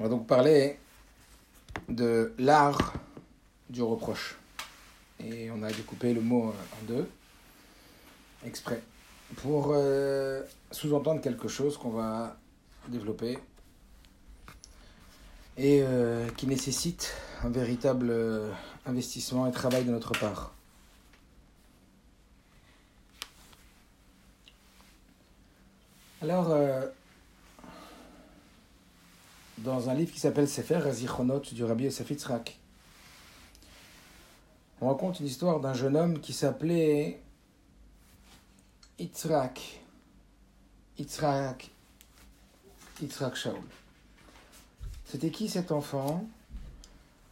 On 0.00 0.04
va 0.04 0.08
donc 0.08 0.26
parler 0.26 0.78
de 1.90 2.32
l'art 2.38 2.94
du 3.68 3.82
reproche. 3.82 4.38
Et 5.22 5.50
on 5.50 5.62
a 5.62 5.70
découpé 5.70 6.14
le 6.14 6.22
mot 6.22 6.54
en 6.54 6.84
deux, 6.88 7.06
exprès, 8.46 8.80
pour 9.36 9.72
euh, 9.74 10.42
sous-entendre 10.70 11.20
quelque 11.20 11.48
chose 11.48 11.76
qu'on 11.76 11.90
va 11.90 12.38
développer 12.88 13.38
et 15.58 15.82
euh, 15.82 16.30
qui 16.30 16.46
nécessite 16.46 17.12
un 17.44 17.50
véritable 17.50 18.08
euh, 18.08 18.50
investissement 18.86 19.46
et 19.46 19.52
travail 19.52 19.84
de 19.84 19.90
notre 19.90 20.12
part. 20.12 20.54
Alors, 26.22 26.54
dans 29.64 29.90
un 29.90 29.94
livre 29.94 30.12
qui 30.12 30.20
s'appelle 30.20 30.48
Sefer 30.48 30.78
Razichonot 30.78 31.40
du 31.52 31.64
Rabbi 31.64 31.84
Yosef 31.84 32.10
Yitzhak. 32.10 32.58
On 34.80 34.88
raconte 34.88 35.20
une 35.20 35.26
histoire 35.26 35.60
d'un 35.60 35.74
jeune 35.74 35.96
homme 35.96 36.20
qui 36.20 36.32
s'appelait 36.32 37.20
Yitzhak. 38.98 39.80
Yitzhak. 40.98 41.70
Yitzhak 43.02 43.36
Shaul. 43.36 43.60
C'était 45.04 45.30
qui 45.30 45.48
cet 45.48 45.72
enfant? 45.72 46.24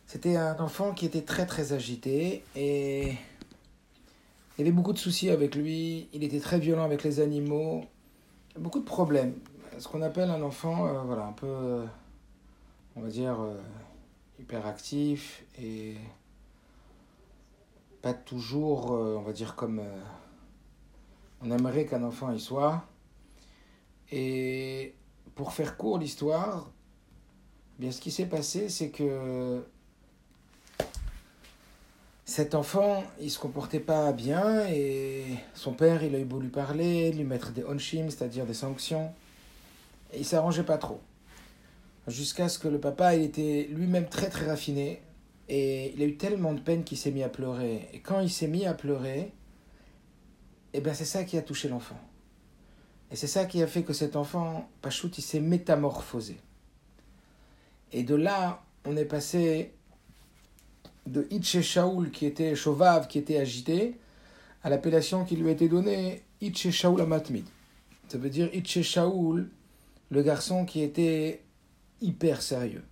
C'était 0.07 0.37
un 0.37 0.59
enfant 0.59 0.93
qui 0.93 1.07
était 1.07 1.23
très 1.23 1.47
très 1.47 1.73
agité 1.73 2.43
et 2.57 3.13
il 4.59 4.59
y 4.59 4.63
avait 4.63 4.73
beaucoup 4.73 4.93
de 4.93 4.99
soucis 4.99 5.31
avec 5.31 5.55
lui. 5.55 6.09
Il 6.13 6.25
était 6.25 6.41
très 6.41 6.59
violent 6.59 6.85
avec 6.85 7.05
les 7.05 7.21
animaux. 7.21 7.85
Beaucoup 8.59 8.81
de 8.81 8.85
problèmes. 8.85 9.35
Ce 9.79 9.87
qu'on 9.87 10.03
appelle 10.03 10.31
un 10.31 10.43
enfant, 10.43 10.87
euh, 10.87 11.03
voilà, 11.03 11.27
un 11.27 11.33
peu 11.33 11.85
on 12.99 13.03
va 13.03 13.09
dire, 13.09 13.41
euh, 13.41 13.55
hyperactif 14.41 15.45
et 15.61 15.95
pas 18.03 18.13
toujours, 18.13 18.93
euh, 18.93 19.17
on 19.17 19.23
va 19.23 19.33
dire, 19.33 19.55
comme 19.55 19.79
euh, 19.79 20.03
on 21.43 21.51
aimerait 21.51 21.87
qu'un 21.87 22.03
enfant 22.03 22.33
y 22.33 22.41
soit. 22.41 22.85
Et 24.11 24.95
pour 25.37 25.53
faire 25.53 25.77
court 25.77 25.99
l'histoire, 25.99 26.71
bien 27.79 27.93
ce 27.93 28.01
qui 28.01 28.11
s'est 28.11 28.27
passé, 28.27 28.69
c'est 28.69 28.91
que 28.91 29.65
cet 32.25 32.55
enfant, 32.55 33.05
il 33.21 33.31
se 33.31 33.39
comportait 33.39 33.81
pas 33.81 34.13
bien 34.13 34.67
et 34.67 35.25
son 35.55 35.73
père, 35.73 36.03
il 36.03 36.15
a 36.15 36.19
eu 36.19 36.25
beau 36.25 36.41
lui 36.41 36.49
parler, 36.49 37.13
lui 37.13 37.25
mettre 37.25 37.53
des 37.53 37.65
onshim, 37.65 38.11
c'est-à-dire 38.11 38.45
des 38.45 38.55
sanctions, 38.55 39.13
et 40.13 40.19
il 40.19 40.25
s'arrangeait 40.25 40.65
pas 40.65 40.79
trop 40.79 41.01
jusqu'à 42.09 42.49
ce 42.49 42.59
que 42.59 42.69
le 42.69 42.79
papa, 42.79 43.15
il 43.15 43.23
était 43.23 43.69
lui-même 43.71 44.09
très 44.09 44.29
très 44.29 44.47
raffiné, 44.47 45.03
et 45.49 45.93
il 45.95 46.03
a 46.03 46.07
eu 46.07 46.17
tellement 46.17 46.53
de 46.53 46.61
peine 46.61 46.85
qu'il 46.85 46.99
s'est 46.99 47.11
mis 47.11 47.23
à 47.23 47.29
pleurer. 47.29 47.89
Et 47.93 48.01
quand 48.01 48.21
il 48.21 48.31
s'est 48.31 48.49
mis 48.49 48.67
à 48.67 48.75
pleurer, 48.75 49.33
eh 50.75 50.81
bien 50.81 50.95
c'est 50.95 51.05
ça 51.05 51.25
qui 51.25 51.39
a 51.39 51.43
touché 51.43 51.69
l'enfant. 51.69 51.99
Et 53.11 53.17
c'est 53.17 53.27
ça 53.27 53.47
qui 53.47 53.63
a 53.63 53.67
fait 53.67 53.83
que 53.83 53.95
cet 53.95 54.17
enfant, 54.17 54.69
Pachout, 54.83 55.11
il 55.17 55.23
s'est 55.23 55.41
métamorphosé. 55.41 56.37
Et 57.93 58.03
de 58.03 58.15
là, 58.15 58.63
on 58.85 58.97
est 58.99 59.07
passé 59.07 59.73
de 61.07 61.27
Itche 61.31 61.63
Shaoul, 61.63 62.11
qui 62.11 62.27
était 62.27 62.55
chauvave, 62.55 63.09
qui 63.09 63.19
était 63.19 63.39
agité, 63.39 63.97
à 64.63 64.69
l'appellation 64.69 65.25
qui 65.25 65.37
lui 65.37 65.49
a 65.49 65.53
été 65.53 65.69
donnée, 65.69 66.23
Itche 66.43 66.71
Shaoul 66.71 67.01
Amatmid. 67.01 67.47
Ça 68.09 68.19
veut 68.19 68.29
dire 68.29 68.55
Itche 68.55 68.83
Shaoul, 68.83 69.49
le 70.11 70.23
garçon 70.23 70.67
qui 70.67 70.83
était 70.83 71.41
hyper 72.01 72.43
sérieux, 72.43 72.85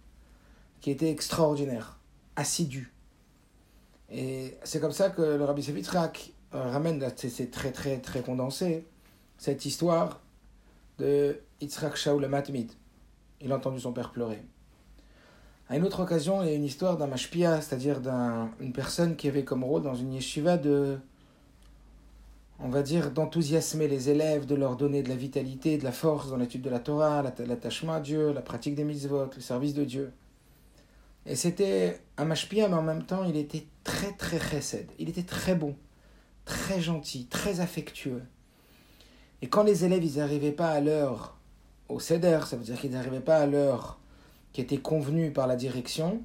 qui 0.81 0.91
était 0.91 1.11
extraordinaire, 1.11 1.99
assidu. 2.37 2.93
Et 4.11 4.57
c'est 4.65 4.81
comme 4.81 4.93
ça 4.93 5.11
que 5.11 5.23
le 5.23 5.45
Rabbi 5.45 5.63
Sevitrak 5.63 6.33
euh, 6.55 6.71
ramène, 6.71 7.05
c'est 7.17 7.51
très 7.51 7.73
très 7.73 7.99
très 7.99 8.23
condensé, 8.23 8.87
cette 9.39 9.65
histoire 9.65 10.21
de 10.99 11.41
Yitzhak 11.61 11.97
Shaul 11.97 12.27
Matmid. 12.27 12.73
Il 13.41 13.53
a 13.53 13.57
entendu 13.57 13.81
son 13.81 13.93
père 13.93 14.11
pleurer. 14.13 14.43
À 15.69 15.77
une 15.77 15.85
autre 15.85 16.01
occasion, 16.01 16.43
il 16.43 16.49
y 16.49 16.53
a 16.53 16.55
une 16.55 16.65
histoire 16.65 16.97
d'un 16.97 17.09
mashpia, 17.09 17.61
c'est-à-dire 17.61 18.01
d'une 18.01 18.73
personne 18.73 19.17
qui 19.17 19.29
avait 19.29 19.45
comme 19.45 19.65
rôle 19.65 19.83
dans 19.83 19.97
une 19.97 20.13
yeshiva 20.13 20.57
de 20.57 20.99
on 22.59 22.69
va 22.69 22.83
dire, 22.83 23.11
d'enthousiasmer 23.11 23.87
les 23.87 24.09
élèves, 24.09 24.47
de 24.47 24.55
leur 24.55 24.77
donner 24.77 25.03
de 25.03 25.09
la 25.09 25.17
vitalité, 25.17 25.77
de 25.77 25.85
la 25.85 25.93
force 25.93 26.31
dans 26.31 26.37
l'étude 26.37 26.63
de 26.63 26.71
la 26.71 26.79
Torah, 26.79 27.23
l'attachement 27.23 27.93
à 27.93 28.01
Dieu, 28.01 28.33
la 28.33 28.41
pratique 28.41 28.75
des 28.75 28.85
mitzvot, 28.85 29.31
le 29.35 29.43
service 29.43 29.75
de 29.75 29.85
Dieu. 29.85 30.13
Et 31.27 31.37
c'était 31.37 32.01
un 32.17 32.25
mashpia, 32.25 32.69
mais 32.69 32.75
en 32.75 32.83
même 32.83 33.05
temps, 33.05 33.25
il 33.25 33.37
était 33.37 33.67
très, 33.85 34.13
très 34.13 34.39
chesed. 34.39 34.89
Il 34.99 35.09
était 35.09 35.25
très 35.25 35.55
bon, 35.55 35.75
très 36.45 36.81
gentil, 36.81 37.27
très 37.27 37.61
affectueux. 37.61 38.23
Et 39.43 39.49
quand 39.49 39.65
les 39.65 39.85
élèves, 39.85 40.05
ils 40.05 40.17
n'arrivaient 40.17 40.53
pas 40.53 40.71
à 40.71 40.81
l'heure 40.81 41.37
au 41.89 42.01
seder, 42.01 42.41
ça 42.47 42.57
veut 42.57 42.65
dire 42.65 42.81
qu'ils 42.81 42.93
n'arrivaient 42.93 43.21
pas 43.21 43.39
à 43.39 43.47
l'heure 43.47 43.99
qui 44.53 44.61
était 44.61 44.79
convenue 44.79 45.33
par 45.33 45.47
la 45.47 45.57
direction, 45.57 46.23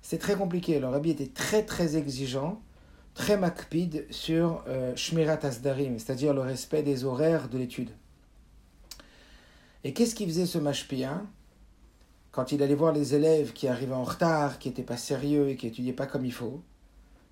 c'est 0.00 0.18
très 0.18 0.36
compliqué. 0.36 0.78
Le 0.78 0.88
rabbi 0.88 1.10
était 1.10 1.26
très, 1.26 1.64
très 1.64 1.96
exigeant 1.96 2.62
très 3.16 3.38
makpid 3.38 4.06
sur 4.10 4.62
euh, 4.68 4.94
Shmirat 4.94 5.38
Asdarim, 5.42 5.98
c'est-à-dire 5.98 6.34
le 6.34 6.42
respect 6.42 6.82
des 6.82 7.04
horaires 7.04 7.48
de 7.48 7.56
l'étude. 7.56 7.90
Et 9.84 9.94
qu'est-ce 9.94 10.14
qu'il 10.14 10.28
faisait 10.28 10.46
ce 10.46 10.58
mashpia? 10.58 11.22
Quand 12.30 12.52
il 12.52 12.62
allait 12.62 12.74
voir 12.74 12.92
les 12.92 13.14
élèves 13.14 13.54
qui 13.54 13.68
arrivaient 13.68 13.94
en 13.94 14.04
retard, 14.04 14.58
qui 14.58 14.68
n'étaient 14.68 14.82
pas 14.82 14.98
sérieux 14.98 15.48
et 15.48 15.56
qui 15.56 15.66
n'étudiaient 15.66 15.94
pas 15.94 16.06
comme 16.06 16.26
il 16.26 16.32
faut 16.32 16.62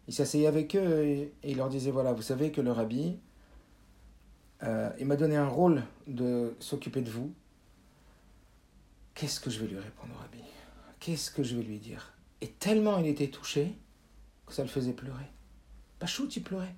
Il 0.08 0.14
s'asseyait 0.14 0.46
avec 0.46 0.74
eux 0.74 1.04
et, 1.04 1.32
il 1.44 1.58
leur 1.58 1.68
disait 1.68 1.90
voilà, 1.90 2.14
vous 2.14 2.22
savez 2.22 2.50
que 2.50 2.62
le 2.62 2.72
rabbi, 2.72 3.18
euh, 4.62 4.88
il 4.98 5.06
m'a 5.06 5.16
donné 5.16 5.36
un 5.36 5.48
rôle 5.48 5.82
de 6.06 6.56
s'occuper 6.60 7.02
de 7.02 7.10
vous. 7.10 7.30
Qu'est-ce 9.12 9.38
que 9.38 9.50
je 9.50 9.60
vais 9.60 9.66
lui 9.66 9.78
répondre 9.78 10.14
au 10.16 10.18
rabbi? 10.18 10.42
Qu'est-ce 10.98 11.30
que 11.30 11.42
je 11.42 11.56
vais 11.56 11.62
lui 11.62 11.78
dire? 11.78 12.14
Et 12.40 12.48
tellement 12.48 12.96
il 12.96 13.06
était 13.06 13.28
touché 13.28 13.74
que 14.46 14.54
ça 14.54 14.62
le 14.62 14.68
faisait 14.68 14.94
pleurer. 14.94 15.33
Pachout, 15.98 16.28
il 16.36 16.42
pleurait. 16.42 16.74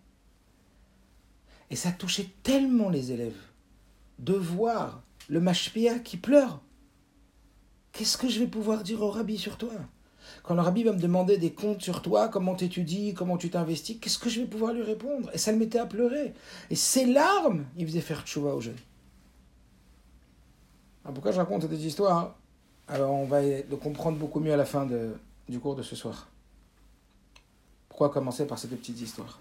Et 1.70 1.76
ça 1.76 1.90
touchait 1.90 2.30
tellement 2.42 2.88
les 2.88 3.12
élèves 3.12 3.40
de 4.18 4.34
voir 4.34 5.02
le 5.28 5.40
mashpia 5.40 5.98
qui 5.98 6.16
pleure. 6.16 6.60
Qu'est-ce 7.92 8.16
que 8.16 8.28
je 8.28 8.38
vais 8.38 8.46
pouvoir 8.46 8.82
dire 8.82 9.02
au 9.02 9.10
rabbi 9.10 9.38
sur 9.38 9.56
toi? 9.56 9.72
Quand 10.42 10.54
le 10.54 10.60
rabbi 10.60 10.82
va 10.82 10.92
me 10.92 11.00
demander 11.00 11.38
des 11.38 11.52
comptes 11.52 11.82
sur 11.82 12.02
toi, 12.02 12.28
comment 12.28 12.54
tu 12.54 12.64
étudies, 12.64 13.14
comment 13.14 13.36
tu 13.36 13.50
t'investis, 13.50 13.98
qu'est-ce 14.00 14.18
que 14.18 14.28
je 14.28 14.40
vais 14.40 14.46
pouvoir 14.46 14.72
lui 14.72 14.82
répondre? 14.82 15.30
Et 15.32 15.38
ça 15.38 15.52
le 15.52 15.58
mettait 15.58 15.78
à 15.78 15.86
pleurer. 15.86 16.34
Et 16.70 16.74
ses 16.74 17.06
larmes, 17.06 17.64
il 17.76 17.86
faisait 17.86 18.00
faire 18.00 18.24
tchouva 18.24 18.54
aux 18.54 18.60
jeunes. 18.60 18.76
Pourquoi 21.04 21.32
je 21.32 21.38
raconte 21.38 21.66
des 21.66 21.86
histoires 21.86 22.36
Alors 22.88 23.12
on 23.12 23.26
va 23.26 23.40
le 23.40 23.76
comprendre 23.76 24.18
beaucoup 24.18 24.40
mieux 24.40 24.52
à 24.52 24.56
la 24.56 24.64
fin 24.64 24.88
du 25.48 25.58
cours 25.60 25.76
de 25.76 25.82
ce 25.82 25.94
soir. 25.94 26.28
Pourquoi 27.96 28.12
commencer 28.12 28.46
par 28.46 28.58
cette 28.58 28.76
petite 28.76 29.00
histoire 29.00 29.40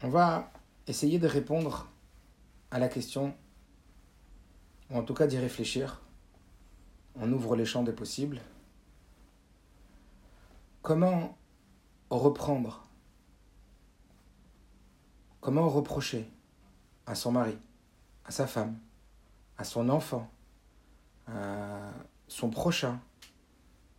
On 0.00 0.08
va 0.08 0.48
essayer 0.86 1.18
de 1.18 1.26
répondre 1.26 1.88
à 2.70 2.78
la 2.78 2.88
question, 2.88 3.34
ou 4.90 4.96
en 4.96 5.02
tout 5.02 5.12
cas 5.12 5.26
d'y 5.26 5.38
réfléchir. 5.38 6.02
On 7.16 7.32
ouvre 7.32 7.56
les 7.56 7.64
champs 7.64 7.82
des 7.82 7.92
possibles. 7.92 8.40
Comment 10.80 11.36
reprendre 12.10 12.86
Comment 15.40 15.68
reprocher 15.68 16.30
à 17.06 17.16
son 17.16 17.32
mari, 17.32 17.58
à 18.24 18.30
sa 18.30 18.46
femme, 18.46 18.78
à 19.58 19.64
son 19.64 19.88
enfant, 19.88 20.30
son 22.34 22.50
prochain, 22.50 22.98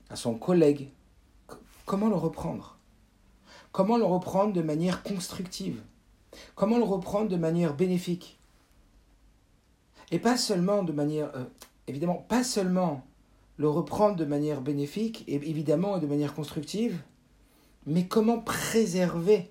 à 0.09 0.17
son 0.17 0.35
collègue, 0.35 0.89
comment 1.85 2.09
le 2.09 2.17
reprendre? 2.17 2.77
Comment 3.71 3.95
le 3.95 4.03
reprendre 4.03 4.51
de 4.51 4.61
manière 4.61 5.03
constructive? 5.03 5.81
Comment 6.53 6.77
le 6.77 6.83
reprendre 6.83 7.29
de 7.29 7.37
manière 7.37 7.73
bénéfique? 7.73 8.37
Et 10.11 10.19
pas 10.19 10.35
seulement 10.35 10.83
de 10.83 10.91
manière, 10.91 11.33
euh, 11.33 11.45
évidemment, 11.87 12.25
pas 12.27 12.43
seulement 12.43 13.05
le 13.55 13.69
reprendre 13.69 14.17
de 14.17 14.25
manière 14.25 14.59
bénéfique 14.59 15.23
et 15.29 15.35
évidemment 15.35 15.97
de 15.97 16.05
manière 16.05 16.33
constructive, 16.33 17.01
mais 17.85 18.05
comment 18.05 18.39
préserver 18.39 19.49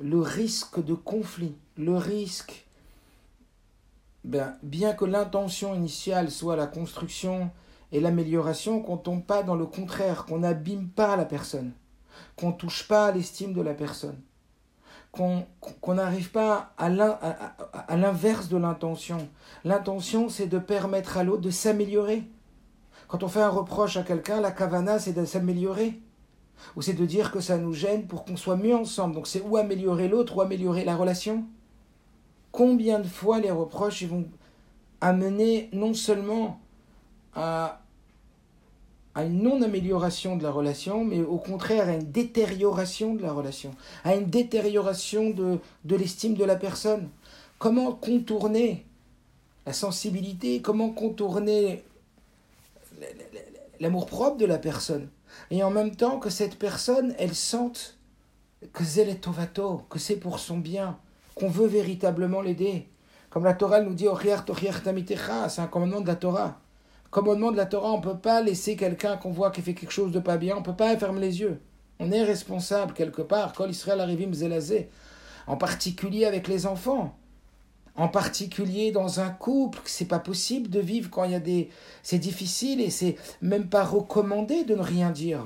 le 0.00 0.18
risque 0.18 0.84
de 0.84 0.94
conflit, 0.94 1.54
le 1.76 1.96
risque 1.96 2.66
ben, 4.24 4.56
bien 4.62 4.92
que 4.92 5.04
l'intention 5.04 5.74
initiale 5.74 6.30
soit 6.30 6.56
la 6.56 6.66
construction 6.66 7.50
et 7.90 8.00
l'amélioration, 8.00 8.80
qu'on 8.80 8.96
tombe 8.96 9.24
pas 9.24 9.42
dans 9.42 9.54
le 9.54 9.66
contraire, 9.66 10.24
qu'on 10.24 10.38
n'abîme 10.38 10.88
pas 10.88 11.16
la 11.16 11.24
personne, 11.24 11.72
qu'on 12.36 12.52
touche 12.52 12.86
pas 12.88 13.10
l'estime 13.12 13.52
de 13.52 13.60
la 13.60 13.74
personne, 13.74 14.20
qu'on 15.10 15.44
n'arrive 15.94 16.30
pas 16.30 16.72
à 16.78 16.88
l'inverse 16.88 18.48
de 18.48 18.56
l'intention. 18.56 19.28
L'intention, 19.64 20.28
c'est 20.28 20.46
de 20.46 20.58
permettre 20.58 21.18
à 21.18 21.24
l'autre 21.24 21.42
de 21.42 21.50
s'améliorer. 21.50 22.22
Quand 23.08 23.22
on 23.22 23.28
fait 23.28 23.42
un 23.42 23.50
reproche 23.50 23.98
à 23.98 24.04
quelqu'un, 24.04 24.40
la 24.40 24.52
kavana, 24.52 24.98
c'est 24.98 25.12
de 25.12 25.24
s'améliorer. 25.26 26.00
Ou 26.76 26.82
c'est 26.82 26.94
de 26.94 27.04
dire 27.04 27.32
que 27.32 27.40
ça 27.40 27.58
nous 27.58 27.74
gêne 27.74 28.06
pour 28.06 28.24
qu'on 28.24 28.36
soit 28.36 28.56
mieux 28.56 28.76
ensemble. 28.76 29.14
Donc 29.14 29.26
c'est 29.26 29.42
ou 29.42 29.56
améliorer 29.56 30.08
l'autre 30.08 30.36
ou 30.36 30.40
améliorer 30.40 30.84
la 30.84 30.96
relation. 30.96 31.44
Combien 32.52 33.00
de 33.00 33.08
fois 33.08 33.40
les 33.40 33.50
reproches 33.50 34.04
vont 34.04 34.26
amener 35.00 35.68
non 35.72 35.94
seulement 35.94 36.60
à 37.34 37.80
une 39.16 39.42
non-amélioration 39.42 40.36
de 40.36 40.42
la 40.42 40.50
relation, 40.50 41.04
mais 41.04 41.20
au 41.20 41.38
contraire 41.38 41.88
à 41.88 41.94
une 41.94 42.10
détérioration 42.10 43.14
de 43.14 43.22
la 43.22 43.32
relation, 43.32 43.74
à 44.04 44.14
une 44.14 44.26
détérioration 44.26 45.30
de, 45.30 45.60
l'estime 45.96 46.34
de 46.34 46.44
la 46.44 46.56
personne. 46.56 47.08
Comment 47.58 47.92
contourner 47.92 48.86
la 49.66 49.72
sensibilité, 49.72 50.60
comment 50.60 50.90
contourner 50.90 51.84
l'amour-propre 53.80 54.36
de 54.36 54.46
la 54.46 54.58
personne, 54.58 55.08
et 55.50 55.62
en 55.62 55.70
même 55.70 55.94
temps 55.94 56.18
que 56.18 56.30
cette 56.30 56.58
personne, 56.58 57.14
elle 57.18 57.34
sente 57.34 57.98
que 58.72 58.84
que 59.88 59.98
c'est 59.98 60.16
pour 60.16 60.38
son 60.38 60.58
bien, 60.58 60.98
qu'on 61.34 61.48
veut 61.48 61.66
véritablement 61.66 62.40
l'aider. 62.40 62.88
Comme 63.30 63.44
la 63.44 63.54
Torah 63.54 63.80
nous 63.80 63.94
dit, 63.94 64.06
c'est 65.48 65.60
un 65.60 65.66
commandement 65.66 66.00
de 66.00 66.06
la 66.06 66.16
Torah 66.16 66.62
commandement 67.12 67.52
de 67.52 67.58
la 67.58 67.66
Torah, 67.66 67.92
on 67.92 67.98
ne 67.98 68.02
peut 68.02 68.16
pas 68.16 68.40
laisser 68.40 68.74
quelqu'un 68.74 69.18
qu'on 69.18 69.30
voit 69.30 69.50
qui 69.50 69.60
fait 69.60 69.74
quelque 69.74 69.92
chose 69.92 70.12
de 70.12 70.18
pas 70.18 70.38
bien, 70.38 70.56
on 70.56 70.60
ne 70.60 70.64
peut 70.64 70.74
pas 70.74 70.96
fermer 70.96 71.20
les 71.20 71.40
yeux. 71.40 71.60
On 72.00 72.10
est 72.10 72.24
responsable 72.24 72.94
quelque 72.94 73.20
part, 73.20 73.52
Kol 73.52 73.70
Israël 73.70 74.00
Arivim 74.00 74.32
Zelazé, 74.32 74.88
en 75.46 75.58
particulier 75.58 76.24
avec 76.24 76.48
les 76.48 76.66
enfants. 76.66 77.14
En 77.94 78.08
particulier 78.08 78.90
dans 78.90 79.20
un 79.20 79.28
couple, 79.28 79.78
c'est 79.84 80.06
pas 80.06 80.18
possible 80.18 80.70
de 80.70 80.80
vivre 80.80 81.10
quand 81.10 81.24
il 81.24 81.32
y 81.32 81.34
a 81.34 81.40
des. 81.40 81.68
C'est 82.02 82.18
difficile 82.18 82.80
et 82.80 82.88
c'est 82.88 83.16
même 83.42 83.68
pas 83.68 83.84
recommandé 83.84 84.64
de 84.64 84.74
ne 84.74 84.80
rien 84.80 85.10
dire. 85.10 85.44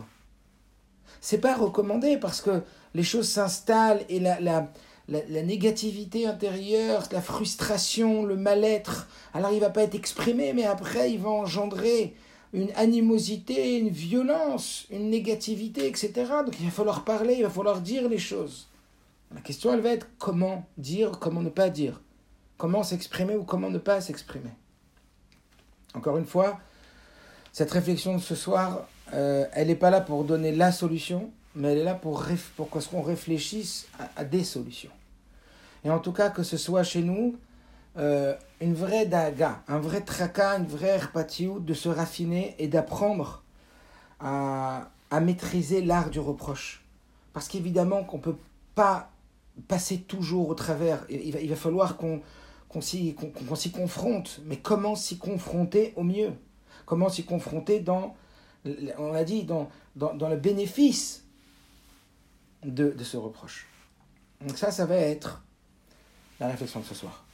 C'est 1.21 1.39
pas 1.39 1.57
recommandé 1.57 2.17
parce 2.17 2.41
que 2.41 2.63
les 2.95 3.03
choses 3.03 3.29
s'installent 3.29 4.05
et 4.09 4.21
la, 4.21 4.39
la, 4.39 4.71
la, 5.09 5.43
négativité 5.43 6.27
intérieure, 6.27 7.05
la 7.13 7.23
frustration, 7.23 8.25
le 8.25 8.37
mal-être, 8.37 9.09
alors 9.35 9.53
il 9.53 9.61
va 9.61 9.71
pas 9.71 9.83
être 9.83 9.95
exprimé, 9.95 10.53
mais 10.53 10.65
après 10.65 11.13
il 11.13 11.21
va 11.21 11.31
engendrer 11.31 12.15
une 12.53 12.71
animosité, 12.77 13.79
une 13.79 13.89
violence, 13.89 14.87
une 14.91 15.11
négativité, 15.11 15.87
etc. 15.87 16.13
Donc 16.45 16.59
il 16.59 16.67
va 16.67 16.73
falloir 16.73 17.05
parler, 17.05 17.35
il 17.35 17.43
va 17.43 17.51
falloir 17.51 17.81
dire 17.81 18.09
les 18.09 18.19
choses. 18.19 18.69
La 19.35 19.41
question, 19.41 19.73
elle 19.73 19.81
va 19.81 19.91
être 19.91 20.09
comment 20.19 20.67
dire, 20.79 21.19
comment 21.21 21.43
ne 21.43 21.51
pas 21.51 21.69
dire. 21.69 22.01
Comment 22.57 22.83
s'exprimer 22.83 23.37
ou 23.37 23.45
comment 23.45 23.71
ne 23.71 23.79
pas 23.79 24.01
s'exprimer. 24.01 24.51
Encore 25.95 26.17
une 26.17 26.25
fois, 26.25 26.59
cette 27.53 27.71
réflexion 27.71 28.17
de 28.17 28.23
ce 28.23 28.35
soir, 28.35 28.87
euh, 29.13 29.47
elle 29.53 29.69
n'est 29.69 29.77
pas 29.77 29.91
là 29.91 30.01
pour 30.01 30.25
donner 30.25 30.53
la 30.53 30.73
solution, 30.73 31.31
mais 31.55 31.73
elle 31.73 31.79
est 31.79 31.85
là 31.85 31.95
pour, 31.95 32.25
pour 32.57 32.69
qu'on 32.69 33.03
réfléchisse 33.03 33.89
à, 34.17 34.25
des 34.25 34.45
solutions. 34.45 34.91
Et 35.85 35.91
en 35.91 35.99
tout 35.99 36.13
cas, 36.13 36.31
que 36.31 36.43
ce 36.43 36.57
soit 36.57 36.83
chez 36.83 37.03
nous 37.03 37.37
euh, 37.99 38.35
une 38.61 38.75
vraie 38.75 39.07
daga, 39.07 39.63
un 39.69 39.79
vrai 39.79 40.03
tracas, 40.03 40.59
une 40.59 40.67
vraie 40.67 40.89
herpatiou 40.89 41.61
de 41.61 41.73
se 41.75 41.89
raffiner 41.89 42.55
et 42.59 42.69
d'apprendre 42.69 43.43
à, 44.21 44.91
à, 45.11 45.21
maîtriser 45.21 45.83
l'art 45.83 46.11
du 46.11 46.21
reproche. 46.21 46.85
Parce 47.33 47.49
qu'évidemment 47.49 48.05
qu'on 48.05 48.19
ne 48.19 48.23
peut 48.23 48.37
pas 48.75 49.11
passer 49.69 49.99
toujours 49.99 50.51
au 50.51 50.55
travers. 50.55 51.05
Il 51.09 51.33
va, 51.33 51.41
il 51.41 51.49
va 51.49 51.57
falloir 51.57 51.97
qu'on 51.97 52.21
qu'on 52.69 52.81
s'y 52.83 53.15
confronte. 53.73 54.41
Mais 54.45 54.57
comment 54.59 54.95
s'y 54.95 55.19
confronter 55.19 55.95
au 55.97 56.03
mieux? 56.03 56.33
Comment 56.85 57.09
s'y 57.09 57.25
confronter 57.25 57.81
dans, 57.81 58.15
on 58.99 59.15
a 59.15 59.25
dit, 59.25 59.45
dans, 59.45 59.71
dans, 59.95 60.15
dans 60.15 60.29
le 60.29 60.37
bénéfice 60.37 61.25
de, 62.65 62.91
de 62.91 63.05
ce 63.05 63.17
reproche? 63.17 63.67
Donc 64.47 64.59
ça, 64.59 64.71
ça 64.71 64.85
va 64.85 64.97
être 64.97 65.43
la 66.41 66.49
réflexion 66.49 66.81
de 66.81 66.85
ce 66.85 66.95
soir. 66.95 67.25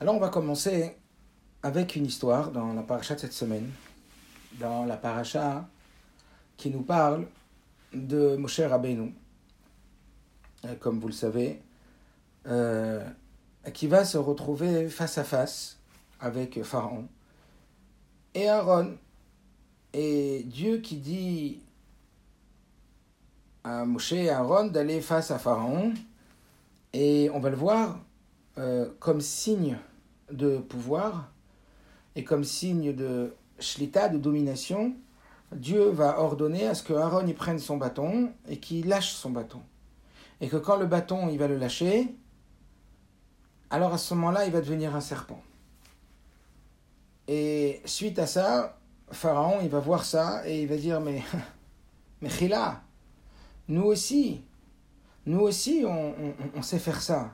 Alors 0.00 0.14
on 0.14 0.20
va 0.20 0.28
commencer 0.28 0.96
avec 1.62 1.96
une 1.96 2.06
histoire 2.06 2.50
dans 2.50 2.72
la 2.72 2.82
paracha 2.82 3.14
de 3.14 3.20
cette 3.20 3.32
semaine, 3.32 3.70
dans 4.58 4.84
la 4.84 4.96
paracha 4.96 5.68
qui 6.56 6.70
nous 6.70 6.82
parle 6.82 7.26
de 7.92 8.36
Moshe 8.36 8.60
Rabbeinu, 8.60 9.14
euh, 10.64 10.74
comme 10.76 11.00
vous 11.00 11.08
le 11.08 11.12
savez, 11.12 11.60
euh, 12.46 13.04
qui 13.74 13.86
va 13.86 14.04
se 14.04 14.16
retrouver 14.16 14.88
face 14.88 15.18
à 15.18 15.24
face 15.24 15.78
avec 16.20 16.62
Pharaon 16.62 17.08
et 18.34 18.48
Aaron. 18.48 18.96
Et 19.92 20.44
Dieu 20.44 20.78
qui 20.78 20.96
dit 20.96 21.62
à 23.64 23.84
Moshe 23.84 24.12
et 24.12 24.30
Aaron 24.30 24.68
d'aller 24.68 25.00
face 25.00 25.30
à 25.30 25.38
Pharaon. 25.38 25.92
Et 26.92 27.30
on 27.32 27.40
va 27.40 27.50
le 27.50 27.56
voir 27.56 28.00
euh, 28.58 28.90
comme 28.98 29.20
signe 29.20 29.78
de 30.30 30.58
pouvoir 30.58 31.32
et 32.16 32.24
comme 32.24 32.44
signe 32.44 32.94
de 32.94 33.34
shlita, 33.58 34.08
de 34.08 34.18
domination. 34.18 34.94
Dieu 35.52 35.88
va 35.90 36.20
ordonner 36.20 36.66
à 36.66 36.74
ce 36.74 36.82
que 36.82 36.92
Aaron 36.92 37.26
y 37.26 37.34
prenne 37.34 37.58
son 37.58 37.76
bâton 37.76 38.32
et 38.48 38.58
qu'il 38.58 38.88
lâche 38.88 39.12
son 39.12 39.30
bâton. 39.30 39.60
Et 40.40 40.48
que 40.48 40.56
quand 40.56 40.76
le 40.76 40.86
bâton 40.86 41.28
il 41.28 41.38
va 41.38 41.48
le 41.48 41.58
lâcher, 41.58 42.14
alors 43.70 43.92
à 43.92 43.98
ce 43.98 44.14
moment-là, 44.14 44.46
il 44.46 44.52
va 44.52 44.60
devenir 44.60 44.96
un 44.96 45.00
serpent. 45.00 45.40
Et 47.28 47.80
suite 47.84 48.18
à 48.18 48.26
ça, 48.26 48.78
Pharaon, 49.12 49.60
il 49.62 49.68
va 49.68 49.78
voir 49.78 50.04
ça 50.04 50.42
et 50.46 50.62
il 50.62 50.68
va 50.68 50.76
dire 50.76 51.00
Mais, 51.00 51.22
mais 52.20 52.30
nous 53.68 53.84
aussi, 53.84 54.42
nous 55.30 55.40
aussi, 55.40 55.84
on, 55.86 56.62
sait 56.62 56.78
faire 56.78 57.00
ça. 57.00 57.30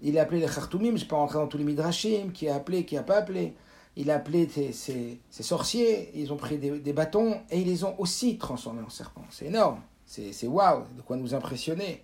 Il 0.00 0.18
a 0.18 0.22
appelé 0.22 0.40
les 0.40 0.46
Khartoumim, 0.46 0.88
je 0.88 0.92
ne 0.92 0.98
vais 0.98 1.06
pas 1.06 1.16
rentrer 1.16 1.38
dans 1.38 1.46
tous 1.46 1.58
les 1.58 1.64
Midrashim, 1.64 2.32
qui 2.32 2.48
a 2.48 2.56
appelé, 2.56 2.84
qui 2.84 2.96
n'a 2.96 3.04
pas 3.04 3.18
appelé. 3.18 3.54
Il 3.96 4.10
a 4.10 4.16
appelé 4.16 4.48
ses, 4.72 5.20
sorciers, 5.30 6.10
ils 6.14 6.32
ont 6.32 6.36
pris 6.36 6.58
des, 6.58 6.92
bâtons 6.92 7.40
et 7.50 7.60
ils 7.60 7.66
les 7.66 7.84
ont 7.84 7.94
aussi 8.00 8.38
transformés 8.38 8.82
en 8.82 8.90
serpents. 8.90 9.24
C'est 9.30 9.46
énorme, 9.46 9.80
c'est 10.04 10.46
waouh, 10.46 10.84
de 10.96 11.02
quoi 11.02 11.16
nous 11.16 11.32
impressionner. 11.32 12.02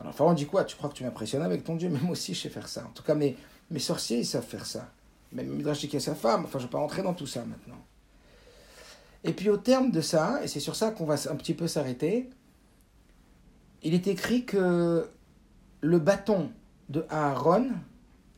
Alors 0.00 0.14
Pharaon 0.14 0.32
dit 0.32 0.46
quoi? 0.46 0.64
Tu 0.64 0.76
crois 0.76 0.88
que 0.88 0.94
tu 0.94 1.04
m'impressionnes 1.04 1.42
avec 1.42 1.64
ton 1.64 1.76
Dieu? 1.76 1.88
Moi 1.88 2.12
aussi 2.12 2.34
je 2.34 2.40
sais 2.40 2.48
faire 2.48 2.68
ça. 2.68 2.84
En 2.86 2.90
tout 2.90 3.02
cas, 3.02 3.14
mes, 3.14 3.36
sorciers, 3.78 4.20
ils 4.20 4.26
savent 4.26 4.44
faire 4.44 4.66
ça. 4.66 4.88
Même 5.32 5.48
Midrash 5.48 5.84
y 5.84 5.96
a 5.96 6.00
sa 6.00 6.14
femme, 6.14 6.44
enfin 6.44 6.58
je 6.58 6.64
ne 6.64 6.68
vais 6.68 6.72
pas 6.72 6.78
rentrer 6.78 7.02
dans 7.02 7.14
tout 7.14 7.26
ça 7.26 7.44
maintenant. 7.44 7.80
Et 9.24 9.32
puis 9.32 9.50
au 9.50 9.58
terme 9.58 9.90
de 9.90 10.00
ça, 10.00 10.40
et 10.42 10.48
c'est 10.48 10.60
sur 10.60 10.76
ça 10.76 10.90
qu'on 10.90 11.04
va 11.04 11.14
un 11.14 11.36
petit 11.36 11.54
peu 11.54 11.68
s'arrêter, 11.68 12.28
il 13.82 13.94
est 13.94 14.06
écrit 14.06 14.44
que 14.44 15.08
le 15.80 15.98
bâton 15.98 16.50
de 16.88 17.04
Aaron 17.10 17.70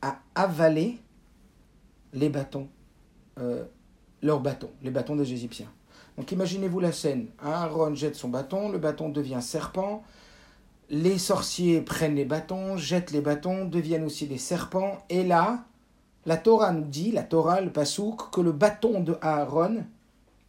a 0.01 0.19
avalé 0.33 0.97
les 2.13 2.29
bâtons, 2.29 2.67
euh, 3.39 3.65
leurs 4.21 4.39
bâtons, 4.39 4.71
les 4.81 4.91
bâtons 4.91 5.15
des 5.15 5.31
Égyptiens. 5.33 5.71
Donc 6.17 6.31
imaginez-vous 6.31 6.79
la 6.79 6.91
scène. 6.91 7.27
Aaron 7.39 7.93
jette 7.93 8.15
son 8.15 8.29
bâton, 8.29 8.69
le 8.69 8.77
bâton 8.77 9.09
devient 9.09 9.41
serpent, 9.41 10.03
les 10.89 11.17
sorciers 11.17 11.81
prennent 11.81 12.15
les 12.15 12.25
bâtons, 12.25 12.77
jettent 12.77 13.11
les 13.11 13.21
bâtons, 13.21 13.65
deviennent 13.65 14.05
aussi 14.05 14.27
des 14.27 14.37
serpents, 14.37 15.03
et 15.09 15.23
là, 15.23 15.65
la 16.25 16.37
Torah 16.37 16.71
nous 16.71 16.85
dit, 16.85 17.11
la 17.11 17.23
Torah, 17.23 17.61
le 17.61 17.71
Passouk, 17.71 18.31
que 18.31 18.41
le 18.41 18.51
bâton 18.51 19.01
de 19.01 19.17
Aaron 19.21 19.83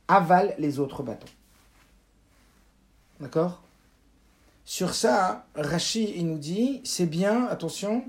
avale 0.08 0.54
les 0.58 0.78
autres 0.78 1.02
bâtons. 1.02 1.26
D'accord? 3.20 3.60
Sur 4.66 4.94
ça, 4.94 5.46
Rashi 5.54 6.12
il 6.16 6.26
nous 6.26 6.38
dit, 6.38 6.80
c'est 6.82 7.06
bien, 7.06 7.46
attention, 7.46 8.02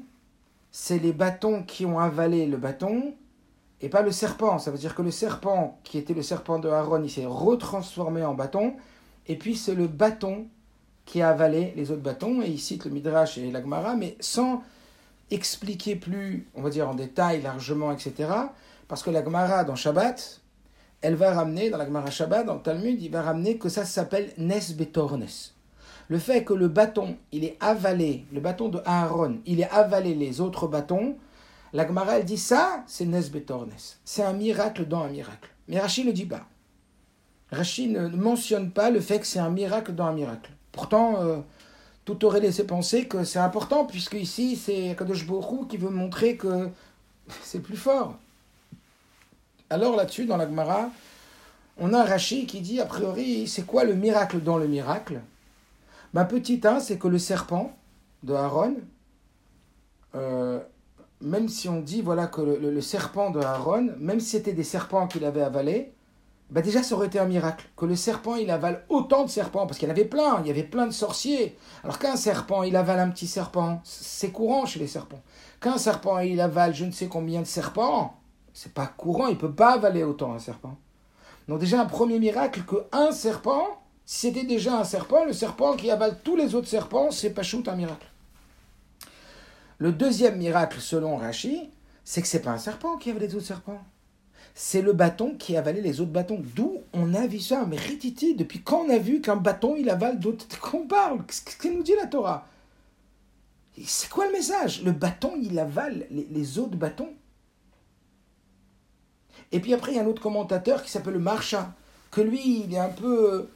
c'est 0.72 0.98
les 0.98 1.14
bâtons 1.14 1.62
qui 1.62 1.86
ont 1.86 2.00
avalé 2.00 2.48
le 2.48 2.58
bâton 2.58 3.14
et 3.80 3.90
pas 3.90 4.02
le 4.02 4.12
serpent. 4.12 4.58
Ça 4.58 4.72
veut 4.72 4.80
dire 4.80 4.96
que 4.96 5.04
le 5.04 5.12
serpent, 5.12 5.80
qui 5.84 6.00
était 6.00 6.16
le 6.16 6.24
serpent 6.24 6.58
de 6.58 6.68
Aaron, 6.68 7.04
il 7.04 7.12
s'est 7.12 7.28
retransformé 7.28 8.26
en 8.26 8.34
bâton. 8.34 8.74
Et 9.28 9.36
puis 9.36 9.56
c'est 9.56 9.76
le 9.76 9.86
bâton 9.86 10.48
qui 11.06 11.22
a 11.22 11.30
avalé 11.30 11.74
les 11.76 11.92
autres 11.92 12.02
bâtons. 12.02 12.42
Et 12.42 12.48
il 12.48 12.60
cite 12.60 12.86
le 12.86 12.92
Midrash 12.92 13.38
et 13.38 13.52
l'Agmara, 13.52 13.96
mais 13.96 14.18
sans 14.20 14.64
expliquer 15.30 15.96
plus, 15.96 16.48
on 16.56 16.64
va 16.64 16.72
dire 16.72 16.90
en 16.90 16.96
détail, 16.96 17.44
largement, 17.44 17.92
etc. 17.92 18.32
Parce 18.88 19.04
que 19.04 19.12
l'Agmara 19.12 19.64
dans 19.64 19.76
Shabbat, 19.76 20.42
elle 21.02 21.16
va 21.16 21.36
ramener, 21.36 21.70
dans 21.70 21.78
l'Agmara 21.78 22.10
Shabbat, 22.10 22.48
dans 22.48 22.56
le 22.56 22.62
Talmud, 22.62 23.00
il 23.00 23.12
va 23.12 23.22
ramener 23.22 23.60
que 23.60 23.70
ça 23.70 23.86
s'appelle 23.86 24.34
Nes 24.40 24.74
Betornes 24.76 25.54
le 26.10 26.20
fait 26.20 26.44
que 26.44 26.54
le 26.54 26.68
bâton, 26.68 27.18
il 27.32 27.44
est 27.44 27.58
avalé, 27.60 28.26
le 28.32 28.40
bâton 28.40 28.70
de 28.70 28.82
Aaron, 28.86 29.40
il 29.46 29.60
est 29.60 29.70
avalé 29.70 30.16
les 30.16 30.40
autres 30.42 30.68
bâtons, 30.68 31.18
la 31.74 31.86
Gemara, 31.86 32.18
elle 32.18 32.26
dit 32.26 32.38
ça, 32.38 32.84
c'est 32.88 33.06
Nesbetornes. 33.06 33.72
C'est 34.06 34.24
un 34.24 34.34
miracle 34.34 34.86
dans 34.86 35.02
un 35.02 35.10
miracle. 35.10 35.50
Mais 35.68 35.80
Rachid 35.80 36.06
ne 36.06 36.12
dit 36.12 36.26
pas. 36.26 36.46
Rachid 37.52 37.92
ne 37.92 38.08
mentionne 38.08 38.72
pas 38.72 38.90
le 38.90 39.02
fait 39.02 39.20
que 39.20 39.28
c'est 39.28 39.40
un 39.40 39.50
miracle 39.50 39.94
dans 39.94 40.06
un 40.06 40.14
miracle. 40.14 40.52
Pourtant, 40.72 41.22
euh, 41.22 41.38
tout 42.06 42.24
aurait 42.26 42.40
laissé 42.40 42.66
penser 42.66 43.06
que 43.06 43.24
c'est 43.26 43.40
important, 43.40 43.86
puisque 43.86 44.14
ici, 44.14 44.56
c'est 44.56 44.96
Kadosh 44.98 45.26
Borou 45.28 45.66
qui 45.66 45.78
veut 45.78 45.90
montrer 45.90 46.38
que 46.38 46.70
c'est 47.44 47.62
plus 47.62 47.78
fort. 47.78 48.18
Alors 49.70 49.98
là-dessus, 49.98 50.26
dans 50.26 50.38
la 50.38 50.46
Gemara, 50.46 50.90
on 51.78 51.94
a 51.94 52.04
Rachid 52.06 52.48
qui 52.48 52.62
dit, 52.62 52.80
a 52.80 52.86
priori, 52.86 53.48
c'est 53.48 53.66
quoi 53.66 53.84
le 53.84 53.94
miracle 53.94 54.42
dans 54.42 54.58
le 54.58 54.68
miracle? 54.68 55.20
Ma 56.18 56.26
petite 56.26 56.66
1, 56.66 56.80
c'est 56.80 56.98
que 56.98 57.08
le 57.08 57.20
serpent 57.20 57.78
de 58.24 58.34
Aaron, 58.34 58.78
euh, 60.16 60.60
même 61.22 61.48
si 61.48 61.70
on 61.70 61.80
dit 61.80 62.02
voilà 62.02 62.26
que 62.26 62.42
le, 62.42 62.82
serpent 62.82 63.30
de 63.30 63.40
Aaron, 63.40 63.90
même 64.00 64.20
si 64.20 64.30
c'était 64.32 64.54
des 64.54 64.64
serpents 64.64 65.06
qu'il 65.06 65.26
avait 65.26 65.44
avalés, 65.44 65.94
bah 66.50 66.64
déjà 66.64 66.82
ça 66.82 66.96
aurait 66.96 67.06
été 67.06 67.20
un 67.20 67.28
miracle. 67.28 67.70
Que 67.78 67.86
le 67.86 67.96
serpent 67.96 68.36
il 68.36 68.50
avale 68.50 68.84
autant 68.90 69.26
de 69.26 69.30
serpents, 69.30 69.68
parce 69.68 69.78
qu'il 69.78 69.88
y 69.88 69.92
en 69.92 69.94
avait 69.94 70.06
plein, 70.06 70.42
il 70.42 70.48
y 70.48 70.50
avait 70.50 70.64
plein 70.64 70.88
de 70.88 70.92
sorciers. 70.92 71.56
Alors 71.84 72.00
qu'un 72.00 72.16
serpent 72.16 72.64
il 72.64 72.76
avale 72.76 73.00
un 73.00 73.12
petit 73.12 73.28
serpent, 73.28 73.80
c'est 73.84 74.32
courant 74.32 74.66
chez 74.66 74.80
les 74.80 74.88
serpents. 74.88 75.22
Qu'un 75.62 75.78
serpent 75.78 76.18
il 76.18 76.42
avale 76.42 76.74
je 76.74 76.86
ne 76.86 76.92
sais 76.92 77.06
combien 77.06 77.42
de 77.42 77.46
serpents, 77.46 78.18
c'est 78.56 78.74
pas 78.74 78.88
courant, 78.88 79.28
il 79.28 79.38
peut 79.38 79.54
pas 79.54 79.74
avaler 79.74 80.04
autant 80.04 80.34
un 80.34 80.40
serpent. 80.40 80.78
Donc 81.48 81.60
déjà 81.60 81.80
un 81.80 81.86
premier 81.86 82.18
miracle 82.18 82.64
que 82.64 82.88
un 82.92 83.12
serpent, 83.12 83.84
c'était 84.10 84.46
déjà 84.46 84.80
un 84.80 84.86
serpent, 84.86 85.26
le 85.26 85.34
serpent 85.34 85.76
qui 85.76 85.92
avale 85.92 86.18
tous 86.24 86.38
les 86.38 86.56
autres 86.56 86.70
serpents, 86.70 87.12
c'est 87.12 87.32
pas 87.32 87.44
shoot 87.44 87.68
un 87.68 87.76
miracle. 87.76 88.08
Le 89.80 89.92
deuxième 89.92 90.38
miracle, 90.38 90.80
selon 90.80 91.18
Rachi, 91.18 91.70
c'est 92.06 92.22
que 92.22 92.28
c'est 92.30 92.42
pas 92.42 92.52
un 92.52 92.58
serpent 92.58 92.96
qui 92.96 93.10
avale 93.10 93.24
les 93.24 93.36
autres 93.36 93.46
serpents. 93.46 93.84
C'est 94.56 94.82
le 94.82 94.94
bâton 94.94 95.36
qui 95.38 95.58
avalait 95.58 95.82
les 95.82 96.00
autres 96.00 96.14
bâtons. 96.14 96.42
D'où 96.56 96.78
on 96.94 97.14
a 97.14 97.28
vu 97.28 97.42
ça. 97.42 97.66
Mais 97.68 97.76
Rititi, 97.76 98.34
depuis 98.34 98.62
quand 98.62 98.86
on 98.86 98.90
a 98.90 98.98
vu 98.98 99.20
qu'un 99.20 99.36
bâton 99.36 99.76
il 99.76 99.90
avale 99.90 100.20
d'autres? 100.20 100.48
Qu'on 100.62 100.88
parle? 100.88 101.26
Qu'est-ce 101.26 101.58
que 101.58 101.68
nous 101.68 101.84
dit 101.84 101.96
la 101.96 102.08
Torah? 102.08 102.48
C'est 103.86 104.10
quoi 104.10 104.26
le 104.28 104.32
message? 104.32 104.84
Le 104.84 104.94
bâton 104.94 105.34
il 105.40 105.60
avale 105.60 106.08
les, 106.10 106.60
autres 106.60 106.78
bâtons. 106.78 107.14
Et 109.52 109.60
puis 109.60 109.74
après, 109.74 109.92
il 109.92 109.96
y 109.96 110.00
a 110.00 110.04
un 110.04 110.08
autre 110.08 110.22
commentateur 110.22 110.82
qui 110.82 110.90
s'appelle 110.90 111.14
le 111.14 111.20
Marcha, 111.20 111.74
que 112.10 112.22
lui, 112.22 112.62
il 112.64 112.74
est 112.74 112.80
un 112.80 112.90
peu 112.90 113.50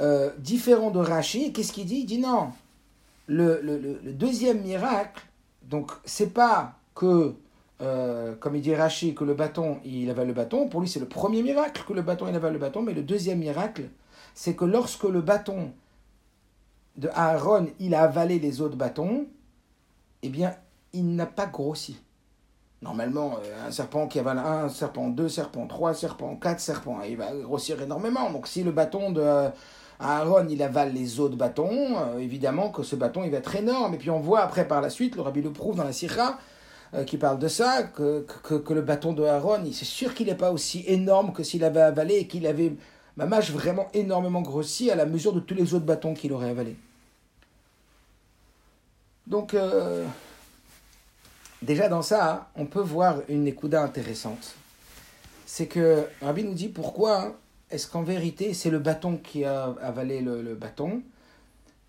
euh, 0.00 0.30
différent 0.38 0.90
de 0.90 0.98
Rachi. 0.98 1.52
Qu'est-ce 1.52 1.72
qu'il 1.72 1.86
dit? 1.86 2.00
Il 2.00 2.06
dit 2.06 2.18
non. 2.18 2.52
le 3.28 4.12
deuxième 4.12 4.62
miracle, 4.62 5.22
donc, 5.62 5.92
c'est 6.04 6.32
pas 6.32 6.74
que, 6.94 7.34
euh, 7.80 8.34
comme 8.36 8.56
il 8.56 8.62
dit 8.62 8.74
Rachi, 8.74 9.14
que 9.14 9.24
le 9.24 9.34
bâton, 9.34 9.78
il 9.84 10.10
avale 10.10 10.26
le 10.28 10.32
bâton. 10.32 10.68
Pour 10.68 10.80
lui, 10.80 10.88
c'est 10.88 11.00
le 11.00 11.08
premier 11.08 11.42
miracle 11.42 11.84
que 11.86 11.92
le 11.92 12.02
bâton, 12.02 12.26
il 12.28 12.34
avale 12.34 12.52
le 12.52 12.58
bâton. 12.58 12.82
Mais 12.82 12.94
le 12.94 13.02
deuxième 13.02 13.38
miracle, 13.38 13.84
c'est 14.34 14.54
que 14.54 14.64
lorsque 14.64 15.04
le 15.04 15.20
bâton 15.20 15.72
de 16.96 17.08
Aaron, 17.14 17.68
il 17.78 17.94
a 17.94 18.02
avalé 18.02 18.38
les 18.38 18.60
autres 18.60 18.76
bâtons, 18.76 19.26
eh 20.22 20.28
bien, 20.28 20.54
il 20.92 21.14
n'a 21.14 21.26
pas 21.26 21.46
grossi. 21.46 21.96
Normalement, 22.82 23.38
euh, 23.44 23.68
un 23.68 23.70
serpent 23.70 24.08
qui 24.08 24.18
avale 24.18 24.38
un 24.38 24.68
serpent, 24.68 25.08
deux 25.08 25.28
serpents, 25.28 25.66
trois 25.68 25.94
serpents, 25.94 26.36
quatre 26.36 26.60
serpents, 26.60 27.00
il 27.02 27.16
va 27.16 27.32
grossir 27.32 27.80
énormément. 27.80 28.30
Donc, 28.30 28.48
si 28.48 28.62
le 28.64 28.72
bâton 28.72 29.12
de 29.12 29.48
Aaron, 30.02 30.46
il 30.48 30.62
avale 30.62 30.92
les 30.92 31.20
autres 31.20 31.36
bâtons, 31.36 31.96
euh, 31.96 32.18
évidemment 32.18 32.70
que 32.70 32.82
ce 32.82 32.96
bâton, 32.96 33.22
il 33.24 33.30
va 33.30 33.38
être 33.38 33.54
énorme. 33.54 33.94
Et 33.94 33.98
puis 33.98 34.10
on 34.10 34.20
voit 34.20 34.40
après 34.40 34.66
par 34.66 34.80
la 34.80 34.90
suite, 34.90 35.16
le 35.16 35.22
rabbi 35.22 35.42
le 35.42 35.50
prouve 35.50 35.76
dans 35.76 35.84
la 35.84 35.92
Sira, 35.92 36.38
euh, 36.94 37.04
qui 37.04 37.16
parle 37.16 37.38
de 37.38 37.48
ça, 37.48 37.84
que, 37.84 38.26
que, 38.42 38.72
le 38.72 38.82
bâton 38.82 39.12
de 39.12 39.22
Aaron, 39.24 39.62
c'est 39.72 39.84
sûr 39.84 40.14
qu'il 40.14 40.26
n'est 40.26 40.34
pas 40.34 40.52
aussi 40.52 40.84
énorme 40.86 41.32
que 41.32 41.42
s'il 41.42 41.64
avait 41.64 41.80
avalé 41.80 42.16
et 42.16 42.26
qu'il 42.26 42.46
avait, 42.46 42.74
ma 43.16 43.26
mâche 43.26 43.50
vraiment 43.50 43.88
énormément 43.94 44.42
grossi 44.42 44.90
à 44.90 44.94
la 44.94 45.06
mesure 45.06 45.32
de 45.32 45.40
tous 45.40 45.54
les 45.54 45.74
autres 45.74 45.86
bâtons 45.86 46.14
qu'il 46.14 46.32
aurait 46.32 46.50
avalés. 46.50 46.76
Donc, 49.26 49.54
euh, 49.54 50.04
déjà 51.62 51.88
dans 51.88 52.02
ça, 52.02 52.50
on 52.56 52.66
peut 52.66 52.80
voir 52.80 53.20
une 53.28 53.46
écouda 53.46 53.82
intéressante. 53.82 54.54
C'est 55.46 55.66
que 55.66 56.04
Rabbi 56.20 56.44
nous 56.44 56.54
dit 56.54 56.68
pourquoi 56.68 57.36
est-ce 57.72 57.88
qu'en 57.88 58.02
vérité 58.02 58.54
c'est 58.54 58.70
le 58.70 58.78
bâton 58.78 59.16
qui 59.16 59.44
a 59.44 59.74
avalé 59.80 60.20
le, 60.20 60.54
bâton? 60.54 61.02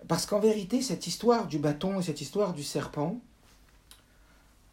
Parce 0.07 0.25
qu'en 0.25 0.39
vérité, 0.39 0.81
cette 0.81 1.07
histoire 1.07 1.47
du 1.47 1.59
bâton 1.59 1.99
et 1.99 2.03
cette 2.03 2.21
histoire 2.21 2.53
du 2.53 2.63
serpent, 2.63 3.19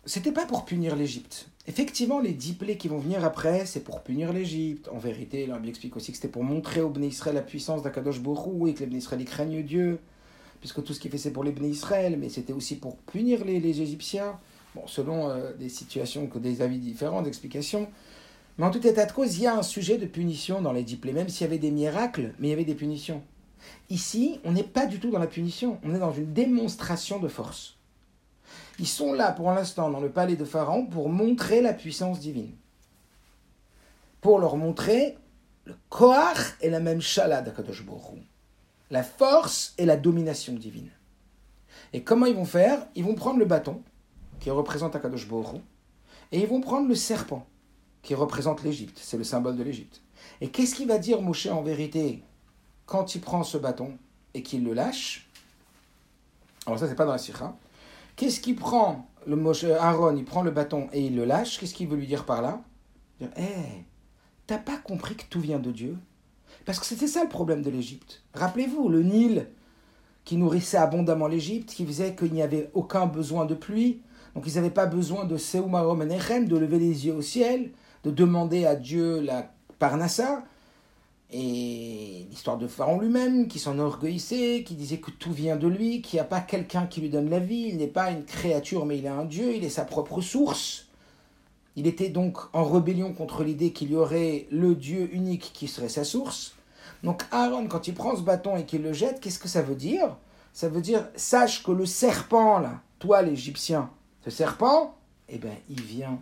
c'était 0.04 0.32
pas 0.32 0.46
pour 0.46 0.64
punir 0.64 0.96
l'Égypte. 0.96 1.48
Effectivement, 1.66 2.20
les 2.20 2.32
dix 2.32 2.54
plaies 2.54 2.76
qui 2.76 2.88
vont 2.88 2.98
venir 2.98 3.24
après, 3.24 3.66
c'est 3.66 3.80
pour 3.80 4.02
punir 4.02 4.32
l'Égypte. 4.32 4.88
En 4.88 4.98
vérité, 4.98 5.46
là, 5.46 5.60
explique 5.64 5.96
aussi 5.96 6.10
que 6.10 6.16
c'était 6.16 6.28
pour 6.28 6.42
montrer 6.42 6.80
aux 6.80 6.88
Bnei 6.88 7.08
Israël 7.08 7.36
la 7.36 7.42
puissance 7.42 7.82
d'Akadosh 7.82 8.20
Borou 8.20 8.66
et 8.66 8.74
que 8.74 8.80
les 8.80 8.86
Bnei 8.86 8.98
Israël 8.98 9.24
craignent 9.24 9.62
Dieu, 9.62 10.00
puisque 10.58 10.82
tout 10.82 10.94
ce 10.94 11.00
qu'il 11.00 11.10
fait 11.10 11.18
c'est 11.18 11.32
pour 11.32 11.44
les 11.44 11.52
Bnei 11.52 11.70
Israël, 11.70 12.16
mais 12.18 12.28
c'était 12.28 12.52
aussi 12.52 12.76
pour 12.76 12.96
punir 12.96 13.44
les, 13.44 13.80
Égyptiens. 13.82 14.38
Bon, 14.74 14.86
selon 14.86 15.28
euh, 15.28 15.52
des 15.54 15.68
situations, 15.68 16.28
des 16.36 16.62
avis 16.62 16.78
différents, 16.78 17.22
d'explications. 17.22 17.88
Mais 18.60 18.66
en 18.66 18.70
tout 18.70 18.86
état 18.86 19.06
de 19.06 19.12
cause, 19.12 19.38
il 19.38 19.44
y 19.44 19.46
a 19.46 19.56
un 19.56 19.62
sujet 19.62 19.96
de 19.96 20.04
punition 20.04 20.60
dans 20.60 20.74
les 20.74 20.82
diplômes, 20.82 21.14
même 21.14 21.30
s'il 21.30 21.46
y 21.46 21.48
avait 21.48 21.56
des 21.56 21.70
miracles, 21.70 22.34
mais 22.38 22.48
il 22.48 22.50
y 22.50 22.52
avait 22.52 22.66
des 22.66 22.74
punitions. 22.74 23.22
Ici, 23.88 24.38
on 24.44 24.52
n'est 24.52 24.62
pas 24.62 24.84
du 24.84 25.00
tout 25.00 25.08
dans 25.08 25.18
la 25.18 25.26
punition, 25.26 25.78
on 25.82 25.94
est 25.94 25.98
dans 25.98 26.12
une 26.12 26.34
démonstration 26.34 27.18
de 27.20 27.28
force. 27.28 27.78
Ils 28.78 28.86
sont 28.86 29.14
là 29.14 29.32
pour 29.32 29.50
l'instant 29.50 29.88
dans 29.88 29.98
le 29.98 30.10
palais 30.10 30.36
de 30.36 30.44
Pharaon 30.44 30.84
pour 30.84 31.08
montrer 31.08 31.62
la 31.62 31.72
puissance 31.72 32.20
divine. 32.20 32.52
Pour 34.20 34.38
leur 34.38 34.58
montrer 34.58 35.16
le 35.64 35.74
Kohar 35.88 36.36
et 36.60 36.68
la 36.68 36.80
même 36.80 37.00
Shala 37.00 37.40
d'Akadosh 37.40 37.82
La 38.90 39.02
force 39.02 39.72
et 39.78 39.86
la 39.86 39.96
domination 39.96 40.52
divine. 40.52 40.90
Et 41.94 42.02
comment 42.02 42.26
ils 42.26 42.36
vont 42.36 42.44
faire? 42.44 42.86
Ils 42.94 43.04
vont 43.04 43.14
prendre 43.14 43.38
le 43.38 43.46
bâton, 43.46 43.80
qui 44.38 44.50
représente 44.50 44.94
Akadosh 44.94 45.26
Borou, 45.26 45.62
et 46.30 46.40
ils 46.40 46.46
vont 46.46 46.60
prendre 46.60 46.88
le 46.88 46.94
serpent, 46.94 47.46
qui 48.02 48.14
représente 48.14 48.62
l'Égypte. 48.62 48.98
C'est 49.00 49.18
le 49.18 49.24
symbole 49.24 49.56
de 49.56 49.62
l'Égypte. 49.62 50.00
Et 50.40 50.48
qu'est-ce 50.48 50.74
qu'il 50.74 50.88
va 50.88 50.98
dire 50.98 51.22
Moshe 51.22 51.46
en 51.46 51.62
vérité 51.62 52.22
quand 52.86 53.14
il 53.14 53.20
prend 53.20 53.42
ce 53.42 53.58
bâton 53.58 53.96
et 54.34 54.42
qu'il 54.42 54.64
le 54.64 54.74
lâche? 54.74 55.28
Alors 56.66 56.78
ça, 56.78 56.88
c'est 56.88 56.94
pas 56.94 57.06
dans 57.06 57.12
la 57.12 57.18
sikha. 57.18 57.56
Qu'est-ce 58.16 58.40
qu'il 58.40 58.56
prend 58.56 59.06
le 59.26 59.36
Aaron, 59.78 60.16
il 60.16 60.24
prend 60.24 60.42
le 60.42 60.50
bâton 60.50 60.88
et 60.92 61.00
il 61.06 61.16
le 61.16 61.24
lâche. 61.24 61.58
Qu'est-ce 61.58 61.74
qu'il 61.74 61.88
veut 61.88 61.96
lui 61.96 62.06
dire 62.06 62.24
par 62.24 62.42
là? 62.42 62.62
Hé, 63.20 63.26
hey, 63.36 63.84
t'as 64.46 64.58
pas 64.58 64.78
compris 64.78 65.14
que 65.14 65.24
tout 65.28 65.40
vient 65.40 65.58
de 65.58 65.70
Dieu? 65.70 65.96
Parce 66.64 66.78
que 66.78 66.86
c'était 66.86 67.06
ça 67.06 67.22
le 67.22 67.28
problème 67.28 67.62
de 67.62 67.70
l'Égypte. 67.70 68.22
Rappelez-vous, 68.34 68.88
le 68.88 69.02
Nil 69.02 69.46
qui 70.24 70.36
nourrissait 70.36 70.76
abondamment 70.76 71.26
l'Égypte, 71.26 71.70
qui 71.70 71.86
faisait 71.86 72.14
qu'il 72.14 72.32
n'y 72.32 72.42
avait 72.42 72.70
aucun 72.74 73.06
besoin 73.06 73.46
de 73.46 73.54
pluie. 73.54 74.00
Donc 74.34 74.46
ils 74.46 74.54
n'avaient 74.54 74.70
pas 74.70 74.86
besoin 74.86 75.24
de 75.24 75.36
Seumarom 75.36 75.98
de 75.98 76.56
lever 76.56 76.78
les 76.78 77.06
yeux 77.06 77.14
au 77.14 77.22
ciel 77.22 77.72
de 78.04 78.10
demander 78.10 78.66
à 78.66 78.76
Dieu 78.76 79.20
la 79.20 79.50
Parnassa, 79.78 80.44
et 81.32 82.26
l'histoire 82.28 82.58
de 82.58 82.66
Pharaon 82.66 83.00
lui-même, 83.00 83.46
qui 83.46 83.60
s'enorgueillissait, 83.60 84.64
qui 84.66 84.74
disait 84.74 84.98
que 84.98 85.12
tout 85.12 85.32
vient 85.32 85.56
de 85.56 85.68
lui, 85.68 86.02
qu'il 86.02 86.16
n'y 86.16 86.20
a 86.20 86.24
pas 86.24 86.40
quelqu'un 86.40 86.86
qui 86.86 87.00
lui 87.00 87.08
donne 87.08 87.30
la 87.30 87.38
vie, 87.38 87.68
il 87.68 87.76
n'est 87.76 87.86
pas 87.86 88.10
une 88.10 88.24
créature, 88.24 88.84
mais 88.84 88.98
il 88.98 89.06
est 89.06 89.08
un 89.08 89.24
Dieu, 89.24 89.54
il 89.54 89.64
est 89.64 89.70
sa 89.70 89.84
propre 89.84 90.20
source. 90.20 90.88
Il 91.76 91.86
était 91.86 92.08
donc 92.08 92.36
en 92.52 92.64
rébellion 92.64 93.12
contre 93.12 93.44
l'idée 93.44 93.72
qu'il 93.72 93.92
y 93.92 93.96
aurait 93.96 94.48
le 94.50 94.74
Dieu 94.74 95.08
unique 95.12 95.52
qui 95.54 95.68
serait 95.68 95.88
sa 95.88 96.02
source. 96.02 96.56
Donc 97.04 97.22
Aaron, 97.30 97.68
quand 97.68 97.86
il 97.86 97.94
prend 97.94 98.16
ce 98.16 98.22
bâton 98.22 98.56
et 98.56 98.66
qu'il 98.66 98.82
le 98.82 98.92
jette, 98.92 99.20
qu'est-ce 99.20 99.38
que 99.38 99.48
ça 99.48 99.62
veut 99.62 99.76
dire? 99.76 100.16
Ça 100.52 100.68
veut 100.68 100.80
dire, 100.80 101.06
sache 101.14 101.62
que 101.62 101.70
le 101.70 101.86
serpent, 101.86 102.58
là, 102.58 102.80
toi 102.98 103.22
l'Égyptien, 103.22 103.88
ce 104.24 104.30
serpent, 104.30 104.96
eh 105.28 105.38
bien, 105.38 105.54
il 105.68 105.80
vient 105.80 106.20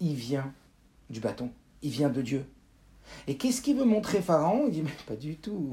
il 0.00 0.14
vient 0.14 0.52
du 1.10 1.20
bâton, 1.20 1.50
il 1.82 1.90
vient 1.90 2.10
de 2.10 2.22
Dieu. 2.22 2.46
Et 3.26 3.36
qu'est-ce 3.36 3.62
qu'il 3.62 3.76
veut 3.76 3.84
montrer 3.84 4.20
Pharaon? 4.20 4.66
Il 4.66 4.72
dit, 4.72 4.82
mais 4.82 4.90
pas 5.06 5.16
du 5.16 5.36
tout. 5.36 5.70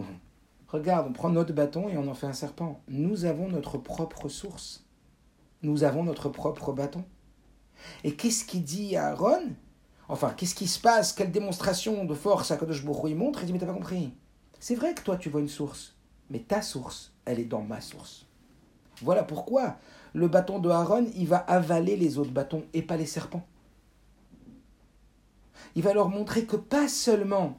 Regarde, 0.68 1.08
on 1.10 1.14
prend 1.14 1.30
notre 1.30 1.54
bâton 1.54 1.90
et 1.90 1.98
on 1.98 2.08
en 2.08 2.14
fait 2.14 2.28
un 2.28 2.34
serpent. 2.34 2.82
Nous 2.88 3.26
avons 3.26 3.48
notre 3.48 3.78
propre 3.78 4.30
source. 4.30 4.86
Nous 5.62 5.84
avons 5.84 6.04
notre 6.04 6.30
propre 6.30 6.74
bâton. 6.74 7.04
Et 8.04 8.16
qu'est-ce 8.16 8.46
qu'il 8.46 8.64
dit 8.64 8.96
à 8.96 9.08
Aaron? 9.10 9.52
Enfin, 10.10 10.34
qu'est-ce 10.36 10.56
qui 10.56 10.68
se 10.68 10.80
passe? 10.80 11.14
Quelle 11.14 11.32
démonstration 11.32 12.06
de 12.06 12.14
force 12.14 12.52
Akadosh 12.52 12.86
Baruch 12.86 13.12
il 13.12 13.16
montre? 13.16 13.42
Il 13.42 13.48
dit, 13.48 13.54
mais 13.54 13.60
t'as 13.60 13.66
pas 13.66 13.74
compris. 13.74 14.14
C'est 14.60 14.76
vrai 14.76 14.94
que 14.94 15.02
toi, 15.02 15.18
tu 15.18 15.30
vois 15.30 15.42
une 15.42 15.50
source. 15.50 15.96
Mais 16.30 16.40
ta 16.40 16.62
source, 16.62 17.14
elle 17.26 17.40
est 17.40 17.46
dans 17.46 17.62
ma 17.62 17.82
source. 17.82 18.28
Voilà 19.02 19.24
pourquoi 19.24 19.78
le 20.14 20.28
bâton 20.28 20.60
de 20.60 20.70
Aaron, 20.70 21.08
il 21.16 21.28
va 21.28 21.38
avaler 21.38 21.98
les 21.98 22.18
autres 22.18 22.32
bâtons 22.32 22.64
et 22.74 22.82
pas 22.82 22.98
les 22.98 23.06
serpents 23.06 23.46
il 25.76 25.84
va 25.84 25.94
leur 25.94 26.10
montrer 26.10 26.46
que 26.46 26.56
pas 26.56 26.88
seulement 26.88 27.58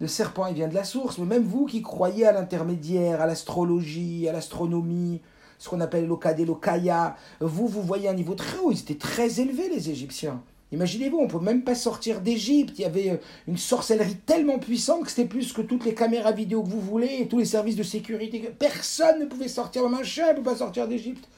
le 0.00 0.08
serpent 0.08 0.46
il 0.46 0.54
vient 0.54 0.68
de 0.68 0.74
la 0.74 0.84
source, 0.84 1.18
mais 1.18 1.26
même 1.26 1.44
vous 1.44 1.66
qui 1.66 1.80
croyez 1.80 2.26
à 2.26 2.32
l'intermédiaire, 2.32 3.20
à 3.20 3.26
l'astrologie, 3.26 4.28
à 4.28 4.32
l'astronomie, 4.32 5.20
ce 5.58 5.68
qu'on 5.68 5.80
appelle 5.80 6.08
l'Okade, 6.08 6.40
l'Okaya, 6.40 7.16
vous, 7.40 7.68
vous 7.68 7.82
voyez 7.82 8.08
un 8.08 8.14
niveau 8.14 8.34
très 8.34 8.58
haut. 8.58 8.72
Ils 8.72 8.80
étaient 8.80 8.96
très 8.96 9.40
élevés, 9.40 9.68
les 9.68 9.90
Égyptiens. 9.90 10.42
Imaginez-vous, 10.72 11.18
on 11.18 11.26
ne 11.26 11.30
peut 11.30 11.38
même 11.38 11.62
pas 11.62 11.76
sortir 11.76 12.20
d'Égypte. 12.20 12.78
Il 12.78 12.82
y 12.82 12.84
avait 12.84 13.10
euh, 13.10 13.16
une 13.46 13.58
sorcellerie 13.58 14.16
tellement 14.16 14.58
puissante 14.58 15.04
que 15.04 15.10
c'était 15.10 15.28
plus 15.28 15.52
que 15.52 15.62
toutes 15.62 15.84
les 15.84 15.94
caméras 15.94 16.32
vidéo 16.32 16.64
que 16.64 16.68
vous 16.68 16.80
voulez 16.80 17.18
et 17.20 17.28
tous 17.28 17.38
les 17.38 17.44
services 17.44 17.76
de 17.76 17.84
sécurité. 17.84 18.40
Personne 18.58 19.20
ne 19.20 19.26
pouvait 19.26 19.46
sortir, 19.46 19.84
même 19.88 20.00
un 20.00 20.02
chien 20.02 20.32
ne 20.32 20.38
peut 20.38 20.42
pas 20.42 20.56
sortir 20.56 20.88
d'Égypte. 20.88 21.28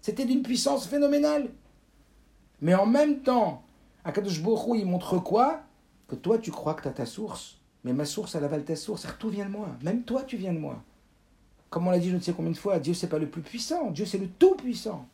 C'était 0.00 0.24
d'une 0.24 0.42
puissance 0.42 0.86
phénoménale. 0.86 1.50
Mais 2.62 2.74
en 2.74 2.86
même 2.86 3.18
temps, 3.18 3.62
Akadosh 4.06 4.40
Borou, 4.40 4.76
il 4.76 4.86
montre 4.86 5.18
quoi? 5.18 5.62
Que 6.06 6.14
toi, 6.14 6.38
tu 6.38 6.52
crois 6.52 6.74
que 6.74 6.82
tu 6.82 6.88
as 6.88 6.92
ta 6.92 7.06
source, 7.06 7.58
mais 7.82 7.92
ma 7.92 8.04
source, 8.04 8.36
elle 8.36 8.44
avale 8.44 8.64
ta 8.64 8.76
source. 8.76 9.04
Tout 9.18 9.28
vient 9.28 9.46
de 9.46 9.50
moi. 9.50 9.68
Même 9.82 10.04
toi, 10.04 10.22
tu 10.22 10.36
viens 10.36 10.52
de 10.52 10.58
moi. 10.58 10.80
Comme 11.70 11.88
on 11.88 11.90
l'a 11.90 11.98
dit 11.98 12.10
je 12.10 12.14
ne 12.14 12.20
sais 12.20 12.32
combien 12.32 12.52
de 12.52 12.56
fois, 12.56 12.78
Dieu, 12.78 12.94
c'est 12.94 13.08
pas 13.08 13.18
le 13.18 13.28
plus 13.28 13.42
puissant. 13.42 13.90
Dieu, 13.90 14.06
c'est 14.06 14.18
le 14.18 14.28
tout-puissant. 14.28 15.08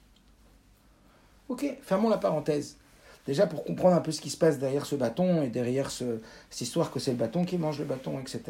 Ok, 1.49 1.65
fermons 1.81 2.11
la 2.11 2.19
parenthèse. 2.19 2.77
Déjà 3.27 3.47
pour 3.47 3.65
comprendre 3.65 3.97
un 3.97 4.01
peu 4.01 4.13
ce 4.13 4.21
qui 4.21 4.29
se 4.29 4.37
passe 4.37 4.59
derrière 4.59 4.85
ce 4.85 4.95
bâton 4.95 5.43
et 5.43 5.49
derrière 5.49 5.91
ce, 5.91 6.21
cette 6.51 6.61
histoire 6.61 6.91
que 6.91 7.01
c'est 7.01 7.13
le 7.13 7.17
bâton 7.17 7.45
qui 7.47 7.57
mange 7.57 7.79
le 7.79 7.87
bâton, 7.87 8.21
etc. 8.21 8.43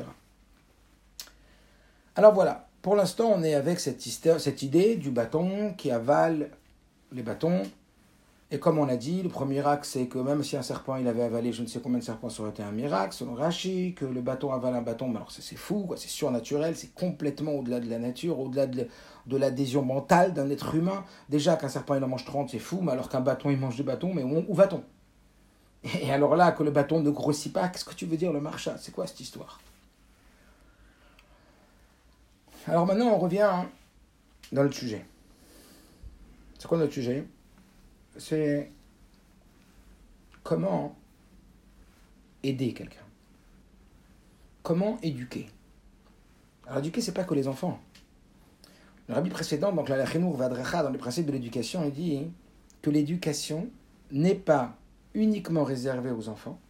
Alors 2.17 2.35
voilà, 2.35 2.69
pour 2.81 2.97
l'instant 2.97 3.33
on 3.35 3.43
est 3.43 3.55
avec 3.55 3.79
cette 3.81 4.63
idée 4.63 4.97
du 4.97 5.11
bâton 5.11 5.75
qui 5.75 5.91
avale 5.91 6.51
les 7.13 7.23
bâtons. 7.23 7.63
Et 8.55 8.59
comme 8.59 8.79
on 8.79 8.87
a 8.87 8.97
dit, 8.97 9.23
le 9.23 9.31
premier 9.31 9.55
miracle, 9.55 9.87
c'est 9.87 10.09
que 10.09 10.19
même 10.19 10.43
si 10.43 10.59
un 10.59 10.63
serpent 10.63 10.97
il 10.97 11.09
avait 11.09 11.23
avalé 11.23 11.55
je 11.55 11.63
ne 11.63 11.67
sais 11.67 11.81
combien 11.81 11.99
de 11.99 12.05
serpents, 12.05 12.29
ça 12.29 12.43
aurait 12.43 12.51
été 12.51 12.63
un 12.63 12.71
miracle, 12.71 13.15
selon 13.15 13.33
Rashi, 13.33 13.95
que 13.95 14.05
le 14.05 14.21
bâton 14.21 14.53
avale 14.53 14.75
un 14.75 14.83
bâton, 14.83 15.09
mais 15.09 15.17
alors 15.17 15.33
c'est 15.33 15.57
fou, 15.57 15.91
c'est 15.97 16.11
surnaturel, 16.11 16.77
c'est 16.77 16.93
complètement 16.93 17.53
au-delà 17.53 17.81
de 17.81 17.89
la 17.89 17.99
nature, 17.99 18.39
au-delà 18.39 18.67
de, 18.67 18.87
de 19.27 19.37
l'adhésion 19.39 19.83
mentale 19.83 20.35
d'un 20.35 20.51
être 20.51 20.75
humain. 20.75 21.03
Déjà 21.31 21.57
qu'un 21.57 21.71
serpent 21.71 21.95
il 21.95 22.05
en 22.05 22.09
mange 22.09 22.27
30, 22.27 22.51
c'est 22.51 22.59
fou, 22.59 22.81
mais 22.83 22.93
alors 22.93 23.09
qu'un 23.09 23.23
bâton 23.23 23.49
il 23.49 23.57
mange 23.57 23.79
des 23.79 23.85
bâtons, 23.85 24.13
mais 24.13 24.23
où, 24.23 24.53
va-t-on? 24.53 24.85
Et 26.03 26.13
alors 26.13 26.37
là, 26.37 26.53
que 26.53 26.63
le 26.63 26.71
bâton 26.71 27.01
ne 27.01 27.09
grossit 27.09 27.55
pas, 27.55 27.69
qu'est-ce 27.69 27.87
que 27.87 27.95
tu 27.95 28.05
veux 28.05 28.19
dire 28.19 28.35
le 28.35 28.41
marcha? 28.43 28.77
C'est 28.77 28.93
quoi 28.93 29.07
cette 29.07 29.21
histoire? 29.21 29.63
Alors 32.67 32.85
maintenant, 32.85 33.15
on 33.15 33.19
revient 33.19 33.41
hein, 33.41 33.67
dans 34.53 34.63
le 34.63 34.71
sujet. 34.71 35.07
C'est 36.59 36.69
quoi 36.69 36.77
notre 36.77 36.93
sujet? 36.93 37.27
C'est 38.17 38.71
comment 40.43 40.97
aider 42.43 42.73
quelqu'un. 42.73 43.01
Comment 44.63 44.99
éduquer. 45.03 45.49
Alors 46.67 46.79
éduquer, 46.79 47.01
c'est 47.01 47.13
pas 47.13 47.25
que 47.25 47.35
les 47.35 47.49
enfants. 47.49 47.81
Le 49.09 49.15
rabbi 49.15 49.31
précédent, 49.31 49.73
donc 49.73 49.89
la 49.89 50.07
Chenour 50.07 50.37
Vadracha, 50.37 50.83
dans 50.83 50.91
les 50.91 50.99
principes 50.99 51.27
de 51.27 51.33
l'éducation, 51.33 51.85
il 51.85 51.93
dit 51.93 52.31
que 52.81 52.91
l'éducation 52.91 53.69
n'est 54.11 54.35
pas 54.35 54.77
uniquement 55.15 55.65
réservée 55.65 56.11
aux 56.11 56.29
enfants, 56.29 56.61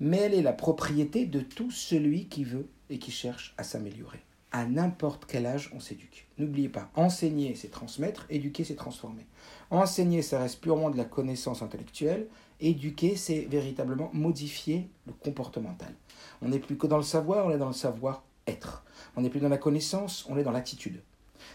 mais 0.00 0.18
elle 0.18 0.34
est 0.34 0.42
la 0.42 0.52
propriété 0.52 1.26
de 1.26 1.40
tout 1.40 1.70
celui 1.70 2.26
qui 2.26 2.44
veut 2.44 2.68
et 2.90 2.98
qui 2.98 3.10
cherche 3.10 3.54
à 3.56 3.64
s'améliorer. 3.64 4.25
À 4.52 4.64
n'importe 4.64 5.26
quel 5.26 5.44
âge, 5.44 5.70
on 5.74 5.80
s'éduque. 5.80 6.26
N'oubliez 6.38 6.68
pas, 6.68 6.90
enseigner, 6.94 7.54
c'est 7.54 7.70
transmettre, 7.70 8.26
éduquer, 8.30 8.64
c'est 8.64 8.76
transformer. 8.76 9.26
Enseigner, 9.70 10.22
ça 10.22 10.38
reste 10.38 10.60
purement 10.60 10.90
de 10.90 10.96
la 10.96 11.04
connaissance 11.04 11.62
intellectuelle. 11.62 12.26
Éduquer, 12.60 13.16
c'est 13.16 13.40
véritablement 13.40 14.08
modifier 14.14 14.88
le 15.06 15.12
comportemental. 15.12 15.92
On 16.40 16.48
n'est 16.48 16.58
plus 16.58 16.78
que 16.78 16.86
dans 16.86 16.96
le 16.96 17.02
savoir, 17.02 17.46
on 17.46 17.50
est 17.50 17.58
dans 17.58 17.66
le 17.66 17.74
savoir-être. 17.74 18.84
On 19.16 19.20
n'est 19.20 19.30
plus 19.30 19.40
dans 19.40 19.48
la 19.48 19.58
connaissance, 19.58 20.24
on 20.28 20.38
est 20.38 20.42
dans 20.42 20.52
l'attitude. 20.52 21.02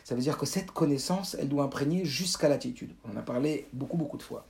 Ça 0.03 0.13
veut 0.13 0.21
dire 0.21 0.37
que 0.37 0.45
cette 0.45 0.71
connaissance, 0.71 1.35
elle 1.39 1.49
doit 1.49 1.63
imprégner 1.63 2.05
jusqu'à 2.05 2.49
l'attitude. 2.49 2.93
On 3.05 3.13
en 3.13 3.17
a 3.17 3.21
parlé 3.23 3.67
beaucoup, 3.73 3.97
beaucoup 3.97 4.17
de 4.17 4.23
fois. 4.23 4.45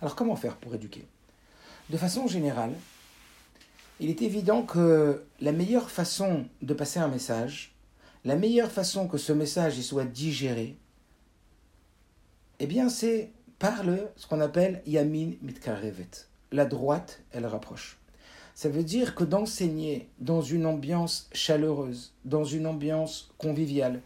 Alors 0.00 0.16
comment 0.16 0.36
faire 0.36 0.56
pour 0.56 0.74
éduquer? 0.74 1.04
De 1.90 1.96
façon 1.96 2.26
générale, 2.26 2.72
il 4.02 4.10
est 4.10 4.22
évident 4.22 4.62
que 4.62 5.22
la 5.40 5.52
meilleure 5.52 5.88
façon 5.88 6.46
de 6.60 6.74
passer 6.74 6.98
un 6.98 7.06
message, 7.06 7.76
la 8.24 8.34
meilleure 8.34 8.72
façon 8.72 9.06
que 9.06 9.16
ce 9.16 9.32
message 9.32 9.80
soit 9.80 10.04
digéré, 10.04 10.76
eh 12.58 12.66
bien 12.66 12.88
c'est 12.88 13.30
par 13.60 13.84
le, 13.84 14.08
ce 14.16 14.26
qu'on 14.26 14.40
appelle 14.40 14.82
Yamin 14.86 15.34
Mitkarevet. 15.40 16.26
La 16.50 16.64
droite, 16.64 17.22
elle 17.30 17.46
rapproche. 17.46 17.96
Ça 18.56 18.68
veut 18.68 18.82
dire 18.82 19.14
que 19.14 19.22
d'enseigner 19.22 20.08
dans 20.18 20.42
une 20.42 20.66
ambiance 20.66 21.28
chaleureuse, 21.32 22.12
dans 22.24 22.44
une 22.44 22.66
ambiance 22.66 23.30
conviviale, 23.38 24.00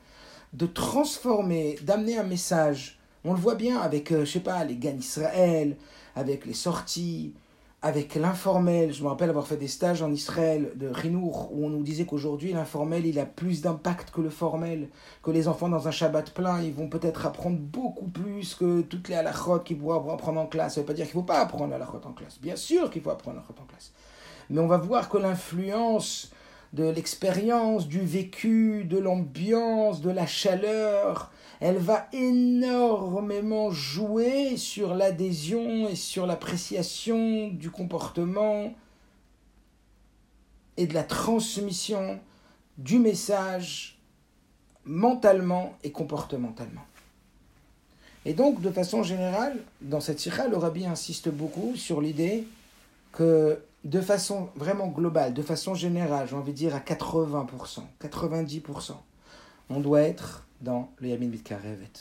de 0.53 0.67
transformer, 0.67 1.79
d'amener 1.81 2.19
un 2.19 2.23
message. 2.23 2.99
On 3.25 3.33
le 3.33 3.41
voit 3.41 3.55
bien 3.55 3.79
avec, 3.79 4.13
euh, 4.13 4.27
je 4.27 4.33
sais 4.33 4.41
pas, 4.41 4.63
les 4.63 4.77
GAN 4.77 4.99
Israël, 4.99 5.75
avec 6.15 6.45
les 6.45 6.53
sorties, 6.53 7.33
avec 7.87 8.17
l'informel. 8.17 8.93
Je 8.93 9.05
me 9.05 9.09
rappelle 9.09 9.31
avoir 9.31 9.47
fait 9.47 9.57
des 9.57 9.69
stages 9.69 10.03
en 10.03 10.11
Israël 10.11 10.73
de 10.75 10.89
Rinour 10.89 11.51
où 11.53 11.65
on 11.65 11.71
nous 11.71 11.85
disait 11.85 12.05
qu'aujourd'hui 12.05 12.53
l'informel 12.53 13.07
il 13.07 13.17
a 13.21 13.25
plus 13.25 13.63
d'impact 13.63 14.11
que 14.11 14.21
le 14.21 14.29
formel, 14.29 14.89
que 15.23 15.31
les 15.31 15.47
enfants 15.47 15.69
dans 15.69 15.87
un 15.87 15.93
Shabbat 15.93 16.35
plein 16.35 16.61
ils 16.63 16.75
vont 16.75 16.89
peut-être 16.89 17.27
apprendre 17.27 17.59
beaucoup 17.59 18.09
plus 18.09 18.57
que 18.57 18.81
toutes 18.81 19.09
les 19.09 19.15
halachot 19.15 19.61
qu'ils 19.61 19.79
pourront 19.79 20.13
apprendre 20.13 20.41
en 20.41 20.47
classe. 20.47 20.75
Ça 20.75 20.81
ne 20.81 20.83
veut 20.83 20.89
pas 20.89 20.95
dire 20.95 21.07
qu'il 21.07 21.17
ne 21.17 21.21
faut 21.21 21.27
pas 21.27 21.39
apprendre 21.39 21.79
la 21.79 21.89
en 21.89 22.13
classe. 22.13 22.41
Bien 22.41 22.57
sûr 22.57 22.91
qu'il 22.91 23.03
faut 23.03 23.11
apprendre 23.11 23.37
la 23.37 23.63
en 23.63 23.67
classe 23.67 23.93
mais 24.51 24.61
on 24.61 24.67
va 24.67 24.77
voir 24.77 25.09
que 25.09 25.19
l'influence 25.19 26.31
de 26.73 26.89
l'expérience, 26.89 27.89
du 27.89 28.01
vécu, 28.01 28.85
de 28.85 28.99
l'ambiance, 28.99 30.01
de 30.01 30.11
la 30.11 30.27
chaleur, 30.27 31.31
elle 31.61 31.79
va 31.79 32.09
énormément 32.13 33.71
jouer 33.71 34.57
sur 34.57 34.95
l'adhésion 34.95 35.89
et 35.89 35.97
sur 35.97 36.27
l'appréciation 36.27 37.49
du 37.49 37.71
comportement 37.71 38.75
et 40.77 40.87
de 40.87 40.95
la 40.95 41.03
transmission 41.03 42.21
du 42.79 42.99
message 42.99 43.99
mentalement 44.85 45.75
et 45.83 45.91
comportementalement. 45.91 46.85
Et 48.25 48.35
donc, 48.35 48.61
de 48.61 48.71
façon 48.71 49.03
générale, 49.03 49.57
dans 49.81 50.01
cette 50.01 50.21
sikha, 50.21 50.49
le 50.49 50.57
rabbi 50.57 50.85
insiste 50.85 51.29
beaucoup 51.29 51.77
sur 51.77 52.01
l'idée 52.01 52.47
que 53.13 53.63
de 53.85 54.01
façon 54.01 54.49
vraiment 54.57 54.89
globale, 54.89 55.33
de 55.33 55.43
façon 55.43 55.75
générale, 55.75 56.27
j'ai 56.29 56.37
envie 56.37 56.53
de 56.53 56.57
dire 56.57 56.75
à 56.75 56.81
80%, 56.81 57.83
90%, 58.03 58.93
on 59.71 59.81
doit 59.81 60.03
être 60.03 60.46
dans 60.61 60.91
le 60.99 61.09
Yamin 61.09 61.29
Bitkarevet. 61.29 61.93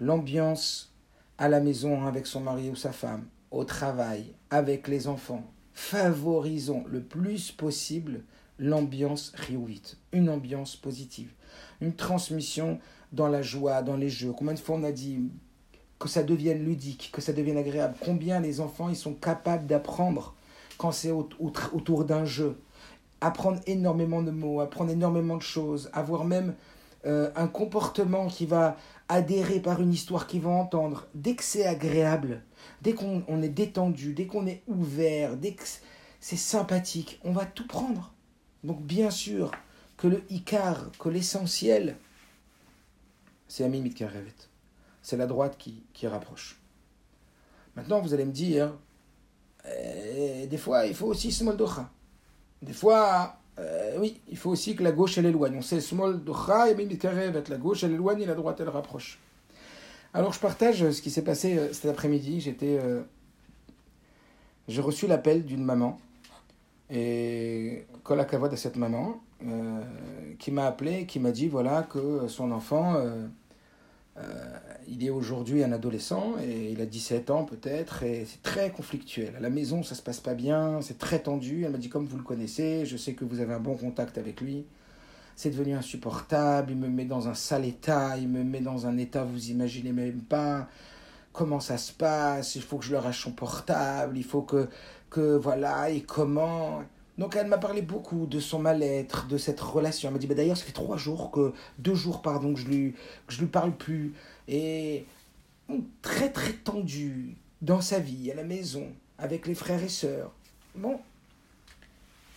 L'ambiance 0.00 0.92
à 1.38 1.48
la 1.48 1.60
maison 1.60 2.06
avec 2.06 2.26
son 2.26 2.40
mari 2.40 2.70
ou 2.70 2.76
sa 2.76 2.92
femme, 2.92 3.26
au 3.50 3.64
travail, 3.64 4.34
avec 4.50 4.88
les 4.88 5.08
enfants. 5.08 5.44
Favorisons 5.72 6.84
le 6.88 7.02
plus 7.02 7.52
possible 7.52 8.22
l'ambiance 8.58 9.32
riouvite, 9.34 9.98
une 10.12 10.30
ambiance 10.30 10.76
positive, 10.76 11.32
une 11.80 11.94
transmission 11.94 12.80
dans 13.12 13.28
la 13.28 13.42
joie, 13.42 13.82
dans 13.82 13.96
les 13.96 14.08
jeux. 14.08 14.32
Combien 14.32 14.54
de 14.54 14.58
fois 14.58 14.76
on 14.76 14.84
a 14.84 14.92
dit 14.92 15.30
que 15.98 16.08
ça 16.08 16.22
devienne 16.22 16.64
ludique, 16.64 17.10
que 17.12 17.20
ça 17.20 17.32
devienne 17.32 17.58
agréable? 17.58 17.96
Combien 18.02 18.40
les 18.40 18.60
enfants 18.60 18.88
ils 18.88 18.96
sont 18.96 19.14
capables 19.14 19.66
d'apprendre 19.66 20.34
quand 20.78 20.92
c'est 20.92 21.10
autour 21.10 22.04
d'un 22.04 22.24
jeu? 22.24 22.58
Apprendre 23.20 23.60
énormément 23.66 24.22
de 24.22 24.30
mots, 24.30 24.60
apprendre 24.60 24.90
énormément 24.90 25.36
de 25.36 25.42
choses, 25.42 25.90
avoir 25.92 26.24
même 26.24 26.54
euh, 27.06 27.30
un 27.36 27.46
comportement 27.46 28.26
qui 28.26 28.46
va 28.46 28.76
adhérer 29.08 29.60
par 29.60 29.80
une 29.80 29.92
histoire 29.92 30.26
qu'ils 30.26 30.42
vont 30.42 30.58
entendre. 30.58 31.06
Dès 31.14 31.36
que 31.36 31.44
c'est 31.44 31.64
agréable, 31.64 32.42
dès 32.82 32.94
qu'on 32.94 33.42
est 33.42 33.48
détendu, 33.48 34.12
dès 34.12 34.26
qu'on 34.26 34.46
est 34.46 34.62
ouvert, 34.66 35.36
dès 35.36 35.52
que 35.52 35.62
c'est 36.20 36.36
sympathique, 36.36 37.20
on 37.22 37.32
va 37.32 37.46
tout 37.46 37.66
prendre. 37.66 38.12
Donc 38.64 38.82
bien 38.82 39.10
sûr 39.10 39.52
que 39.96 40.08
le 40.08 40.24
Icar, 40.30 40.90
que 40.98 41.08
l'essentiel, 41.08 41.96
c'est 43.46 43.64
Amin 43.64 43.80
Mitkarevet. 43.80 44.34
C'est 45.00 45.16
la 45.16 45.26
droite 45.26 45.56
qui, 45.56 45.84
qui 45.92 46.08
rapproche. 46.08 46.60
Maintenant, 47.76 48.00
vous 48.00 48.12
allez 48.14 48.24
me 48.24 48.32
dire, 48.32 48.74
euh, 49.66 50.46
des 50.46 50.58
fois, 50.58 50.86
il 50.86 50.94
faut 50.94 51.06
aussi 51.06 51.30
small 51.30 51.56
docha. 51.56 51.90
Des 52.62 52.72
fois, 52.72 53.38
euh, 53.58 53.96
oui, 53.98 54.20
il 54.28 54.36
faut 54.36 54.50
aussi 54.50 54.76
que 54.76 54.82
la 54.82 54.92
gauche 54.92 55.16
elle 55.18 55.26
éloigne. 55.26 55.56
On 55.56 55.62
sait 55.62 55.80
la 57.48 57.56
gauche 57.56 57.84
elle 57.84 57.92
éloigne 57.92 58.22
et 58.22 58.26
la 58.26 58.34
droite 58.34 58.58
elle 58.60 58.68
rapproche. 58.68 59.18
Alors 60.12 60.32
je 60.32 60.40
partage 60.40 60.90
ce 60.90 61.02
qui 61.02 61.10
s'est 61.10 61.24
passé 61.24 61.58
euh, 61.58 61.72
cet 61.72 61.90
après-midi. 61.90 62.40
J'étais, 62.40 62.78
j'ai 64.68 64.80
reçu 64.80 65.06
l'appel 65.06 65.44
d'une 65.44 65.64
maman 65.64 65.98
et 66.90 67.86
kol 68.04 68.24
kavod 68.26 68.52
à 68.52 68.56
cette 68.56 68.76
maman 68.76 69.20
qui 70.38 70.50
m'a 70.50 70.66
appelé, 70.66 71.06
qui 71.06 71.18
m'a 71.18 71.30
dit 71.30 71.48
voilà 71.48 71.82
que 71.82 72.28
son 72.28 72.52
enfant 72.52 72.96
euh, 74.18 74.58
il 74.88 75.04
est 75.04 75.10
aujourd'hui 75.10 75.62
un 75.62 75.72
adolescent 75.72 76.34
et 76.42 76.70
il 76.72 76.80
a 76.80 76.86
17 76.86 77.30
ans 77.30 77.44
peut-être 77.44 78.02
et 78.02 78.26
c'est 78.26 78.42
très 78.42 78.70
conflictuel. 78.70 79.34
À 79.36 79.40
la 79.40 79.50
maison, 79.50 79.82
ça 79.82 79.94
se 79.94 80.02
passe 80.02 80.20
pas 80.20 80.34
bien, 80.34 80.80
c'est 80.80 80.98
très 80.98 81.18
tendu. 81.18 81.64
Elle 81.64 81.72
m'a 81.72 81.78
dit 81.78 81.88
comme 81.88 82.06
vous 82.06 82.16
le 82.16 82.22
connaissez, 82.22 82.86
je 82.86 82.96
sais 82.96 83.12
que 83.14 83.24
vous 83.24 83.40
avez 83.40 83.52
un 83.54 83.60
bon 83.60 83.76
contact 83.76 84.18
avec 84.18 84.40
lui. 84.40 84.64
C'est 85.34 85.50
devenu 85.50 85.74
insupportable, 85.74 86.72
il 86.72 86.78
me 86.78 86.88
met 86.88 87.04
dans 87.04 87.28
un 87.28 87.34
sale 87.34 87.66
état, 87.66 88.16
il 88.16 88.28
me 88.28 88.42
met 88.42 88.60
dans 88.60 88.86
un 88.86 88.96
état 88.96 89.24
vous 89.24 89.50
imaginez 89.50 89.92
même 89.92 90.22
pas. 90.22 90.68
comment 91.32 91.60
ça 91.60 91.76
se 91.76 91.92
passe, 91.92 92.54
il 92.56 92.62
faut 92.62 92.78
que 92.78 92.84
je 92.86 92.92
leur 92.92 93.06
achète 93.06 93.24
son 93.24 93.32
portable, 93.32 94.16
il 94.16 94.24
faut 94.24 94.42
que, 94.42 94.68
que 95.10 95.36
voilà, 95.36 95.90
et 95.90 96.00
comment. 96.02 96.82
Donc 97.18 97.34
elle 97.36 97.46
m'a 97.46 97.58
parlé 97.58 97.80
beaucoup 97.80 98.26
de 98.26 98.40
son 98.40 98.58
mal-être, 98.58 99.26
de 99.26 99.38
cette 99.38 99.60
relation. 99.60 100.08
Elle 100.08 100.14
m'a 100.14 100.18
dit, 100.18 100.26
bah, 100.26 100.34
d'ailleurs, 100.34 100.56
ça 100.56 100.64
fait 100.64 100.72
trois 100.72 100.96
jours 100.96 101.30
que, 101.30 101.52
deux 101.78 101.94
jours, 101.94 102.20
pardon, 102.20 102.52
que 102.52 102.60
je 102.60 102.66
lui, 102.66 102.94
je 103.28 103.40
lui 103.40 103.46
parle 103.46 103.74
plus. 103.74 104.14
Et 104.48 105.06
très 106.02 106.30
très 106.30 106.52
tendu 106.52 107.36
dans 107.62 107.80
sa 107.80 107.98
vie, 107.98 108.30
à 108.30 108.34
la 108.34 108.44
maison, 108.44 108.92
avec 109.18 109.46
les 109.46 109.54
frères 109.54 109.82
et 109.82 109.88
sœurs. 109.88 110.32
Bon. 110.74 111.00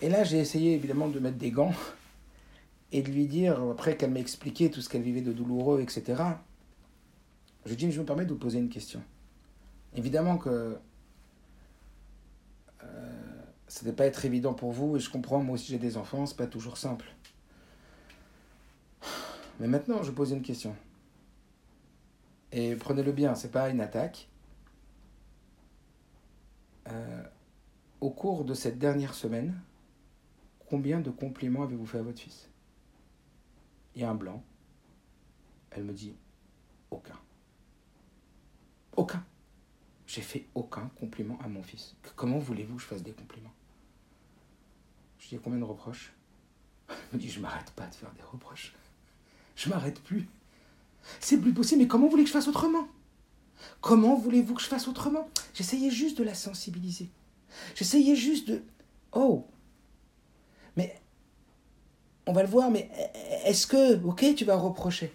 Et 0.01 0.07
là, 0.07 0.23
j'ai 0.23 0.39
essayé 0.39 0.73
évidemment 0.75 1.09
de 1.09 1.19
mettre 1.19 1.37
des 1.37 1.51
gants 1.51 1.73
et 2.91 3.01
de 3.01 3.09
lui 3.09 3.27
dire, 3.27 3.61
après 3.71 3.97
qu'elle 3.97 4.11
m'a 4.11 4.19
expliqué 4.19 4.71
tout 4.71 4.81
ce 4.81 4.87
qu'elle 4.87 5.01
vivait 5.01 5.21
de 5.21 5.33
douloureux, 5.33 5.81
etc., 5.81 6.23
je 7.65 7.73
dis, 7.73 7.91
je 7.91 7.99
me 7.99 8.05
permets 8.05 8.25
de 8.25 8.31
vous 8.31 8.39
poser 8.39 8.59
une 8.59 8.69
question. 8.69 9.01
Évidemment 9.93 10.37
que 10.37 10.77
euh, 12.83 13.18
ça 13.69 13.85
ne 13.85 13.91
pas 13.91 14.05
être 14.05 14.25
évident 14.25 14.53
pour 14.53 14.71
vous, 14.71 14.97
et 14.97 14.99
je 14.99 15.09
comprends, 15.09 15.41
moi 15.41 15.53
aussi 15.53 15.67
j'ai 15.67 15.77
des 15.77 15.95
enfants, 15.95 16.25
c'est 16.25 16.35
pas 16.35 16.47
toujours 16.47 16.77
simple. 16.77 17.05
Mais 19.59 19.67
maintenant, 19.67 20.03
je 20.03 20.11
pose 20.11 20.31
une 20.31 20.41
question. 20.41 20.75
Et 22.51 22.75
prenez-le 22.75 23.11
bien, 23.11 23.35
c'est 23.35 23.51
pas 23.51 23.69
une 23.69 23.79
attaque. 23.79 24.27
Euh, 26.87 27.23
au 28.01 28.09
cours 28.09 28.43
de 28.43 28.55
cette 28.55 28.79
dernière 28.79 29.13
semaine, 29.13 29.61
combien 30.67 30.99
de 30.99 31.11
compliments 31.11 31.63
avez-vous 31.63 31.85
fait 31.85 31.99
à 31.99 32.01
votre 32.01 32.19
fils? 32.19 32.49
Il 33.95 34.01
y 34.01 34.05
a 34.05 34.09
un 34.09 34.15
blanc. 34.15 34.41
Elle 35.69 35.83
me 35.83 35.93
dit 35.93 36.15
aucun. 36.89 37.19
Aucun. 38.97 39.23
J'ai 40.07 40.21
fait 40.21 40.47
aucun 40.55 40.89
compliment 40.99 41.37
à 41.43 41.47
mon 41.47 41.61
fils. 41.61 41.95
Comment 42.15 42.39
voulez-vous 42.39 42.77
que 42.77 42.81
je 42.81 42.87
fasse 42.87 43.03
des 43.03 43.11
compliments? 43.11 43.53
Dis 45.29 45.37
combien 45.43 45.59
de 45.59 45.63
reproches 45.63 46.11
Elle 46.89 46.95
me 47.13 47.19
dit 47.19 47.29
je 47.29 47.39
m'arrête 47.39 47.69
pas 47.71 47.85
de 47.85 47.93
faire 47.93 48.11
des 48.13 48.23
reproches. 48.23 48.73
Je 49.55 49.69
m'arrête 49.69 50.01
plus. 50.01 50.27
C'est 51.19 51.37
plus 51.37 51.53
possible, 51.53 51.83
mais 51.83 51.87
comment 51.87 52.07
voulez-vous 52.07 52.23
que 52.23 52.29
je 52.29 52.33
fasse 52.33 52.47
autrement? 52.47 52.87
Comment 53.79 54.15
voulez-vous 54.15 54.55
que 54.55 54.61
je 54.61 54.67
fasse 54.67 54.87
autrement? 54.87 55.29
J'essayais 55.53 55.91
juste 55.91 56.17
de 56.17 56.23
la 56.23 56.33
sensibiliser. 56.33 57.09
J'essayais 57.75 58.15
juste 58.15 58.47
de... 58.47 58.63
Oh 59.11 59.45
Mais... 60.75 60.99
On 62.25 62.33
va 62.33 62.43
le 62.43 62.49
voir, 62.49 62.71
mais 62.71 62.89
est-ce 63.45 63.67
que... 63.67 64.03
Ok, 64.03 64.25
tu 64.35 64.45
vas 64.45 64.55
reprocher. 64.55 65.13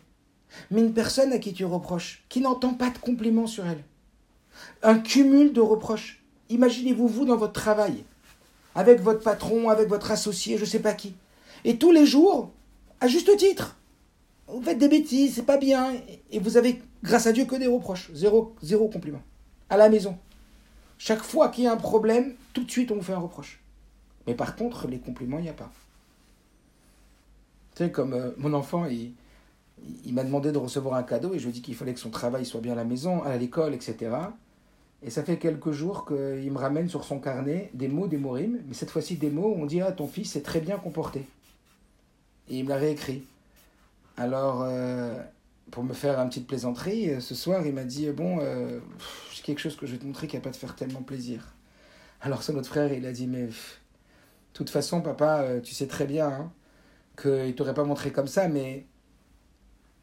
Mais 0.70 0.81
une 0.81 0.94
personne 0.94 1.33
à 1.33 1.38
qui 1.38 1.53
tu 1.53 1.64
reproches, 1.64 2.24
qui 2.29 2.40
n'entend 2.40 2.74
pas 2.74 2.90
de 2.90 2.98
compliments 2.98 3.46
sur 3.46 3.66
elle. 3.66 3.83
Un 4.83 4.98
cumul 4.98 5.53
de 5.53 5.61
reproches. 5.61 6.24
Imaginez-vous, 6.50 7.09
vous, 7.09 7.24
dans 7.24 7.37
votre 7.37 7.53
travail, 7.53 8.05
avec 8.75 9.01
votre 9.01 9.23
patron, 9.23 9.69
avec 9.69 9.89
votre 9.89 10.11
associé, 10.11 10.57
je 10.57 10.63
ne 10.63 10.69
sais 10.69 10.81
pas 10.81 10.95
qui. 10.95 11.15
Et 11.65 11.79
tous 11.79 11.93
les 11.93 12.07
jours, 12.07 12.53
à 13.01 13.07
juste 13.07 13.37
titre, 13.37 13.77
vous 14.49 14.63
faites 14.63 14.79
des 14.79 14.89
bêtises, 14.89 15.37
c'est 15.37 15.43
pas 15.43 15.57
bien. 15.57 15.95
Et 16.31 16.39
vous 16.39 16.57
avez, 16.57 16.83
grâce 17.03 17.27
à 17.27 17.33
Dieu, 17.33 17.45
que 17.45 17.57
des 17.57 17.67
reproches. 17.67 18.11
Zéro, 18.13 18.55
zéro 18.63 18.89
compliment. 18.89 19.23
À 19.71 19.77
la 19.77 19.89
maison. 19.89 20.19
Chaque 20.99 21.23
fois 21.23 21.49
qu'il 21.49 21.65
y 21.65 21.67
a 21.67 21.73
un 21.73 21.77
problème, 21.77 22.35
tout 22.53 22.65
de 22.65 22.71
suite, 22.71 22.91
on 22.91 22.97
vous 22.97 23.03
fait 23.03 23.13
un 23.13 23.19
reproche. 23.19 23.61
Mais 24.27 24.35
par 24.35 24.57
contre, 24.57 24.87
les 24.89 24.99
compliments, 24.99 25.39
il 25.39 25.45
n'y 25.45 25.49
a 25.49 25.55
pas. 25.55 25.71
Tu 27.75 27.85
sais, 27.85 27.91
comme 27.91 28.15
euh, 28.15 28.31
mon 28.37 28.53
enfant, 28.55 28.87
il, 28.87 29.13
il 30.05 30.15
m'a 30.15 30.25
demandé 30.25 30.53
de 30.53 30.59
recevoir 30.59 30.95
un 30.95 31.03
cadeau 31.03 31.35
et 31.35 31.39
je 31.39 31.45
lui 31.45 31.51
ai 31.51 31.53
dit 31.53 31.63
qu'il 31.63 31.75
fallait 31.75 31.95
que 31.95 32.01
son 32.01 32.11
travail 32.11 32.47
soit 32.47 32.61
bien 32.61 32.73
à 32.73 32.77
la 32.77 32.85
maison, 32.85 33.23
à 33.23 33.37
l'école, 33.37 33.75
etc. 33.75 34.11
Et 35.05 35.11
ça 35.11 35.23
fait 35.23 35.37
quelques 35.37 35.73
jours 35.73 36.07
qu'il 36.07 36.51
me 36.51 36.59
ramène 36.59 36.88
sur 36.88 37.05
son 37.05 37.21
carnet 37.21 37.71
des 37.75 37.88
mots, 37.88 38.09
des 38.09 38.17
mots 38.17 38.31
rimes, 38.31 38.62
mais 38.67 38.73
cette 38.73 38.90
fois-ci 38.90 39.17
des 39.17 39.29
mots 39.29 39.55
où 39.55 39.62
on 39.62 39.67
dit 39.67 39.83
Ah, 39.83 39.93
ton 39.93 40.09
fils 40.09 40.35
est 40.35 40.40
très 40.40 40.61
bien 40.61 40.79
comporté. 40.79 41.27
Et 42.49 42.59
il 42.59 42.64
me 42.64 42.71
l'a 42.71 42.77
réécrit. 42.77 43.23
Alors, 44.17 44.62
euh, 44.62 45.14
pour 45.71 45.85
me 45.85 45.93
faire 45.93 46.19
une 46.19 46.29
petite 46.31 46.47
plaisanterie, 46.47 47.11
euh, 47.11 47.21
ce 47.21 47.35
soir, 47.35 47.67
il 47.67 47.75
m'a 47.75 47.85
dit 47.85 48.09
Bon, 48.12 48.38
euh, 48.40 48.81
j'ai 49.35 49.43
quelque 49.43 49.59
chose 49.59 49.77
que 49.77 49.85
je 49.85 49.93
vais 49.93 49.99
te 49.99 50.07
montrer 50.07 50.27
qui 50.27 50.37
va 50.37 50.43
pas 50.43 50.51
te 50.51 50.57
faire 50.57 50.75
tellement 50.75 51.03
plaisir. 51.03 51.55
Alors, 52.23 52.43
son 52.43 52.57
autre 52.57 52.69
frère, 52.69 52.90
il 52.90 53.05
a 53.05 53.12
dit 53.12 53.27
Mais, 53.27 53.49
de 53.49 53.53
toute 54.55 54.71
façon, 54.71 55.03
papa, 55.03 55.61
tu 55.62 55.75
sais 55.75 55.87
très 55.87 56.07
bien 56.07 56.29
hein, 56.29 56.53
qu'il 57.21 57.55
t'aurait 57.55 57.75
pas 57.75 57.85
montré 57.85 58.11
comme 58.11 58.27
ça, 58.27 58.49
mais 58.49 58.87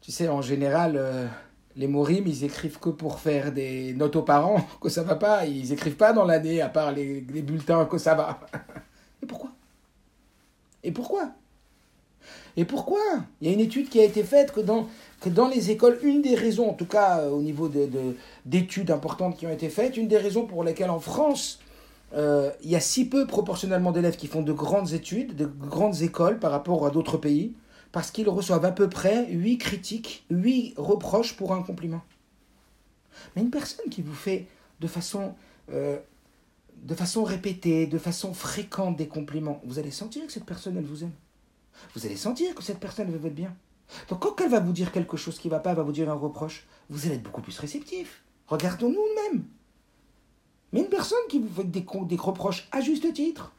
tu 0.00 0.12
sais, 0.12 0.28
en 0.28 0.42
général, 0.42 1.28
les 1.76 1.86
Morim, 1.86 2.24
ils 2.26 2.44
écrivent 2.44 2.78
que 2.78 2.90
pour 2.90 3.18
faire 3.18 3.52
des 3.52 3.94
notes 3.94 4.16
aux 4.16 4.22
parents 4.22 4.66
que 4.80 4.88
ça 4.88 5.02
va 5.02 5.16
pas. 5.16 5.46
Ils 5.46 5.72
écrivent 5.72 5.96
pas 5.96 6.12
dans 6.12 6.24
l'année, 6.24 6.60
à 6.60 6.68
part 6.68 6.92
les, 6.92 7.20
bulletins 7.20 7.84
que 7.86 7.98
ça 7.98 8.14
va. 8.14 8.40
Et 9.22 9.26
pourquoi? 9.26 9.50
Et 10.84 10.92
pourquoi? 10.92 11.30
Et 12.56 12.64
pourquoi? 12.64 13.00
Il 13.40 13.48
y 13.48 13.50
a 13.50 13.54
une 13.54 13.60
étude 13.60 13.88
qui 13.88 14.00
a 14.00 14.04
été 14.04 14.22
faite 14.24 14.52
que 14.52 14.60
dans, 14.60 15.48
les 15.48 15.70
écoles, 15.70 15.98
une 16.02 16.22
des 16.22 16.34
raisons, 16.34 16.68
en 16.68 16.74
tout 16.74 16.86
cas 16.86 17.20
euh, 17.20 17.30
au 17.30 17.40
niveau 17.40 17.70
d'études 18.44 18.88
de, 18.88 18.92
importantes 18.92 19.36
qui 19.36 19.46
ont 19.46 19.52
été 19.52 19.68
faites, 19.68 19.96
une 19.96 20.08
des 20.08 20.18
raisons 20.18 20.44
pour 20.44 20.64
lesquelles 20.64 20.90
en 20.90 21.00
France, 21.00 21.60
euh, 22.14 22.50
il 22.62 22.70
y 22.70 22.76
a 22.76 22.80
si 22.80 23.08
peu 23.08 23.26
proportionnellement 23.26 23.92
d'élèves 23.92 24.16
qui 24.16 24.26
font 24.26 24.42
de 24.42 24.52
grandes 24.52 24.92
études, 24.92 25.34
de 25.34 25.46
grandes 25.46 26.02
écoles 26.02 26.38
par 26.38 26.50
rapport 26.50 26.84
à 26.86 26.90
d'autres 26.90 27.16
pays, 27.16 27.54
parce 27.92 28.10
qu'ils 28.10 28.28
reçoivent 28.28 28.64
à 28.64 28.72
peu 28.72 28.88
près 28.88 29.30
8 29.30 29.58
critiques, 29.58 30.24
8 30.30 30.74
reproches 30.78 31.36
pour 31.36 31.52
un 31.52 31.62
compliment. 31.62 32.02
Mais 33.36 33.42
une 33.42 33.50
personne 33.50 33.88
qui 33.90 34.02
vous 34.02 34.14
fait 34.14 34.46
de 34.80 34.86
façon, 34.86 35.34
euh, 35.70 35.98
de 36.82 36.94
façon 36.94 37.22
répétée, 37.22 37.86
de 37.86 37.98
façon 37.98 38.32
fréquente 38.32 38.96
des 38.96 39.06
compliments, 39.06 39.60
vous 39.64 39.78
allez 39.78 39.90
sentir 39.90 40.26
que 40.26 40.32
cette 40.32 40.46
personne, 40.46 40.76
elle 40.78 40.86
vous 40.86 41.04
aime. 41.04 41.12
Vous 41.94 42.06
allez 42.06 42.16
sentir 42.16 42.54
que 42.54 42.62
cette 42.62 42.80
personne 42.80 43.10
veut 43.10 43.18
votre 43.18 43.34
bien. 43.34 43.54
Donc 44.08 44.20
quand 44.20 44.40
elle 44.40 44.50
va 44.50 44.60
vous 44.60 44.72
dire 44.72 44.90
quelque 44.90 45.18
chose 45.18 45.38
qui 45.38 45.48
ne 45.48 45.52
va 45.52 45.60
pas, 45.60 45.70
elle 45.70 45.76
va 45.76 45.82
vous 45.82 45.92
dire 45.92 46.10
un 46.10 46.14
reproche, 46.14 46.66
vous 46.88 47.06
allez 47.06 47.16
être 47.16 47.22
beaucoup 47.22 47.42
plus 47.42 47.58
réceptif. 47.58 48.22
Regardons-nous 48.46 49.04
même. 49.30 49.44
Mais 50.72 50.80
une 50.80 50.88
personne 50.88 51.18
qui 51.28 51.38
vous 51.38 51.48
fait 51.48 51.64
des, 51.64 51.84
des 52.06 52.16
reproches 52.16 52.66
à 52.72 52.80
juste 52.80 53.12
titre, 53.12 53.52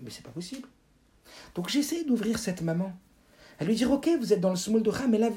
mais 0.00 0.10
c'est 0.10 0.22
pas 0.22 0.30
possible. 0.30 0.68
Donc 1.56 1.68
j'essaie 1.68 2.04
d'ouvrir 2.04 2.38
cette 2.38 2.62
maman 2.62 2.92
elle 3.58 3.66
lui 3.66 3.74
dire 3.74 3.90
Ok, 3.90 4.08
vous 4.18 4.32
êtes 4.32 4.40
dans 4.40 4.50
le 4.50 4.56
small 4.56 4.82
de 4.82 4.90
mais 5.08 5.18
là, 5.18 5.30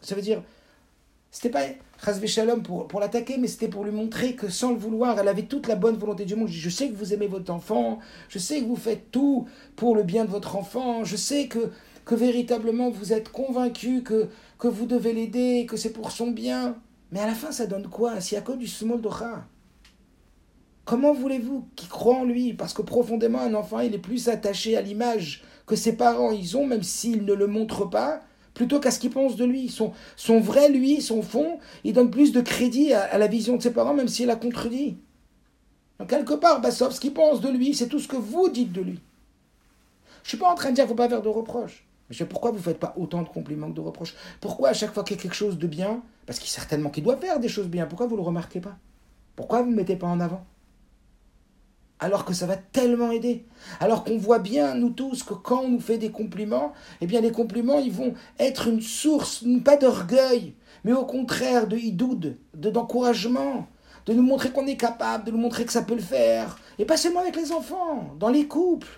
ça 0.00 0.14
veut 0.14 0.22
dire, 0.22 0.42
c'était 1.30 1.50
pas 1.50 1.62
Chazvé 2.04 2.26
Shalom 2.26 2.62
pour, 2.62 2.88
pour 2.88 2.98
l'attaquer, 2.98 3.36
mais 3.38 3.46
c'était 3.46 3.68
pour 3.68 3.84
lui 3.84 3.92
montrer 3.92 4.34
que 4.34 4.48
sans 4.48 4.70
le 4.70 4.78
vouloir, 4.78 5.18
elle 5.18 5.28
avait 5.28 5.44
toute 5.44 5.68
la 5.68 5.76
bonne 5.76 5.96
volonté 5.96 6.24
du 6.24 6.34
monde. 6.34 6.48
Je 6.48 6.70
sais 6.70 6.88
que 6.88 6.94
vous 6.94 7.12
aimez 7.12 7.26
votre 7.26 7.52
enfant, 7.52 7.98
je 8.28 8.38
sais 8.38 8.60
que 8.60 8.64
vous 8.64 8.76
faites 8.76 9.10
tout 9.10 9.46
pour 9.76 9.94
le 9.94 10.02
bien 10.02 10.24
de 10.24 10.30
votre 10.30 10.56
enfant, 10.56 11.04
je 11.04 11.16
sais 11.16 11.46
que, 11.46 11.70
que 12.04 12.14
véritablement 12.14 12.90
vous 12.90 13.12
êtes 13.12 13.28
convaincu 13.28 14.02
que, 14.02 14.28
que 14.58 14.68
vous 14.68 14.86
devez 14.86 15.12
l'aider, 15.12 15.66
que 15.68 15.76
c'est 15.76 15.92
pour 15.92 16.10
son 16.10 16.30
bien. 16.30 16.76
Mais 17.12 17.20
à 17.20 17.26
la 17.26 17.34
fin, 17.34 17.52
ça 17.52 17.66
donne 17.66 17.88
quoi? 17.88 18.14
N'y 18.14 18.38
a 18.38 18.40
que 18.40 18.52
du 18.52 18.66
small 18.66 19.00
Comment 20.84 21.12
voulez-vous 21.12 21.68
qu'il 21.76 21.88
croit 21.88 22.16
en 22.16 22.24
lui? 22.24 22.54
Parce 22.54 22.72
que 22.72 22.82
profondément, 22.82 23.40
un 23.40 23.54
enfant, 23.54 23.80
il 23.80 23.94
est 23.94 23.98
plus 23.98 24.28
attaché 24.28 24.76
à 24.76 24.80
l'image 24.80 25.44
que 25.70 25.76
ses 25.76 25.92
parents 25.92 26.32
ils 26.32 26.56
ont, 26.56 26.66
même 26.66 26.82
s'ils 26.82 27.24
ne 27.24 27.32
le 27.32 27.46
montrent 27.46 27.88
pas, 27.88 28.22
plutôt 28.54 28.80
qu'à 28.80 28.90
ce 28.90 28.98
qu'ils 28.98 29.12
pensent 29.12 29.36
de 29.36 29.44
lui. 29.44 29.68
Son, 29.68 30.40
vrai 30.40 30.68
lui, 30.68 31.00
son 31.00 31.22
fond, 31.22 31.60
il 31.84 31.92
donne 31.92 32.10
plus 32.10 32.32
de 32.32 32.40
crédit 32.40 32.92
à, 32.92 33.16
la 33.18 33.28
vision 33.28 33.56
de 33.56 33.62
ses 33.62 33.72
parents, 33.72 33.94
même 33.94 34.08
s'il 34.08 34.26
la 34.26 34.34
contredit. 34.34 34.98
Quelque 36.08 36.34
part, 36.34 36.60
Bassov, 36.60 36.90
ce 36.90 36.98
qu'il 36.98 37.14
pense 37.14 37.40
de 37.40 37.48
lui, 37.48 37.72
c'est 37.72 37.86
tout 37.86 38.00
ce 38.00 38.08
que 38.08 38.16
vous 38.16 38.48
dites 38.48 38.72
de 38.72 38.80
lui. 38.80 38.98
Je 40.24 40.30
suis 40.30 40.38
pas 40.38 40.50
en 40.50 40.56
train 40.56 40.70
de 40.70 40.74
dire 40.74 40.86
qu'il 40.86 40.94
ne 40.94 40.96
faut 40.96 41.04
pas 41.04 41.08
faire 41.08 41.22
de 41.22 41.28
reproches. 41.28 41.86
Mais 42.08 42.26
pourquoi 42.26 42.50
vous 42.50 42.56
ne 42.56 42.62
faites 42.62 42.80
pas 42.80 42.92
autant 42.96 43.22
de 43.22 43.28
compliments 43.28 43.70
que 43.70 43.76
de 43.76 43.80
reproches? 43.80 44.16
Pourquoi 44.40 44.70
à 44.70 44.72
chaque 44.72 44.92
fois 44.92 45.04
qu'il 45.04 45.16
y 45.16 45.20
a 45.20 45.22
quelque 45.22 45.36
chose 45.36 45.56
de 45.56 45.68
bien, 45.68 46.02
parce 46.26 46.40
qu'il 46.40 46.50
certainement 46.50 46.90
qu'il 46.90 47.04
doit 47.04 47.16
faire 47.16 47.38
des 47.38 47.48
choses 47.48 47.68
bien, 47.68 47.86
pourquoi 47.86 48.08
vous 48.08 48.16
ne 48.16 48.20
le 48.20 48.26
remarquez 48.26 48.58
pas? 48.60 48.76
Pourquoi 49.36 49.60
vous 49.62 49.66
ne 49.66 49.70
le 49.70 49.76
mettez 49.76 49.94
pas 49.94 50.08
en 50.08 50.18
avant? 50.18 50.44
Alors 52.00 52.24
que 52.24 52.32
ça 52.32 52.46
va 52.46 52.56
tellement 52.56 53.10
aider. 53.10 53.44
Alors 53.78 54.04
qu'on 54.04 54.16
voit 54.16 54.38
bien, 54.38 54.74
nous 54.74 54.90
tous, 54.90 55.22
que 55.22 55.34
quand 55.34 55.62
on 55.64 55.68
nous 55.68 55.80
fait 55.80 55.98
des 55.98 56.10
compliments, 56.10 56.72
eh 57.00 57.06
bien 57.06 57.20
les 57.20 57.30
compliments, 57.30 57.78
ils 57.78 57.92
vont 57.92 58.14
être 58.38 58.68
une 58.68 58.80
source, 58.80 59.44
pas 59.64 59.76
d'orgueil, 59.76 60.54
mais 60.84 60.92
au 60.92 61.04
contraire 61.04 61.66
de 61.66 61.76
hidoud, 61.76 62.36
d'encouragement, 62.54 63.68
de 64.06 64.14
nous 64.14 64.22
montrer 64.22 64.50
qu'on 64.50 64.66
est 64.66 64.76
capable, 64.76 65.24
de 65.24 65.30
nous 65.30 65.38
montrer 65.38 65.66
que 65.66 65.72
ça 65.72 65.82
peut 65.82 65.94
le 65.94 66.00
faire. 66.00 66.58
Et 66.78 66.86
pas 66.86 66.96
seulement 66.96 67.20
avec 67.20 67.36
les 67.36 67.52
enfants, 67.52 68.14
dans 68.18 68.30
les 68.30 68.46
couples, 68.46 68.88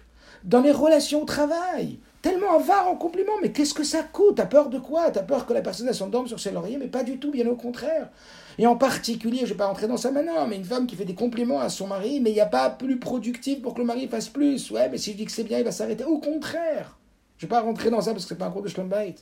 dans 0.45 0.61
les 0.61 0.71
relations 0.71 1.23
au 1.23 1.27
travail. 1.27 1.99
Tellement 2.23 2.55
avare 2.55 2.88
en 2.88 2.95
compliments, 2.95 3.33
mais 3.43 3.51
qu'est-ce 3.51 3.75
que 3.75 3.83
ça 3.83 4.05
coûte? 4.05 4.37
T'as 4.37 4.47
peur 4.47 4.69
de 4.69 4.79
quoi? 4.79 5.11
T'as 5.11 5.25
peur 5.25 5.45
que 5.45 5.53
la 5.53 5.61
personne 5.61 5.93
s'endorme 5.93 6.29
sur 6.29 6.38
ses 6.38 6.53
lauriers, 6.53 6.79
mais 6.79 6.87
pas 6.87 7.03
du 7.03 7.19
tout, 7.19 7.33
bien 7.33 7.49
au 7.49 7.57
contraire. 7.57 8.11
Et 8.59 8.67
en 8.67 8.77
particulier, 8.77 9.38
je 9.38 9.43
ne 9.43 9.49
vais 9.49 9.55
pas 9.55 9.67
rentrer 9.67 9.88
dans 9.88 9.97
ça 9.97 10.11
maintenant, 10.11 10.47
mais 10.47 10.57
une 10.57 10.65
femme 10.65 10.87
qui 10.87 10.97
fait 10.97 11.05
des 11.05 11.15
compliments 11.15 11.61
à 11.61 11.69
son 11.69 11.87
mari, 11.87 12.21
mais 12.21 12.31
il 12.31 12.35
n'y 12.35 12.41
a 12.41 12.47
pas 12.47 12.71
plus 12.71 12.99
productif 12.99 13.62
pour 13.62 13.75
que 13.75 13.81
le 13.81 13.87
mari 13.87 14.09
fasse 14.09 14.29
plus. 14.29 14.71
Ouais, 14.71 14.88
mais 14.88 14.99
si 14.99 15.12
je 15.12 15.17
dis 15.17 15.25
que 15.25 15.33
c'est 15.33 15.45
bien, 15.45 15.59
il 15.59 15.65
va 15.65 15.73
s'arrêter. 15.73 16.05
Au 16.05 16.19
contraire. 16.19 16.99
Je 17.38 17.47
ne 17.47 17.49
vais 17.49 17.57
pas 17.57 17.62
rentrer 17.62 17.91
dans 17.91 18.01
ça 18.01 18.12
parce 18.12 18.25
que 18.25 18.29
ce 18.29 18.35
n'est 18.35 18.38
pas 18.38 18.47
un 18.47 18.51
cours 18.51 18.62
de 18.62 18.69
Schlumbait. 18.69 19.17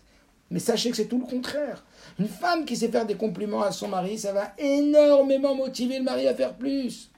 Mais 0.50 0.58
sachez 0.58 0.90
que 0.90 0.96
c'est 0.96 1.06
tout 1.06 1.18
le 1.18 1.24
contraire. 1.24 1.84
Une 2.18 2.28
femme 2.28 2.64
qui 2.64 2.76
sait 2.76 2.88
faire 2.88 3.06
des 3.06 3.14
compliments 3.14 3.62
à 3.62 3.70
son 3.70 3.88
mari, 3.88 4.18
ça 4.18 4.32
va 4.32 4.52
énormément 4.58 5.54
motiver 5.54 5.98
le 5.98 6.04
mari 6.04 6.26
à 6.26 6.34
faire 6.34 6.54
plus. 6.54 7.10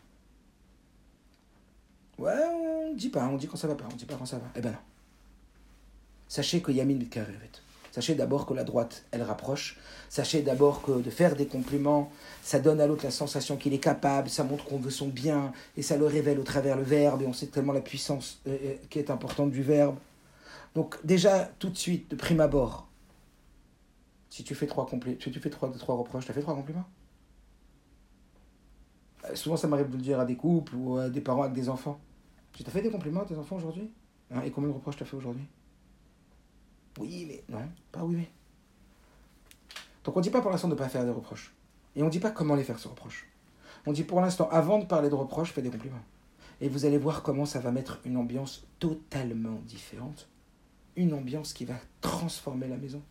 Ouais, 2.18 2.32
on 2.54 2.92
dit 2.92 3.08
pas, 3.08 3.26
on 3.26 3.36
dit 3.36 3.48
quand 3.48 3.56
ça 3.56 3.66
va 3.66 3.74
pas, 3.74 3.86
on 3.90 3.96
dit 3.96 4.04
pas 4.04 4.14
quand 4.14 4.26
ça 4.26 4.36
va. 4.36 4.46
Eh 4.54 4.60
ben 4.60 4.70
non. 4.70 4.78
Sachez 6.28 6.60
que 6.60 6.70
Yamin 6.70 6.94
Mitkarevet. 6.94 7.50
Sachez 7.92 8.14
d'abord 8.14 8.46
que 8.46 8.54
la 8.54 8.64
droite, 8.64 9.04
elle 9.10 9.22
rapproche. 9.22 9.78
Sachez 10.08 10.40
d'abord 10.40 10.80
que 10.80 11.02
de 11.02 11.10
faire 11.10 11.36
des 11.36 11.46
compliments, 11.46 12.10
ça 12.42 12.58
donne 12.58 12.80
à 12.80 12.86
l'autre 12.86 13.04
la 13.04 13.10
sensation 13.10 13.58
qu'il 13.58 13.74
est 13.74 13.78
capable, 13.78 14.30
ça 14.30 14.44
montre 14.44 14.64
qu'on 14.64 14.78
veut 14.78 14.90
son 14.90 15.08
bien, 15.08 15.52
et 15.76 15.82
ça 15.82 15.98
le 15.98 16.06
révèle 16.06 16.40
au 16.40 16.42
travers 16.42 16.78
le 16.78 16.84
verbe, 16.84 17.20
et 17.20 17.26
on 17.26 17.34
sait 17.34 17.48
tellement 17.48 17.74
la 17.74 17.82
puissance 17.82 18.40
euh, 18.46 18.56
euh, 18.64 18.74
qui 18.88 18.98
est 18.98 19.10
importante 19.10 19.50
du 19.50 19.62
verbe. 19.62 19.96
Donc 20.74 20.98
déjà, 21.04 21.50
tout 21.58 21.68
de 21.68 21.76
suite, 21.76 22.10
de 22.10 22.16
prime 22.16 22.40
abord, 22.40 22.88
si 24.30 24.42
tu 24.42 24.54
fais 24.54 24.66
trois, 24.66 24.86
compli 24.86 25.18
si 25.22 25.30
tu 25.30 25.38
fais 25.38 25.50
trois, 25.50 25.70
trois 25.72 25.94
reproches, 25.94 26.24
tu 26.24 26.30
as 26.30 26.34
fait 26.34 26.40
trois 26.40 26.54
compliments? 26.54 26.86
Euh, 29.26 29.34
Souvent, 29.34 29.58
ça 29.58 29.68
m'arrive 29.68 29.90
de 29.90 29.96
le 29.98 30.02
dire 30.02 30.18
à 30.18 30.24
des 30.24 30.36
couples 30.36 30.74
ou 30.76 30.96
à 30.96 31.10
des 31.10 31.20
parents 31.20 31.42
avec 31.42 31.52
des 31.54 31.68
enfants. 31.68 32.00
Tu 32.54 32.64
t'as 32.64 32.70
fait 32.70 32.80
des 32.80 32.90
compliments 32.90 33.20
à 33.20 33.26
tes 33.26 33.36
enfants 33.36 33.56
aujourd'hui? 33.56 33.90
Hein, 34.30 34.40
Et 34.46 34.50
combien 34.50 34.70
de 34.70 34.74
reproches 34.74 34.96
tu 34.96 35.02
as 35.02 35.06
fait 35.06 35.16
aujourd'hui? 35.16 35.44
Oui, 36.98 37.26
mais 37.26 37.42
non, 37.48 37.66
pas 37.90 38.04
oui, 38.04 38.16
mais. 38.16 38.30
Donc 40.04 40.16
on 40.16 40.20
dit 40.20 40.30
pas 40.30 40.40
pour 40.40 40.50
l'instant 40.50 40.68
de 40.68 40.74
ne 40.74 40.78
pas 40.78 40.88
faire 40.88 41.04
des 41.04 41.10
reproches. 41.10 41.54
Et 41.96 42.02
on 42.02 42.06
ne 42.06 42.10
dit 42.10 42.20
pas 42.20 42.30
comment 42.30 42.54
les 42.54 42.64
faire, 42.64 42.78
ces 42.78 42.88
reproches. 42.88 43.26
On 43.86 43.92
dit 43.92 44.04
pour 44.04 44.20
l'instant, 44.20 44.48
avant 44.50 44.78
de 44.78 44.84
parler 44.84 45.08
de 45.08 45.14
reproches, 45.14 45.52
fais 45.52 45.62
des 45.62 45.70
compliments. 45.70 46.02
Et 46.60 46.68
vous 46.68 46.84
allez 46.84 46.98
voir 46.98 47.22
comment 47.22 47.44
ça 47.44 47.58
va 47.58 47.72
mettre 47.72 47.98
une 48.04 48.16
ambiance 48.16 48.64
totalement 48.78 49.60
différente. 49.66 50.28
Une 50.96 51.14
ambiance 51.14 51.52
qui 51.52 51.64
va 51.64 51.74
transformer 52.00 52.68
la 52.68 52.76
maison 52.76 53.02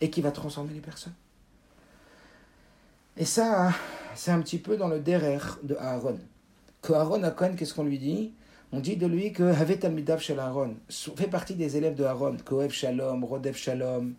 et 0.00 0.10
qui 0.10 0.20
va 0.20 0.30
transformer 0.30 0.72
les 0.72 0.80
personnes. 0.80 1.14
Et 3.16 3.24
ça, 3.24 3.72
c'est 4.14 4.30
un 4.30 4.40
petit 4.40 4.58
peu 4.58 4.76
dans 4.76 4.88
le 4.88 5.00
derrière 5.00 5.58
de 5.62 5.74
Aaron. 5.76 6.18
Que 6.82 6.92
Aaron 6.92 7.22
Akon, 7.22 7.54
qu'est-ce 7.56 7.74
qu'on 7.74 7.84
lui 7.84 7.98
dit? 7.98 8.32
On 8.72 8.80
dit 8.80 8.96
de 8.96 9.06
lui 9.06 9.32
que 9.32 9.44
Havet 9.44 9.78
Shel 10.18 10.40
Aaron 10.40 10.74
fait 10.88 11.28
partie 11.28 11.54
des 11.54 11.76
élèves 11.76 11.94
de 11.94 12.04
Aaron. 12.04 12.36
Koev 12.44 12.70
Shalom, 12.70 13.24
Rodev 13.24 13.56
Shalom. 13.56 14.14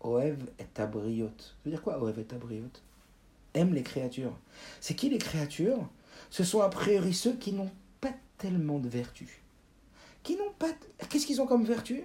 Oev 0.00 0.36
et 0.58 0.80
Abriot. 0.80 1.30
Ça 1.38 1.52
veut 1.64 1.70
dire 1.70 1.82
quoi 1.82 2.02
Oev 2.02 2.18
et 2.18 2.34
Abriot 2.34 2.70
Aime 3.54 3.74
les 3.74 3.82
créatures. 3.82 4.36
C'est 4.80 4.94
qui 4.94 5.10
les 5.10 5.18
créatures? 5.18 5.88
Ce 6.30 6.44
sont 6.44 6.60
a 6.60 6.68
priori 6.68 7.12
ceux 7.12 7.34
qui 7.34 7.52
n'ont 7.52 7.70
pas 8.00 8.12
tellement 8.38 8.78
de 8.78 8.88
vertu. 8.88 9.42
Qui 10.22 10.36
n'ont 10.36 10.52
pas. 10.58 10.68
Qu'est-ce 11.08 11.26
qu'ils 11.26 11.40
ont 11.40 11.46
comme 11.46 11.64
vertu? 11.64 12.04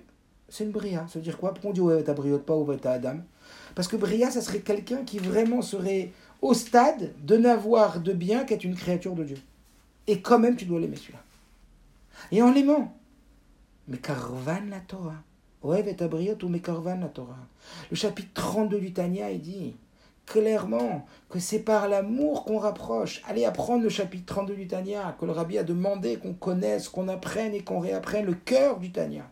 C'est 0.49 0.65
une 0.65 0.71
bria. 0.71 1.07
Ça 1.07 1.19
veut 1.19 1.23
dire 1.23 1.37
quoi? 1.37 1.53
Pourquoi 1.53 1.71
on 1.71 1.73
dit 1.73 1.81
ouais, 1.81 2.03
ta 2.03 2.13
briote, 2.13 2.45
pas 2.45 2.55
ouais, 2.55 2.77
ta 2.77 2.91
Adam? 2.91 3.19
Parce 3.73 3.87
que 3.87 3.95
bria, 3.95 4.29
ça 4.31 4.41
serait 4.41 4.59
quelqu'un 4.59 5.03
qui 5.03 5.17
vraiment 5.19 5.61
serait 5.61 6.11
au 6.41 6.53
stade 6.53 7.13
de 7.23 7.37
n'avoir 7.37 8.01
de 8.01 8.13
bien 8.13 8.43
qu'être 8.43 8.63
une 8.63 8.75
créature 8.75 9.15
de 9.15 9.23
Dieu. 9.23 9.37
Et 10.07 10.21
quand 10.21 10.39
même, 10.39 10.55
tu 10.55 10.65
dois 10.65 10.79
l'aimer 10.79 10.97
celui-là. 10.97 11.23
Et 12.31 12.41
en 12.41 12.51
l'aimant, 12.51 12.95
mais 13.87 13.97
carvan 13.97 14.61
la 14.69 14.79
Torah. 14.79 15.23
Ouais, 15.61 15.83
ta 15.93 16.07
briote 16.07 16.43
ou 16.43 16.49
mais 16.49 16.59
carvan 16.59 16.99
la 16.99 17.07
Torah. 17.07 17.47
Le 17.89 17.95
chapitre 17.95 18.29
32 18.33 18.79
du 18.79 18.93
Tanya, 18.93 19.29
il 19.31 19.41
dit 19.41 19.75
clairement 20.25 21.05
que 21.29 21.39
c'est 21.39 21.59
par 21.59 21.89
l'amour 21.89 22.45
qu'on 22.45 22.59
rapproche. 22.59 23.21
Allez 23.27 23.45
apprendre 23.45 23.83
le 23.83 23.89
chapitre 23.89 24.25
32 24.33 24.55
du 24.55 24.67
Tanya, 24.67 25.15
que 25.19 25.25
le 25.25 25.31
rabbi 25.31 25.57
a 25.57 25.63
demandé 25.63 26.17
qu'on 26.17 26.33
connaisse, 26.33 26.87
qu'on 26.87 27.07
apprenne 27.07 27.53
et 27.53 27.63
qu'on 27.63 27.79
réapprenne 27.79 28.25
le 28.25 28.35
cœur 28.35 28.79
du 28.79 28.91
Tanya. 28.91 29.29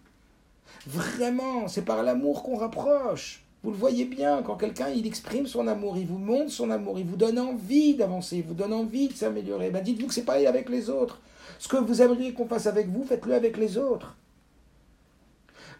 Vraiment, 0.88 1.68
c'est 1.68 1.84
par 1.84 2.04
l'amour 2.04 2.44
qu'on 2.44 2.58
rapproche. 2.58 3.44
Vous 3.64 3.72
le 3.72 3.78
voyez 3.78 4.06
bien, 4.06 4.44
quand 4.44 4.56
quelqu'un 4.56 4.90
il 4.90 5.06
exprime 5.06 5.48
son 5.48 5.68
amour, 5.68 5.98
il 5.98 6.08
vous 6.08 6.18
montre 6.18 6.52
son 6.52 6.70
amour, 6.72 7.00
il 7.00 7.06
vous 7.06 7.18
donne 7.18 7.40
envie 7.40 7.96
d'avancer, 7.96 8.38
il 8.38 8.44
vous 8.44 8.54
donne 8.54 8.74
envie 8.74 9.08
de 9.08 9.14
s'améliorer. 9.14 9.70
Ben 9.72 9.84
dites-vous 9.84 10.08
que 10.08 10.14
c'est 10.14 10.24
pareil 10.24 10.48
avec 10.48 10.70
les 10.70 10.90
autres. 10.90 11.20
Ce 11.60 11.68
que 11.68 11.78
vous 11.78 12.02
aimeriez 12.02 12.34
qu'on 12.34 12.48
fasse 12.48 12.68
avec 12.68 12.90
vous, 12.90 13.04
faites-le 13.04 13.34
avec 13.34 13.58
les 13.58 13.78
autres. 13.78 14.16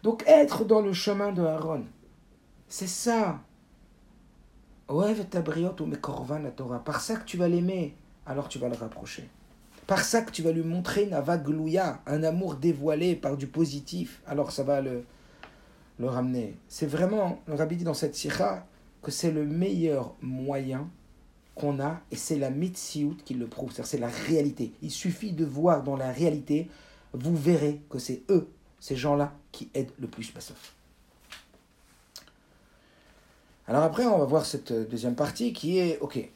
Donc 0.02 0.24
être 0.26 0.64
dans 0.64 0.80
le 0.80 0.92
chemin 0.92 1.32
de 1.32 1.42
Aaron, 1.42 1.84
c'est 2.68 2.86
ça. 2.86 3.40
Par 4.86 5.06
ça 7.00 7.16
que 7.16 7.24
tu 7.24 7.36
vas 7.36 7.48
l'aimer, 7.48 7.94
alors 8.26 8.48
tu 8.48 8.58
vas 8.58 8.68
le 8.68 8.76
rapprocher. 8.76 9.28
Par 9.86 10.00
ça 10.00 10.22
que 10.22 10.30
tu 10.30 10.42
vas 10.42 10.52
lui 10.52 10.62
montrer 10.62 11.04
une 11.04 11.14
avaglouya, 11.14 12.00
un 12.06 12.22
amour 12.22 12.56
dévoilé 12.56 13.16
par 13.16 13.36
du 13.36 13.46
positif, 13.46 14.22
alors 14.26 14.52
ça 14.52 14.62
va 14.62 14.80
le, 14.80 15.04
le 15.98 16.06
ramener. 16.06 16.56
C'est 16.68 16.86
vraiment, 16.86 17.40
le 17.46 17.54
rabbi 17.54 17.76
dit 17.76 17.84
dans 17.84 17.94
cette 17.94 18.14
sikha, 18.14 18.66
que 19.02 19.10
c'est 19.10 19.30
le 19.30 19.44
meilleur 19.44 20.14
moyen 20.20 20.88
qu'on 21.58 21.80
a, 21.80 22.00
et 22.10 22.16
c'est 22.16 22.38
la 22.38 22.50
mitziout 22.50 23.16
qui 23.24 23.34
le 23.34 23.46
prouve, 23.46 23.72
c'est 23.82 23.98
la 23.98 24.08
réalité. 24.08 24.72
Il 24.82 24.90
suffit 24.90 25.32
de 25.32 25.44
voir 25.44 25.82
dans 25.82 25.96
la 25.96 26.10
réalité, 26.10 26.68
vous 27.12 27.36
verrez 27.36 27.80
que 27.90 27.98
c'est 27.98 28.22
eux, 28.30 28.48
ces 28.80 28.96
gens-là, 28.96 29.32
qui 29.52 29.68
aident 29.74 29.92
le 29.98 30.06
plus 30.06 30.32
Bassof. 30.32 30.74
Alors 33.66 33.82
après, 33.82 34.06
on 34.06 34.18
va 34.18 34.24
voir 34.24 34.46
cette 34.46 34.72
deuxième 34.72 35.14
partie 35.14 35.52
qui 35.52 35.78
est, 35.78 35.98
ok, 36.00 36.28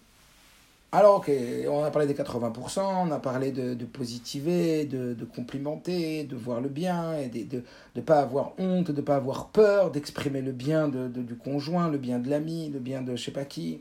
alors, 0.94 1.16
ok, 1.16 1.30
on 1.70 1.82
a 1.82 1.90
parlé 1.90 2.06
des 2.06 2.12
80%, 2.12 2.80
on 2.80 3.10
a 3.10 3.18
parlé 3.18 3.50
de, 3.50 3.84
positiver, 3.86 4.84
de, 4.84 5.24
complimenter, 5.24 6.24
de 6.24 6.36
voir 6.36 6.60
le 6.60 6.68
bien, 6.68 7.14
et 7.16 7.28
de 7.28 7.62
ne 7.96 8.00
pas 8.02 8.20
avoir 8.20 8.52
honte, 8.58 8.90
de 8.90 8.96
ne 8.98 9.00
pas 9.00 9.16
avoir 9.16 9.48
peur, 9.48 9.90
d'exprimer 9.90 10.42
le 10.42 10.52
bien 10.52 10.88
du 10.88 11.34
conjoint, 11.36 11.88
le 11.88 11.96
bien 11.96 12.18
de 12.18 12.28
l'ami, 12.28 12.68
le 12.68 12.78
bien 12.78 13.00
de 13.00 13.16
je 13.16 13.24
sais 13.24 13.30
pas 13.30 13.46
qui. 13.46 13.80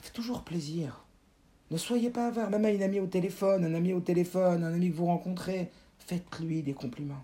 Faites 0.00 0.12
toujours 0.12 0.42
plaisir. 0.42 1.04
Ne 1.70 1.76
soyez 1.76 2.10
pas 2.10 2.28
avare, 2.28 2.50
même 2.50 2.64
à 2.64 2.70
une 2.70 2.82
amie 2.82 3.00
au 3.00 3.06
téléphone, 3.06 3.64
un 3.64 3.74
ami 3.74 3.92
au 3.92 4.00
téléphone, 4.00 4.64
un 4.64 4.72
ami 4.72 4.90
que 4.90 4.96
vous 4.96 5.06
rencontrez, 5.06 5.70
faites-lui 5.98 6.62
des 6.62 6.72
compliments. 6.72 7.22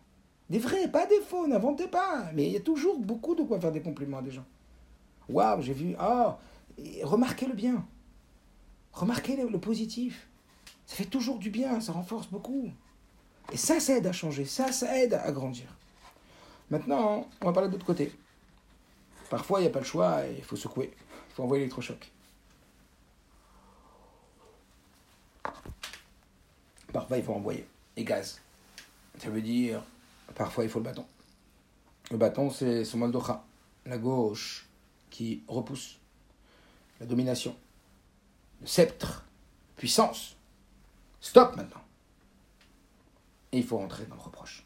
Des 0.50 0.58
vrais, 0.58 0.88
pas 0.88 1.06
des 1.06 1.20
faux, 1.20 1.48
n'inventez 1.48 1.88
pas. 1.88 2.30
Mais 2.34 2.46
il 2.46 2.52
y 2.52 2.56
a 2.56 2.60
toujours 2.60 2.98
beaucoup 2.98 3.34
de 3.34 3.42
quoi 3.42 3.58
faire 3.58 3.72
des 3.72 3.80
compliments 3.80 4.18
à 4.18 4.22
des 4.22 4.30
gens. 4.30 4.44
Waouh, 5.28 5.62
j'ai 5.62 5.72
vu, 5.72 5.96
ah, 5.98 6.38
remarquez 7.02 7.46
le 7.46 7.54
bien. 7.54 7.84
Remarquez 8.92 9.36
le, 9.36 9.58
positif. 9.58 10.28
Ça 10.86 10.94
fait 10.94 11.04
toujours 11.06 11.38
du 11.38 11.50
bien, 11.50 11.80
ça 11.80 11.92
renforce 11.92 12.28
beaucoup. 12.28 12.70
Et 13.52 13.56
ça, 13.56 13.80
ça 13.80 13.96
aide 13.96 14.06
à 14.06 14.12
changer, 14.12 14.44
ça, 14.44 14.70
ça 14.70 14.96
aide 14.98 15.14
à 15.14 15.32
grandir. 15.32 15.66
Maintenant, 16.70 17.26
on 17.40 17.46
va 17.46 17.52
parler 17.52 17.68
de 17.68 17.72
l'autre 17.72 17.86
côté. 17.86 18.12
Parfois, 19.28 19.60
il 19.60 19.62
n'y 19.62 19.68
a 19.68 19.72
pas 19.72 19.80
le 19.80 19.84
choix, 19.84 20.20
il 20.36 20.44
faut 20.44 20.56
secouer. 20.56 20.92
Il 21.30 21.34
faut 21.34 21.42
envoyer 21.42 21.62
l'électrochoc. 21.62 22.12
Parfois, 26.92 27.18
il 27.18 27.24
faut 27.24 27.34
envoyer 27.34 27.66
les 27.96 28.04
gaz. 28.04 28.40
Ça 29.18 29.30
veut 29.30 29.42
dire, 29.42 29.82
parfois, 30.34 30.64
il 30.64 30.70
faut 30.70 30.78
le 30.78 30.84
bâton. 30.84 31.06
Le 32.10 32.16
bâton, 32.16 32.50
c'est 32.50 32.84
son 32.84 32.98
moldocha, 32.98 33.44
la 33.84 33.98
gauche, 33.98 34.66
qui 35.10 35.42
repousse 35.48 35.98
la 37.00 37.06
domination 37.06 37.54
le 38.60 38.66
sceptre, 38.66 39.24
puissance. 39.76 40.36
Stop 41.20 41.56
maintenant. 41.56 41.82
Et 43.52 43.58
il 43.58 43.64
faut 43.64 43.78
rentrer 43.78 44.04
dans 44.06 44.14
le 44.14 44.20
reproche. 44.20 44.64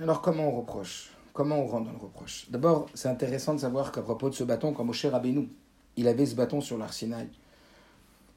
Alors 0.00 0.22
comment 0.22 0.48
on 0.48 0.60
reproche? 0.60 1.10
Comment 1.32 1.58
on 1.58 1.66
rentre 1.66 1.86
dans 1.86 1.92
le 1.92 1.98
reproche? 1.98 2.50
D'abord, 2.50 2.88
c'est 2.94 3.08
intéressant 3.08 3.54
de 3.54 3.60
savoir 3.60 3.92
qu'à 3.92 4.02
propos 4.02 4.30
de 4.30 4.34
ce 4.34 4.44
bâton, 4.44 4.72
comme 4.72 4.88
Moshe 4.88 5.04
Rabbeinu, 5.04 5.48
il 5.96 6.08
avait 6.08 6.26
ce 6.26 6.34
bâton 6.34 6.60
sur 6.60 6.78
l'arsinaï. 6.78 7.28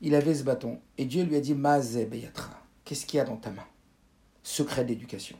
Il 0.03 0.13
avait 0.13 0.35
ce 0.35 0.43
bâton. 0.43 0.79
Et 0.99 1.05
Dieu 1.05 1.23
lui 1.23 1.35
a 1.35 1.39
dit, 1.39 1.55
Mazé 1.55 2.05
Beyatra, 2.05 2.51
qu'est-ce 2.85 3.05
qu'il 3.05 3.17
y 3.17 3.21
a 3.21 3.25
dans 3.25 3.37
ta 3.37 3.49
main? 3.49 3.65
Secret 4.43 4.85
d'éducation. 4.85 5.37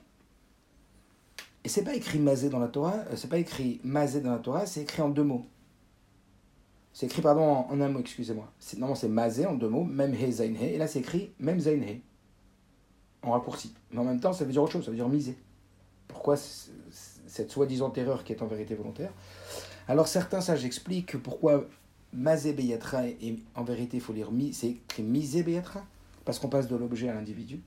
Et 1.63 1.69
c'est 1.69 1.83
pas 1.83 1.93
écrit 1.93 2.17
Mazé 2.17 2.49
dans 2.49 2.59
la 2.59 2.69
Torah, 2.69 2.95
euh, 3.11 3.15
c'est 3.15 3.29
pas 3.29 3.37
écrit 3.37 3.79
Mazé 3.83 4.21
dans 4.21 4.31
la 4.31 4.39
Torah, 4.39 4.65
c'est 4.65 4.81
écrit 4.81 5.01
en 5.01 5.09
deux 5.09 5.23
mots. 5.23 5.45
C'est 6.93 7.07
écrit, 7.07 7.21
pardon, 7.23 7.41
en, 7.43 7.81
un 7.81 7.89
mot, 7.89 7.99
excusez-moi. 7.99 8.51
Normalement, 8.77 8.95
c'est 8.95 9.07
mazé 9.07 9.47
en 9.47 9.55
deux 9.55 9.67
mots, 9.67 9.83
même 9.83 10.13
he. 10.13 10.29
Et 10.61 10.77
là, 10.77 10.87
c'est 10.87 10.99
écrit 10.99 11.33
même 11.39 11.59
zain. 11.59 11.81
En 13.23 13.31
raccourci. 13.31 13.73
Mais 13.91 13.99
en 13.99 14.03
même 14.03 14.19
temps, 14.19 14.31
ça 14.31 14.45
veut 14.45 14.51
dire 14.51 14.61
autre 14.61 14.73
chose, 14.73 14.85
ça 14.85 14.91
veut 14.91 14.97
dire 14.97 15.09
miser. 15.09 15.35
Pourquoi 16.07 16.35
cette 16.37 17.51
soi-disant 17.51 17.91
erreur 17.93 18.23
qui 18.23 18.31
est 18.31 18.43
en 18.43 18.47
vérité 18.47 18.75
volontaire? 18.75 19.11
Alors, 19.87 20.07
certains 20.07 20.39
sages 20.39 20.65
expliquent 20.65 21.17
pourquoi 21.17 21.67
mazé 22.13 22.53
beyatra 22.53 23.07
et 23.07 23.39
en 23.55 23.63
vérité, 23.63 23.97
il 23.97 24.03
faut 24.03 24.13
lire 24.13 24.31
mi, 24.31 24.53
c'est 24.53 24.69
écrit 24.69 25.03
misé 25.03 25.43
beyatra, 25.43 25.85
parce 26.25 26.39
qu'on 26.39 26.49
passe 26.49 26.67
de 26.67 26.75
l'objet 26.75 27.09
à 27.09 27.13
l'individu. 27.13 27.61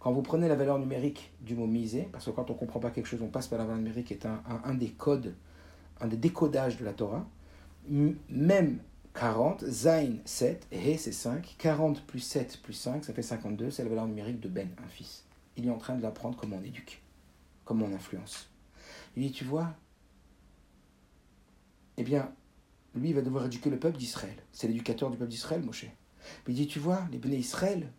Quand 0.00 0.12
vous 0.12 0.22
prenez 0.22 0.48
la 0.48 0.56
valeur 0.56 0.78
numérique 0.78 1.32
du 1.40 1.54
mot 1.54 1.66
misé, 1.66 2.08
parce 2.12 2.26
que 2.26 2.30
quand 2.30 2.50
on 2.50 2.54
ne 2.54 2.58
comprend 2.58 2.80
pas 2.80 2.90
quelque 2.90 3.06
chose, 3.06 3.22
on 3.22 3.28
passe 3.28 3.48
par 3.48 3.58
la 3.58 3.64
valeur 3.64 3.78
numérique, 3.78 4.08
qui 4.08 4.14
est 4.14 4.26
un, 4.26 4.42
un 4.64 4.74
des 4.74 4.90
codes, 4.90 5.34
un 6.00 6.08
des 6.08 6.16
décodages 6.16 6.76
de 6.76 6.84
la 6.84 6.92
Torah 6.92 7.26
même 7.88 8.78
40, 9.14 9.64
Zain 9.64 10.16
7, 10.24 10.66
He 10.72 10.98
c'est 10.98 11.12
5, 11.12 11.56
40 11.58 12.02
plus 12.06 12.20
7 12.20 12.60
plus 12.62 12.72
5, 12.72 13.04
ça 13.04 13.12
fait 13.12 13.22
52, 13.22 13.70
c'est 13.70 13.82
la 13.82 13.90
valeur 13.90 14.06
numérique 14.06 14.40
de 14.40 14.48
Ben, 14.48 14.68
un 14.84 14.88
fils. 14.88 15.24
Il 15.56 15.66
est 15.66 15.70
en 15.70 15.78
train 15.78 15.94
de 15.94 16.02
l'apprendre 16.02 16.36
comment 16.36 16.56
on 16.60 16.64
éduque, 16.64 17.02
comment 17.64 17.86
on 17.86 17.94
influence. 17.94 18.50
Il 19.16 19.22
dit, 19.22 19.32
tu 19.32 19.44
vois, 19.44 19.72
eh 21.96 22.02
bien, 22.02 22.32
lui, 22.94 23.12
va 23.12 23.22
devoir 23.22 23.46
éduquer 23.46 23.70
le 23.70 23.78
peuple 23.78 23.98
d'Israël. 23.98 24.36
C'est 24.52 24.68
l'éducateur 24.68 25.10
du 25.10 25.16
peuple 25.16 25.30
d'Israël, 25.30 25.62
Moshe. 25.62 25.84
Mais 25.84 26.52
il 26.52 26.54
dit, 26.54 26.66
tu 26.66 26.78
vois, 26.78 27.06
les 27.10 27.18
béné 27.18 27.36
Israël, 27.36 27.90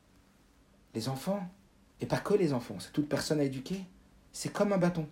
les 0.93 1.09
enfants, 1.09 1.47
et 2.01 2.05
pas 2.05 2.19
que 2.19 2.33
les 2.33 2.53
enfants, 2.53 2.79
c'est 2.79 2.91
toute 2.91 3.09
personne 3.09 3.39
à 3.39 3.43
éduquer, 3.43 3.85
c'est 4.31 4.51
comme 4.51 4.73
un 4.73 4.77
bâton. 4.77 5.07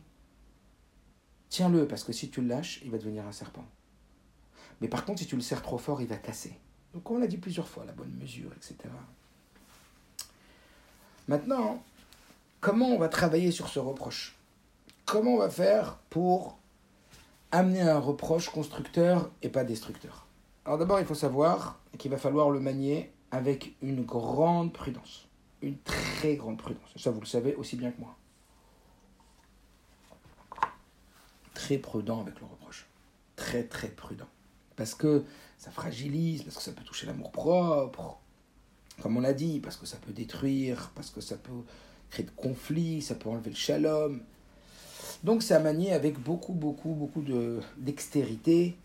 Tiens-le, 1.49 1.87
parce 1.87 2.03
que 2.03 2.13
si 2.13 2.29
tu 2.29 2.41
le 2.41 2.47
lâches, 2.47 2.81
il 2.83 2.91
va 2.91 2.97
devenir 2.97 3.25
un 3.27 3.31
serpent. 3.31 3.65
Mais 4.81 4.87
par 4.87 5.05
contre, 5.05 5.19
si 5.19 5.27
tu 5.27 5.35
le 5.35 5.41
serres 5.41 5.61
trop 5.61 5.77
fort, 5.77 6.01
il 6.01 6.07
va 6.07 6.17
casser. 6.17 6.57
Donc 6.93 7.09
on 7.09 7.17
l'a 7.17 7.27
dit 7.27 7.37
plusieurs 7.37 7.67
fois, 7.67 7.85
la 7.85 7.93
bonne 7.93 8.13
mesure, 8.13 8.51
etc. 8.53 8.75
Maintenant, 11.27 11.83
comment 12.59 12.89
on 12.89 12.97
va 12.97 13.07
travailler 13.07 13.51
sur 13.51 13.69
ce 13.69 13.79
reproche? 13.79 14.35
Comment 15.05 15.35
on 15.35 15.39
va 15.39 15.49
faire 15.49 15.97
pour 16.09 16.57
amener 17.53 17.81
un 17.81 17.99
reproche 17.99 18.49
constructeur 18.49 19.29
et 19.43 19.49
pas 19.49 19.63
destructeur 19.63 20.25
Alors 20.65 20.79
d'abord, 20.79 20.99
il 20.99 21.05
faut 21.05 21.13
savoir 21.15 21.79
qu'il 21.99 22.09
va 22.09 22.17
falloir 22.17 22.49
le 22.49 22.59
manier 22.59 23.11
avec 23.31 23.75
une 23.81 24.03
grande 24.03 24.73
prudence. 24.73 25.27
Une 25.61 25.77
très 25.77 26.35
grande 26.35 26.57
prudence. 26.57 26.89
Ça, 26.95 27.11
vous 27.11 27.21
le 27.21 27.27
savez 27.27 27.55
aussi 27.55 27.75
bien 27.75 27.91
que 27.91 28.01
moi. 28.01 28.17
Très 31.53 31.77
prudent 31.77 32.21
avec 32.21 32.39
le 32.39 32.47
reproche. 32.47 32.87
Très, 33.35 33.63
très 33.63 33.89
prudent. 33.89 34.27
Parce 34.75 34.95
que 34.95 35.23
ça 35.59 35.69
fragilise, 35.69 36.41
parce 36.41 36.57
que 36.57 36.63
ça 36.63 36.71
peut 36.71 36.83
toucher 36.83 37.05
l'amour 37.05 37.31
propre, 37.31 38.17
comme 39.01 39.15
on 39.15 39.21
l'a 39.21 39.33
dit, 39.33 39.59
parce 39.59 39.77
que 39.77 39.85
ça 39.85 39.97
peut 39.97 40.11
détruire, 40.11 40.91
parce 40.95 41.11
que 41.11 41.21
ça 41.21 41.37
peut 41.37 41.51
créer 42.09 42.25
de 42.25 42.31
conflits, 42.31 43.03
ça 43.03 43.13
peut 43.13 43.29
enlever 43.29 43.51
le 43.51 43.55
shalom. 43.55 44.23
Donc 45.23 45.41
c'est 45.41 45.53
à 45.53 45.59
manier 45.59 45.93
avec 45.93 46.19
beaucoup, 46.19 46.53
beaucoup, 46.53 46.93
beaucoup 46.93 47.21
de, 47.21 47.61
dextérité 47.77 48.77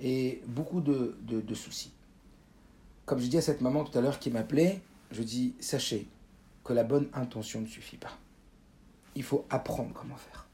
et 0.00 0.40
beaucoup 0.46 0.80
de, 0.80 1.16
de, 1.22 1.54
soucis. 1.54 1.92
Comme 3.04 3.18
je 3.18 3.26
dis 3.26 3.38
à 3.38 3.42
cette 3.42 3.60
maman 3.60 3.84
tout 3.84 3.96
à 3.98 4.00
l'heure 4.00 4.20
qui 4.20 4.30
m'appelait, 4.30 4.80
je 5.10 5.22
dis, 5.22 5.54
sachez 5.60 6.06
que 6.64 6.72
la 6.72 6.84
bonne 6.84 7.08
intention 7.12 7.60
ne 7.60 7.66
suffit 7.66 7.96
pas. 7.96 8.16
Il 9.16 9.24
faut 9.24 9.44
apprendre 9.50 9.92
comment 9.92 10.16
faire. 10.16 10.46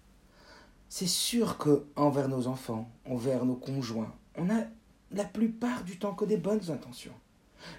C'est 0.88 1.07
sûr 1.07 1.59
que 1.59 1.85
envers 1.97 2.29
nos 2.29 2.47
enfants, 2.47 2.91
envers 3.05 3.45
nos 3.45 3.55
conjoints, 3.55 4.14
on 4.37 4.49
a 4.49 4.64
la 5.12 5.25
plupart 5.25 5.85
du 5.85 5.99
temps 5.99 6.14
que 6.14 6.25
des 6.25 6.38
bonnes 6.38 6.71
intentions. 6.71 7.12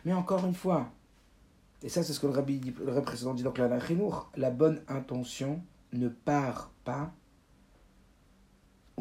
Mais 0.06 0.14
encore 0.14 0.46
une 0.46 0.54
fois, 0.54 0.92
et 1.82 1.90
ça 1.90 2.04
c'est 2.04 2.14
ce 2.14 2.20
que 2.20 2.28
le 2.28 2.34
rabbi, 2.34 2.62
le 2.86 3.02
précédent 3.02 3.34
dit 3.34 3.44
dans 3.44 3.54
la 3.58 3.80
la 4.38 4.52
bonne 4.52 4.82
intention 4.88 5.62
ne 5.94 6.10
part 6.10 6.72
pas 6.84 7.12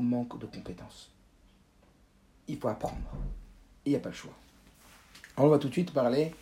manque 0.00 0.38
de 0.38 0.46
compétences. 0.46 1.10
Il 2.46 2.58
faut 2.58 2.68
apprendre. 2.68 3.10
Il 3.84 3.90
n'y 3.90 3.96
a 3.96 4.00
pas 4.00 4.08
le 4.08 4.14
choix. 4.14 4.36
On 5.36 5.48
va 5.48 5.58
tout 5.58 5.68
de 5.68 5.72
suite 5.72 5.92
parler 5.92 6.34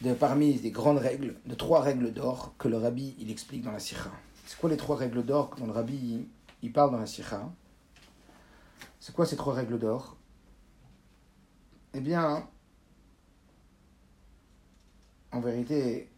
de 0.00 0.12
parmi 0.14 0.54
les 0.54 0.70
grandes 0.70 0.98
règles, 0.98 1.36
de 1.46 1.54
trois 1.54 1.80
règles 1.80 2.12
d'or 2.12 2.54
que 2.58 2.68
le 2.68 2.76
rabbi 2.76 3.14
il 3.18 3.30
explique 3.30 3.62
dans 3.62 3.72
la 3.72 3.78
sikha. 3.78 4.10
C'est 4.46 4.58
quoi 4.58 4.68
les 4.70 4.76
trois 4.76 4.96
règles 4.96 5.24
d'or 5.24 5.54
dont 5.58 5.66
le 5.66 5.72
rabbi 5.72 6.26
il 6.62 6.72
parle 6.72 6.90
dans 6.90 6.98
la 6.98 7.06
sikha? 7.06 7.48
C'est 8.98 9.14
quoi 9.14 9.26
ces 9.26 9.36
trois 9.36 9.54
règles 9.54 9.78
d'or? 9.78 10.16
Eh 11.94 12.00
bien, 12.00 12.48
en 15.30 15.40
vérité, 15.40 16.10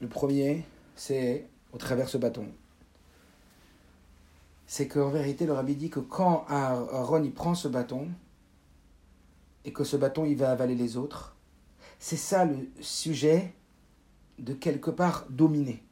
le 0.00 0.08
premier, 0.08 0.64
c'est 0.94 1.48
au 1.72 1.78
travers 1.78 2.08
ce 2.08 2.18
bâton. 2.18 2.46
C'est 4.66 4.88
qu'en 4.88 5.10
vérité, 5.10 5.46
le 5.46 5.52
rabbi 5.52 5.76
dit 5.76 5.90
que 5.90 6.00
quand 6.00 6.44
Aaron 6.48 7.22
il 7.22 7.32
prend 7.32 7.54
ce 7.54 7.68
bâton, 7.68 8.08
et 9.64 9.72
que 9.72 9.84
ce 9.84 9.96
bâton 9.96 10.24
il 10.24 10.36
va 10.36 10.50
avaler 10.50 10.74
les 10.74 10.96
autres, 10.96 11.36
c'est 11.98 12.16
ça 12.16 12.44
le 12.44 12.68
sujet 12.80 13.54
de 14.38 14.54
quelque 14.54 14.90
part 14.90 15.26
dominer, 15.30 15.82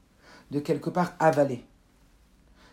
de 0.50 0.60
quelque 0.60 0.90
part 0.90 1.14
avaler, 1.18 1.64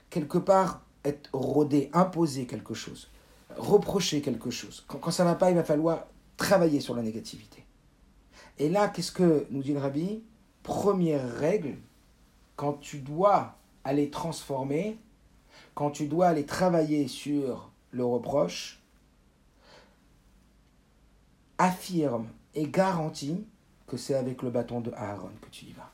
quelque 0.10 0.38
part 0.38 0.84
être 1.04 1.30
rodé, 1.34 1.90
imposer 1.94 2.46
quelque 2.46 2.74
chose, 2.74 3.10
reprocher 3.58 4.22
quelque 4.22 4.52
chose. 4.52 4.84
Quand, 4.88 5.00
quand 5.00 5.12
ça 5.12 5.24
ne 5.24 5.30
va 5.30 5.36
pas, 5.36 5.50
il 5.50 5.56
va 5.56 5.64
falloir 5.64 6.08
travailler 6.38 6.80
sur 6.80 6.96
la 6.96 7.02
négativité. 7.02 7.66
Et 8.60 8.70
là, 8.70 8.90
qu'est-ce 8.90 9.12
que 9.12 9.48
nous 9.50 9.64
dit 9.64 9.74
le 9.74 9.80
rabbi? 9.80 10.24
Première 10.62 11.28
règle, 11.38 11.78
quand 12.56 12.74
tu 12.74 13.00
dois 13.00 13.56
aller 13.84 14.12
transformer, 14.12 15.00
quand 15.74 15.92
tu 15.92 16.08
dois 16.08 16.28
aller 16.28 16.46
travailler 16.46 17.08
sur 17.08 17.72
le 17.92 18.06
reproche, 18.06 18.82
affirme 21.58 22.28
et 22.56 22.68
garantis 22.68 23.46
que 23.88 23.98
c'est 23.98 24.16
avec 24.16 24.42
le 24.42 24.50
bâton 24.50 24.82
de 24.82 24.92
Aaron 24.94 25.32
que 25.42 25.50
tu 25.50 25.66
y 25.66 25.72
vas. 25.74 25.92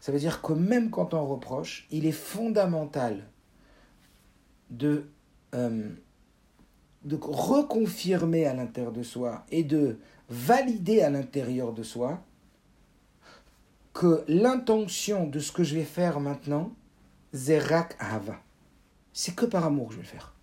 Ça 0.00 0.12
veut 0.12 0.18
dire 0.18 0.42
que 0.42 0.52
même 0.52 0.90
quand 0.90 1.14
on 1.14 1.26
reproche, 1.26 1.86
il 1.90 2.06
est 2.06 2.12
fondamental 2.12 3.28
de 4.70 5.06
euh, 5.54 5.90
de 7.06 7.16
reconfirmer 7.22 8.46
à 8.46 8.54
l'intérieur 8.54 8.92
de 8.92 9.04
soi 9.04 9.44
et 9.50 9.62
de 9.62 9.98
valider 10.28 11.02
à 11.02 11.10
l'intérieur 11.10 11.72
de 11.72 11.84
soi 11.84 12.20
que 13.94 14.24
l'intention 14.28 15.26
de 15.26 15.38
ce 15.38 15.52
que 15.52 15.62
je 15.62 15.76
vais 15.76 15.84
faire 15.84 16.18
maintenant, 16.18 16.72
Zerak 17.36 17.96
Hava. 17.98 18.40
C'est 19.12 19.34
que 19.34 19.46
par 19.46 19.64
amour 19.64 19.88
que 19.88 19.94
je 19.94 19.98
vais 19.98 20.04
le 20.04 20.08
faire. 20.08 20.34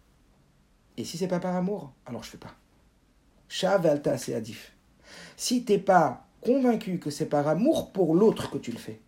Et 0.98 1.04
si 1.04 1.18
c'est 1.18 1.28
pas 1.28 1.40
par 1.40 1.56
amour, 1.56 1.92
alors 2.06 2.24
je 2.24 2.30
fais 2.30 2.38
pas. 2.38 2.56
Shav 3.50 3.86
Alta 3.86 4.16
Adif. 4.36 4.74
Si 5.36 5.66
t'es 5.66 5.80
pas 5.80 6.28
convaincu 6.42 7.00
que 7.00 7.10
c'est 7.10 7.26
par 7.26 7.48
amour 7.48 7.92
pour 7.92 8.16
l'autre 8.16 8.50
que 8.50 8.58
tu 8.58 8.72
le 8.72 8.78
fais, 8.78 9.00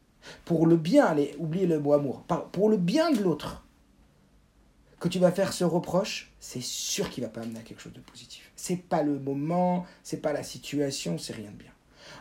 pour 0.45 0.65
le 0.65 0.78
bien, 0.78 1.06
allez, 1.06 1.36
oubliez 1.38 1.67
le 1.67 1.80
mot 1.80 1.93
amour, 1.93 2.24
pour 2.52 2.69
le 2.69 2.78
bien 2.78 3.12
de 3.12 3.21
l'autre, 3.21 3.63
que 5.00 5.08
tu 5.08 5.19
vas 5.19 5.32
faire 5.32 5.54
ce 5.54 5.63
reproche, 5.63 6.32
c'est 6.39 6.63
sûr 6.63 7.10
qu'il 7.10 7.24
va 7.24 7.30
pas 7.30 7.41
amener 7.41 7.60
à 7.60 7.63
quelque 7.63 7.82
chose 7.82 7.93
de 7.93 8.00
positif. 8.00 8.52
C'est 8.56 8.78
pas 8.78 9.04
le 9.04 9.19
moment, 9.19 9.86
c'est 10.02 10.21
pas 10.21 10.34
la 10.34 10.43
situation, 10.43 11.17
c'est 11.17 11.34
rien 11.34 11.52
de 11.52 11.58
bien. 11.58 11.71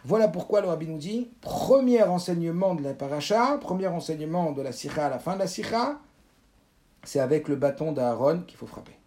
Voilà 0.04 0.28
pourquoi 0.28 0.60
le 0.60 0.68
Rabbi 0.68 0.86
nous 0.86 0.98
dit 0.98 1.30
premier 1.40 2.02
enseignement 2.02 2.74
de 2.74 2.82
la 2.82 2.92
paracha, 2.92 3.56
premier 3.58 3.86
enseignement 3.86 4.52
de 4.52 4.60
la 4.60 4.70
sikha 4.70 5.06
à 5.06 5.10
la 5.10 5.18
fin 5.18 5.34
de 5.34 5.38
la 5.38 5.46
sikha, 5.46 5.98
c'est 7.04 7.20
avec 7.20 7.48
le 7.48 7.56
bâton 7.56 7.92
d'Aaron 7.92 8.42
qu'il 8.42 8.58
faut 8.58 8.66
frapper. 8.66 8.98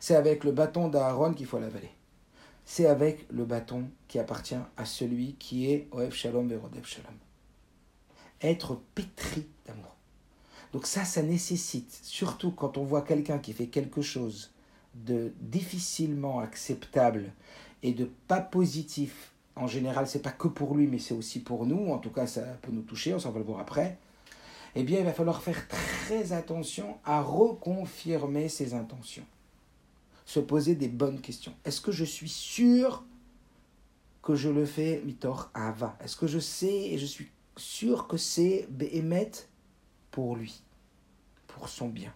C'est 0.00 0.16
avec 0.16 0.44
le 0.44 0.52
bâton 0.52 0.88
d'Aaron 0.88 1.34
qu'il 1.34 1.46
faut 1.46 1.58
l'avaler. 1.58 1.90
C'est 2.64 2.86
avec 2.86 3.26
le 3.30 3.44
bâton 3.44 3.90
qui 4.08 4.18
appartient 4.18 4.56
à 4.76 4.84
celui 4.86 5.34
qui 5.34 5.70
est 5.70 5.88
Oev 5.92 6.12
Shalom 6.12 6.48
Verodev 6.48 6.84
Shalom. 6.84 7.14
Être 8.40 8.80
pétri 8.94 9.46
d'amour. 9.66 9.94
Donc 10.72 10.86
ça, 10.86 11.04
ça 11.04 11.22
nécessite, 11.22 11.92
surtout 12.02 12.50
quand 12.50 12.76
on 12.78 12.84
voit 12.84 13.02
quelqu'un 13.02 13.38
qui 13.38 13.52
fait 13.52 13.68
quelque 13.68 14.02
chose 14.02 14.52
de 14.94 15.32
difficilement 15.40 16.40
acceptable 16.40 17.32
et 17.82 17.92
de 17.92 18.10
pas 18.26 18.40
positif, 18.40 19.32
en 19.56 19.66
général, 19.66 20.06
c'est 20.06 20.20
pas 20.20 20.30
que 20.30 20.48
pour 20.48 20.74
lui, 20.74 20.86
mais 20.86 20.98
c'est 20.98 21.14
aussi 21.14 21.40
pour 21.40 21.66
nous, 21.66 21.90
en 21.90 21.98
tout 21.98 22.10
cas, 22.10 22.26
ça 22.26 22.42
peut 22.60 22.70
nous 22.70 22.82
toucher, 22.82 23.14
on 23.14 23.18
s'en 23.18 23.30
va 23.30 23.38
le 23.38 23.44
voir 23.44 23.60
après, 23.60 23.98
eh 24.74 24.84
bien, 24.84 24.98
il 24.98 25.04
va 25.06 25.14
falloir 25.14 25.42
faire 25.42 25.66
très 25.66 26.32
attention 26.34 26.98
à 27.04 27.22
reconfirmer 27.22 28.50
ses 28.50 28.74
intentions. 28.74 29.24
Se 30.26 30.40
poser 30.40 30.74
des 30.74 30.88
bonnes 30.88 31.20
questions. 31.20 31.54
Est-ce 31.64 31.80
que 31.80 31.92
je 31.92 32.04
suis 32.04 32.28
sûr 32.28 33.04
que 34.22 34.34
je 34.34 34.50
le 34.50 34.66
fais 34.66 35.00
mitor 35.06 35.50
ava 35.54 35.96
Est-ce 36.04 36.16
que 36.16 36.26
je 36.26 36.38
sais 36.38 36.90
et 36.90 36.98
je 36.98 37.06
suis 37.06 37.30
sûr 37.56 38.06
que 38.06 38.18
c'est 38.18 38.66
behemet 38.68 39.30
pour 40.10 40.36
lui, 40.36 40.62
pour 41.46 41.70
son 41.70 41.88
bien? 41.88 42.12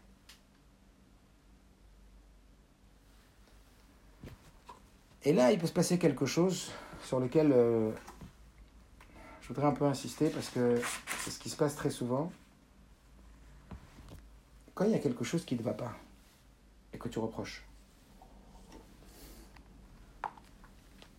Et 5.22 5.32
là, 5.32 5.52
il 5.52 5.58
peut 5.58 5.66
se 5.66 5.72
passer 5.72 5.98
quelque 5.98 6.26
chose 6.26 6.70
sur 7.04 7.20
lequel 7.20 7.52
euh, 7.52 7.90
je 9.40 9.48
voudrais 9.48 9.66
un 9.66 9.72
peu 9.72 9.84
insister 9.84 10.28
parce 10.30 10.48
que 10.48 10.80
c'est 11.18 11.30
ce 11.30 11.38
qui 11.38 11.48
se 11.50 11.56
passe 11.56 11.76
très 11.76 11.90
souvent. 11.90 12.30
Quand 14.74 14.84
il 14.84 14.92
y 14.92 14.94
a 14.94 14.98
quelque 14.98 15.24
chose 15.24 15.44
qui 15.44 15.56
ne 15.56 15.62
va 15.62 15.74
pas 15.74 15.92
et 16.92 16.98
que 16.98 17.08
tu 17.08 17.18
reproches, 17.18 17.64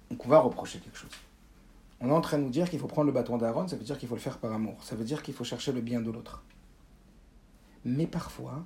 donc 0.09 0.25
on 0.25 0.29
va 0.29 0.39
reprocher 0.39 0.79
quelque 0.79 0.97
chose. 0.97 1.11
On 1.99 2.09
est 2.09 2.13
en 2.13 2.21
train 2.21 2.39
de 2.39 2.43
nous 2.43 2.49
dire 2.49 2.69
qu'il 2.69 2.79
faut 2.79 2.88
prendre 2.88 3.07
le 3.07 3.13
bâton 3.13 3.38
d'Aaron, 3.38 3.67
ça 3.67 3.75
veut 3.75 3.84
dire 3.84 3.97
qu'il 3.97 4.09
faut 4.09 4.15
le 4.15 4.21
faire 4.21 4.39
par 4.39 4.51
amour, 4.51 4.84
ça 4.84 4.95
veut 4.95 5.03
dire 5.03 5.21
qu'il 5.21 5.34
faut 5.34 5.43
chercher 5.43 5.71
le 5.71 5.82
bien 5.82 6.01
de 6.01 6.09
l'autre. 6.09 6.43
Mais 7.86 8.07
parfois, 8.07 8.65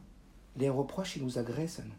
les 0.56 0.70
reproches, 0.70 1.18
ils 1.18 1.24
nous 1.24 1.38
agressent 1.38 1.80
à 1.80 1.84
nous. 1.84 1.92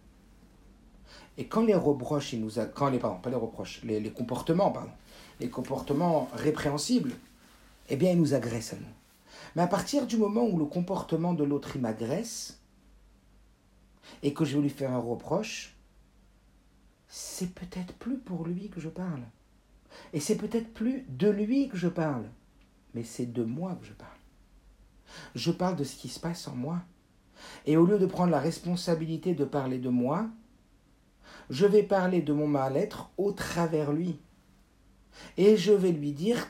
Et 1.39 1.47
quand 1.47 1.65
les 1.65 1.75
reproches, 1.75 2.33
ils 2.33 2.41
nous 2.41 2.53
quand 2.75 2.89
les 2.89 2.99
pardon, 2.99 3.19
pas 3.19 3.31
les 3.31 3.37
reproches, 3.37 3.83
les, 3.85 4.01
les, 4.01 4.11
comportements, 4.11 4.71
pardon, 4.71 4.91
les 5.41 5.49
comportements 5.49 6.29
répréhensibles, 6.33 7.13
eh 7.89 7.97
bien, 7.97 8.13
ils 8.13 8.19
nous 8.19 8.35
agressent 8.35 8.75
à 8.75 8.77
nous. 8.77 8.87
Mais 9.55 9.63
à 9.63 9.67
partir 9.67 10.07
du 10.07 10.17
moment 10.17 10.45
où 10.45 10.59
le 10.59 10.65
comportement 10.65 11.35
de 11.35 11.45
l'autre 11.45 11.77
il 11.77 11.83
m'agresse 11.83 12.61
et 14.23 14.33
que 14.33 14.45
je 14.45 14.57
vais 14.57 14.63
lui 14.63 14.71
faire 14.71 14.93
un 14.93 14.99
reproche, 14.99 15.77
c'est 17.09 17.55
peut-être 17.55 17.95
plus 17.95 18.19
pour 18.19 18.45
lui 18.47 18.69
que 18.69 18.81
je 18.81 18.89
parle. 18.89 19.23
Et 20.13 20.21
c'est 20.21 20.37
peut-être 20.37 20.73
plus 20.75 21.05
de 21.09 21.29
lui 21.29 21.69
que 21.69 21.77
je 21.77 21.89
parle, 21.89 22.25
mais 22.95 23.03
c'est 23.03 23.33
de 23.33 23.45
moi 23.45 23.77
que 23.81 23.87
je 23.87 23.93
parle. 23.93 24.11
Je 25.35 25.51
parle 25.51 25.77
de 25.77 25.85
ce 25.85 25.97
qui 25.97 26.09
se 26.09 26.21
passe 26.21 26.49
en 26.49 26.55
moi. 26.55 26.83
Et 27.65 27.77
au 27.77 27.87
lieu 27.87 27.99
de 27.99 28.07
prendre 28.07 28.31
la 28.31 28.41
responsabilité 28.41 29.35
de 29.35 29.45
parler 29.45 29.79
de 29.79 29.89
moi, 29.89 30.29
je 31.51 31.67
vais 31.67 31.83
parler 31.83 32.23
de 32.23 32.33
mon 32.33 32.47
mal-être 32.47 33.11
au 33.17 33.33
travers 33.33 33.93
lui. 33.93 34.19
Et 35.37 35.57
je 35.57 35.73
vais 35.73 35.93
lui 35.93 36.13
dire, 36.13 36.49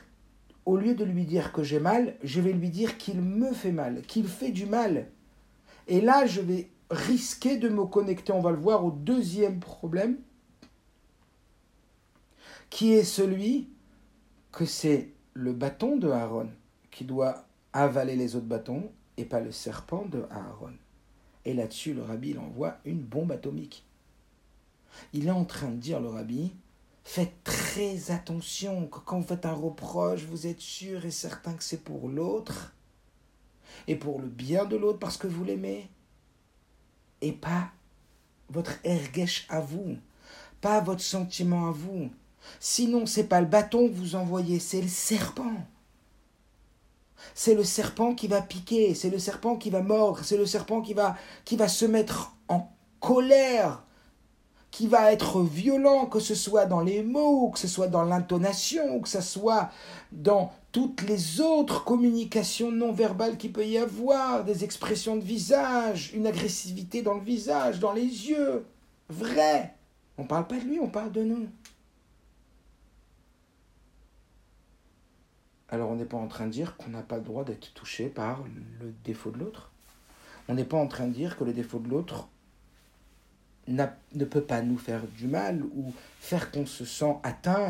au 0.65 0.77
lieu 0.77 0.95
de 0.95 1.03
lui 1.03 1.25
dire 1.25 1.51
que 1.51 1.63
j'ai 1.63 1.79
mal, 1.79 2.15
je 2.23 2.41
vais 2.41 2.53
lui 2.53 2.69
dire 2.69 2.97
qu'il 2.97 3.21
me 3.21 3.53
fait 3.53 3.71
mal, 3.71 4.01
qu'il 4.03 4.27
fait 4.27 4.51
du 4.51 4.65
mal. 4.65 5.07
Et 5.87 6.01
là, 6.01 6.25
je 6.25 6.41
vais 6.41 6.69
risquer 6.89 7.57
de 7.57 7.69
me 7.69 7.85
connecter, 7.85 8.33
on 8.33 8.41
va 8.41 8.51
le 8.51 8.57
voir, 8.57 8.85
au 8.85 8.91
deuxième 8.91 9.59
problème, 9.59 10.17
qui 12.69 12.93
est 12.93 13.03
celui 13.03 13.69
que 14.51 14.65
c'est 14.65 15.09
le 15.33 15.53
bâton 15.53 15.97
de 15.97 16.09
Aaron 16.09 16.49
qui 16.91 17.05
doit 17.05 17.45
avaler 17.73 18.15
les 18.15 18.35
autres 18.35 18.47
bâtons 18.47 18.91
et 19.17 19.25
pas 19.25 19.39
le 19.39 19.51
serpent 19.51 20.05
de 20.05 20.23
Aaron. 20.31 20.73
Et 21.45 21.53
là-dessus, 21.53 21.93
le 21.93 22.01
rabbi 22.01 22.31
il 22.31 22.39
envoie 22.39 22.77
une 22.85 23.01
bombe 23.01 23.31
atomique. 23.31 23.85
Il 25.13 25.27
est 25.27 25.31
en 25.31 25.45
train 25.45 25.69
de 25.69 25.75
dire, 25.75 25.99
le 25.99 26.09
rabbi, 26.09 26.51
faites 27.07 27.41
très 27.45 28.11
attention 28.11 28.87
que 28.87 28.99
quand 28.99 29.19
vous 29.19 29.27
faites 29.27 29.45
un 29.45 29.53
reproche, 29.53 30.23
vous 30.23 30.45
êtes 30.45 30.59
sûr 30.59 31.05
et 31.05 31.11
certain 31.11 31.53
que 31.53 31.63
c'est 31.63 31.81
pour 31.81 32.09
l'autre 32.09 32.73
et 33.87 33.95
pour 33.95 34.19
le 34.19 34.27
bien 34.27 34.65
de 34.65 34.75
l'autre 34.75 34.99
parce 34.99 35.15
que 35.15 35.25
vous 35.25 35.45
l'aimez 35.45 35.89
et 37.21 37.31
pas 37.31 37.71
votre 38.49 38.73
ergesh 38.83 39.47
à 39.47 39.61
vous, 39.61 39.95
pas 40.59 40.81
votre 40.81 41.01
sentiment 41.01 41.69
à 41.69 41.71
vous. 41.71 42.09
Sinon, 42.59 43.05
c'est 43.05 43.27
pas 43.27 43.39
le 43.39 43.47
bâton 43.47 43.87
que 43.87 43.93
vous 43.93 44.15
envoyez, 44.15 44.59
c'est 44.59 44.81
le 44.81 44.89
serpent. 44.89 45.65
C'est 47.33 47.55
le 47.55 47.63
serpent 47.63 48.15
qui 48.15 48.27
va 48.27 48.41
piquer, 48.41 48.93
c'est 48.95 49.09
le 49.09 49.17
serpent 49.17 49.55
qui 49.55 49.69
va 49.69 49.81
mordre, 49.81 50.25
c'est 50.25 50.37
le 50.37 50.45
serpent 50.45 50.81
qui 50.81 50.93
va, 50.93 51.15
qui 51.45 51.55
va 51.55 51.69
se 51.69 51.85
mettre 51.85 52.35
en 52.49 52.69
colère, 52.99 53.81
qui 54.71 54.87
va 54.87 55.11
être 55.11 55.41
violent, 55.41 56.05
que 56.05 56.19
ce 56.19 56.35
soit 56.35 56.65
dans 56.65 56.81
les 56.81 57.03
mots, 57.03 57.49
que 57.49 57.59
ce 57.59 57.67
soit 57.67 57.87
dans 57.87 58.03
l'intonation, 58.03 58.99
que 58.99 59.09
ce 59.09 59.21
soit 59.21 59.71
dans 60.11 60.51
toutes 60.71 61.01
les 61.03 61.41
autres 61.41 61.83
communications 61.83 62.71
non 62.71 62.91
verbales 62.91 63.37
qu'il 63.37 63.51
peut 63.51 63.65
y 63.65 63.77
avoir, 63.77 64.43
des 64.43 64.63
expressions 64.63 65.15
de 65.15 65.23
visage, 65.23 66.11
une 66.13 66.27
agressivité 66.27 67.01
dans 67.01 67.15
le 67.15 67.21
visage, 67.21 67.79
dans 67.79 67.93
les 67.93 68.29
yeux. 68.29 68.65
Vrai. 69.09 69.73
On 70.17 70.23
ne 70.23 70.27
parle 70.27 70.47
pas 70.47 70.59
de 70.59 70.65
lui, 70.65 70.79
on 70.79 70.89
parle 70.89 71.11
de 71.11 71.23
nous. 71.23 71.47
alors 75.69 75.89
on 75.89 75.95
n'est 75.95 76.05
pas 76.05 76.17
en 76.17 76.27
train 76.27 76.45
de 76.45 76.51
dire 76.51 76.77
qu'on 76.77 76.89
n'a 76.89 77.01
pas 77.01 77.17
le 77.17 77.23
droit 77.23 77.43
d'être 77.43 77.73
touché 77.73 78.07
par 78.07 78.43
le 78.79 78.93
défaut 79.03 79.31
de 79.31 79.39
l'autre. 79.39 79.71
On 80.47 80.53
n'est 80.53 80.63
pas 80.63 80.77
en 80.77 80.87
train 80.87 81.07
de 81.07 81.13
dire 81.13 81.37
que 81.37 81.43
le 81.43 81.53
défaut 81.53 81.79
de 81.79 81.89
l'autre 81.89 82.29
ne 83.67 84.25
peut 84.25 84.41
pas 84.41 84.61
nous 84.61 84.77
faire 84.77 85.01
du 85.17 85.27
mal 85.27 85.61
ou 85.75 85.93
faire 86.19 86.51
qu'on 86.51 86.65
se 86.65 86.85
sent 86.85 87.15
atteint 87.23 87.69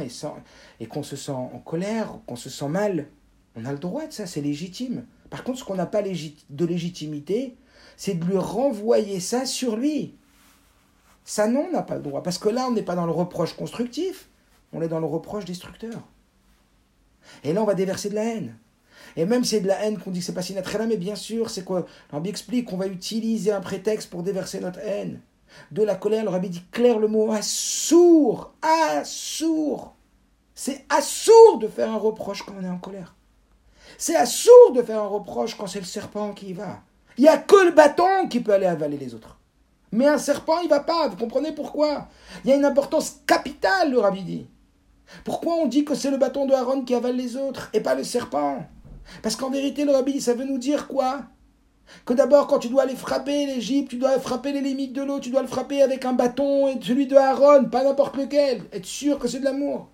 et, 0.80 0.86
qu'on 0.88 1.04
se 1.04 1.16
sent 1.16 1.32
en 1.32 1.60
colère, 1.60 2.20
qu'on 2.26 2.36
se 2.36 2.50
sent 2.50 2.68
mal. 2.68 3.08
On 3.56 3.66
a 3.66 3.72
le 3.72 3.80
droit 3.80 4.06
de 4.06 4.14
ça, 4.14 4.28
c'est 4.28 4.42
légitime. 4.42 5.06
Par 5.30 5.44
contre, 5.44 5.60
ce 5.60 5.64
qu'on 5.64 5.76
n'a 5.76 5.86
pas 5.86 6.02
de 6.04 6.66
légitimité, 6.66 7.56
c'est 7.98 8.14
de 8.14 8.26
lui 8.26 8.38
renvoyer 8.38 9.20
ça 9.20 9.46
sur 9.46 9.76
lui. 9.76 10.16
Ça, 11.26 11.48
non, 11.48 11.66
on 11.68 11.72
n'a 11.74 11.82
pas 11.82 11.96
le 11.96 12.02
droit. 12.02 12.24
Parce 12.24 12.38
que 12.38 12.50
là, 12.50 12.68
on 12.68 12.72
n'est 12.72 12.84
pas 12.84 12.96
dans 12.96 13.06
le 13.06 13.12
reproche 13.12 13.54
constructif, 13.54 14.30
on 14.72 14.82
est 14.82 14.88
dans 14.88 15.00
le 15.00 15.08
reproche 15.08 15.46
destructeur. 15.46 16.08
Et 17.44 17.52
là, 17.54 17.62
on 17.62 17.66
va 17.66 17.74
déverser 17.74 18.10
de 18.10 18.16
la 18.16 18.24
haine. 18.24 18.56
Et 19.16 19.26
même 19.26 19.44
si 19.44 19.52
c'est 19.52 19.62
de 19.62 19.68
la 19.68 19.84
haine 19.84 19.98
qu'on 19.98 20.12
dit 20.12 20.20
que 20.20 20.26
c'est 20.26 20.34
pas 20.34 20.54
naturel, 20.54 20.88
mais 20.88 20.98
bien 20.98 21.16
sûr, 21.16 21.50
c'est 21.50 21.64
quoi? 21.64 21.86
Rabbi 22.12 22.30
explique 22.30 22.66
qu'on 22.66 22.78
va 22.78 22.88
utiliser 22.88 23.52
un 23.52 23.62
prétexte 23.62 24.10
pour 24.10 24.24
déverser 24.24 24.60
notre 24.60 24.80
haine. 24.80 25.20
De 25.72 25.84
la 25.84 25.96
colère, 25.96 26.24
le 26.24 26.30
rabbi 26.30 26.50
dit 26.50 26.64
clair 26.72 27.00
le 27.00 27.08
mot 27.08 27.32
assourd. 27.32 28.54
Assourd. 28.62 29.96
C'est 30.54 30.86
assourd 30.90 31.60
de 31.60 31.68
faire 31.68 31.92
un 31.92 31.98
reproche 31.98 32.44
quand 32.44 32.54
on 32.60 32.64
est 32.64 32.70
en 32.70 32.80
colère. 32.80 33.16
C'est 33.98 34.16
assourd 34.16 34.72
de 34.74 34.82
faire 34.82 35.02
un 35.02 35.08
reproche 35.08 35.56
quand 35.56 35.68
c'est 35.68 35.80
le 35.80 35.86
serpent 35.86 36.34
qui 36.34 36.48
y 36.48 36.54
va. 36.54 36.80
Il 37.18 37.24
n'y 37.24 37.30
a 37.30 37.38
que 37.38 37.66
le 37.66 37.72
bâton 37.72 38.28
qui 38.30 38.40
peut 38.40 38.54
aller 38.54 38.66
avaler 38.66 38.98
les 38.98 39.14
autres. 39.14 39.38
Mais 39.92 40.08
un 40.08 40.18
serpent, 40.18 40.60
il 40.60 40.70
va 40.70 40.82
pas. 40.82 41.08
Vous 41.08 41.16
comprenez 41.16 41.52
pourquoi? 41.52 42.08
Il 42.44 42.50
y 42.50 42.54
a 42.54 42.56
une 42.56 42.66
importance 42.66 43.22
capitale, 43.26 43.92
le 43.92 44.00
rabbi 44.00 44.24
dit. 44.24 44.48
Pourquoi 45.24 45.56
on 45.56 45.68
dit 45.68 45.86
que 45.86 45.96
c'est 45.96 46.12
le 46.12 46.18
bâton 46.18 46.46
de 46.46 46.54
Aaron 46.54 46.82
qui 46.82 46.94
avale 46.94 47.16
les 47.16 47.38
autres 47.38 47.70
et 47.74 47.80
pas 47.80 47.96
le 47.96 48.04
serpent? 48.04 48.66
Parce 49.24 49.36
qu'en 49.36 49.50
vérité, 49.50 49.86
le 49.86 49.92
rabbi, 49.92 50.20
ça 50.20 50.34
veut 50.34 50.44
nous 50.44 50.58
dire 50.58 50.88
quoi? 50.88 51.24
Que 52.06 52.14
d'abord, 52.14 52.48
quand 52.48 52.60
tu 52.60 52.70
dois 52.70 52.84
aller 52.84 52.96
frapper 52.96 53.46
l'Égypte, 53.46 53.90
tu 53.90 53.98
dois 53.98 54.20
frapper 54.20 54.52
les 54.52 54.62
limites 54.62 54.94
de 54.94 55.02
l'eau, 55.02 55.20
tu 55.20 55.30
dois 55.30 55.42
le 55.42 55.48
frapper 55.48 55.82
avec 55.82 56.06
un 56.06 56.14
bâton 56.14 56.68
et 56.68 56.80
celui 56.82 57.08
de 57.08 57.16
Aaron, 57.16 57.66
pas 57.66 57.84
n'importe 57.84 58.18
lequel. 58.18 58.64
Être 58.72 58.86
sûr 58.86 59.20
que 59.20 59.28
c'est 59.28 59.40
de 59.40 59.46
l'amour. 59.46 59.90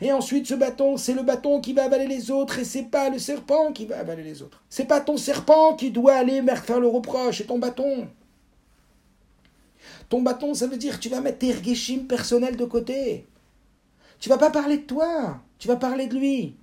Et 0.00 0.12
ensuite, 0.12 0.46
ce 0.46 0.54
bâton, 0.54 0.96
c'est 0.96 1.14
le 1.14 1.22
bâton 1.22 1.60
qui 1.60 1.72
va 1.72 1.84
avaler 1.84 2.06
les 2.06 2.30
autres 2.30 2.58
et 2.58 2.64
c'est 2.64 2.84
pas 2.84 3.08
le 3.08 3.18
serpent 3.18 3.72
qui 3.72 3.86
va 3.86 3.98
avaler 3.98 4.22
les 4.22 4.42
autres. 4.42 4.62
C'est 4.68 4.84
pas 4.84 5.00
ton 5.00 5.16
serpent 5.16 5.74
qui 5.74 5.90
doit 5.90 6.14
aller 6.14 6.42
faire 6.56 6.80
le 6.80 6.88
reproche, 6.88 7.38
c'est 7.38 7.46
ton 7.46 7.58
bâton. 7.58 8.08
Ton 10.08 10.22
bâton, 10.22 10.54
ça 10.54 10.66
veut 10.66 10.76
dire 10.76 10.96
que 10.96 11.02
tu 11.02 11.08
vas 11.08 11.20
mettre 11.20 11.38
tes 11.38 11.52
rgeshim 11.52 12.06
personnels 12.06 12.56
de 12.56 12.64
côté. 12.64 13.26
Tu 14.18 14.28
vas 14.28 14.38
pas 14.38 14.50
parler 14.50 14.78
de 14.78 14.82
toi, 14.82 15.40
tu 15.58 15.68
vas 15.68 15.76
parler 15.76 16.06
de 16.06 16.16
lui. 16.16 16.56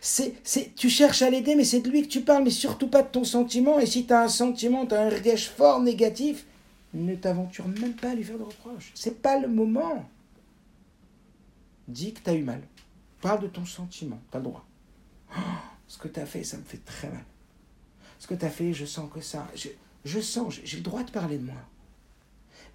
C'est, 0.00 0.34
c'est, 0.44 0.74
tu 0.74 0.88
cherches 0.88 1.22
à 1.22 1.30
l'aider, 1.30 1.54
mais 1.54 1.64
c'est 1.64 1.80
de 1.80 1.88
lui 1.88 2.02
que 2.02 2.08
tu 2.08 2.20
parles, 2.20 2.44
mais 2.44 2.50
surtout 2.50 2.88
pas 2.88 3.02
de 3.02 3.08
ton 3.08 3.24
sentiment. 3.24 3.78
Et 3.78 3.86
si 3.86 4.06
tu 4.06 4.12
as 4.12 4.22
un 4.22 4.28
sentiment, 4.28 4.86
tu 4.86 4.94
as 4.94 5.02
un 5.02 5.10
regage 5.10 5.48
fort 5.48 5.80
négatif, 5.80 6.46
ne 6.94 7.14
t'aventure 7.14 7.66
même 7.68 7.94
pas 7.94 8.10
à 8.10 8.14
lui 8.14 8.24
faire 8.24 8.38
de 8.38 8.44
reproches. 8.44 8.92
C'est 8.94 9.22
pas 9.22 9.38
le 9.38 9.48
moment. 9.48 10.04
Dis 11.88 12.12
que 12.12 12.20
tu 12.20 12.30
as 12.30 12.34
eu 12.34 12.42
mal. 12.42 12.62
Parle 13.20 13.40
de 13.40 13.46
ton 13.48 13.64
sentiment, 13.64 14.20
tu 14.30 14.36
as 14.36 14.40
le 14.40 14.44
droit. 14.44 14.64
Oh, 15.36 15.40
ce 15.86 15.98
que 15.98 16.08
tu 16.08 16.20
as 16.20 16.26
fait, 16.26 16.44
ça 16.44 16.56
me 16.56 16.62
fait 16.62 16.84
très 16.84 17.08
mal. 17.08 17.24
Ce 18.18 18.26
que 18.26 18.34
tu 18.34 18.44
as 18.44 18.50
fait, 18.50 18.72
je 18.72 18.84
sens 18.84 19.10
que 19.12 19.20
ça. 19.20 19.46
Je, 19.54 19.68
je 20.04 20.20
sens, 20.20 20.60
j'ai 20.62 20.76
le 20.76 20.82
droit 20.82 21.02
de 21.02 21.10
parler 21.10 21.38
de 21.38 21.44
moi. 21.44 21.54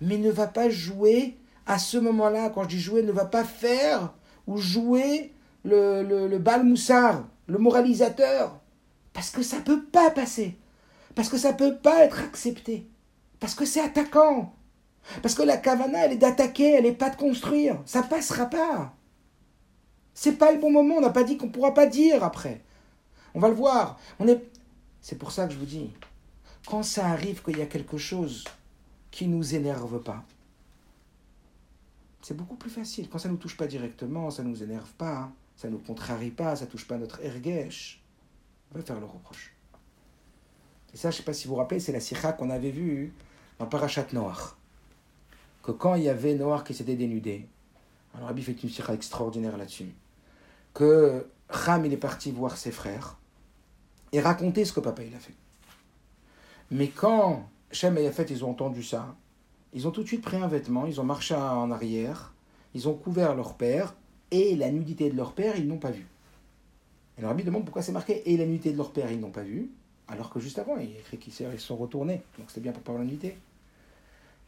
Mais 0.01 0.17
ne 0.17 0.29
va 0.29 0.47
pas 0.47 0.69
jouer 0.69 1.37
à 1.65 1.79
ce 1.79 1.97
moment-là, 1.97 2.49
quand 2.49 2.63
je 2.63 2.69
dis 2.69 2.79
jouer, 2.79 3.01
ne 3.01 3.11
va 3.11 3.25
pas 3.25 3.43
faire 3.43 4.13
ou 4.47 4.57
jouer 4.57 5.33
le, 5.65 6.03
le, 6.03 6.27
le 6.27 7.57
moralisateur. 7.57 8.59
Parce 9.11 9.31
que 9.31 9.41
ça 9.41 9.57
ne 9.57 9.63
peut 9.63 9.83
pas 9.83 10.11
passer. 10.11 10.57
Parce 11.15 11.29
que 11.29 11.37
ça 11.37 11.51
ne 11.51 11.57
peut 11.57 11.75
pas 11.75 12.05
être 12.05 12.19
accepté. 12.19 12.87
Parce 13.39 13.55
que 13.55 13.65
c'est 13.65 13.81
attaquant. 13.81 14.53
Parce 15.21 15.35
que 15.35 15.43
la 15.43 15.57
kavana, 15.57 16.05
elle 16.05 16.13
est 16.13 16.17
d'attaquer, 16.17 16.73
elle 16.73 16.83
n'est 16.83 16.91
pas 16.91 17.09
de 17.09 17.15
construire. 17.15 17.81
Ça 17.85 18.03
passera 18.03 18.45
pas. 18.47 18.93
C'est 20.13 20.37
pas 20.37 20.51
le 20.51 20.59
bon 20.59 20.71
moment. 20.71 20.95
On 20.95 21.01
n'a 21.01 21.09
pas 21.09 21.23
dit 21.23 21.37
qu'on 21.37 21.47
ne 21.47 21.51
pourra 21.51 21.73
pas 21.73 21.85
dire 21.85 22.23
après. 22.23 22.61
On 23.33 23.39
va 23.39 23.49
le 23.49 23.55
voir. 23.55 23.99
On 24.19 24.27
est... 24.27 24.41
C'est 25.01 25.17
pour 25.17 25.31
ça 25.31 25.45
que 25.45 25.53
je 25.53 25.59
vous 25.59 25.65
dis, 25.65 25.91
quand 26.67 26.81
ça 26.81 27.07
arrive 27.07 27.43
qu'il 27.43 27.57
y 27.57 27.61
a 27.61 27.67
quelque 27.67 27.97
chose 27.97 28.43
qui 29.11 29.27
nous 29.27 29.53
énerve 29.53 30.01
pas, 30.01 30.23
c'est 32.21 32.35
beaucoup 32.35 32.55
plus 32.55 32.71
facile. 32.71 33.07
Quand 33.07 33.19
ça 33.19 33.27
ne 33.27 33.33
nous 33.33 33.39
touche 33.39 33.55
pas 33.55 33.67
directement, 33.67 34.31
ça 34.31 34.41
ne 34.41 34.49
nous 34.49 34.63
énerve 34.63 34.91
pas, 34.93 35.31
ça 35.55 35.67
ne 35.67 35.73
nous 35.73 35.79
contrarie 35.79 36.31
pas, 36.31 36.55
ça 36.55 36.65
ne 36.65 36.69
touche 36.69 36.87
pas 36.87 36.97
notre 36.97 37.21
ergesh, 37.23 38.03
on 38.73 38.77
va 38.77 38.83
faire 38.83 38.99
le 38.99 39.05
reproche. 39.05 39.53
Et 40.93 40.97
ça, 40.97 41.11
je 41.11 41.15
ne 41.15 41.17
sais 41.17 41.23
pas 41.23 41.33
si 41.33 41.47
vous 41.47 41.53
vous 41.53 41.59
rappelez, 41.59 41.79
c'est 41.79 41.91
la 41.91 41.99
sikha 41.99 42.33
qu'on 42.33 42.49
avait 42.49 42.71
vue 42.71 43.13
dans 43.59 43.65
Parashat 43.65 44.07
Noir. 44.13 44.57
Que 45.63 45.71
quand 45.71 45.95
il 45.95 46.03
y 46.03 46.09
avait 46.09 46.35
Noir 46.35 46.63
qui 46.63 46.73
s'était 46.73 46.95
dénudé, 46.95 47.47
alors 48.13 48.27
Rabbi 48.27 48.43
fait 48.43 48.63
une 48.63 48.69
sikha 48.69 48.93
extraordinaire 48.93 49.57
là-dessus, 49.57 49.93
que 50.73 51.27
Ram, 51.49 51.85
il 51.85 51.93
est 51.93 51.97
parti 51.97 52.31
voir 52.31 52.57
ses 52.57 52.71
frères 52.71 53.17
et 54.11 54.19
raconter 54.19 54.65
ce 54.65 54.73
que 54.73 54.79
papa 54.79 55.03
il 55.03 55.13
a 55.13 55.19
fait. 55.19 55.35
Mais 56.71 56.87
quand 56.87 57.49
Shem 57.71 57.97
et 57.97 58.11
fait, 58.11 58.29
ils 58.29 58.43
ont 58.45 58.51
entendu 58.51 58.83
ça, 58.83 59.15
ils 59.73 59.87
ont 59.87 59.91
tout 59.91 60.03
de 60.03 60.07
suite 60.07 60.21
pris 60.21 60.37
un 60.37 60.47
vêtement, 60.47 60.85
ils 60.85 61.01
ont 61.01 61.03
marché 61.03 61.35
en 61.35 61.69
arrière, 61.71 62.33
ils 62.73 62.87
ont 62.87 62.93
couvert 62.93 63.35
leur 63.35 63.55
père, 63.55 63.93
et 64.31 64.55
la 64.55 64.71
nudité 64.71 65.09
de 65.09 65.15
leur 65.15 65.33
père, 65.33 65.57
ils 65.57 65.67
n'ont 65.67 65.77
pas 65.77 65.91
vu. 65.91 66.05
Et 67.17 67.21
le 67.21 67.43
demande 67.43 67.63
pourquoi 67.63 67.81
c'est 67.81 67.91
marqué 67.91 68.29
et 68.29 68.37
la 68.37 68.45
nudité 68.45 68.71
de 68.71 68.77
leur 68.77 68.91
père, 68.91 69.11
ils 69.11 69.19
n'ont 69.19 69.31
pas 69.31 69.43
vu, 69.43 69.69
alors 70.07 70.29
que 70.29 70.39
juste 70.39 70.59
avant, 70.59 70.77
il 70.77 70.95
a 70.95 70.99
écrit 70.99 71.17
qu'ils 71.17 71.59
sont 71.59 71.75
retournés, 71.77 72.21
donc 72.37 72.49
c'était 72.49 72.61
bien 72.61 72.71
pour 72.71 72.83
parler 72.83 73.01
de 73.01 73.05
la 73.05 73.11
nudité. 73.11 73.37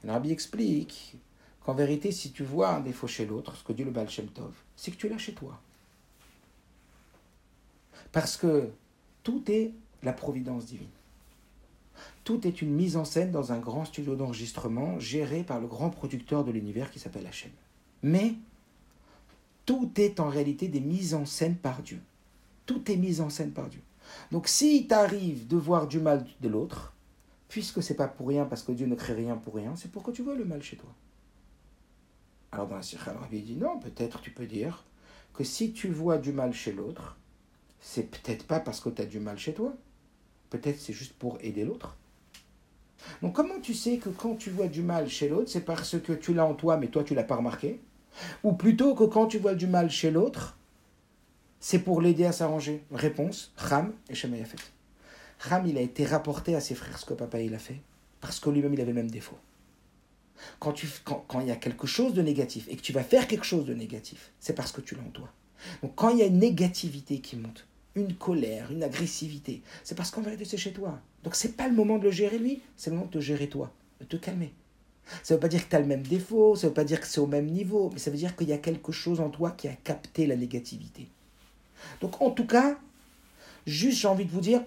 Et 0.03 0.07
le 0.07 0.31
explique 0.31 1.15
qu'en 1.63 1.73
vérité, 1.73 2.11
si 2.11 2.31
tu 2.31 2.43
vois 2.43 2.75
un 2.75 2.79
défaut 2.81 3.07
chez 3.07 3.25
l'autre, 3.25 3.55
ce 3.55 3.63
que 3.63 3.73
dit 3.73 3.83
le 3.83 3.91
Baal 3.91 4.09
Shem 4.09 4.27
Tov, 4.27 4.53
c'est 4.75 4.91
que 4.91 4.97
tu 4.97 5.09
l'as 5.09 5.17
chez 5.17 5.33
toi. 5.33 5.59
Parce 8.11 8.37
que 8.37 8.69
tout 9.23 9.43
est 9.51 9.71
la 10.03 10.13
providence 10.13 10.65
divine. 10.65 10.87
Tout 12.23 12.45
est 12.45 12.61
une 12.61 12.71
mise 12.71 12.97
en 12.97 13.05
scène 13.05 13.31
dans 13.31 13.51
un 13.51 13.59
grand 13.59 13.85
studio 13.85 14.15
d'enregistrement 14.15 14.99
géré 14.99 15.43
par 15.43 15.59
le 15.59 15.67
grand 15.67 15.89
producteur 15.89 16.43
de 16.43 16.51
l'univers 16.51 16.91
qui 16.91 16.99
s'appelle 16.99 17.25
Hachem. 17.25 17.51
Mais 18.03 18.35
tout 19.67 19.91
est 19.97 20.21
en 20.21 20.29
réalité 20.29 20.69
des 20.69 20.79
mises 20.79 21.13
en 21.13 21.25
scène 21.25 21.57
par 21.57 21.83
Dieu. 21.83 21.99
Tout 22.65 22.89
est 22.89 22.95
mis 22.95 23.19
en 23.19 23.29
scène 23.29 23.51
par 23.51 23.67
Dieu. 23.69 23.81
Donc 24.31 24.47
si 24.47 24.87
t'arrive 24.87 25.45
de 25.45 25.57
voir 25.57 25.87
du 25.87 25.99
mal 25.99 26.25
de 26.41 26.47
l'autre, 26.47 26.93
puisque 27.49 27.83
c'est 27.83 27.93
pas 27.95 28.07
pour 28.07 28.29
rien, 28.29 28.45
parce 28.45 28.63
que 28.63 28.71
Dieu 28.71 28.87
ne 28.87 28.95
crée 28.95 29.13
rien 29.13 29.35
pour 29.35 29.55
rien, 29.55 29.75
c'est 29.75 29.91
pour 29.91 30.03
que 30.03 30.11
tu 30.11 30.23
vois 30.23 30.35
le 30.35 30.45
mal 30.45 30.63
chez 30.63 30.77
toi. 30.77 30.89
Alors 32.53 32.67
dans 32.67 32.77
la 32.77 33.19
Rabbi 33.19 33.41
dit 33.41 33.57
non, 33.57 33.77
peut-être 33.77 34.21
tu 34.21 34.31
peux 34.31 34.45
dire 34.45 34.85
que 35.33 35.43
si 35.43 35.73
tu 35.73 35.89
vois 35.89 36.17
du 36.17 36.31
mal 36.31 36.53
chez 36.53 36.71
l'autre, 36.71 37.17
c'est 37.81 38.09
peut-être 38.09 38.47
pas 38.47 38.61
parce 38.61 38.79
que 38.79 38.89
tu 38.89 39.01
as 39.01 39.05
du 39.05 39.19
mal 39.19 39.37
chez 39.37 39.53
toi, 39.53 39.73
peut-être 40.49 40.79
c'est 40.79 40.93
juste 40.93 41.13
pour 41.13 41.39
aider 41.41 41.65
l'autre. 41.65 41.97
Donc 43.21 43.35
comment 43.35 43.59
tu 43.59 43.73
sais 43.73 43.97
que 43.97 44.09
quand 44.09 44.35
tu 44.35 44.49
vois 44.49 44.67
du 44.67 44.81
mal 44.81 45.09
chez 45.09 45.27
l'autre, 45.27 45.49
c'est 45.49 45.65
parce 45.65 45.99
que 45.99 46.13
tu 46.13 46.33
l'as 46.33 46.45
en 46.45 46.53
toi, 46.53 46.77
mais 46.77 46.87
toi 46.87 47.03
tu 47.03 47.13
l'as 47.13 47.25
pas 47.25 47.35
remarqué? 47.35 47.81
Ou 48.43 48.53
plutôt 48.53 48.95
que 48.95 49.03
quand 49.03 49.27
tu 49.27 49.37
vois 49.37 49.55
du 49.55 49.67
mal 49.67 49.89
chez 49.89 50.11
l'autre, 50.11 50.57
c'est 51.59 51.79
pour 51.79 52.01
l'aider 52.01 52.25
à 52.25 52.31
s'arranger 52.31 52.83
Réponse, 52.91 53.51
Ram 53.57 53.93
et 54.09 54.15
Shemayafet. 54.15 54.57
Ram, 55.39 55.65
il 55.67 55.77
a 55.77 55.81
été 55.81 56.05
rapporté 56.05 56.55
à 56.55 56.59
ses 56.59 56.75
frères 56.75 56.97
ce 56.97 57.05
que 57.05 57.13
papa 57.13 57.41
il 57.41 57.53
a 57.53 57.59
fait, 57.59 57.81
parce 58.21 58.39
que 58.39 58.49
lui-même 58.49 58.73
il 58.73 58.81
avait 58.81 58.91
le 58.91 58.95
même 58.95 59.11
défaut. 59.11 59.37
Quand, 60.59 60.71
tu, 60.71 60.87
quand, 61.03 61.25
quand 61.27 61.41
il 61.41 61.47
y 61.47 61.51
a 61.51 61.55
quelque 61.55 61.87
chose 61.87 62.13
de 62.13 62.21
négatif 62.21 62.67
et 62.69 62.75
que 62.75 62.81
tu 62.81 62.93
vas 62.93 63.03
faire 63.03 63.27
quelque 63.27 63.45
chose 63.45 63.65
de 63.65 63.73
négatif, 63.73 64.31
c'est 64.39 64.53
parce 64.53 64.71
que 64.71 64.81
tu 64.81 64.95
l'as 64.95 65.01
en 65.01 65.09
toi. 65.09 65.31
Donc 65.81 65.93
quand 65.95 66.09
il 66.09 66.19
y 66.19 66.21
a 66.21 66.25
une 66.25 66.39
négativité 66.39 67.19
qui 67.19 67.35
monte, 67.35 67.67
une 67.95 68.13
colère, 68.13 68.71
une 68.71 68.83
agressivité, 68.83 69.61
c'est 69.83 69.95
parce 69.95 70.11
qu'en 70.11 70.21
vérité 70.21 70.45
c'est 70.45 70.57
chez 70.57 70.73
toi. 70.73 70.99
Donc 71.23 71.35
c'est 71.35 71.57
pas 71.57 71.67
le 71.67 71.75
moment 71.75 71.97
de 71.97 72.03
le 72.03 72.11
gérer 72.11 72.37
lui, 72.37 72.61
c'est 72.75 72.91
le 72.91 72.95
moment 72.95 73.07
de 73.07 73.13
te 73.13 73.19
gérer 73.19 73.49
toi, 73.49 73.71
de 73.99 74.05
te 74.05 74.17
calmer. 74.17 74.53
Ça 75.23 75.33
ne 75.33 75.37
veut 75.37 75.41
pas 75.41 75.47
dire 75.47 75.63
que 75.63 75.69
tu 75.69 75.75
as 75.75 75.79
le 75.79 75.85
même 75.85 76.05
défaut, 76.05 76.55
ça 76.55 76.67
ne 76.67 76.69
veut 76.69 76.73
pas 76.73 76.83
dire 76.83 76.99
que 76.99 77.07
c'est 77.07 77.19
au 77.19 77.27
même 77.27 77.47
niveau, 77.47 77.89
mais 77.93 77.99
ça 77.99 78.11
veut 78.11 78.17
dire 78.17 78.35
qu'il 78.35 78.49
y 78.49 78.53
a 78.53 78.57
quelque 78.57 78.91
chose 78.91 79.19
en 79.19 79.29
toi 79.29 79.51
qui 79.51 79.67
a 79.67 79.73
capté 79.73 80.27
la 80.27 80.35
négativité. 80.35 81.09
Donc 82.01 82.21
en 82.21 82.31
tout 82.31 82.45
cas, 82.45 82.77
juste 83.65 83.99
j'ai 83.99 84.07
envie 84.07 84.25
de 84.25 84.31
vous 84.31 84.41
dire, 84.41 84.61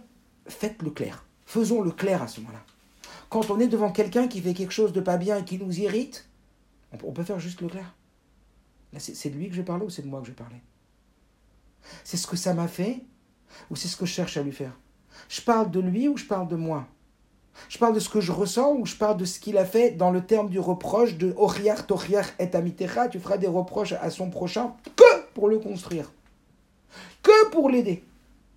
faites 0.46 0.82
le 0.82 0.90
clair. 0.90 1.24
Faisons 1.46 1.82
le 1.82 1.90
clair 1.90 2.22
à 2.22 2.28
ce 2.28 2.40
moment-là. 2.40 2.64
Quand 3.28 3.50
on 3.50 3.60
est 3.60 3.68
devant 3.68 3.92
quelqu'un 3.92 4.28
qui 4.28 4.40
fait 4.40 4.54
quelque 4.54 4.72
chose 4.72 4.92
de 4.92 5.00
pas 5.00 5.16
bien 5.16 5.38
et 5.38 5.44
qui 5.44 5.58
nous 5.58 5.80
irrite, 5.80 6.26
on 7.04 7.12
peut 7.12 7.24
faire 7.24 7.38
juste 7.38 7.60
le 7.60 7.68
clair. 7.68 7.94
C'est 8.98 9.30
de 9.30 9.36
lui 9.36 9.48
que 9.48 9.54
je 9.54 9.62
parlais 9.62 9.84
ou 9.84 9.90
c'est 9.90 10.02
de 10.02 10.08
moi 10.08 10.20
que 10.20 10.26
je 10.26 10.32
parlais? 10.32 10.60
C'est 12.02 12.16
ce 12.16 12.26
que 12.26 12.36
ça 12.36 12.54
m'a 12.54 12.68
fait 12.68 13.00
ou 13.70 13.76
c'est 13.76 13.88
ce 13.88 13.96
que 13.96 14.06
je 14.06 14.12
cherche 14.12 14.36
à 14.36 14.42
lui 14.42 14.52
faire? 14.52 14.76
Je 15.28 15.40
parle 15.40 15.70
de 15.70 15.80
lui 15.80 16.08
ou 16.08 16.16
je 16.16 16.24
parle 16.24 16.48
de 16.48 16.56
moi? 16.56 16.88
Je 17.68 17.78
parle 17.78 17.94
de 17.94 18.00
ce 18.00 18.08
que 18.08 18.20
je 18.20 18.32
ressens 18.32 18.74
ou 18.74 18.86
je 18.86 18.96
parle 18.96 19.16
de 19.16 19.24
ce 19.24 19.38
qu'il 19.38 19.58
a 19.58 19.64
fait 19.64 19.92
dans 19.92 20.10
le 20.10 20.24
terme 20.24 20.48
du 20.48 20.58
reproche 20.58 21.16
de 21.16 21.34
Oriar 21.36 21.86
Toriar 21.86 22.24
et 22.38 22.54
Amitecha 22.54 23.08
Tu 23.08 23.20
feras 23.20 23.36
des 23.36 23.46
reproches 23.46 23.92
à 23.92 24.10
son 24.10 24.30
prochain 24.30 24.74
que 24.96 25.32
pour 25.34 25.48
le 25.48 25.58
construire 25.58 26.10
que 27.22 27.50
pour 27.50 27.68
l'aider. 27.68 28.02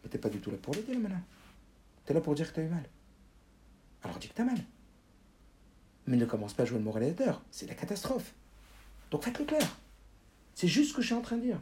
Mais 0.04 0.10
t'es 0.10 0.18
pas 0.18 0.30
du 0.30 0.40
tout 0.40 0.52
là 0.52 0.58
pour 0.62 0.74
l'aider, 0.74 0.96
maintenant. 0.96 1.22
T'es 2.06 2.14
là 2.14 2.22
pour 2.22 2.36
dire 2.36 2.50
que 2.50 2.56
t'as 2.56 2.64
eu 2.64 2.70
mal. 2.70 2.84
Alors 4.04 4.18
dis 4.18 4.28
que 4.28 4.34
t'as 4.34 4.44
mal. 4.44 4.58
Mais 6.08 6.18
ne 6.18 6.26
commence 6.26 6.54
pas 6.54 6.64
à 6.64 6.66
jouer 6.66 6.80
le 6.80 6.84
moralisateur. 6.84 7.42
C'est 7.52 7.68
la 7.68 7.76
catastrophe. 7.76 8.34
Donc 9.12 9.24
faites-le 9.24 9.46
clair. 9.46 9.78
C'est 10.56 10.68
juste 10.68 10.92
ce 10.92 10.96
que 10.96 11.02
je 11.02 11.08
suis 11.08 11.16
en 11.16 11.22
train 11.22 11.38
de 11.38 11.44
dire. 11.44 11.60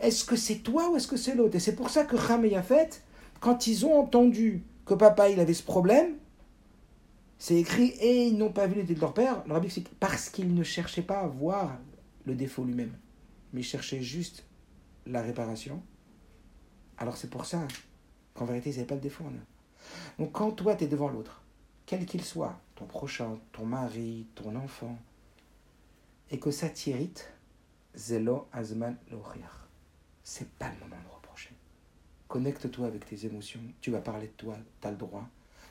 Est-ce 0.00 0.24
que 0.24 0.36
c'est 0.36 0.56
toi 0.56 0.90
ou 0.90 0.96
est-ce 0.96 1.08
que 1.08 1.16
c'est 1.16 1.34
l'autre? 1.34 1.56
Et 1.56 1.60
c'est 1.60 1.74
pour 1.74 1.90
ça 1.90 2.04
que 2.04 2.14
Ram 2.14 2.44
et 2.44 2.50
Yafet, 2.50 2.90
quand 3.40 3.66
ils 3.66 3.84
ont 3.84 3.98
entendu 3.98 4.62
que 4.86 4.94
papa 4.94 5.28
il 5.28 5.40
avait 5.40 5.54
ce 5.54 5.64
problème, 5.64 6.14
c'est 7.38 7.56
écrit 7.56 7.90
et 8.00 8.26
ils 8.26 8.36
n'ont 8.36 8.52
pas 8.52 8.66
vu 8.66 8.80
l'idée 8.80 8.94
de 8.94 9.00
leur 9.00 9.14
père. 9.14 9.44
Le 9.46 9.52
rabbi 9.52 9.72
parce 10.00 10.28
qu'ils 10.28 10.54
ne 10.54 10.64
cherchaient 10.64 11.02
pas 11.02 11.20
à 11.20 11.26
voir 11.26 11.78
le 12.24 12.34
défaut 12.34 12.64
lui-même, 12.64 12.96
mais 13.52 13.60
ils 13.60 13.64
cherchaient 13.64 14.02
juste 14.02 14.44
la 15.06 15.22
réparation, 15.22 15.82
alors 16.98 17.16
c'est 17.16 17.30
pour 17.30 17.46
ça 17.46 17.66
qu'en 18.34 18.44
vérité, 18.44 18.70
ils 18.70 18.74
n'avaient 18.74 18.86
pas 18.86 18.94
le 18.96 19.00
défaut 19.00 19.24
Donc 20.18 20.32
quand 20.32 20.52
toi, 20.52 20.74
tu 20.74 20.84
es 20.84 20.88
devant 20.88 21.08
l'autre, 21.08 21.42
quel 21.86 22.04
qu'il 22.04 22.22
soit, 22.22 22.60
ton 22.74 22.86
prochain, 22.86 23.38
ton 23.52 23.64
mari, 23.64 24.26
ton 24.34 24.54
enfant, 24.56 24.98
et 26.30 26.38
que 26.38 26.50
ça 26.50 26.68
t'irrite, 26.68 27.32
zelo 27.96 28.48
azman. 28.52 28.96
C'est 30.22 30.50
pas 30.50 30.70
le 30.70 30.78
moment 30.80 31.02
de 31.02 31.14
reprocher. 31.14 31.54
Connecte-toi 32.26 32.86
avec 32.86 33.06
tes 33.06 33.24
émotions. 33.24 33.60
Tu 33.80 33.90
vas 33.90 34.00
parler 34.00 34.26
de 34.26 34.32
toi, 34.32 34.56
tu 34.80 34.86
as 34.86 34.90
le 34.90 34.98
droit. 34.98 35.26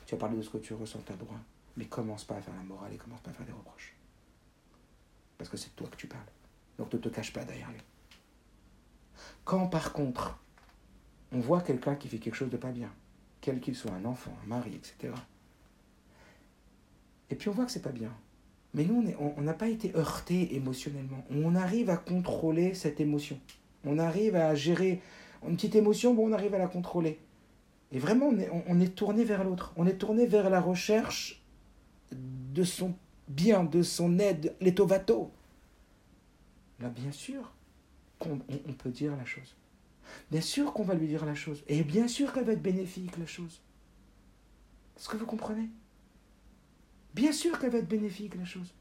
Tu 0.06 0.14
vas 0.14 0.18
parler 0.18 0.36
de 0.36 0.42
ce 0.42 0.50
que 0.50 0.58
tu 0.58 0.74
ressens, 0.74 1.00
tu 1.06 1.12
as 1.12 1.14
le 1.14 1.20
droit. 1.20 1.38
Mais 1.78 1.84
commence 1.86 2.24
pas 2.24 2.34
à 2.34 2.40
faire 2.40 2.54
la 2.56 2.64
morale 2.64 2.92
et 2.92 2.96
commence 2.96 3.20
pas 3.20 3.30
à 3.30 3.32
faire 3.32 3.46
des 3.46 3.52
reproches. 3.52 3.94
Parce 5.38 5.48
que 5.48 5.56
c'est 5.56 5.74
toi 5.76 5.86
que 5.88 5.96
tu 5.96 6.08
parles. 6.08 6.20
Donc 6.76 6.92
ne 6.92 6.98
te 6.98 7.08
cache 7.08 7.32
pas 7.32 7.44
derrière 7.44 7.70
lui. 7.70 7.80
Quand 9.44 9.68
par 9.68 9.92
contre, 9.92 10.38
on 11.32 11.38
voit 11.38 11.60
quelqu'un 11.60 11.94
qui 11.94 12.08
fait 12.08 12.18
quelque 12.18 12.34
chose 12.34 12.50
de 12.50 12.56
pas 12.56 12.72
bien, 12.72 12.92
quel 13.40 13.60
qu'il 13.60 13.76
soit, 13.76 13.92
un 13.92 14.04
enfant, 14.04 14.36
un 14.44 14.48
mari, 14.48 14.74
etc. 14.74 15.14
Et 17.30 17.36
puis 17.36 17.48
on 17.48 17.52
voit 17.52 17.64
que 17.64 17.70
c'est 17.70 17.82
pas 17.82 17.92
bien. 17.92 18.12
Mais 18.74 18.84
nous, 18.84 19.04
on 19.18 19.40
n'a 19.40 19.54
pas 19.54 19.68
été 19.68 19.94
heurté 19.94 20.56
émotionnellement. 20.56 21.24
On 21.30 21.54
arrive 21.54 21.90
à 21.90 21.96
contrôler 21.96 22.74
cette 22.74 23.00
émotion. 23.00 23.38
On 23.84 23.98
arrive 23.98 24.34
à 24.34 24.54
gérer 24.56 25.00
une 25.46 25.54
petite 25.54 25.76
émotion, 25.76 26.12
bon, 26.12 26.28
on 26.28 26.32
arrive 26.32 26.54
à 26.54 26.58
la 26.58 26.66
contrôler. 26.66 27.20
Et 27.92 27.98
vraiment, 28.00 28.30
on 28.66 28.80
est 28.80 28.94
tourné 28.94 29.24
vers 29.24 29.44
l'autre. 29.44 29.72
On 29.76 29.86
est 29.86 29.96
tourné 29.96 30.26
vers 30.26 30.50
la 30.50 30.60
recherche 30.60 31.40
de 32.12 32.64
son 32.64 32.94
bien, 33.28 33.64
de 33.64 33.82
son 33.82 34.18
aide, 34.18 34.54
l'étovato. 34.60 35.30
Là, 36.80 36.88
bien 36.88 37.12
sûr, 37.12 37.52
qu'on 38.18 38.40
on 38.68 38.72
peut 38.72 38.90
dire 38.90 39.16
la 39.16 39.24
chose. 39.24 39.54
Bien 40.30 40.40
sûr 40.40 40.72
qu'on 40.72 40.84
va 40.84 40.94
lui 40.94 41.06
dire 41.06 41.24
la 41.24 41.34
chose. 41.34 41.62
Et 41.68 41.82
bien 41.82 42.08
sûr 42.08 42.32
qu'elle 42.32 42.44
va 42.44 42.52
être 42.52 42.62
bénéfique, 42.62 43.16
la 43.18 43.26
chose. 43.26 43.60
Est-ce 44.96 45.08
que 45.08 45.16
vous 45.16 45.26
comprenez? 45.26 45.68
Bien 47.14 47.32
sûr 47.32 47.58
qu'elle 47.58 47.70
va 47.70 47.78
être 47.78 47.88
bénéfique, 47.88 48.34
la 48.36 48.44
chose. 48.44 48.74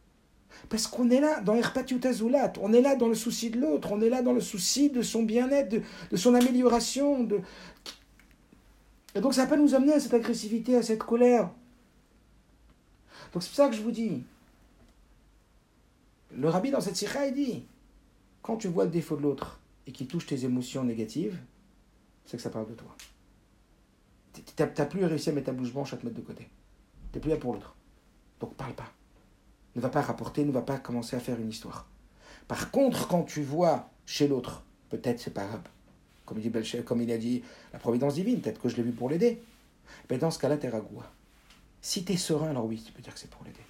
Parce 0.69 0.88
qu'on 0.88 1.09
est 1.09 1.19
là 1.19 1.41
dans 1.41 1.53
l'Erpatiutazulat, 1.53 2.53
on 2.61 2.73
est 2.73 2.82
là 2.82 2.95
dans 2.95 3.07
le 3.07 3.15
souci 3.15 3.49
de 3.49 3.59
l'autre, 3.59 3.91
on 3.91 4.01
est 4.01 4.09
là 4.09 4.21
dans 4.21 4.34
le 4.34 4.41
souci 4.41 4.89
de 4.89 5.01
son 5.01 5.23
bien-être, 5.23 5.69
de, 5.69 6.17
son 6.17 6.34
amélioration. 6.34 7.23
De... 7.23 7.41
Et 9.13 9.21
donc 9.21 9.34
ça 9.34 9.43
va 9.43 9.47
pas 9.47 9.57
nous 9.57 9.75
amener 9.75 9.93
à 9.93 9.99
cette 9.99 10.13
agressivité, 10.13 10.75
à 10.75 10.84
cette 10.84 11.03
colère. 11.03 11.51
Donc 13.34 13.43
c'est 13.43 13.53
ça 13.53 13.69
que 13.69 13.75
je 13.75 13.82
vous 13.82 13.91
dis, 13.91 14.23
le 16.36 16.49
rabbi 16.49 16.71
dans 16.71 16.82
cette 16.82 16.95
sikha, 16.95 17.28
il 17.28 17.34
dit, 17.34 17.65
quand 18.41 18.57
tu 18.57 18.67
vois 18.67 18.86
le 18.86 18.91
défaut 18.91 19.17
de 19.17 19.21
l'autre 19.21 19.59
et 19.86 19.91
qui 19.91 20.07
touche 20.07 20.25
tes 20.25 20.45
émotions 20.45 20.84
négatives, 20.84 21.38
c'est 22.25 22.38
que 22.38 22.43
ça 22.43 22.49
parle 22.49 22.67
de 22.69 22.73
toi. 22.73 22.95
Tu 24.34 24.41
n'as 24.57 24.86
plus 24.86 25.05
réussi 25.05 25.30
à 25.30 25.34
mettre 25.34 25.47
ta 25.47 25.53
bouche 25.53 25.73
blanche 25.73 25.93
à 25.93 25.97
te 25.97 26.05
mettre 26.05 26.17
de 26.17 26.21
côté. 26.21 26.49
Tu 27.11 27.17
n'es 27.17 27.21
plus 27.21 27.30
là 27.30 27.38
pour 27.38 27.53
l'autre. 27.53 27.75
Donc 28.39 28.53
parle 28.55 28.73
pas. 28.73 28.91
Ne 29.75 29.82
va 29.82 29.89
pas 29.89 30.01
rapporter, 30.01 30.45
ne 30.45 30.51
va 30.51 30.61
pas 30.61 30.78
commencer 30.78 31.15
à 31.15 31.19
faire 31.19 31.39
une 31.39 31.49
histoire. 31.49 31.88
Par 32.47 32.71
contre, 32.71 33.07
quand 33.07 33.23
tu 33.23 33.41
vois 33.41 33.89
chez 34.05 34.28
l'autre, 34.28 34.63
peut-être 34.89 35.19
c'est 35.19 35.34
pas 35.34 35.45
grave, 35.45 35.63
comme 36.25 36.39
il, 36.39 36.84
comme 36.84 37.01
il 37.01 37.11
a 37.11 37.17
dit 37.17 37.43
la 37.73 37.80
providence 37.80 38.15
divine, 38.15 38.41
peut-être 38.41 38.61
que 38.61 38.69
je 38.69 38.78
l'ai 38.78 38.84
vu 38.84 38.91
pour 38.91 39.09
l'aider. 39.09 39.41
Mais 40.09 40.17
dans 40.17 40.32
ce 40.32 40.39
cas-là, 40.39 40.57
t'es 40.57 40.69
ragoua. 40.69 41.11
Si 41.88 42.04
tu 42.04 42.12
es 42.12 42.18
serein, 42.18 42.50
alors 42.50 42.66
oui, 42.66 42.84
tu 42.86 42.92
peux 42.92 43.02
dire 43.02 43.14
que 43.14 43.20
c'est 43.20 43.30
pour 43.30 43.46
l'aider. 43.46 43.62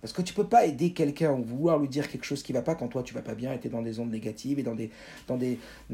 Parce 0.00 0.14
que 0.14 0.22
tu 0.22 0.32
peux 0.32 0.48
pas 0.48 0.64
aider 0.64 0.94
quelqu'un 0.94 1.32
ou 1.32 1.44
vouloir 1.44 1.78
lui 1.78 1.86
dire 1.86 2.10
quelque 2.10 2.24
chose 2.24 2.42
qui 2.42 2.50
va 2.50 2.62
pas 2.62 2.74
quand 2.74 2.88
toi 2.88 3.02
tu 3.02 3.12
vas 3.12 3.20
pas 3.20 3.34
bien 3.34 3.52
et 3.52 3.60
tu 3.60 3.66
es 3.66 3.70
dans 3.70 3.82
des 3.82 4.00
ondes 4.00 4.10
négatives 4.10 4.58
et 4.58 4.62
dans 4.62 4.74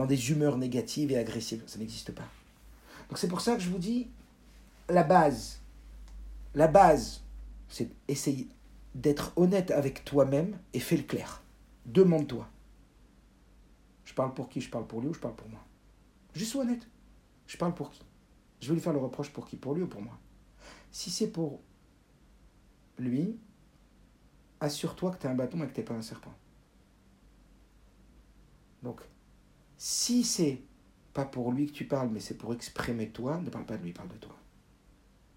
des 0.07 0.31
humeurs 0.31 0.57
négatives 0.57 1.11
et 1.11 1.19
agressives. 1.19 1.65
Ça 1.67 1.81
n'existe 1.81 2.13
pas. 2.13 2.29
Donc 3.09 3.19
c'est 3.19 3.27
pour 3.27 3.41
ça 3.41 3.57
que 3.57 3.61
je 3.61 3.71
vous 3.71 3.79
dis, 3.79 4.07
la 4.89 5.03
base, 5.03 5.59
la 6.55 6.69
base, 6.69 7.23
c'est 7.69 7.91
essayer 8.07 8.47
d'être 8.95 9.33
honnête 9.35 9.73
avec 9.73 10.05
toi-même 10.05 10.57
et 10.75 10.79
fais 10.79 10.97
le 10.97 11.03
clair. 11.03 11.43
Demande-toi. 11.87 12.49
Je 14.05 14.15
parle 14.15 14.33
pour 14.33 14.49
qui? 14.49 14.61
Je 14.61 14.71
parle 14.71 14.87
pour 14.87 15.01
lui 15.01 15.09
ou 15.09 15.15
je 15.15 15.19
parle 15.19 15.35
pour 15.35 15.49
moi? 15.49 15.65
Juste 16.35 16.53
sois 16.53 16.63
honnête. 16.63 16.87
Je 17.49 17.57
parle 17.57 17.75
pour 17.75 17.91
qui? 17.91 18.03
Je 18.61 18.69
vais 18.69 18.75
lui 18.75 18.81
faire 18.81 18.93
le 18.93 19.01
reproche 19.01 19.31
pour 19.31 19.49
qui? 19.49 19.57
Pour 19.57 19.75
lui 19.75 19.83
ou 19.83 19.89
pour 19.89 20.03
moi? 20.03 20.17
Si 20.91 21.11
c'est 21.11 21.31
pour 21.31 21.61
lui, 22.99 23.39
assure-toi 24.61 25.13
que 25.13 25.19
tu 25.19 25.27
es 25.27 25.31
un 25.31 25.35
bâton 25.35 25.63
et 25.63 25.67
que 25.69 25.73
tu 25.73 25.81
n'es 25.81 25.87
pas 25.87 25.95
un 25.95 26.03
serpent. 26.03 26.35
Donc, 28.83 29.01
si 29.77 30.25
c'est 30.25 30.63
pas 31.13 31.25
pour 31.25 31.53
lui 31.53 31.67
que 31.67 31.73
tu 31.73 31.87
parles, 31.87 32.11
mais 32.11 32.21
c'est 32.21 32.37
pour 32.37 32.53
exprimer 32.53 33.11
toi, 33.11 33.41
ne 33.41 33.51
parle 33.51 33.67
pas 33.67 33.77
de 33.77 33.85
lui, 33.85 33.93
parle 33.93 34.09
de 34.09 34.17
toi. 34.17 34.37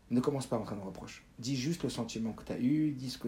Ne 0.10 0.20
commence 0.20 0.46
pas 0.46 0.58
entrer 0.58 0.76
dans 0.76 0.82
le 0.82 0.88
reproche. 0.88 1.24
Dis 1.40 1.56
juste 1.56 1.84
le 1.84 1.90
sentiment 1.90 2.34
que 2.34 2.44
tu 2.44 2.52
as 2.52 2.60
eu, 2.60 2.92
dis 2.92 3.10
ce, 3.10 3.20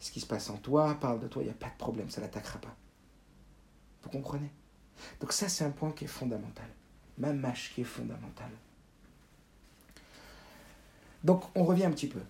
ce 0.00 0.10
qui 0.10 0.20
se 0.20 0.26
passe 0.26 0.50
en 0.50 0.56
toi, 0.56 0.94
parle 0.94 1.20
de 1.20 1.28
toi, 1.28 1.42
il 1.42 1.46
n'y 1.46 1.52
a 1.52 1.54
pas 1.54 1.68
de 1.68 1.76
problème, 1.76 2.10
ça 2.10 2.20
ne 2.20 2.26
l'attaquera 2.26 2.60
pas. 2.60 2.76
Vous 4.02 4.10
comprenez? 4.10 4.50
Donc 5.20 5.32
ça, 5.32 5.48
c'est 5.48 5.64
un 5.64 5.70
point 5.70 5.92
qui 5.92 6.04
est 6.04 6.08
fondamental. 6.08 6.68
Ma 7.18 7.32
mâche 7.32 7.72
qui 7.74 7.82
est 7.82 7.84
fondamental. 7.84 8.50
Donc, 11.24 11.42
on 11.54 11.64
revient 11.64 11.84
un 11.84 11.90
petit 11.90 12.06
peu. 12.06 12.20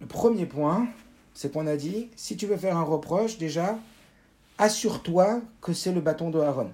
Le 0.00 0.06
premier 0.06 0.46
point, 0.46 0.88
c'est 1.34 1.52
qu'on 1.52 1.66
a 1.66 1.76
dit, 1.76 2.08
si 2.16 2.36
tu 2.36 2.46
veux 2.46 2.56
faire 2.56 2.76
un 2.76 2.82
reproche, 2.82 3.38
déjà, 3.38 3.78
assure-toi 4.58 5.40
que 5.60 5.72
c'est 5.72 5.92
le 5.92 6.00
bâton 6.00 6.30
de 6.30 6.40
Aaron. 6.40 6.70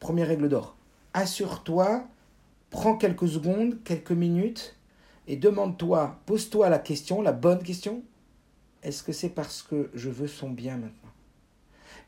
Première 0.00 0.28
règle 0.28 0.48
d'or. 0.48 0.76
Assure-toi, 1.14 2.04
prends 2.70 2.96
quelques 2.96 3.28
secondes, 3.28 3.82
quelques 3.84 4.12
minutes, 4.12 4.76
et 5.26 5.36
demande-toi, 5.36 6.18
pose-toi 6.26 6.68
la 6.68 6.78
question, 6.78 7.22
la 7.22 7.32
bonne 7.32 7.62
question. 7.62 8.02
Est-ce 8.82 9.02
que 9.02 9.12
c'est 9.12 9.30
parce 9.30 9.62
que 9.62 9.90
je 9.94 10.10
veux 10.10 10.28
son 10.28 10.50
bien 10.50 10.76
maintenant? 10.76 11.10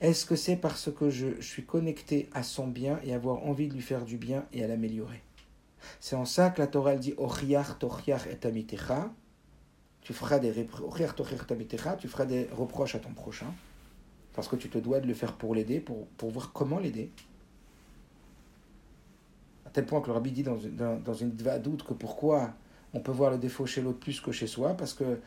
Est-ce 0.01 0.27
que 0.27 0.37
c'est 0.37 0.57
parce 0.57 0.91
que 0.93 1.09
je, 1.09 1.41
suis 1.41 1.65
connecté 1.65 2.29
à 2.35 2.43
son 2.43 2.67
bien 2.67 3.01
et 3.03 3.15
avoir 3.15 3.47
envie 3.47 3.69
de 3.69 3.75
lui 3.75 3.81
faire 3.81 4.05
du 4.05 4.19
bien 4.19 4.45
et 4.53 4.63
à 4.63 4.67
l'améliorer? 4.69 5.23
C'est 6.01 6.17
en 6.17 6.25
ça 6.25 6.51
que 6.51 6.61
la 6.61 6.67
Torah 6.67 6.97
dit 6.97 7.15
Oriach 7.17 7.77
et. 8.31 8.67
Tu 10.03 10.13
feras 10.13 10.39
des 10.39 10.53
tu 11.99 12.09
feras 12.09 12.27
des 12.27 12.49
reproches 12.57 12.95
à 12.95 12.99
ton 13.01 13.13
prochain 13.13 13.53
parce 14.35 14.49
que 14.49 14.57
tu 14.57 14.69
te 14.69 14.79
dois 14.79 15.01
de 15.01 15.07
le 15.07 15.15
faire 15.15 15.33
pour 15.33 15.55
l'aider, 15.55 15.81
pour, 15.81 16.07
pour 16.19 16.31
voir 16.31 16.53
comment 16.53 16.79
l'aider. 16.79 17.11
À 19.65 19.71
tel 19.71 19.87
point 19.87 20.01
que 20.01 20.09
le 20.09 20.13
rabbi 20.13 20.31
dit 20.31 20.43
dans, 20.43 20.59
dans, 20.73 21.01
dans 21.01 21.15
une 21.15 21.31
doute 21.31 21.83
que 21.83 21.95
pourquoi 21.95 22.53
on 22.95 23.01
peut 23.01 23.13
voir 23.13 23.31
le 23.31 23.39
défaut 23.39 23.67
chez 23.67 23.81
l'autre 23.81 23.99
plus 23.99 24.21
que 24.21 24.33
chez 24.33 24.47
soi, 24.47 24.75
parce 24.75 24.95
que 24.95 25.19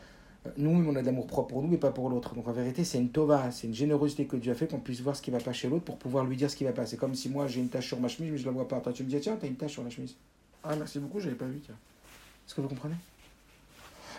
nous, 0.56 0.70
on 0.70 0.96
a 0.96 1.02
de 1.02 1.06
l'amour 1.06 1.26
propre 1.26 1.48
pour 1.48 1.62
nous 1.62 1.74
et 1.74 1.78
pas 1.78 1.90
pour 1.90 2.08
l'autre. 2.08 2.34
Donc 2.34 2.48
en 2.48 2.52
vérité, 2.52 2.84
c'est 2.84 2.98
une 2.98 3.10
tova, 3.10 3.50
c'est 3.50 3.66
une 3.66 3.74
générosité 3.74 4.26
que 4.26 4.36
Dieu 4.36 4.52
a 4.52 4.54
fait 4.54 4.66
qu'on 4.66 4.80
puisse 4.80 5.02
voir 5.02 5.14
ce 5.14 5.22
qui 5.22 5.30
va 5.30 5.38
pas 5.38 5.52
chez 5.52 5.68
l'autre 5.68 5.84
pour 5.84 5.98
pouvoir 5.98 6.24
lui 6.24 6.36
dire 6.36 6.50
ce 6.50 6.56
qui 6.56 6.64
va 6.64 6.72
pas. 6.72 6.86
C'est 6.86 6.96
comme 6.96 7.14
si 7.14 7.28
moi 7.28 7.46
j'ai 7.46 7.60
une 7.60 7.68
tache 7.68 7.88
sur 7.88 8.00
ma 8.00 8.08
chemise 8.08 8.32
mais 8.32 8.38
je 8.38 8.46
la 8.46 8.52
vois 8.52 8.66
pas. 8.66 8.80
Toi 8.80 8.92
tu 8.92 9.04
me 9.04 9.08
dis 9.08 9.20
tiens, 9.20 9.36
t'as 9.38 9.46
une 9.46 9.56
tache 9.56 9.72
sur 9.72 9.84
la 9.84 9.90
chemise. 9.90 10.16
Ah 10.62 10.76
merci 10.76 10.98
beaucoup, 10.98 11.20
j'avais 11.20 11.34
pas 11.34 11.46
vu. 11.46 11.58
Est-ce 11.58 12.54
que 12.54 12.60
vous 12.60 12.68
comprenez? 12.68 12.96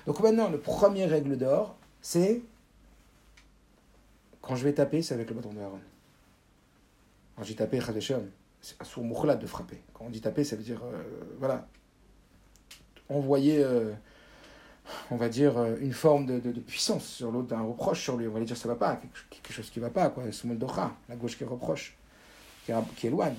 Donc 0.05 0.19
maintenant, 0.19 0.49
le 0.49 0.59
premier 0.59 1.05
règle 1.05 1.37
d'or, 1.37 1.75
c'est 2.01 2.41
quand 4.41 4.55
je 4.55 4.63
vais 4.63 4.73
taper, 4.73 5.01
c'est 5.01 5.13
avec 5.13 5.29
le 5.29 5.35
bâton 5.35 5.53
de 5.53 5.59
Aaron. 5.59 5.79
Quand 7.35 7.43
j'ai 7.43 7.55
tapé 7.55 7.79
Khadeshon, 7.79 8.27
c'est 8.61 8.81
un 8.81 8.85
sourd 8.85 9.35
de 9.35 9.47
frapper. 9.47 9.81
Quand 9.93 10.05
on 10.05 10.09
dit 10.09 10.21
taper, 10.21 10.43
ça 10.43 10.55
veut 10.55 10.63
dire 10.63 10.81
euh, 10.83 11.03
voilà 11.37 11.67
envoyer. 13.09 13.63
Euh, 13.63 13.93
on 15.09 15.15
va 15.15 15.29
dire, 15.29 15.57
euh, 15.57 15.75
une 15.79 15.93
forme 15.93 16.25
de, 16.25 16.51
puissance 16.59 17.05
sur 17.05 17.31
l'autre, 17.31 17.47
d'un 17.47 17.61
reproche 17.61 18.01
sur 18.01 18.17
lui. 18.17 18.27
On 18.27 18.31
va 18.31 18.39
lui 18.39 18.45
dire 18.45 18.57
ça 18.57 18.67
va 18.67 18.75
pas, 18.75 18.99
quelque, 19.29 19.53
chose 19.53 19.69
qui 19.69 19.79
va 19.79 19.89
pas, 19.89 20.09
quoi. 20.09 20.23
la 20.25 21.15
gauche 21.15 21.37
qui 21.37 21.43
reproche, 21.43 21.95
qui, 22.65 22.71
qui 22.95 23.07
éloigne. 23.07 23.35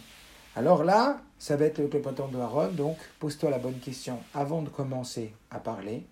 Alors 0.55 0.85
là, 0.85 1.23
ça 1.39 1.57
va 1.57 1.65
être 1.65 1.79
le 1.79 1.89
patron 1.89 2.29
de 2.29 2.39
Aaron, 2.39 2.73
donc 2.73 2.99
pose-toi 3.19 3.51
la 3.51 3.59
bonne 3.59 3.79
question 3.79 4.19
avant 4.35 4.63
de 4.63 4.69
commencer 4.69 5.35
à 5.51 5.59
parler. 5.59 6.07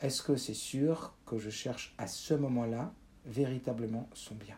Est-ce 0.00 0.22
que 0.22 0.36
c'est 0.36 0.54
sûr 0.54 1.12
que 1.26 1.38
je 1.38 1.50
cherche 1.50 1.94
à 1.98 2.06
ce 2.06 2.34
moment-là 2.34 2.92
véritablement 3.26 4.08
son 4.14 4.34
bien? 4.34 4.56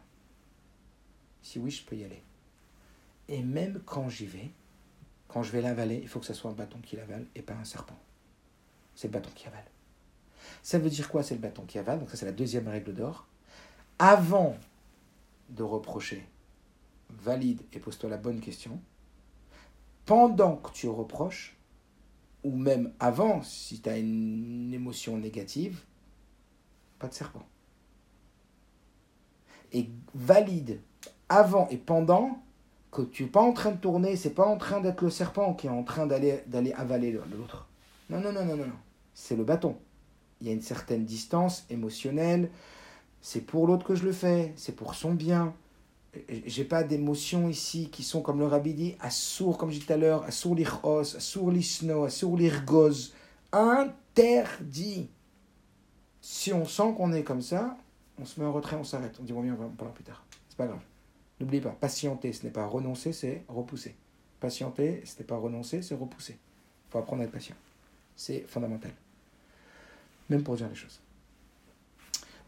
Si 1.43 1.59
oui, 1.59 1.71
je 1.71 1.85
peux 1.85 1.97
y 1.97 2.05
aller. 2.05 2.23
Et 3.29 3.43
même 3.43 3.81
quand 3.85 4.09
j'y 4.09 4.27
vais, 4.27 4.51
quand 5.29 5.43
je 5.43 5.53
vais 5.53 5.61
l'avaler, 5.61 6.01
il 6.03 6.09
faut 6.09 6.21
que 6.21 6.27
ce 6.27 6.35
soit 6.35 6.51
un 6.51 6.55
bâton 6.55 6.79
qui 6.83 6.97
l'avale 6.97 7.27
et 7.35 7.43
pas 7.43 7.55
un 7.55 7.65
serpent 7.65 7.99
c'est 8.99 9.07
le 9.07 9.13
bâton 9.13 9.31
qui 9.33 9.47
avale. 9.47 9.65
Ça 10.65 10.81
veut 10.81 10.91
dire 10.91 11.09
quoi, 11.09 11.23
c'est 11.23 11.37
le 11.37 11.41
bâton 11.41 11.63
qui 11.63 11.79
avale? 11.79 12.01
Donc 12.01 12.11
ça, 12.11 12.17
c'est 12.17 12.27
la 12.27 12.33
deuxième 12.33 12.67
règle 12.67 12.93
d'or. 12.93 13.27
Avant 14.01 14.57
de 15.51 15.63
reprocher, 15.63 16.27
valide 17.11 17.63
et 17.73 17.79
pose-toi 17.79 18.11
la 18.11 18.17
bonne 18.17 18.41
question. 18.41 18.81
Pendant 20.07 20.57
que 20.57 20.73
tu 20.73 20.89
reproches, 20.89 21.57
ou 22.45 22.57
même 22.57 22.93
avant, 23.01 23.43
si 23.43 23.81
tu 23.81 23.89
as 23.89 23.99
une 23.99 24.73
émotion 24.73 25.19
négative, 25.19 25.81
pas 26.99 27.09
de 27.09 27.15
serpent. 27.15 27.47
Et 29.73 29.91
valide 30.15 30.81
avant 31.29 31.69
et 31.69 31.77
pendant 31.77 32.43
que 32.91 33.03
tu 33.03 33.25
n'es 33.25 33.29
pas 33.29 33.43
en 33.43 33.53
train 33.53 33.73
de 33.73 33.77
tourner, 33.77 34.17
c'est 34.17 34.31
pas 34.31 34.47
en 34.47 34.57
train 34.57 34.81
d'être 34.81 35.03
le 35.03 35.11
serpent 35.11 35.53
qui 35.55 35.67
est 35.67 35.71
en 35.71 35.83
train 35.83 36.07
d'aller 36.07 36.73
avaler 36.75 37.13
l'autre. 37.13 37.69
Non, 38.09 38.21
non, 38.21 38.33
non, 38.33 38.45
non, 38.45 38.57
non, 38.57 38.67
non 38.67 38.79
c'est 39.19 39.35
le 39.35 39.43
bâton. 39.43 39.77
Il 40.41 40.47
y 40.47 40.51
a 40.51 40.53
une 40.53 40.63
certaine 40.63 41.05
distance 41.05 41.67
émotionnelle. 41.71 42.51
C'est 43.21 43.41
pour 43.41 43.67
l'autre 43.67 43.85
que 43.85 43.97
je 43.97 44.05
le 44.05 44.13
fais, 44.13 44.53
c'est 44.57 44.77
pour 44.77 44.95
son 44.95 45.13
bien. 45.13 45.53
J'ai 46.47 46.65
pas 46.65 46.83
d'émotions 46.83 47.49
ici 47.49 47.89
qui 47.91 48.03
sont, 48.03 48.23
comme 48.23 48.39
le 48.39 48.47
rabbi 48.47 48.75
dit, 48.75 48.97
sourd, 49.11 49.59
comme 49.59 49.71
je 49.71 49.75
disais 49.75 49.87
tout 49.87 49.93
à 49.93 49.97
l'heure, 49.97 50.25
assour 50.25 50.55
l'irchos, 50.55 51.17
assour 51.17 51.51
l'isno, 51.51 52.05
assour 52.05 52.37
l'irgoz. 52.37 53.15
Interdit. 53.53 55.09
Si 56.21 56.53
on 56.53 56.65
sent 56.65 56.95
qu'on 56.97 57.13
est 57.13 57.23
comme 57.23 57.43
ça, 57.43 57.77
on 58.21 58.25
se 58.25 58.41
met 58.41 58.47
en 58.47 58.53
retrait, 58.53 58.77
on 58.77 58.85
s'arrête. 58.85 59.17
On 59.21 59.25
dit, 59.25 59.33
on 59.33 59.41
vient, 59.41 59.55
on 59.55 59.57
va 59.57 59.65
en 59.67 59.71
parler 59.71 59.95
plus 59.95 60.05
tard. 60.05 60.25
C'est 60.49 60.59
pas 60.59 60.67
grave. 60.67 60.81
N'oubliez 61.41 61.63
pas, 61.63 61.71
patienter, 61.71 62.33
ce 62.33 62.45
n'est 62.45 62.53
pas 62.53 62.67
renoncer, 62.67 63.13
c'est 63.13 63.45
repousser. 63.49 63.95
Patienter, 64.41 65.03
ce 65.05 65.19
n'est 65.19 65.27
pas 65.27 65.37
renoncer, 65.37 65.83
c'est 65.83 65.95
repousser. 65.95 66.37
Il 66.89 66.93
faut 66.93 66.99
apprendre 66.99 67.23
à 67.23 67.25
être 67.25 67.33
patient. 67.33 67.57
C'est 68.17 68.41
fondamental 68.49 68.93
même 70.29 70.43
pour 70.43 70.57
dire 70.57 70.69
les 70.69 70.75
choses. 70.75 71.01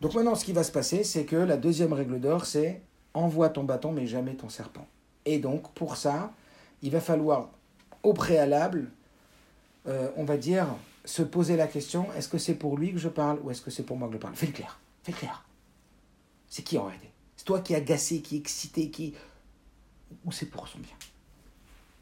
Donc 0.01 0.15
maintenant, 0.15 0.35
ce 0.35 0.45
qui 0.45 0.53
va 0.53 0.65
se 0.65 0.73
passer, 0.73 1.05
c'est 1.05 1.25
que 1.25 1.37
la 1.37 1.57
deuxième 1.57 1.93
règle 1.93 2.21
d'or, 2.21 2.47
c'est 2.47 2.81
envoie 3.15 3.49
ton 3.49 3.65
bâton, 3.65 3.93
mais 3.93 4.07
jamais 4.07 4.35
ton 4.35 4.49
serpent. 4.49 4.87
Et 5.25 5.39
donc, 5.39 5.73
pour 5.73 5.97
ça, 5.97 6.33
il 6.83 6.91
va 6.91 7.01
falloir, 7.01 7.51
au 8.03 8.13
préalable, 8.13 8.91
euh, 9.87 10.11
on 10.17 10.25
va 10.25 10.37
dire, 10.37 10.67
se 11.05 11.23
poser 11.23 11.57
la 11.57 11.67
question, 11.67 12.13
est-ce 12.15 12.29
que 12.29 12.39
c'est 12.39 12.55
pour 12.55 12.77
lui 12.77 12.93
que 12.93 12.99
je 12.99 13.09
parle 13.09 13.39
ou 13.43 13.51
est-ce 13.51 13.63
que 13.63 13.71
c'est 13.71 13.83
pour 13.83 13.97
moi 13.97 14.09
que 14.09 14.15
je 14.15 14.19
parle? 14.19 14.35
Fais 14.35 14.47
le 14.47 14.53
clair, 14.53 14.79
fais 15.03 15.13
le 15.13 15.19
clair. 15.19 15.45
C'est 16.49 16.63
qui 16.63 16.79
en 16.79 16.85
réalité? 16.85 17.11
C'est 17.37 17.45
toi 17.45 17.61
qui 17.61 17.73
es 17.73 17.77
agacé, 17.77 18.21
qui 18.21 18.37
est 18.37 18.39
excité, 18.39 18.91
qui... 18.91 19.15
Ou 20.25 20.33
c'est 20.33 20.47
pour 20.47 20.67
son 20.69 20.79
bien 20.79 20.93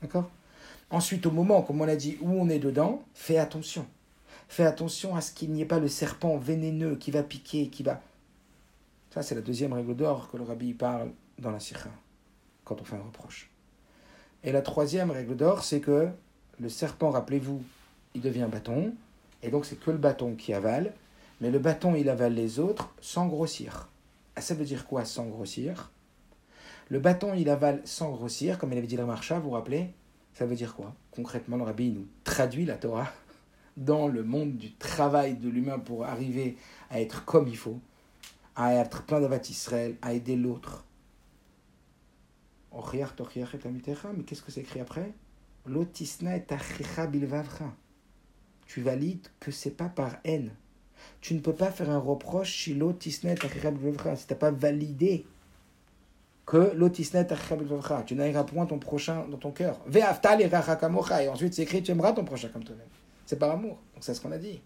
D'accord? 0.01 0.31
Ensuite, 0.91 1.27
au 1.27 1.31
moment, 1.31 1.63
comme 1.63 1.81
on 1.81 1.85
l'a 1.85 1.97
dit, 1.97 2.17
où 2.23 2.33
on 2.33 2.49
est 2.49 2.59
dedans, 2.59 3.03
fais 3.15 3.37
attention. 3.37 3.87
Fais 4.49 4.65
attention 4.65 5.15
à 5.15 5.21
ce 5.21 5.33
qu'il 5.33 5.53
n'y 5.53 5.61
ait 5.61 5.67
pas 5.67 5.79
le 5.79 5.89
serpent 5.89 6.39
vénéneux 6.39 6.97
qui 6.97 7.11
va 7.11 7.23
piquer, 7.23 7.69
qui 7.69 7.83
va. 7.83 8.01
C'est 9.23 9.35
la 9.35 9.41
deuxième 9.41 9.73
règle 9.73 9.97
d'or 9.97 10.31
que 10.31 10.37
le 10.37 10.45
rabbi 10.45 10.75
parle 10.75 11.11
dans 11.39 11.51
la 11.51 11.61
sikha, 11.61 11.91
quand 12.65 12.81
on 12.81 12.85
fait 12.85 12.97
un 12.97 13.03
reproche. 13.03 13.51
Et 14.45 14.53
la 14.53 14.63
troisième 14.63 15.11
règle 15.11 15.37
d'or, 15.37 15.65
c'est 15.65 15.81
que 15.81 16.09
le 16.61 16.69
serpent, 16.69 17.11
rappelez-vous, 17.11 17.63
il 18.15 18.21
devient 18.21 18.49
bâton, 18.51 18.95
et 19.43 19.51
donc 19.51 19.65
c'est 19.65 19.79
que 19.79 19.91
le 19.91 19.99
bâton 19.99 20.35
qui 20.35 20.53
avale, 20.53 20.93
mais 21.41 21.51
le 21.51 21.59
bâton, 21.59 21.95
il 21.95 22.09
avale 22.09 22.35
les 22.35 22.59
autres 22.59 22.93
sans 23.01 23.27
grossir. 23.27 23.89
Ah, 24.37 24.41
ça 24.41 24.55
veut 24.55 24.65
dire 24.65 24.87
quoi 24.87 25.05
sans 25.05 25.27
grossir? 25.27 25.91
Le 26.89 26.99
bâton, 27.01 27.35
il 27.35 27.49
avale 27.51 27.81
sans 27.85 28.11
grossir, 28.11 28.59
comme 28.59 28.73
il 28.73 28.79
avait 28.79 28.87
dit 28.87 28.97
la 28.97 29.05
marcha, 29.05 29.39
vous 29.39 29.51
vous 29.51 29.55
rappelez? 29.55 29.91
Ça 30.33 30.47
veut 30.47 30.57
dire 30.57 30.75
quoi? 30.75 30.95
Concrètement, 31.11 31.57
le 31.57 31.65
rabbi 31.65 31.91
nous 31.91 32.07
traduit 32.25 32.65
la 32.65 32.77
Torah 32.77 33.09
dans 33.77 34.09
le 34.09 34.23
monde 34.23 34.57
du 34.57 34.73
travail 34.75 35.37
de 35.37 35.49
l'humain 35.49 35.79
pour 35.79 36.05
arriver 36.05 36.57
à 36.91 37.01
être 37.01 37.25
comme 37.25 37.49
il 37.49 37.57
faut, 37.57 37.81
à 38.59 38.75
être 38.75 39.05
plein 39.05 39.21
d'avat 39.21 39.39
Israël, 39.49 39.97
à 40.03 40.13
aider 40.13 40.35
l'autre. 40.35 40.85
Mais 42.73 44.25
qu'est-ce 44.27 44.43
que 44.43 44.51
c'est 44.51 44.61
écrit 44.61 44.81
après? 44.81 45.13
Tu 48.67 48.81
valides 48.83 49.29
que 49.39 49.51
c'est 49.53 49.71
pas 49.71 49.89
par 49.89 50.17
haine. 50.25 50.51
Tu 51.21 51.35
ne 51.35 51.41
peux 51.41 51.55
pas 51.55 51.71
faire 51.71 51.89
un 51.89 51.99
reproche 51.99 52.65
si 52.65 52.75
l'autisnet 52.75 53.37
si 53.37 53.49
tu 53.49 53.67
n'as 53.67 54.39
pas 54.39 54.51
validé 54.51 55.25
que 56.45 56.73
l'autisnet 56.75 57.27
tu 58.07 58.15
n'aimeras 58.17 58.45
point 58.45 58.67
ton 58.67 58.79
prochain 58.81 59.25
dans 59.29 59.39
ton 59.39 59.53
cœur. 59.53 59.79
Et 59.95 60.03
ensuite 61.29 61.55
c'est 61.55 61.63
écrit 61.63 61.83
tu 61.83 61.93
aimeras 61.93 62.13
ton 62.13 62.25
prochain 62.25 62.49
comme 62.49 62.65
toi-même. 62.65 62.89
C'est 63.25 63.39
par 63.39 63.53
amour. 63.53 63.79
Donc 63.95 64.03
c'est 64.03 64.15
ce 64.15 64.21
qu'on 64.21 64.33
a 64.33 64.39
dit. 64.39 64.61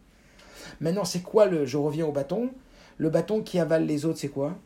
Maintenant, 0.80 1.04
c'est 1.04 1.22
quoi 1.22 1.46
le. 1.46 1.66
Je 1.66 1.76
reviens 1.76 2.06
au 2.06 2.12
bâton. 2.12 2.50
Le 3.02 3.10
bâton 3.10 3.42
qui 3.42 3.58
avale 3.58 3.84
les 3.84 4.04
autres, 4.04 4.20
c'est 4.20 4.28
quoi? 4.28 4.56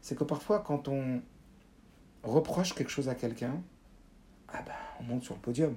C'est 0.00 0.16
que 0.16 0.22
parfois, 0.22 0.60
quand 0.60 0.86
on 0.86 1.20
reproche 2.22 2.72
quelque 2.72 2.88
chose 2.88 3.08
à 3.08 3.16
quelqu'un, 3.16 3.60
ah 4.46 4.62
ben, 4.62 4.76
on 5.00 5.02
monte 5.02 5.24
sur 5.24 5.34
le 5.34 5.40
podium. 5.40 5.74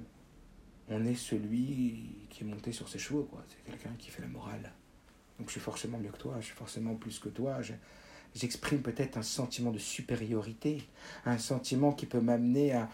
On 0.88 1.04
est 1.06 1.16
celui 1.16 2.28
qui 2.30 2.44
est 2.44 2.46
monté 2.46 2.70
sur 2.70 2.88
ses 2.88 3.00
chevaux, 3.00 3.24
quoi. 3.24 3.42
C'est 3.48 3.68
quelqu'un 3.68 3.90
qui 3.98 4.10
fait 4.12 4.22
la 4.22 4.28
morale. 4.28 4.70
Donc 5.40 5.48
je 5.48 5.54
suis 5.54 5.60
forcément 5.60 5.98
mieux 5.98 6.12
que 6.12 6.18
toi, 6.18 6.36
je 6.38 6.44
suis 6.44 6.54
forcément 6.54 6.94
plus 6.94 7.18
que 7.18 7.28
toi. 7.28 7.58
J'exprime 8.32 8.80
peut-être 8.80 9.16
un 9.16 9.22
sentiment 9.22 9.72
de 9.72 9.78
supériorité, 9.78 10.88
un 11.26 11.38
sentiment 11.38 11.90
qui 11.90 12.06
peut 12.06 12.20
m'amener 12.20 12.74
à. 12.74 12.88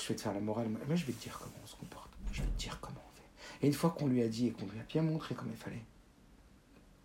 Je 0.00 0.08
vais 0.08 0.14
te 0.14 0.22
faire 0.22 0.32
la 0.32 0.40
morale, 0.40 0.68
mais 0.88 0.96
je 0.96 1.04
vais 1.04 1.12
te 1.12 1.22
dire 1.22 1.38
comment 1.38 1.60
on 1.62 1.66
se 1.66 1.76
comporte. 1.76 2.10
Je 2.32 2.40
vais 2.40 2.48
te 2.48 2.58
dire 2.58 2.80
comment. 2.80 2.96
Et 3.60 3.66
une 3.66 3.74
fois 3.74 3.90
qu'on 3.90 4.06
lui 4.06 4.22
a 4.22 4.28
dit 4.28 4.46
et 4.46 4.52
qu'on 4.52 4.64
lui 4.64 4.80
a 4.80 4.84
bien 4.84 5.02
montré 5.02 5.34
comme 5.34 5.50
il 5.50 5.56
fallait, 5.56 5.84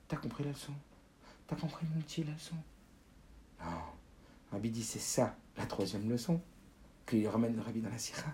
t'as 0.07 0.15
compris 0.15 0.45
la 0.45 0.51
leçon? 0.51 0.71
T'as 1.53 1.59
compris 1.61 1.85
mon 1.93 2.01
petit 2.01 2.23
leçon 2.23 2.55
Non. 3.59 3.67
Rabbi 4.51 4.71
dit 4.71 4.83
c'est 4.83 4.97
ça, 4.97 5.35
la 5.55 5.67
troisième 5.67 6.09
leçon, 6.09 6.41
qu'il 7.05 7.27
ramène 7.27 7.55
le 7.55 7.61
Rabbi 7.61 7.79
dans 7.79 7.91
la 7.91 7.97
sira. 7.99 8.31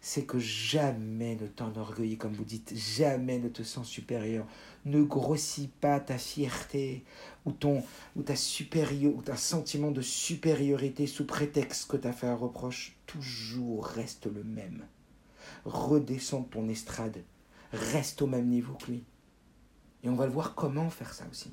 c'est 0.00 0.24
que 0.24 0.38
jamais 0.38 1.36
ne 1.36 1.46
t'enorgueillis, 1.46 2.16
comme 2.16 2.32
vous 2.32 2.44
dites, 2.44 2.74
jamais 2.74 3.38
ne 3.38 3.50
te 3.50 3.62
sens 3.62 3.86
supérieur. 3.86 4.46
Ne 4.86 5.02
grossis 5.02 5.68
pas 5.82 6.00
ta 6.00 6.16
fierté 6.16 7.04
ou, 7.44 7.52
ton, 7.52 7.84
ou, 8.16 8.22
ta 8.22 8.36
supérieur, 8.36 9.14
ou 9.14 9.20
ta 9.20 9.36
sentiment 9.36 9.90
de 9.90 10.00
supériorité 10.00 11.06
sous 11.06 11.26
prétexte 11.26 11.90
que 11.90 11.98
tu 11.98 12.08
as 12.08 12.12
fait 12.14 12.28
un 12.28 12.36
reproche. 12.36 12.96
Toujours 13.06 13.84
reste 13.84 14.26
le 14.26 14.44
même. 14.44 14.86
Redescends 15.66 16.44
ton 16.44 16.70
estrade. 16.70 17.22
Reste 17.72 18.22
au 18.22 18.26
même 18.26 18.48
niveau 18.48 18.72
que 18.74 18.92
lui. 18.92 19.04
Et 20.02 20.08
on 20.08 20.14
va 20.14 20.24
le 20.24 20.32
voir 20.32 20.54
comment 20.54 20.88
faire 20.88 21.12
ça 21.12 21.26
aussi. 21.30 21.52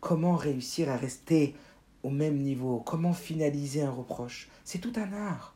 Comment 0.00 0.36
réussir 0.36 0.90
à 0.90 0.96
rester 0.96 1.54
au 2.02 2.10
même 2.10 2.36
niveau? 2.38 2.80
Comment 2.84 3.12
finaliser 3.12 3.82
un 3.82 3.90
reproche? 3.90 4.48
C'est 4.64 4.78
tout 4.78 4.92
un 4.96 5.12
art. 5.12 5.54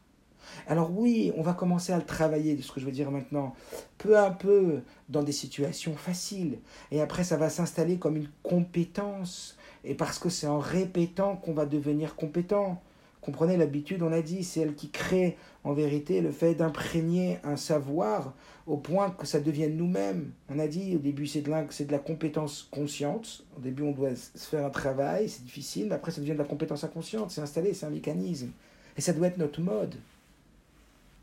Alors 0.67 0.91
oui, 0.93 1.33
on 1.37 1.43
va 1.43 1.55
commencer 1.55 1.93
à 1.93 1.97
le 1.97 2.05
travailler, 2.05 2.55
de 2.55 2.63
ce 2.63 2.73
que 2.73 2.81
je 2.81 2.87
veux 2.87 2.93
dire 2.93 3.11
maintenant, 3.11 3.55
peu 3.99 4.19
à 4.19 4.31
peu, 4.31 4.83
dans 5.09 5.23
des 5.23 5.33
situations 5.33 5.97
faciles. 5.97 6.59
Et 6.91 7.01
après, 7.01 7.25
ça 7.25 7.37
va 7.37 7.49
s'installer 7.49 7.99
comme 7.99 8.17
une 8.17 8.29
compétence. 8.43 9.57
Et 9.85 9.95
parce 9.95 10.19
que 10.19 10.29
c'est 10.29 10.47
en 10.47 10.59
répétant 10.59 11.37
qu'on 11.37 11.55
va 11.55 11.67
devenir 11.67 12.17
compétent. 12.17 12.83
Comprenez 13.23 13.57
l'habitude, 13.57 14.03
on 14.03 14.13
a 14.13 14.21
dit, 14.21 14.43
c'est 14.43 14.61
elle 14.61 14.75
qui 14.75 14.91
crée 14.91 15.37
en 15.63 15.73
vérité 15.73 16.21
le 16.21 16.33
fait 16.33 16.55
d'imprégner 16.55 17.39
un 17.45 17.57
savoir 17.57 18.35
au 18.67 18.77
point 18.77 19.11
que 19.11 19.27
ça 19.27 19.39
devienne 19.41 19.77
nous-mêmes. 19.77 20.33
On 20.49 20.59
a 20.59 20.67
dit 20.67 20.97
au 20.97 20.99
début 20.99 21.29
c'est 21.29 21.41
de, 21.41 21.51
la, 21.51 21.65
c'est 21.71 21.85
de 21.85 21.93
la 21.93 22.01
compétence 22.01 22.69
consciente. 22.71 23.45
Au 23.57 23.61
début 23.61 23.85
on 23.85 23.93
doit 23.93 24.15
se 24.17 24.49
faire 24.49 24.67
un 24.67 24.71
travail, 24.71 25.29
c'est 25.29 25.45
difficile, 25.45 25.87
mais 25.89 25.95
après 25.95 26.11
ça 26.11 26.21
devient 26.21 26.33
de 26.33 26.39
la 26.39 26.45
compétence 26.45 26.83
inconsciente, 26.83 27.31
c'est 27.31 27.41
installé, 27.41 27.75
c'est 27.75 27.87
un 27.87 27.91
mécanisme. 27.91 28.51
Et 28.97 29.01
ça 29.01 29.13
doit 29.13 29.29
être 29.29 29.39
notre 29.39 29.61
mode. 29.61 29.95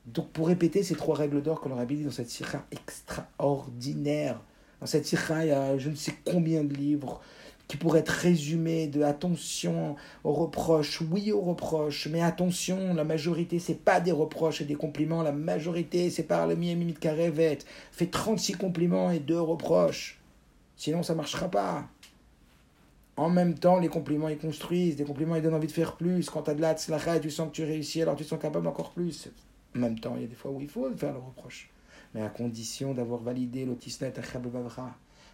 Donc 0.06 0.30
pour 0.30 0.47
répéter 0.47 0.84
ces 0.84 0.95
trois 0.95 1.16
règles 1.16 1.41
d'or 1.41 1.60
que 1.60 1.68
l'on 1.68 1.78
a 1.78 1.86
dit 1.86 2.04
dans 2.04 2.12
cette 2.12 2.30
sira 2.30 2.66
extraordinaire, 2.72 4.41
dans 4.80 4.88
cette 4.88 5.06
sira 5.06 5.45
il 5.45 5.50
y 5.50 5.52
a 5.52 5.78
je 5.78 5.89
ne 5.89 5.95
sais 5.95 6.14
combien 6.26 6.64
de 6.64 6.74
livres 6.74 7.22
qui 7.70 7.78
pourraient 7.78 7.99
être 7.99 8.09
résumés 8.09 8.88
de 8.88 9.03
attention 9.03 9.95
aux 10.24 10.34
reproches, 10.34 11.01
oui 11.01 11.32
aux 11.32 11.39
reproches, 11.41 12.07
mais 12.07 12.20
attention, 12.20 12.95
la 12.95 13.03
majorité 13.03 13.59
c'est 13.59 13.76
pas 13.86 14.01
des 14.01 14.11
reproches 14.11 14.61
et 14.61 14.65
des 14.65 14.76
compliments, 14.76 15.22
la 15.22 15.32
majorité 15.32 16.09
c'est 16.09 16.24
par 16.24 16.47
le 16.47 16.55
de 16.55 16.91
Karevet, 16.99 17.59
fait 17.91 18.07
36 18.07 18.53
compliments 18.53 19.11
et 19.11 19.20
deux 19.20 19.39
reproches, 19.39 20.20
sinon 20.76 21.03
ça 21.03 21.13
marchera 21.13 21.47
pas. 21.47 21.88
En 23.15 23.30
même 23.30 23.53
temps, 23.53 23.78
les 23.80 23.89
compliments 23.89 24.30
ils 24.30 24.39
construisent, 24.39 24.95
des 24.95 25.03
compliments 25.03 25.36
ils 25.36 25.43
donnent 25.43 25.53
envie 25.53 25.67
de 25.67 25.72
faire 25.72 25.95
plus, 25.95 26.28
quand 26.28 26.41
tu 26.41 26.49
as 26.49 26.55
de 26.55 26.61
la 26.61 26.76
tzlacha 26.76 27.20
tu 27.20 27.30
sens 27.30 27.49
que 27.49 27.55
tu 27.55 27.63
réussis, 27.63 28.01
alors 28.01 28.15
tu 28.15 28.24
te 28.24 28.30
sens 28.30 28.41
capable 28.41 28.65
encore 28.65 28.93
plus. 28.93 29.30
En 29.76 29.80
même 29.80 29.99
temps, 29.99 30.15
il 30.15 30.24
y 30.24 30.26
a 30.26 30.28
des 30.28 30.36
fois 30.36 30.49
où 30.49 30.59
il 30.59 30.67
faut 30.67 30.89
faire 30.97 31.13
le 31.13 31.20
reproche. 31.20 31.70
Mais 32.15 32.24
à 32.24 32.30
condition 32.30 32.95
d'avoir 32.95 33.22
validé 33.22 33.65
l'otisnet 33.65 34.17
à 34.17 34.24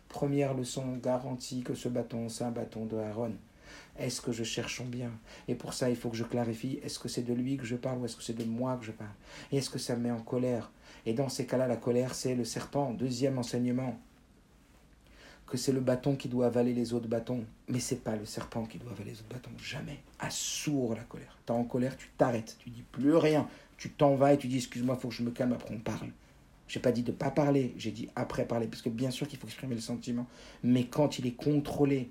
Première 0.10 0.54
leçon 0.54 0.98
garantie 1.02 1.62
que 1.62 1.76
ce 1.76 1.90
bâton, 1.90 2.30
c'est 2.30 2.44
un 2.44 2.52
bâton 2.52 2.86
de 2.86 2.98
Aaron. 2.98 3.34
Est-ce 3.98 4.22
que 4.22 4.32
je 4.32 4.44
cherche 4.44 4.78
son 4.78 4.86
bien? 4.86 5.12
Et 5.48 5.56
pour 5.56 5.74
ça, 5.74 5.90
il 5.90 5.96
faut 5.96 6.10
que 6.10 6.18
je 6.18 6.24
clarifie, 6.24 6.80
est-ce 6.84 7.00
que 7.00 7.08
c'est 7.08 7.24
de 7.24 7.34
lui 7.34 7.58
que 7.58 7.66
je 7.66 7.76
parle 7.76 8.00
ou 8.00 8.06
est-ce 8.06 8.16
que 8.16 8.24
c'est 8.24 8.34
de 8.34 8.44
moi 8.44 8.78
que 8.78 8.86
je 8.86 8.92
parle? 8.92 9.12
Et 9.52 9.58
est-ce 9.58 9.70
que 9.70 9.80
ça 9.80 9.96
me 9.96 10.04
met 10.04 10.12
en 10.12 10.22
colère? 10.22 10.72
Et 11.06 11.14
dans 11.14 11.30
ces 11.30 11.46
cas-là, 11.46 11.68
la 11.68 11.78
colère, 11.78 12.14
c'est 12.14 12.36
le 12.36 12.46
serpent. 12.46 12.94
Deuxième 12.94 13.38
enseignement, 13.38 13.98
que 15.48 15.58
c'est 15.58 15.72
le 15.72 15.80
bâton 15.80 16.16
qui 16.16 16.28
doit 16.28 16.48
avaler 16.48 16.74
les 16.74 16.94
autres 16.94 17.08
bâtons. 17.08 17.46
Mais 17.70 17.80
c'est 17.80 18.04
pas 18.04 18.16
le 18.16 18.26
serpent 18.26 18.66
qui 18.66 18.80
doit 18.80 18.92
avaler 18.92 19.12
les 19.12 19.20
autres 19.20 19.34
bâtons. 19.34 19.52
Jamais. 19.58 20.00
Assourd 20.20 20.96
la 20.96 21.04
colère. 21.04 21.38
T'es 21.46 21.52
en 21.52 21.64
colère, 21.64 21.96
tu 21.96 22.10
t'arrêtes. 22.18 22.58
Tu 22.60 22.70
dis 22.70 22.84
plus 22.92 23.16
rien 23.16 23.48
tu 23.78 23.90
t'en 23.90 24.16
vas 24.16 24.34
et 24.34 24.38
tu 24.38 24.48
dis 24.48 24.58
excuse-moi, 24.58 24.96
faut 24.96 25.10
que 25.10 25.14
je 25.14 25.24
me 25.24 25.32
calme, 25.32 25.54
après 25.54 25.74
on 25.74 25.80
parle. 25.80 26.10
J'ai 26.68 26.80
pas 26.80 26.92
dit 26.92 27.04
de 27.04 27.12
pas 27.12 27.30
parler, 27.30 27.74
j'ai 27.78 27.92
dit 27.92 28.10
après 28.16 28.46
parler, 28.46 28.68
parce 28.68 28.82
que 28.82 28.90
bien 28.90 29.12
sûr 29.12 29.28
qu'il 29.28 29.38
faut 29.38 29.48
exprimer 29.48 29.76
le 29.76 29.82
sentiment, 29.82 30.26
mais 30.64 30.86
quand 30.86 31.20
il 31.20 31.28
est 31.28 31.36
contrôlé. 31.36 32.10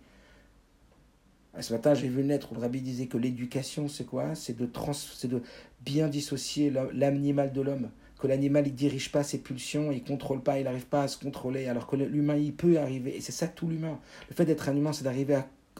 Ce 1.60 1.72
matin, 1.72 1.94
j'ai 1.94 2.08
vu 2.08 2.24
naître 2.24 2.50
où 2.50 2.54
le 2.56 2.60
rabbi 2.60 2.80
disait 2.80 3.06
que 3.06 3.16
l'éducation, 3.16 3.88
c'est 3.88 4.04
quoi? 4.04 4.34
C'est 4.34 4.56
de, 4.56 4.66
de 4.66 5.42
bien 5.84 6.08
dissocier 6.08 6.72
l'animal 6.92 7.52
de 7.52 7.60
l'homme. 7.60 7.90
Que 8.18 8.26
l'animal, 8.26 8.66
il 8.66 8.74
dirige 8.74 9.12
pas 9.12 9.22
ses 9.22 9.38
pulsions, 9.38 9.92
il 9.92 10.02
contrôle 10.02 10.42
pas, 10.42 10.58
il 10.58 10.64
n'arrive 10.64 10.86
pas 10.86 11.02
à 11.02 11.08
se 11.08 11.18
contrôler, 11.18 11.66
alors 11.68 11.86
que 11.86 11.94
l'humain, 11.94 12.36
il 12.36 12.54
peut 12.54 12.78
arriver. 12.78 13.16
Et 13.16 13.20
c'est 13.20 13.32
ça 13.32 13.46
tout 13.46 13.68
l'humain. 13.68 14.00
Le 14.28 14.34
fait 14.34 14.44
d'être 14.44 14.68
un 14.68 14.76
humain, 14.76 14.92
c'est 14.92 15.04
d'arriver 15.04 15.34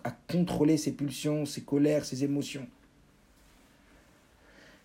à 0.04 0.10
contrôler 0.30 0.76
ses 0.76 0.92
pulsions, 0.92 1.44
ses 1.44 1.62
colères, 1.62 2.04
ses 2.04 2.22
émotions. 2.22 2.66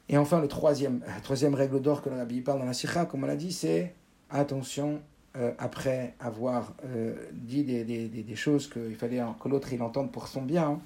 Et 0.09 0.17
enfin, 0.17 0.41
le 0.41 0.47
troisième, 0.47 1.01
la 1.07 1.21
troisième 1.21 1.53
règle 1.53 1.81
d'or 1.81 2.01
que 2.01 2.09
le 2.09 2.15
rabbi 2.17 2.41
parle 2.41 2.59
dans 2.59 2.65
la 2.65 2.73
sikha, 2.73 3.05
comme 3.05 3.23
on 3.23 3.27
l'a 3.27 3.35
dit, 3.35 3.51
c'est 3.51 3.93
attention, 4.31 5.01
euh, 5.37 5.51
après 5.59 6.15
avoir 6.19 6.73
euh, 6.85 7.13
dit 7.31 7.63
des, 7.63 7.83
des, 7.83 8.07
des, 8.07 8.35
choses 8.35 8.67
qu'il 8.67 8.95
fallait 8.95 9.21
que 9.39 9.47
l'autre 9.47 9.71
il 9.71 9.81
entende 9.83 10.11
pour 10.11 10.27
son 10.27 10.41
bien, 10.41 10.67
hein, 10.67 10.79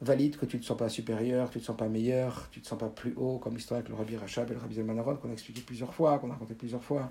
valide 0.00 0.36
que 0.36 0.46
tu 0.46 0.56
ne 0.56 0.62
te 0.62 0.66
sens 0.66 0.76
pas 0.76 0.88
supérieur, 0.88 1.50
tu 1.50 1.58
ne 1.58 1.62
te 1.62 1.66
sens 1.66 1.76
pas 1.76 1.88
meilleur, 1.88 2.48
tu 2.52 2.60
ne 2.60 2.64
te 2.64 2.68
sens 2.68 2.78
pas 2.78 2.88
plus 2.88 3.14
haut, 3.16 3.38
comme 3.38 3.56
l'histoire 3.56 3.78
avec 3.78 3.90
le 3.90 3.96
rabbi 3.96 4.16
Rachab 4.16 4.48
et 4.50 4.54
le 4.54 4.60
rabbi 4.60 4.76
Zalmanarod 4.76 5.18
qu'on 5.20 5.30
a 5.30 5.32
expliqué 5.32 5.60
plusieurs 5.60 5.92
fois, 5.92 6.18
qu'on 6.20 6.30
a 6.30 6.34
raconté 6.34 6.54
plusieurs 6.54 6.84
fois. 6.84 7.10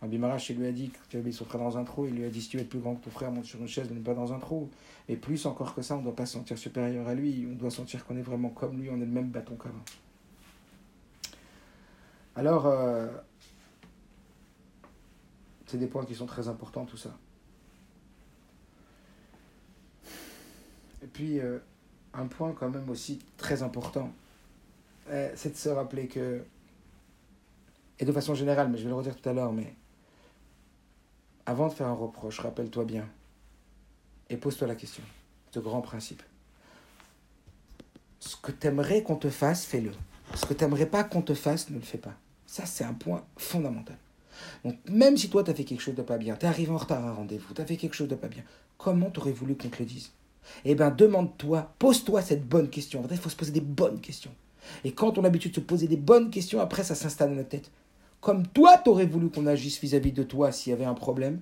Rabbi 0.00 0.18
Marash, 0.18 0.50
lui 0.50 0.66
a 0.66 0.72
dit 0.72 0.90
que 0.90 0.98
tu 1.08 1.16
avais 1.16 1.32
son 1.32 1.44
frère 1.46 1.62
dans 1.62 1.78
un 1.78 1.84
trou, 1.84 2.06
il 2.06 2.14
lui 2.14 2.24
a 2.24 2.28
dit 2.28 2.42
si 2.42 2.50
tu 2.50 2.58
veux 2.58 2.62
être 2.62 2.68
plus 2.68 2.78
grand 2.78 2.94
que 2.94 3.04
ton 3.04 3.10
frère, 3.10 3.32
monte 3.32 3.46
sur 3.46 3.60
une 3.60 3.68
chaise, 3.68 3.90
ne 3.90 3.98
pas 4.00 4.14
dans 4.14 4.32
un 4.32 4.38
trou. 4.38 4.68
Et 5.08 5.16
plus 5.16 5.46
encore 5.46 5.74
que 5.74 5.82
ça, 5.82 5.94
on 5.94 5.98
ne 5.98 6.04
doit 6.04 6.14
pas 6.14 6.26
se 6.26 6.34
sentir 6.34 6.58
supérieur 6.58 7.08
à 7.08 7.14
lui, 7.14 7.48
on 7.50 7.54
doit 7.54 7.70
sentir 7.70 8.04
qu'on 8.04 8.16
est 8.16 8.22
vraiment 8.22 8.50
comme 8.50 8.78
lui, 8.78 8.90
on 8.90 8.96
est 8.96 9.00
le 9.00 9.06
même 9.06 9.30
bâton 9.30 9.56
qu'avant. 9.56 9.82
Alors, 12.36 12.66
euh, 12.66 13.06
c'est 15.66 15.78
des 15.78 15.86
points 15.86 16.04
qui 16.04 16.14
sont 16.14 16.26
très 16.26 16.48
importants, 16.48 16.84
tout 16.84 16.96
ça. 16.96 17.16
Et 21.02 21.06
puis, 21.06 21.38
euh, 21.38 21.58
un 22.12 22.26
point 22.26 22.52
quand 22.52 22.70
même 22.70 22.88
aussi 22.90 23.20
très 23.36 23.62
important, 23.62 24.10
euh, 25.10 25.30
c'est 25.36 25.50
de 25.50 25.56
se 25.56 25.68
rappeler 25.68 26.08
que, 26.08 26.44
et 27.98 28.04
de 28.04 28.12
façon 28.12 28.34
générale, 28.34 28.68
mais 28.68 28.78
je 28.78 28.84
vais 28.84 28.88
le 28.88 28.96
redire 28.96 29.16
tout 29.16 29.28
à 29.28 29.32
l'heure, 29.32 29.52
mais 29.52 29.74
avant 31.46 31.68
de 31.68 31.72
faire 31.72 31.86
un 31.86 31.94
reproche, 31.94 32.40
rappelle-toi 32.40 32.84
bien, 32.84 33.08
et 34.28 34.36
pose-toi 34.36 34.66
la 34.66 34.74
question, 34.74 35.04
ce 35.52 35.60
grand 35.60 35.82
principe. 35.82 36.22
Ce 38.18 38.36
que 38.36 38.50
tu 38.50 38.66
aimerais 38.66 39.02
qu'on 39.02 39.16
te 39.16 39.30
fasse, 39.30 39.66
fais-le. 39.66 39.92
Ce 40.34 40.46
que 40.46 40.54
tu 40.54 40.64
n'aimerais 40.64 40.86
pas 40.86 41.04
qu'on 41.04 41.22
te 41.22 41.34
fasse, 41.34 41.70
ne 41.70 41.76
le 41.76 41.82
fais 41.82 41.98
pas. 41.98 42.14
Ça, 42.46 42.66
c'est 42.66 42.84
un 42.84 42.94
point 42.94 43.24
fondamental. 43.36 43.96
Donc, 44.64 44.76
même 44.88 45.16
si 45.16 45.30
toi, 45.30 45.44
tu 45.44 45.50
as 45.50 45.54
fait 45.54 45.64
quelque 45.64 45.80
chose 45.80 45.94
de 45.94 46.02
pas 46.02 46.18
bien, 46.18 46.36
tu 46.36 46.44
es 46.44 46.48
arrivé 46.48 46.72
en 46.72 46.76
retard 46.76 47.04
à 47.04 47.10
un 47.10 47.14
rendez-vous, 47.14 47.54
tu 47.54 47.60
as 47.60 47.66
fait 47.66 47.76
quelque 47.76 47.94
chose 47.94 48.08
de 48.08 48.14
pas 48.14 48.28
bien, 48.28 48.42
comment 48.78 49.10
tu 49.10 49.20
aurais 49.20 49.32
voulu 49.32 49.54
qu'on 49.54 49.68
te 49.68 49.78
le 49.78 49.84
dise? 49.84 50.10
Eh 50.64 50.74
bien, 50.74 50.90
demande-toi, 50.90 51.74
pose-toi 51.78 52.20
cette 52.20 52.46
bonne 52.46 52.68
question. 52.68 53.00
En 53.00 53.08
fait, 53.08 53.14
il 53.14 53.20
faut 53.20 53.30
se 53.30 53.36
poser 53.36 53.52
des 53.52 53.60
bonnes 53.60 54.00
questions. 54.00 54.32
Et 54.82 54.92
quand 54.92 55.18
on 55.18 55.20
a 55.20 55.24
l'habitude 55.24 55.52
de 55.52 55.56
se 55.56 55.60
poser 55.60 55.86
des 55.88 55.96
bonnes 55.96 56.30
questions, 56.30 56.60
après, 56.60 56.84
ça 56.84 56.94
s'installe 56.94 57.30
dans 57.30 57.36
notre 57.36 57.48
tête. 57.48 57.70
Comme 58.20 58.46
toi, 58.46 58.78
tu 58.82 58.90
aurais 58.90 59.06
voulu 59.06 59.30
qu'on 59.30 59.46
agisse 59.46 59.80
vis-à-vis 59.80 60.12
de 60.12 60.22
toi 60.22 60.52
s'il 60.52 60.70
y 60.70 60.72
avait 60.74 60.84
un 60.84 60.94
problème, 60.94 61.40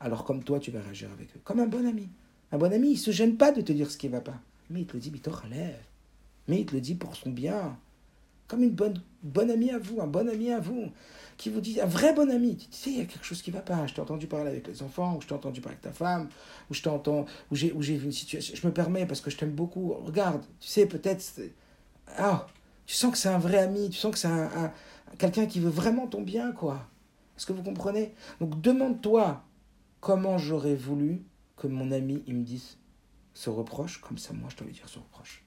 alors 0.00 0.24
comme 0.24 0.44
toi, 0.44 0.58
tu 0.58 0.70
vas 0.70 0.80
réagir 0.80 1.10
avec 1.12 1.34
eux. 1.34 1.40
Comme 1.44 1.60
un 1.60 1.66
bon 1.66 1.86
ami. 1.86 2.08
Un 2.52 2.58
bon 2.58 2.72
ami, 2.72 2.92
il 2.92 2.98
se 2.98 3.10
gêne 3.10 3.36
pas 3.36 3.52
de 3.52 3.60
te 3.62 3.72
dire 3.72 3.90
ce 3.90 3.96
qui 3.96 4.06
ne 4.08 4.12
va 4.12 4.20
pas. 4.20 4.38
Mais 4.70 4.82
il 4.82 4.86
te 4.86 4.94
le 4.94 5.00
dit, 5.00 5.10
mais 5.10 5.32
relève. 5.32 5.80
Mais 6.46 6.60
il 6.60 6.66
te 6.66 6.74
le 6.74 6.80
dit 6.80 6.94
pour 6.94 7.16
son 7.16 7.30
bien 7.30 7.78
comme 8.48 8.62
une 8.62 8.70
bonne, 8.70 9.00
bonne 9.22 9.50
amie 9.50 9.70
à 9.70 9.78
vous, 9.78 10.00
un 10.00 10.06
bon 10.06 10.28
ami 10.28 10.50
à 10.52 10.60
vous, 10.60 10.90
qui 11.36 11.50
vous 11.50 11.60
dit, 11.60 11.80
un 11.80 11.86
vrai 11.86 12.12
bon 12.14 12.30
ami, 12.30 12.56
tu 12.56 12.66
sais, 12.70 12.90
il 12.90 12.98
y 12.98 13.00
a 13.00 13.04
quelque 13.04 13.24
chose 13.24 13.42
qui 13.42 13.50
ne 13.50 13.56
va 13.56 13.62
pas, 13.62 13.86
je 13.86 13.94
t'ai 13.94 14.00
entendu 14.00 14.26
parler 14.26 14.50
avec 14.50 14.66
les 14.66 14.82
enfants, 14.82 15.16
ou 15.16 15.20
je 15.20 15.26
t'ai 15.26 15.34
entendu 15.34 15.60
parler 15.60 15.78
avec 15.82 15.82
ta 15.82 15.92
femme, 15.92 16.28
ou 16.70 16.74
je 16.74 16.82
t'entends, 16.82 17.24
ou 17.50 17.56
j'ai, 17.56 17.70
vu 17.70 18.04
une 18.04 18.12
situation, 18.12 18.54
je 18.54 18.66
me 18.66 18.72
permets 18.72 19.06
parce 19.06 19.20
que 19.20 19.30
je 19.30 19.36
t'aime 19.36 19.52
beaucoup, 19.52 19.94
regarde, 19.94 20.44
tu 20.60 20.68
sais, 20.68 20.86
peut-être, 20.86 21.24
ah, 22.18 22.46
tu 22.86 22.94
sens 22.94 23.12
que 23.12 23.18
c'est 23.18 23.28
un 23.28 23.38
vrai 23.38 23.58
ami, 23.58 23.90
tu 23.90 23.98
sens 23.98 24.12
que 24.12 24.18
c'est 24.18 24.28
un, 24.28 24.72
quelqu'un 25.18 25.46
qui 25.46 25.60
veut 25.60 25.70
vraiment 25.70 26.06
ton 26.06 26.22
bien, 26.22 26.52
quoi. 26.52 26.86
Est-ce 27.36 27.46
que 27.46 27.52
vous 27.52 27.62
comprenez? 27.62 28.14
Donc 28.40 28.60
demande-toi 28.60 29.42
comment 30.00 30.38
j'aurais 30.38 30.76
voulu 30.76 31.24
que 31.56 31.66
mon 31.66 31.90
ami 31.90 32.22
il 32.26 32.36
me 32.36 32.44
dise 32.44 32.78
ce 33.32 33.50
reproche, 33.50 34.00
comme 34.00 34.18
ça 34.18 34.32
moi 34.32 34.48
je 34.50 34.56
dois 34.56 34.66
lui 34.66 34.74
dire 34.74 34.88
ce 34.88 34.98
reproche. 35.00 35.44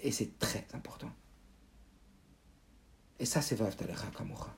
Et 0.00 0.10
c'est 0.10 0.38
très 0.38 0.66
important. 0.72 1.10
Et 3.18 3.24
ça, 3.24 3.40
c'est 3.40 3.54
Vavtalecha 3.54 4.06
Kamocha. 4.16 4.54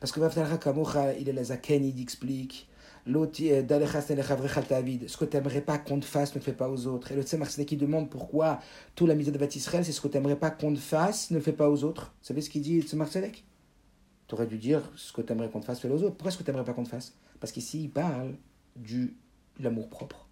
Parce 0.00 0.12
que 0.12 0.20
Vavtalecha 0.20 0.58
Kamocha, 0.58 1.14
il 1.14 1.28
est 1.28 1.32
la 1.32 1.44
Zaken, 1.44 1.84
il 1.84 2.00
explique. 2.00 2.68
L'autre, 3.06 3.40
euh, 3.42 3.62
ce 3.62 5.16
que 5.16 5.24
tu 5.24 5.36
n'aimerais 5.36 5.62
pas 5.62 5.78
qu'on 5.78 5.98
te 5.98 6.04
fasse, 6.04 6.34
ne 6.34 6.40
le 6.40 6.44
fais 6.44 6.52
pas 6.52 6.68
aux 6.68 6.86
autres. 6.86 7.10
Et 7.10 7.16
le 7.16 7.22
Tzemach 7.22 7.48
qui 7.64 7.76
demande 7.76 8.10
pourquoi 8.10 8.60
tout 8.94 9.06
la 9.06 9.14
de 9.14 9.56
Israël, 9.56 9.84
c'est 9.84 9.92
ce 9.92 10.00
que 10.00 10.08
tu 10.08 10.18
n'aimerais 10.18 10.36
pas 10.36 10.50
qu'on 10.50 10.74
te 10.74 10.78
fasse, 10.78 11.30
ne 11.30 11.36
le 11.36 11.42
fais 11.42 11.52
pas 11.52 11.70
aux 11.70 11.84
autres. 11.84 12.14
Vous 12.20 12.26
savez 12.26 12.42
ce 12.42 12.50
qu'il 12.50 12.60
dit, 12.60 12.80
le 12.80 12.86
Tu 12.86 14.34
aurais 14.34 14.46
dû 14.46 14.58
dire 14.58 14.92
ce 14.94 15.12
que 15.12 15.22
tu 15.22 15.32
aimerais 15.32 15.48
qu'on 15.48 15.60
te 15.60 15.64
fasse, 15.64 15.80
fais 15.80 15.88
aux 15.88 16.02
autres. 16.02 16.16
Pourquoi 16.16 16.28
est-ce 16.28 16.38
que 16.38 16.42
tu 16.42 16.50
n'aimerais 16.50 16.66
pas 16.66 16.74
qu'on 16.74 16.84
te 16.84 16.90
fasse? 16.90 17.14
Parce 17.40 17.50
qu'ici, 17.50 17.84
il 17.84 17.90
parle 17.90 18.34
du 18.76 19.16
l'amour 19.58 19.88
propre. 19.88 20.28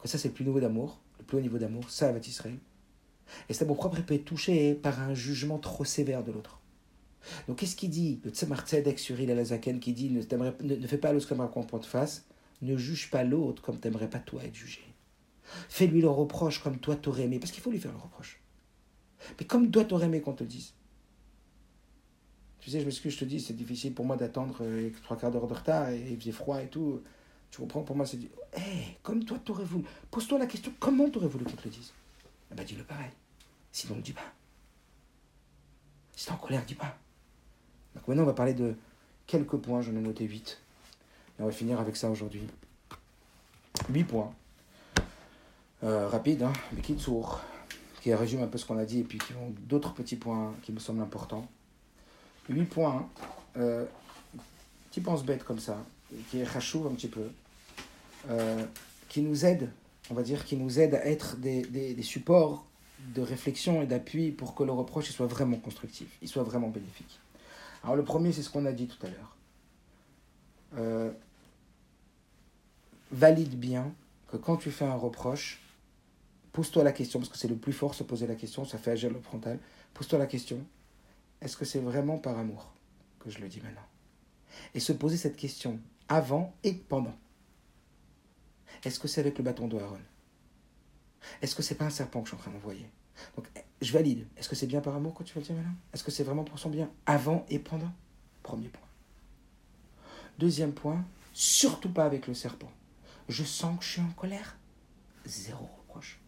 Que 0.00 0.08
ça, 0.08 0.18
c'est 0.18 0.28
le 0.28 0.34
plus 0.34 0.44
nouveau 0.44 0.60
d'amour, 0.60 1.00
le 1.18 1.24
plus 1.24 1.38
haut 1.38 1.40
niveau 1.40 1.58
d'amour, 1.58 1.88
ça, 1.90 2.12
Israël. 2.18 2.58
Et 3.48 3.52
cet 3.52 3.62
amour 3.62 3.76
propre 3.76 4.00
peut 4.02 4.14
être 4.14 4.24
touché 4.24 4.74
par 4.74 5.00
un 5.00 5.14
jugement 5.14 5.58
trop 5.58 5.84
sévère 5.84 6.22
de 6.22 6.32
l'autre. 6.32 6.60
Donc 7.48 7.58
qu'est-ce 7.58 7.76
qu'il 7.76 7.90
dit 7.90 8.20
Le 8.24 8.30
Tzemar 8.30 8.66
Tzedek 8.66 8.98
sur 8.98 9.18
Il 9.20 9.30
Alazaken 9.30 9.80
qui 9.80 9.92
dit 9.92 10.10
ne, 10.10 10.20
ne, 10.20 10.76
ne 10.76 10.86
fais 10.86 10.98
pas 10.98 11.12
l'autre 11.12 11.28
comme 11.28 11.40
un 11.40 11.46
qu'on 11.46 11.64
te 11.64 11.86
face, 11.86 12.26
ne 12.62 12.76
juge 12.76 13.10
pas 13.10 13.24
l'autre 13.24 13.62
comme 13.62 13.78
t'aimerais 13.78 14.10
pas 14.10 14.18
toi 14.18 14.44
être 14.44 14.54
jugé. 14.54 14.82
Fais-lui 15.68 16.00
le 16.00 16.08
reproche 16.08 16.62
comme 16.62 16.78
toi 16.78 16.96
t'aurais 16.96 17.24
aimé, 17.24 17.38
parce 17.38 17.52
qu'il 17.52 17.62
faut 17.62 17.70
lui 17.70 17.78
faire 17.78 17.92
le 17.92 17.98
reproche. 17.98 18.40
Mais 19.38 19.46
comme 19.46 19.70
toi 19.70 19.84
t'aurais 19.84 20.06
aimé 20.06 20.20
qu'on 20.20 20.32
te 20.32 20.42
le 20.42 20.48
dise. 20.48 20.72
Tu 22.60 22.70
sais, 22.70 22.80
je 22.80 22.86
m'excuse, 22.86 23.12
je 23.12 23.18
te 23.18 23.24
dis, 23.26 23.40
c'est 23.40 23.52
difficile 23.52 23.92
pour 23.92 24.06
moi 24.06 24.16
d'attendre 24.16 24.56
euh, 24.62 24.88
trois 25.02 25.18
quarts 25.18 25.30
d'heure 25.30 25.46
de 25.46 25.52
retard 25.52 25.90
et 25.90 26.02
il 26.12 26.18
faisait 26.18 26.32
froid 26.32 26.62
et 26.62 26.68
tout. 26.68 27.02
Tu 27.50 27.60
comprends 27.60 27.82
Pour 27.82 27.94
moi, 27.94 28.06
c'est 28.06 28.16
hé, 28.16 28.96
comme 29.02 29.22
toi 29.24 29.38
t'aurais 29.44 29.64
voulu. 29.64 29.84
Pose-toi 30.10 30.38
la 30.38 30.46
question, 30.46 30.72
comment 30.80 31.08
t'aurais 31.10 31.28
voulu 31.28 31.44
qu'on 31.44 31.52
te 31.52 31.64
le 31.64 31.70
dise? 31.70 31.92
Eh 32.54 32.56
ben, 32.56 32.64
dis-le 32.64 32.84
pareil. 32.84 33.10
Sinon, 33.72 33.96
ne 33.96 34.00
dis 34.00 34.12
pas. 34.12 34.32
Si 36.14 36.26
t'es 36.26 36.32
en 36.32 36.36
colère, 36.36 36.64
dis 36.64 36.76
pas. 36.76 36.96
Donc 37.96 38.06
maintenant, 38.06 38.22
on 38.22 38.26
va 38.26 38.32
parler 38.32 38.54
de 38.54 38.76
quelques 39.26 39.56
points, 39.56 39.82
j'en 39.82 39.90
ai 39.90 40.00
noté 40.00 40.24
8. 40.24 40.60
Et 41.38 41.42
on 41.42 41.46
va 41.46 41.50
finir 41.50 41.80
avec 41.80 41.96
ça 41.96 42.08
aujourd'hui. 42.08 42.46
8 43.88 44.04
points. 44.04 44.32
Euh, 45.82 46.06
rapide, 46.06 46.44
hein, 46.44 46.52
mais 46.72 46.80
qui 46.80 46.96
sourd, 46.96 47.40
qui 48.00 48.14
résume 48.14 48.42
un 48.42 48.46
peu 48.46 48.56
ce 48.56 48.64
qu'on 48.64 48.78
a 48.78 48.84
dit 48.84 49.00
et 49.00 49.04
puis 49.04 49.18
qui 49.18 49.32
ont 49.34 49.52
d'autres 49.62 49.92
petits 49.92 50.16
points 50.16 50.54
qui 50.62 50.70
me 50.70 50.78
semblent 50.78 51.02
importants. 51.02 51.48
8 52.48 52.64
points, 52.66 53.08
euh, 53.56 53.84
qui 54.92 55.00
pense 55.00 55.24
bête 55.24 55.42
comme 55.42 55.58
ça, 55.58 55.84
qui 56.30 56.38
est 56.38 56.44
un 56.46 56.94
petit 56.94 57.08
peu, 57.08 57.28
euh, 58.30 58.64
qui 59.08 59.22
nous 59.22 59.44
aide, 59.44 59.70
on 60.10 60.14
va 60.14 60.22
dire, 60.22 60.44
qui 60.44 60.56
nous 60.56 60.78
aide 60.80 60.94
à 60.94 61.06
être 61.06 61.36
des 61.38 62.02
supports 62.02 62.66
de 63.12 63.20
réflexion 63.20 63.82
et 63.82 63.86
d'appui 63.86 64.30
pour 64.30 64.54
que 64.54 64.62
le 64.62 64.72
reproche 64.72 65.10
soit 65.10 65.26
vraiment 65.26 65.58
constructif, 65.58 66.18
il 66.22 66.28
soit 66.28 66.42
vraiment 66.42 66.68
bénéfique. 66.68 67.20
Alors 67.82 67.96
le 67.96 68.04
premier, 68.04 68.32
c'est 68.32 68.42
ce 68.42 68.50
qu'on 68.50 68.64
a 68.64 68.72
dit 68.72 68.86
tout 68.86 69.04
à 69.06 69.10
l'heure. 69.10 69.36
Euh, 70.76 71.12
valide 73.12 73.58
bien 73.58 73.92
que 74.28 74.36
quand 74.36 74.56
tu 74.56 74.70
fais 74.70 74.86
un 74.86 74.94
reproche, 74.94 75.60
pose-toi 76.52 76.82
la 76.82 76.92
question, 76.92 77.18
parce 77.18 77.30
que 77.30 77.36
c'est 77.36 77.48
le 77.48 77.56
plus 77.56 77.72
fort 77.72 77.94
se 77.94 78.02
poser 78.02 78.26
la 78.26 78.34
question, 78.34 78.64
ça 78.64 78.78
fait 78.78 78.92
agir 78.92 79.10
le 79.10 79.20
frontal, 79.20 79.58
pose-toi 79.92 80.18
la 80.18 80.26
question, 80.26 80.64
est-ce 81.40 81.56
que 81.56 81.64
c'est 81.64 81.80
vraiment 81.80 82.18
par 82.18 82.38
amour 82.38 82.72
que 83.20 83.30
je 83.30 83.38
le 83.38 83.48
dis 83.48 83.60
maintenant? 83.60 83.86
Et 84.74 84.80
se 84.80 84.92
poser 84.92 85.16
cette 85.16 85.36
question 85.36 85.78
avant 86.08 86.54
et 86.62 86.72
pendant. 86.72 87.14
Est-ce 88.84 88.98
que 88.98 89.08
c'est 89.08 89.20
avec 89.20 89.38
le 89.38 89.44
bâton 89.44 89.66
de 89.66 89.78
Est-ce 91.40 91.54
que 91.54 91.62
c'est 91.62 91.74
pas 91.74 91.86
un 91.86 91.90
serpent 91.90 92.20
que 92.20 92.28
je 92.28 92.34
suis 92.34 92.38
en 92.38 92.42
train 92.42 92.50
d'envoyer? 92.50 92.88
Donc, 93.36 93.46
je 93.80 93.92
valide. 93.92 94.26
Est-ce 94.36 94.48
que 94.48 94.56
c'est 94.56 94.66
bien 94.66 94.80
par 94.80 94.94
amour 94.94 95.14
que 95.14 95.22
tu 95.22 95.34
vas 95.34 95.40
le 95.40 95.46
dire 95.46 95.56
maintenant 95.56 95.74
Est-ce 95.92 96.04
que 96.04 96.10
c'est 96.10 96.24
vraiment 96.24 96.44
pour 96.44 96.58
son 96.58 96.70
bien 96.70 96.90
Avant 97.06 97.46
et 97.48 97.58
pendant? 97.58 97.92
Premier 98.42 98.68
point. 98.68 98.86
Deuxième 100.38 100.72
point, 100.72 101.04
surtout 101.32 101.88
pas 101.88 102.04
avec 102.04 102.26
le 102.26 102.34
serpent. 102.34 102.70
Je 103.28 103.44
sens 103.44 103.78
que 103.78 103.84
je 103.84 103.90
suis 103.90 104.00
en 104.00 104.10
colère. 104.16 104.58
Zéro 105.24 105.68
reproche. 105.78 106.20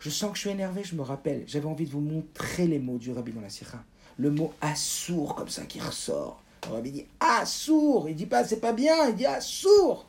Je 0.00 0.10
sens 0.10 0.30
que 0.30 0.36
je 0.36 0.42
suis 0.42 0.50
énervé, 0.50 0.84
je 0.84 0.94
me 0.94 1.02
rappelle. 1.02 1.44
J'avais 1.46 1.66
envie 1.66 1.84
de 1.84 1.90
vous 1.90 2.00
montrer 2.00 2.66
les 2.66 2.78
mots 2.78 2.98
du 2.98 3.12
rabbi 3.12 3.32
dans 3.32 3.40
la 3.40 3.50
sira. 3.50 3.82
Le 4.16 4.30
mot 4.30 4.52
assour, 4.60 5.34
comme 5.34 5.48
ça, 5.48 5.66
qui 5.66 5.80
ressort. 5.80 6.42
Le 6.66 6.72
rabbi 6.72 6.90
dit 6.90 7.06
assour. 7.20 8.08
Il 8.08 8.16
dit 8.16 8.26
pas 8.26 8.44
c'est 8.44 8.60
pas 8.60 8.72
bien, 8.72 9.08
il 9.08 9.16
dit 9.16 9.26
assour. 9.26 10.08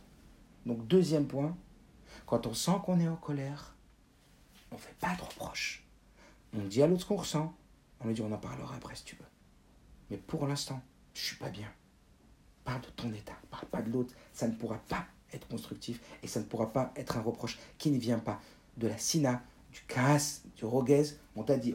Donc, 0.66 0.88
deuxième 0.88 1.26
point, 1.26 1.56
quand 2.30 2.46
on 2.46 2.54
sent 2.54 2.78
qu'on 2.86 3.00
est 3.00 3.08
en 3.08 3.16
colère, 3.16 3.74
on 4.72 4.76
ne 4.76 4.80
fait 4.80 4.96
pas 5.00 5.16
de 5.16 5.22
reproche. 5.22 5.84
On 6.56 6.64
dit 6.64 6.84
à 6.84 6.88
l'autre 6.88 7.02
ce 7.02 7.08
qu'on 7.08 7.16
ressent. 7.16 7.56
On 8.00 8.08
lui 8.08 8.14
dit 8.14 8.22
on 8.22 8.32
en 8.32 8.38
parlera 8.38 8.76
après 8.76 8.96
si 8.96 9.04
tu 9.04 9.16
veux. 9.16 9.26
Mais 10.12 10.18
pour 10.18 10.46
l'instant, 10.46 10.80
je 11.16 11.22
suis 11.22 11.38
pas 11.38 11.50
bien. 11.50 11.68
Parle 12.64 12.82
de 12.82 12.90
ton 12.96 13.12
état, 13.14 13.34
parle 13.50 13.66
pas 13.66 13.82
de 13.82 13.90
l'autre. 13.90 14.14
Ça 14.32 14.48
ne 14.48 14.54
pourra 14.54 14.78
pas 14.78 15.08
être 15.34 15.48
constructif 15.48 16.00
et 16.22 16.28
ça 16.28 16.40
ne 16.40 16.46
pourra 16.46 16.72
pas 16.72 16.94
être 16.96 17.18
un 17.18 17.22
reproche 17.22 17.58
qui 17.80 17.90
ne 17.90 17.98
vient 17.98 18.20
pas 18.20 18.40
de 18.78 18.88
la 18.88 18.98
sina, 19.00 19.42
du 19.74 19.82
casse, 19.88 20.44
du 20.56 20.66
roguez. 20.66 21.06
On 21.36 21.42
t'a 21.42 21.58
dit 21.58 21.74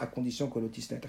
à 0.00 0.06
condition 0.06 0.48
que 0.48 0.58
l'autiste 0.58 0.92
n'est 0.92 1.00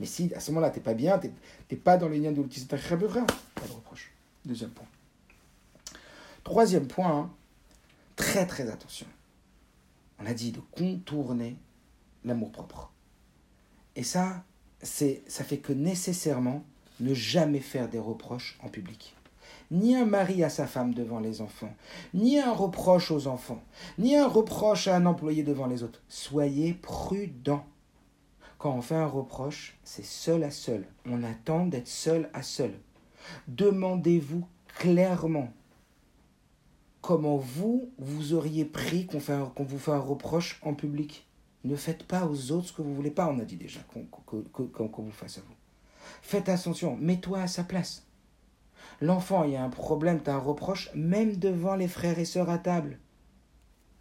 Mais 0.00 0.06
si 0.06 0.34
à 0.34 0.40
ce 0.40 0.50
moment-là, 0.50 0.72
tu 0.72 0.80
n'es 0.80 0.82
pas 0.82 0.94
bien, 0.94 1.20
tu 1.20 1.30
n'es 1.70 1.78
pas 1.78 1.98
dans 1.98 2.08
les 2.08 2.18
liens 2.18 2.32
de 2.32 2.38
l'autiste, 2.38 2.68
pas 2.68 2.76
de 2.76 3.72
reproche. 3.72 4.12
Deuxième 4.44 4.70
point. 4.70 4.86
Troisième 6.42 6.88
point, 6.88 7.16
hein. 7.16 7.30
Très 8.16 8.46
très 8.46 8.70
attention. 8.70 9.06
On 10.18 10.26
a 10.26 10.34
dit 10.34 10.52
de 10.52 10.60
contourner 10.60 11.56
l'amour 12.24 12.52
propre. 12.52 12.92
Et 13.96 14.02
ça, 14.02 14.44
c'est, 14.82 15.22
ça 15.26 15.44
fait 15.44 15.58
que 15.58 15.72
nécessairement 15.72 16.64
ne 17.00 17.14
jamais 17.14 17.60
faire 17.60 17.88
des 17.88 17.98
reproches 17.98 18.58
en 18.62 18.68
public. 18.68 19.16
Ni 19.70 19.96
un 19.96 20.04
mari 20.04 20.44
à 20.44 20.50
sa 20.50 20.66
femme 20.66 20.94
devant 20.94 21.20
les 21.20 21.40
enfants, 21.40 21.74
ni 22.12 22.38
un 22.38 22.52
reproche 22.52 23.10
aux 23.10 23.26
enfants, 23.26 23.62
ni 23.98 24.16
un 24.16 24.28
reproche 24.28 24.88
à 24.88 24.96
un 24.96 25.06
employé 25.06 25.42
devant 25.42 25.66
les 25.66 25.82
autres. 25.82 26.02
Soyez 26.08 26.74
prudents. 26.74 27.66
Quand 28.58 28.74
on 28.74 28.82
fait 28.82 28.94
un 28.94 29.06
reproche, 29.06 29.76
c'est 29.82 30.04
seul 30.04 30.44
à 30.44 30.50
seul. 30.50 30.86
On 31.06 31.22
attend 31.22 31.66
d'être 31.66 31.88
seul 31.88 32.30
à 32.32 32.42
seul. 32.42 32.72
Demandez-vous 33.48 34.46
clairement 34.78 35.52
comment 37.04 37.36
vous, 37.36 37.92
vous 37.98 38.32
auriez 38.32 38.64
pris 38.64 39.06
qu'on, 39.06 39.18
vous 39.18 39.78
fait 39.78 39.92
un 39.92 39.98
reproche 39.98 40.58
en 40.62 40.72
public? 40.72 41.28
Ne 41.62 41.76
faites 41.76 42.04
pas 42.04 42.26
aux 42.26 42.50
autres 42.50 42.68
ce 42.68 42.72
que 42.72 42.80
vous 42.80 42.94
voulez 42.94 43.10
pas, 43.10 43.28
on 43.28 43.38
a 43.40 43.44
dit 43.44 43.58
déjà, 43.58 43.80
qu'on 43.82 45.02
vous 45.02 45.10
fasse 45.10 45.36
à 45.36 45.42
vous. 45.42 45.54
Faites 46.22 46.48
attention, 46.48 46.96
mets-toi 46.96 47.40
à 47.40 47.46
sa 47.46 47.62
place. 47.62 48.06
L'enfant, 49.02 49.44
il 49.44 49.50
y 49.50 49.56
a 49.56 49.62
un 49.62 49.68
problème, 49.68 50.22
tu 50.22 50.30
as 50.30 50.34
un 50.36 50.38
reproche, 50.38 50.90
même 50.94 51.36
devant 51.36 51.74
les 51.76 51.88
frères 51.88 52.18
et 52.18 52.24
sœurs 52.24 52.48
à 52.48 52.56
table. 52.56 52.98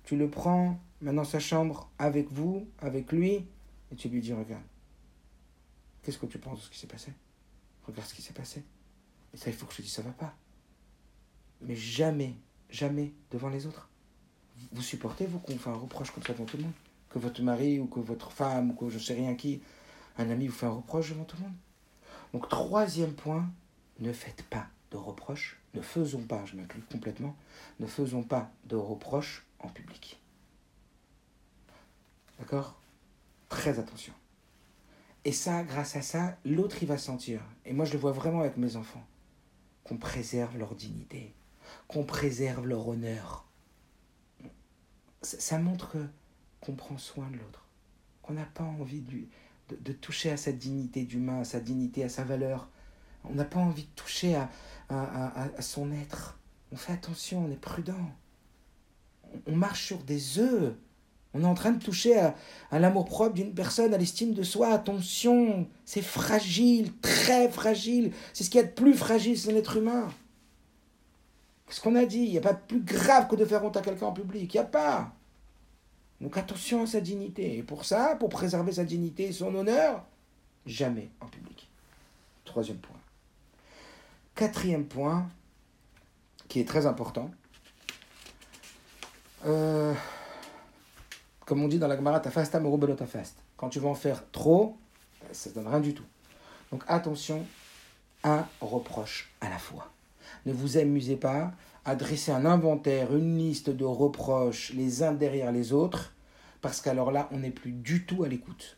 Tu 0.06 0.16
le 0.16 0.30
prends 0.30 0.80
maintenant 1.02 1.26
sa 1.26 1.42
chambre 1.42 1.90
avec 2.00 2.32
vous, 2.32 2.66
avec 2.80 3.12
lui, 3.12 3.46
et 3.92 3.96
tu 3.98 4.08
lui 4.08 4.22
dis 4.22 4.32
Regarde, 4.32 4.64
qu'est-ce 6.04 6.18
que 6.18 6.26
tu 6.26 6.38
penses 6.38 6.60
de 6.60 6.64
ce 6.64 6.70
qui 6.70 6.80
s'est 6.80 6.88
passé? 6.88 7.12
Regarde 7.86 8.08
ce 8.08 8.14
qui 8.14 8.22
s'est 8.22 8.32
passé. 8.32 8.64
Et 9.34 9.38
ça, 9.38 9.50
il 9.50 9.54
faut 9.54 9.66
que 9.66 9.74
je 9.74 9.78
te 9.80 9.82
dise 9.82 9.92
Ça 9.92 10.04
va 10.04 10.12
pas. 10.12 10.34
Mais 11.60 11.76
jamais, 11.76 12.36
jamais 12.74 13.14
devant 13.32 13.50
les 13.50 13.66
autres. 13.66 13.88
Vous 14.74 14.82
supportez, 14.82 15.26
vous, 15.26 15.40
qu'on 15.40 15.58
fait 15.58 15.70
un 15.70 15.76
reproche 15.76 16.12
comme 16.12 16.24
ça 16.24 16.34
devant 16.34 16.46
tout 16.46 16.58
le 16.58 16.64
monde? 16.64 16.74
Que 17.10 17.20
votre 17.20 17.42
mari 17.42 17.80
ou 17.80 17.86
que 17.86 18.00
votre 18.00 18.32
femme 18.32 18.72
ou 18.72 18.74
que 18.74 18.90
je 18.90 19.00
sais 19.00 19.14
rien 19.14 19.36
qui, 19.36 19.62
un 20.18 20.30
ami 20.30 20.48
vous 20.48 20.54
fait 20.54 20.66
un 20.66 20.72
reproche 20.72 21.10
devant 21.10 21.24
tout 21.24 21.38
le 21.38 21.44
monde? 21.44 21.56
Donc 22.34 22.50
troisième 22.50 23.14
point, 23.14 23.48
ne 24.00 24.12
faites 24.12 24.44
pas 24.44 24.68
de 24.92 24.98
reproches, 24.98 25.60
ne 25.76 25.82
faisons 25.82 26.24
pas, 26.24 26.44
je 26.46 26.56
m'inclus 26.56 26.82
complètement, 26.92 27.36
ne 27.80 27.86
faisons 27.86 28.24
pas 28.24 28.52
de 28.66 28.76
reproches 28.76 29.46
en 29.60 29.70
public. 29.70 30.20
D'accord? 32.40 32.80
Très 33.50 33.78
attention. 33.78 34.14
Et 35.26 35.32
ça, 35.32 35.64
grâce 35.64 35.96
à 35.96 36.02
ça, 36.02 36.38
l'autre, 36.44 36.78
il 36.82 36.88
va 36.88 36.98
sentir, 36.98 37.40
et 37.66 37.74
moi 37.74 37.86
je 37.86 37.94
le 37.94 38.00
vois 38.00 38.12
vraiment 38.12 38.42
avec 38.42 38.58
mes 38.58 38.76
enfants, 38.76 39.06
qu'on 39.84 39.98
préserve 39.98 40.58
leur 40.58 40.76
dignité, 40.76 41.34
qu'on 41.94 42.04
préserve 42.04 42.66
leur 42.68 42.88
honneur. 42.88 43.46
Ça, 45.22 45.58
montre 45.58 45.98
qu'on 46.60 46.74
prend 46.74 46.98
soin 46.98 47.30
de 47.30 47.38
l'autre, 47.38 47.68
qu'on 48.22 48.34
n'a 48.34 48.46
pas 48.46 48.64
envie 48.64 49.02
de 49.02 49.26
de, 49.82 49.94
toucher 49.94 50.32
à 50.32 50.38
sa 50.38 50.52
dignité 50.52 51.04
d'humain, 51.04 51.42
à 51.42 51.44
sa 51.44 51.60
dignité, 51.60 52.04
à 52.04 52.10
sa 52.10 52.24
valeur. 52.24 52.70
On 53.24 53.34
n'a 53.34 53.46
pas 53.46 53.60
envie 53.60 53.84
de 53.84 53.96
toucher 53.96 54.36
à, 54.36 54.50
à, 54.90 55.62
son 55.62 55.92
être. 55.92 56.38
On 56.72 56.76
fait 56.76 56.94
attention, 56.94 57.46
on 57.46 57.52
est 57.52 57.60
prudent. 57.60 58.12
On, 59.48 59.56
marche 59.56 59.86
sur 59.86 60.00
des 60.00 60.40
œufs. 60.40 60.76
On 61.34 61.42
est 61.42 61.48
en 61.48 61.54
train 61.54 61.72
de 61.72 61.84
toucher 61.84 62.20
à, 62.20 62.36
à 62.70 62.80
l'amour 62.80 63.06
propre 63.06 63.34
d'une 63.34 63.54
personne, 63.54 63.94
à 63.94 63.98
l'estime 63.98 64.34
de 64.34 64.44
soi. 64.44 64.74
Attention, 64.74 65.68
c'est 65.86 66.02
fragile, 66.02 66.92
très 67.00 67.50
fragile. 67.50 68.12
C'est 68.34 68.44
ce 68.44 68.50
qu'il 68.50 68.60
y 68.60 68.64
a 68.64 68.68
de 68.68 68.74
plus 68.74 68.94
fragile, 68.94 69.38
c'est 69.38 69.54
l'être 69.54 69.78
humain. 69.78 70.10
Qu'est-ce 71.68 71.82
qu'on 71.82 71.96
a 71.96 72.06
dit? 72.06 72.20
Il 72.20 72.32
n'y 72.32 72.38
a 72.38 72.42
pas 72.42 72.54
plus 72.54 72.82
grave 72.82 73.28
que 73.28 73.36
de 73.36 73.46
faire 73.46 73.64
honte 73.64 73.78
à 73.78 73.82
quelqu'un 73.82 74.08
en 74.08 74.14
public. 74.14 74.54
Il 74.54 74.58
n'y 74.58 74.64
a 74.64 74.68
pas. 74.68 75.14
Donc 76.22 76.38
attention 76.38 76.84
à 76.84 76.88
sa 76.88 77.02
dignité. 77.02 77.58
Et 77.58 77.64
pour 77.64 77.86
ça, 77.86 78.16
pour 78.20 78.30
préserver 78.30 78.72
sa 78.72 78.84
dignité 78.84 79.26
et 79.26 79.32
son 79.34 79.54
honneur, 79.56 80.04
jamais 80.66 81.10
en 81.20 81.28
public. 81.28 81.70
Troisième 82.46 82.78
point. 82.78 82.96
Quatrième 84.36 84.86
point, 84.86 85.28
qui 86.48 86.60
est 86.60 86.68
très 86.68 86.86
important. 86.86 87.30
Euh, 89.46 89.94
comme 91.46 91.62
on 91.62 91.68
dit 91.68 91.80
dans 91.80 91.88
la 91.88 91.96
Gemara, 91.98 92.20
ta 92.20 92.32
fasta 92.32 92.60
ta 92.60 93.06
fast. 93.06 93.38
Quand 93.58 93.70
tu 93.70 93.80
vas 93.80 93.90
en 93.90 93.96
faire 93.96 94.24
trop, 94.32 94.78
ça 95.32 95.50
ne 95.50 95.56
donne 95.56 95.68
rien 95.68 95.80
du 95.82 95.94
tout. 95.94 96.06
Donc 96.72 96.84
attention, 96.88 97.46
un 98.24 98.48
reproche 98.62 99.32
à 99.42 99.50
la 99.50 99.58
fois. 99.58 99.92
Ne 100.46 100.54
vous 100.54 100.78
amusez 100.78 101.16
pas 101.16 101.52
à 101.86 101.96
dresser 101.96 102.32
un 102.32 102.46
inventaire, 102.46 103.16
une 103.16 103.38
liste 103.38 103.70
de 103.70 103.86
reproches 103.86 104.74
les 104.74 105.04
uns 105.04 105.14
derrière 105.14 105.52
les 105.52 105.74
autres, 105.74 106.14
parce 106.62 106.82
qu'alors 106.82 107.12
là, 107.12 107.28
on 107.32 107.40
n'est 107.40 107.52
plus 107.52 107.72
du 107.72 108.06
tout 108.06 108.24
à 108.24 108.28
l'écoute. 108.28 108.78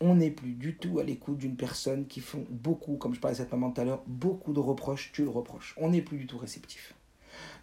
on 0.00 0.16
n'est 0.16 0.32
plus 0.32 0.54
du 0.54 0.74
tout 0.74 0.98
à 0.98 1.04
l'écoute 1.04 1.38
d'une 1.38 1.54
personne 1.54 2.06
qui 2.06 2.20
font 2.20 2.44
beaucoup, 2.50 2.96
comme 2.96 3.14
je 3.14 3.20
parlais 3.20 3.36
cette 3.36 3.52
maman 3.52 3.70
tout 3.70 3.80
à 3.80 3.84
l'heure, 3.84 4.02
beaucoup 4.06 4.52
de 4.52 4.58
reproches, 4.58 5.12
tu 5.12 5.22
le 5.22 5.30
reproches. 5.30 5.74
On 5.76 5.90
n'est 5.90 6.02
plus 6.02 6.18
du 6.18 6.26
tout 6.26 6.38
réceptif. 6.38 6.94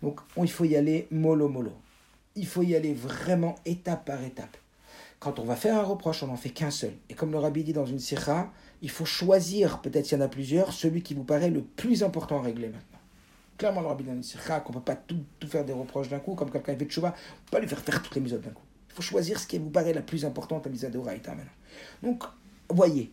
Donc 0.01 0.21
il 0.37 0.49
faut 0.49 0.63
y 0.63 0.77
aller 0.77 1.07
mollo 1.11 1.49
mollo. 1.49 1.73
Il 2.35 2.47
faut 2.47 2.63
y 2.63 2.75
aller 2.75 2.93
vraiment 2.93 3.55
étape 3.65 4.05
par 4.05 4.23
étape. 4.23 4.55
Quand 5.19 5.37
on 5.39 5.43
va 5.43 5.57
faire 5.57 5.77
un 5.77 5.83
reproche, 5.83 6.23
on 6.23 6.27
n'en 6.27 6.37
fait 6.37 6.51
qu'un 6.51 6.71
seul. 6.71 6.93
Et 7.09 7.13
comme 7.13 7.31
le 7.31 7.39
rabbi 7.39 7.65
dit 7.65 7.73
dans 7.73 7.85
une 7.85 7.99
sira, 7.99 8.53
il 8.81 8.89
faut 8.89 9.03
choisir, 9.03 9.81
peut-être 9.81 10.05
s'il 10.05 10.17
y 10.17 10.21
en 10.21 10.23
a 10.23 10.29
plusieurs, 10.29 10.71
celui 10.71 11.03
qui 11.03 11.13
vous 11.13 11.25
paraît 11.25 11.49
le 11.49 11.61
plus 11.61 12.03
important 12.03 12.39
à 12.39 12.41
régler 12.41 12.69
maintenant. 12.69 12.88
Clairement, 13.59 13.81
le 13.81 13.87
rabbi 13.87 14.05
sira 14.23 14.61
qu'on 14.61 14.71
ne 14.71 14.77
peut 14.77 14.85
pas 14.85 14.95
tout, 14.95 15.21
faire 15.45 15.65
des 15.65 15.73
reproches 15.73 16.07
d'un 16.07 16.19
coup, 16.19 16.33
comme 16.33 16.49
quelqu'un 16.49 16.77
fait 16.77 16.85
de 16.85 16.89
chouva, 16.89 17.09
on 17.09 17.11
ne 17.11 17.15
peut 17.15 17.51
pas 17.51 17.59
lui 17.59 17.67
faire 17.67 17.79
faire 17.79 18.01
toutes 18.01 18.15
les 18.15 18.21
mises 18.21 18.31
d'un 18.31 18.51
coup. 18.51 18.63
Il 18.87 18.93
faut 18.93 19.01
choisir 19.01 19.37
ce 19.37 19.45
qui 19.45 19.59
vous 19.59 19.69
paraît 19.69 19.91
la 19.91 20.01
plus 20.01 20.23
importante 20.23 20.65
à 20.65 20.69
misa 20.69 20.89
de 20.89 20.97
maintenant. 20.97 21.35
Donc, 22.01 22.23
voyez, 22.69 23.11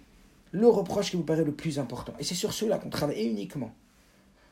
le 0.53 0.69
reproche 0.69 1.11
qui 1.11 1.17
vous 1.17 1.25
paraît 1.25 1.43
le 1.43 1.51
plus 1.51 1.81
important. 1.81 2.15
Et 2.21 2.25
c'est 2.25 2.37
sur 2.37 2.53
cela 2.53 2.79
qu'on 2.79 2.91
travaille 2.91 3.27
uniquement. 3.27 3.75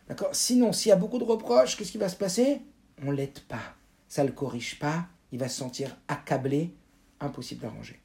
D'accord? 0.09 0.31
Sinon, 0.33 0.73
s'il 0.73 0.89
y 0.89 0.93
a 0.93 0.97
beaucoup 0.97 1.19
de 1.19 1.25
reproches, 1.25 1.77
qu'est-ce 1.77 1.93
qui 1.93 1.99
va 1.99 2.09
se 2.09 2.17
passer? 2.17 2.61
On 3.01 3.13
ne 3.13 3.17
l'aide 3.17 3.39
pas. 3.47 3.77
Ça 4.09 4.25
ne 4.25 4.29
le 4.29 4.35
corrige 4.35 4.81
pas. 4.81 5.07
Il 5.31 5.39
va 5.39 5.49
se 5.49 5.57
sentir 5.59 5.97
accablé. 6.09 6.75
Impossible 7.21 7.61
d'arranger. 7.61 8.01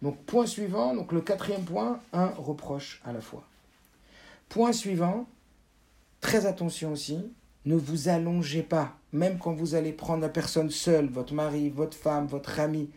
Donc, 0.00 0.16
point 0.24 0.46
suivant, 0.46 0.94
donc 0.94 1.12
le 1.12 1.20
quatrième 1.20 1.64
point, 1.64 2.00
un 2.14 2.28
reproche 2.28 3.02
à 3.04 3.12
la 3.12 3.20
fois. 3.20 3.44
Point 4.48 4.72
suivant, 4.72 5.26
très 6.20 6.46
attention 6.46 6.92
aussi, 6.92 7.18
ne 7.64 7.76
vous 7.76 8.08
allongez 8.08 8.62
pas, 8.62 8.96
même 9.12 9.38
quand 9.38 9.52
vous 9.52 9.74
allez 9.74 9.92
prendre 9.92 10.22
la 10.22 10.28
personne 10.28 10.70
seule, 10.70 11.08
votre 11.08 11.34
mari, 11.34 11.68
votre 11.68 11.96
femme, 11.96 12.26
votre 12.26 12.60
ami, 12.60 12.88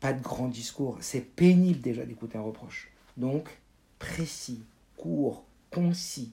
pas 0.00 0.12
de 0.12 0.22
grand 0.22 0.48
discours. 0.48 0.98
C'est 1.00 1.20
pénible 1.20 1.80
déjà 1.80 2.04
d'écouter 2.04 2.38
un 2.38 2.42
reproche. 2.42 2.90
Donc, 3.16 3.48
précis, 3.98 4.62
court, 4.96 5.44
concis. 5.70 6.32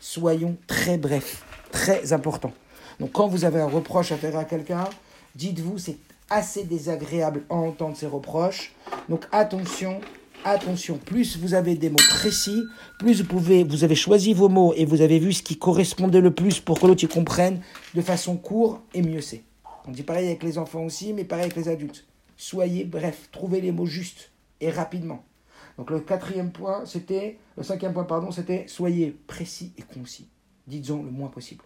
Soyons 0.00 0.56
très 0.66 0.98
brefs, 0.98 1.44
très 1.70 2.12
important. 2.12 2.52
Donc, 3.00 3.12
quand 3.12 3.28
vous 3.28 3.44
avez 3.44 3.60
un 3.60 3.68
reproche 3.68 4.12
à 4.12 4.16
faire 4.16 4.36
à 4.36 4.44
quelqu'un, 4.44 4.88
dites-vous, 5.34 5.78
c'est 5.78 5.98
assez 6.30 6.64
désagréable 6.64 7.42
à 7.48 7.54
entendre 7.54 7.96
ces 7.96 8.06
reproches. 8.06 8.72
Donc, 9.08 9.26
attention, 9.32 10.00
attention, 10.50 10.98
plus 10.98 11.36
vous 11.38 11.54
avez 11.54 11.74
des 11.74 11.90
mots 11.90 11.96
précis, 11.96 12.62
plus 12.98 13.22
vous 13.22 13.28
pouvez, 13.28 13.64
vous 13.64 13.84
avez 13.84 13.94
choisi 13.94 14.34
vos 14.34 14.48
mots 14.48 14.72
et 14.74 14.84
vous 14.84 15.00
avez 15.00 15.18
vu 15.18 15.32
ce 15.32 15.42
qui 15.42 15.58
correspondait 15.58 16.20
le 16.20 16.32
plus 16.32 16.60
pour 16.60 16.80
que 16.80 16.86
l'autre 16.86 17.04
y 17.04 17.08
comprenne 17.08 17.60
de 17.94 18.00
façon 18.00 18.36
courte 18.36 18.82
et 18.94 19.02
mieux 19.02 19.20
c'est. 19.20 19.42
On 19.86 19.90
dit 19.90 20.02
pareil 20.02 20.26
avec 20.26 20.42
les 20.42 20.58
enfants 20.58 20.84
aussi, 20.84 21.12
mais 21.12 21.24
pareil 21.24 21.44
avec 21.44 21.56
les 21.56 21.68
adultes. 21.68 22.06
Soyez 22.36 22.84
bref, 22.84 23.28
trouvez 23.32 23.60
les 23.60 23.72
mots 23.72 23.86
justes 23.86 24.30
et 24.60 24.70
rapidement. 24.70 25.24
Donc 25.78 25.90
le 25.90 26.00
quatrième 26.00 26.50
point, 26.50 26.84
c'était, 26.86 27.38
le 27.56 27.62
cinquième 27.62 27.92
point, 27.92 28.04
pardon, 28.04 28.30
c'était 28.30 28.66
soyez 28.66 29.16
précis 29.26 29.72
et 29.78 29.82
concis. 29.82 30.28
Dites-en 30.66 31.02
le 31.02 31.10
moins 31.10 31.28
possible. 31.28 31.64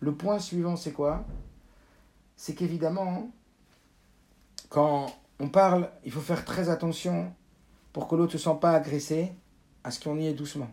Le 0.00 0.14
point 0.14 0.38
suivant, 0.38 0.76
c'est 0.76 0.92
quoi? 0.92 1.24
C'est 2.36 2.54
qu'évidemment, 2.54 3.30
quand 4.68 5.06
on 5.40 5.48
parle, 5.48 5.90
il 6.04 6.12
faut 6.12 6.20
faire 6.20 6.44
très 6.44 6.68
attention 6.68 7.32
pour 7.92 8.08
que 8.08 8.14
l'autre 8.16 8.34
ne 8.34 8.38
se 8.38 8.44
sente 8.44 8.60
pas 8.60 8.72
agressé, 8.72 9.32
à 9.84 9.90
ce 9.90 10.00
qu'on 10.00 10.18
y 10.18 10.26
ait 10.26 10.32
doucement. 10.32 10.70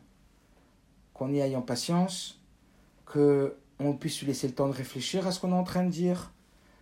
Qu'on 1.13 1.31
y 1.31 1.41
aille 1.41 1.55
en 1.55 1.61
patience, 1.61 2.41
qu'on 3.05 3.97
puisse 3.99 4.19
lui 4.21 4.27
laisser 4.27 4.47
le 4.47 4.55
temps 4.55 4.67
de 4.67 4.73
réfléchir 4.73 5.27
à 5.27 5.31
ce 5.31 5.39
qu'on 5.39 5.51
est 5.51 5.55
en 5.55 5.65
train 5.65 5.83
de 5.83 5.91
dire. 5.91 6.31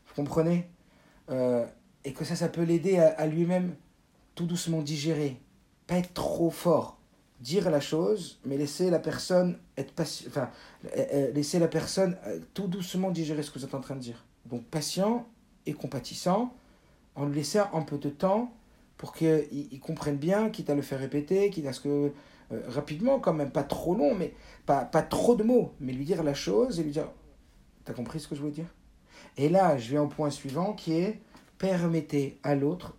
Vous 0.08 0.14
comprenez? 0.14 0.70
Euh, 1.30 1.66
et 2.06 2.14
que 2.14 2.24
ça, 2.24 2.36
ça 2.36 2.48
peut 2.48 2.64
l'aider 2.64 2.98
à, 2.98 3.28
lui-même 3.28 3.76
tout 4.36 4.46
doucement 4.46 4.82
digérer, 4.82 5.42
pas 5.86 5.96
être 5.96 6.14
trop 6.14 6.50
fort, 6.50 6.98
dire 7.42 7.70
la 7.70 7.82
chose, 7.82 8.40
mais 8.46 8.58
laisser 8.58 8.90
la 8.90 9.00
personne 9.00 9.60
être 9.76 9.94
enfin, 10.00 10.50
euh, 10.86 11.06
euh, 11.14 11.32
laisser 11.32 11.60
la 11.60 11.68
personne 11.68 12.18
tout 12.54 12.68
doucement 12.68 13.12
digérer 13.12 13.44
ce 13.44 13.52
que 13.52 13.60
vous 13.60 13.66
êtes 13.66 13.76
en 13.76 13.82
train 13.82 13.96
de 13.96 14.02
dire. 14.02 14.24
Donc 14.46 14.64
patient 14.66 15.28
et 15.66 15.74
compatissant, 15.74 16.54
en 17.20 17.26
lui 17.26 17.36
laissant 17.36 17.70
un 17.74 17.82
peu 17.82 17.98
de 17.98 18.10
temps 18.10 18.52
pour 18.98 19.14
qu'il 19.14 19.80
comprenne 19.80 20.18
bien, 20.18 20.50
quitte 20.50 20.70
à 20.70 20.76
le 20.76 20.82
faire 20.82 21.00
répéter, 21.00 21.50
quitte 21.50 21.68
à 21.68 21.74
ce 21.74 21.82
que 21.82 22.12
rapidement, 22.68 23.20
quand 23.20 23.34
même, 23.34 23.52
pas 23.52 23.64
trop 23.64 23.94
long, 23.94 24.16
mais 24.16 24.34
pas, 24.66 24.86
trop 24.86 25.36
de 25.36 25.44
mots, 25.44 25.74
mais 25.80 25.94
lui 25.94 26.06
dire 26.06 26.24
la 26.24 26.34
chose 26.34 26.80
et 26.80 26.84
lui 26.84 26.92
dire 26.92 27.10
T'as 27.86 27.94
compris 27.94 28.20
ce 28.20 28.28
que 28.28 28.36
je 28.36 28.42
veux 28.42 28.52
dire? 28.52 28.74
Et 29.38 29.50
là, 29.50 29.78
je 29.78 29.90
viens 29.90 30.04
au 30.04 30.08
point 30.08 30.30
suivant 30.30 30.74
qui 30.74 30.94
est 30.94 31.22
permettez 31.58 32.40
à 32.44 32.56
l'autre 32.56 32.96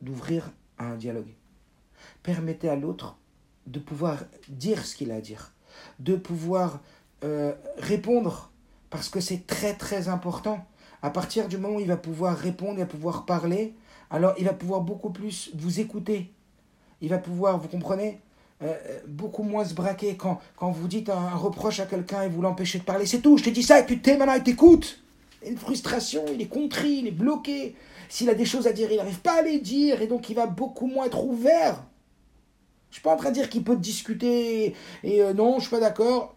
d'ouvrir 0.00 0.50
un 0.78 0.96
dialogue. 0.96 1.34
Permettez 2.22 2.68
à 2.68 2.76
l'autre 2.76 3.18
de 3.66 3.78
pouvoir 3.78 4.24
dire 4.48 4.84
ce 4.84 4.96
qu'il 4.96 5.10
a 5.12 5.16
à 5.16 5.20
dire, 5.20 5.52
de 5.98 6.16
pouvoir 6.16 6.80
euh, 7.24 7.54
répondre, 7.76 8.50
parce 8.88 9.08
que 9.08 9.20
c'est 9.20 9.46
très 9.46 9.74
très 9.74 10.08
important. 10.08 10.66
À 11.02 11.10
partir 11.10 11.48
du 11.48 11.56
moment 11.56 11.76
où 11.76 11.80
il 11.80 11.86
va 11.86 11.96
pouvoir 11.96 12.36
répondre, 12.36 12.74
il 12.74 12.80
va 12.80 12.86
pouvoir 12.86 13.24
parler, 13.24 13.74
alors 14.10 14.34
il 14.38 14.44
va 14.44 14.52
pouvoir 14.52 14.80
beaucoup 14.80 15.10
plus 15.10 15.50
vous 15.54 15.80
écouter. 15.80 16.30
Il 17.00 17.08
va 17.08 17.18
pouvoir, 17.18 17.58
vous 17.58 17.68
comprenez, 17.68 18.20
euh, 18.62 18.74
beaucoup 19.06 19.42
moins 19.42 19.64
se 19.64 19.72
braquer 19.72 20.16
quand, 20.16 20.38
quand 20.56 20.70
vous 20.70 20.86
dites 20.86 21.08
un, 21.08 21.30
reproche 21.30 21.80
à 21.80 21.86
quelqu'un 21.86 22.22
et 22.22 22.28
vous 22.28 22.42
l'empêchez 22.42 22.78
de 22.78 22.84
parler. 22.84 23.06
C'est 23.06 23.20
tout, 23.20 23.38
je 23.38 23.44
t'ai 23.44 23.50
dit 23.50 23.62
ça 23.62 23.80
et 23.80 23.86
tu 23.86 24.00
t'es 24.00 24.18
maintenant, 24.18 24.34
il 24.34 24.42
t'écoute 24.42 25.00
une 25.46 25.56
frustration, 25.56 26.22
il 26.34 26.42
est 26.42 26.48
contrit, 26.48 26.98
il 26.98 27.06
est 27.06 27.12
bloqué. 27.12 27.74
S'il 28.10 28.28
a 28.28 28.34
des 28.34 28.44
choses 28.44 28.66
à 28.66 28.72
dire, 28.72 28.90
il 28.90 28.98
n'arrive 28.98 29.20
pas 29.20 29.38
à 29.38 29.42
les 29.42 29.58
dire 29.60 30.02
et 30.02 30.06
donc 30.06 30.28
il 30.28 30.34
va 30.34 30.46
beaucoup 30.46 30.86
moins 30.86 31.06
être 31.06 31.24
ouvert. 31.24 31.82
Je 32.90 32.96
suis 32.96 33.02
pas 33.02 33.14
en 33.14 33.16
train 33.16 33.30
de 33.30 33.34
dire 33.34 33.48
qu'il 33.48 33.62
peut 33.62 33.76
discuter 33.76 34.74
et 35.04 35.22
euh, 35.22 35.32
non, 35.32 35.54
je 35.56 35.62
suis 35.62 35.70
pas 35.70 35.80
d'accord. 35.80 36.36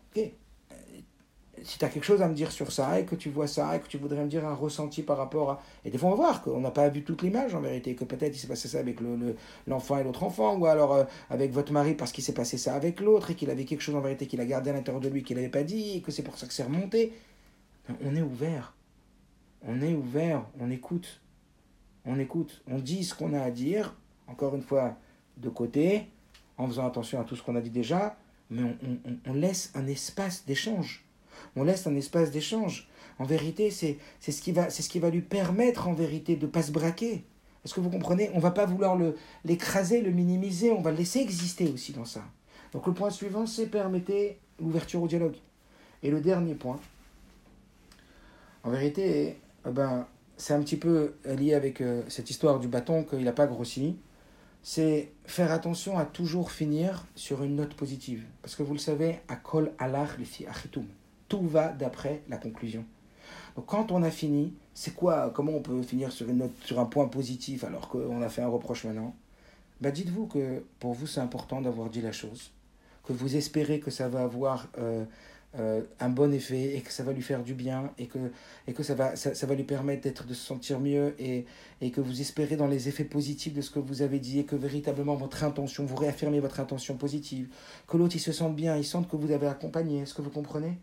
Si 1.64 1.80
tu 1.80 1.86
as 1.86 1.89
quelque 1.89 2.03
chose 2.03 2.22
à 2.22 2.28
me 2.28 2.34
dire 2.34 2.51
sur 2.51 2.72
ça 2.72 2.99
et 2.99 3.05
que 3.05 3.16
tu 3.16 3.30
vois 3.30 3.47
ça 3.47 3.76
et 3.76 3.80
que 3.80 3.88
tu 3.88 3.97
voudrais 3.97 4.24
me 4.24 4.30
dire 4.30 4.45
un 4.45 4.53
ressenti 4.53 5.01
par 5.01 5.18
rapport 5.18 5.51
à. 5.51 5.61
Et 5.86 5.89
des 5.89 5.97
fois, 5.97 6.09
on 6.09 6.16
va 6.16 6.18
voir 6.18 6.41
qu'on 6.41 6.59
n'a 6.59 6.72
pas 6.72 6.89
vu 6.89 7.03
toute 7.03 7.22
l'image 7.22 7.55
en 7.55 7.61
vérité, 7.61 7.95
que 7.95 8.03
peut-être 8.03 8.36
il 8.36 8.39
s'est 8.39 8.47
passé 8.47 8.68
ça 8.68 8.80
avec 8.80 8.97
l'enfant 9.68 9.95
le, 9.95 10.01
et 10.01 10.03
l'autre 10.03 10.24
enfant, 10.24 10.57
ou 10.57 10.66
alors 10.66 10.93
euh, 10.93 11.03
avec 11.30 11.51
votre 11.51 11.72
mari 11.72 11.93
parce 11.93 12.11
qu'il 12.11 12.24
s'est 12.24 12.34
passé 12.34 12.57
ça 12.57 12.76
avec 12.76 12.99
l'autre 12.99 13.32
et 13.32 13.36
qu'il 13.36 13.49
avait 13.49 13.66
quelque 13.66 13.82
chose 13.82 13.95
en 13.95 14.01
vérité 14.01 14.28
qu'il 14.28 14.41
a 14.41 14.45
gardé 14.45 14.70
à 14.70 14.74
l'intérieur 14.74 15.01
de 15.01 15.09
lui 15.09 15.24
qu'il 15.24 15.38
n'avait 15.38 15.49
pas 15.49 15.64
dit 15.64 15.97
et 15.97 16.01
que 16.01 16.11
c'est 16.11 16.24
pour 16.24 16.38
ça 16.38 16.47
que 16.47 16.53
c'est 16.53 16.64
remonté. 16.64 17.14
On 18.03 18.16
est 18.16 18.22
ouvert 18.22 18.74
on 19.66 19.82
est 19.82 19.93
ouvert, 19.93 20.45
on 20.59 20.70
écoute. 20.70 21.22
On 22.05 22.20
écoute, 22.20 22.61
on 22.68 22.80
dit 22.80 23.03
ce 23.03 23.16
qu'on 23.16 23.34
a 23.34 23.41
à 23.41 23.49
dire, 23.49 23.95
encore 24.28 24.55
une 24.55 24.61
fois, 24.61 24.97
de 25.38 25.47
côté, 25.47 26.07
en 26.57 26.68
faisant 26.68 26.86
attention 26.86 27.20
à 27.20 27.24
tout 27.24 27.36
ce 27.36 27.43
qu'on 27.43 27.55
a 27.55 27.61
dit 27.61 27.70
déjà, 27.70 28.18
mais 28.49 28.76
on, 29.26 29.34
laisse 29.34 29.72
un 29.74 29.88
espace 29.88 30.45
d'échange. 30.45 31.05
On 31.56 31.64
laisse 31.64 31.88
un 31.88 31.96
espace 31.96 32.32
d'échange. 32.32 32.88
En 33.20 33.26
vérité, 33.26 33.70
c'est 33.72 33.98
ce, 34.20 34.41
qui 34.41 34.52
va, 34.52 34.70
ce 34.70 34.88
qui 34.88 35.00
va 35.00 35.10
lui 35.10 35.22
permettre, 35.22 35.88
en 35.88 35.94
vérité, 35.94 36.36
de 36.36 36.46
ne 36.46 36.52
pas 36.52 36.64
se 36.64 36.72
braquer. 36.72 37.24
Est-ce 37.64 37.74
que 37.74 37.80
vous 37.80 37.89
comprenez? 37.89 38.30
On 38.34 38.39
va 38.39 38.52
pas 38.52 38.66
vouloir 38.66 38.98
l'écraser, 39.46 40.02
le, 40.02 40.12
minimiser, 40.12 40.72
on 40.72 40.82
va 40.82 40.91
le 40.91 40.98
laisser 40.98 41.20
exister 41.20 41.70
aussi 41.74 41.94
dans 41.94 42.06
ça. 42.06 42.24
Donc 42.74 42.88
le 42.88 42.94
point 42.94 43.10
suivant, 43.10 43.46
c'est 43.46 43.68
permettez 43.68 44.39
l'ouverture 44.60 45.02
au 45.02 45.08
dialogue. 45.08 45.36
Et 46.02 46.12
le 46.12 46.20
dernier 46.20 46.56
point, 46.56 46.80
en 48.64 48.72
vérité, 48.72 49.38
eh 49.66 49.70
ben, 49.70 50.08
c'est 50.38 50.54
un 50.54 50.62
petit 50.62 50.78
peu 50.78 51.14
lié 51.26 51.54
avec 51.54 51.82
euh, 51.82 52.02
cette 52.10 52.30
histoire 52.30 52.60
du 52.60 52.68
bâton 52.68 53.04
qu'il 53.04 53.24
n'a 53.24 53.32
pas 53.32 53.48
grossi. 53.48 53.98
C'est 54.62 55.12
faire 55.26 55.52
attention 55.52 55.98
à 55.98 56.06
toujours 56.06 56.52
finir 56.52 57.06
sur 57.16 57.44
une 57.44 57.56
note 57.56 57.74
positive. 57.76 58.26
Parce 58.41 58.56
que 58.56 58.64
vous 58.64 58.74
le 58.74 58.80
savez, 58.80 59.20
à 59.28 59.36
kol 59.36 59.72
alach 59.78 60.18
achitum. 60.48 60.86
Tout 61.34 61.47
va 61.47 61.69
d'après 61.69 62.21
la 62.29 62.38
conclusion. 62.38 62.86
Donc 63.55 63.65
quand 63.65 63.91
on 63.91 64.03
a 64.03 64.11
fini, 64.11 64.53
c'est 64.75 64.93
quoi 64.93 65.31
Comment 65.34 65.53
on 65.53 65.63
peut 65.63 65.81
finir 65.81 66.11
sur 66.11 66.79
un 66.79 66.86
point 66.86 67.07
positif 67.07 67.63
alors 67.63 67.89
qu'on 67.89 68.21
a 68.21 68.29
fait 68.29 68.43
un 68.43 68.47
reproche 68.47 68.86
maintenant? 68.86 69.15
Bah 69.81 69.89
Dites-vous 69.89 70.27
que 70.27 70.63
pour 70.79 70.93
vous 70.93 71.07
c'est 71.07 71.21
important 71.21 71.59
d'avoir 71.59 71.89
dit 71.89 72.01
la 72.01 72.11
chose, 72.11 72.51
que 73.03 73.13
vous 73.13 73.36
espérez 73.36 73.79
que 73.79 73.89
ça 73.89 74.09
va 74.09 74.21
avoir 74.21 74.67
euh, 74.77 75.05
euh, 75.57 75.81
un 75.99 76.09
bon 76.09 76.31
effet 76.31 76.77
et 76.77 76.81
que 76.81 76.91
ça 76.91 77.01
va 77.01 77.13
lui 77.13 77.23
faire 77.23 77.41
du 77.41 77.55
bien 77.55 77.89
et 77.97 78.05
que, 78.05 78.19
et 78.67 78.73
que 78.73 78.84
ça, 78.84 78.93
va, 78.93 79.15
ça 79.15 79.47
va 79.47 79.55
lui 79.55 79.63
permettre 79.63 80.03
d'être, 80.03 80.27
de 80.27 80.36
se 80.36 80.45
sentir 80.45 80.79
mieux 80.79 81.15
et, 81.17 81.47
et 81.81 81.89
que 81.89 81.99
vous 81.99 82.21
espérez 82.21 82.57
dans 82.57 82.67
les 82.67 82.89
effets 82.89 83.05
positifs 83.05 83.55
de 83.55 83.61
ce 83.61 83.71
que 83.71 83.79
vous 83.79 84.03
avez 84.03 84.19
dit 84.19 84.38
et 84.38 84.45
que 84.45 84.55
véritablement 84.55 85.15
votre 85.15 85.43
intention, 85.43 85.84
vous 85.84 85.95
réaffirmez 85.95 86.39
votre 86.39 86.59
intention 86.59 86.95
positive, 86.95 87.47
que 87.88 87.97
l'autre 87.97 88.15
il 88.17 88.19
se 88.19 88.31
sente 88.31 88.55
bien, 88.55 88.77
il 88.77 88.86
sente 88.86 89.09
que 89.09 89.15
vous 89.15 89.31
avez 89.31 89.47
accompagné, 89.47 90.01
est-ce 90.01 90.13
que 90.13 90.21
vous 90.21 90.29
comprenez? 90.29 90.77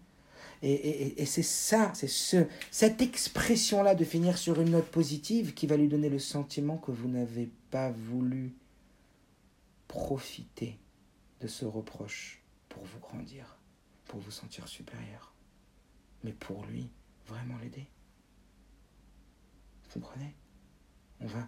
Et, 0.62 0.72
et, 0.72 1.22
et 1.22 1.26
c'est 1.26 1.42
ça, 1.42 1.92
c'est 1.94 2.08
ce, 2.08 2.46
cette 2.70 3.00
expression-là 3.00 3.94
de 3.94 4.04
finir 4.04 4.36
sur 4.38 4.60
une 4.60 4.70
note 4.70 4.90
positive 4.90 5.54
qui 5.54 5.66
va 5.66 5.76
lui 5.76 5.88
donner 5.88 6.08
le 6.08 6.18
sentiment 6.18 6.76
que 6.76 6.90
vous 6.90 7.08
n'avez 7.08 7.50
pas 7.70 7.90
voulu 7.90 8.54
profiter 9.88 10.78
de 11.40 11.48
ce 11.48 11.64
reproche 11.64 12.42
pour 12.68 12.84
vous 12.84 12.98
grandir 13.00 13.56
pour 14.10 14.18
vous 14.18 14.32
sentir 14.32 14.66
supérieur, 14.66 15.32
mais 16.24 16.32
pour 16.32 16.64
lui, 16.64 16.90
vraiment 17.28 17.56
l'aider. 17.58 17.86
Vous 19.84 20.00
comprenez? 20.00 20.34
On 21.20 21.26
va 21.26 21.46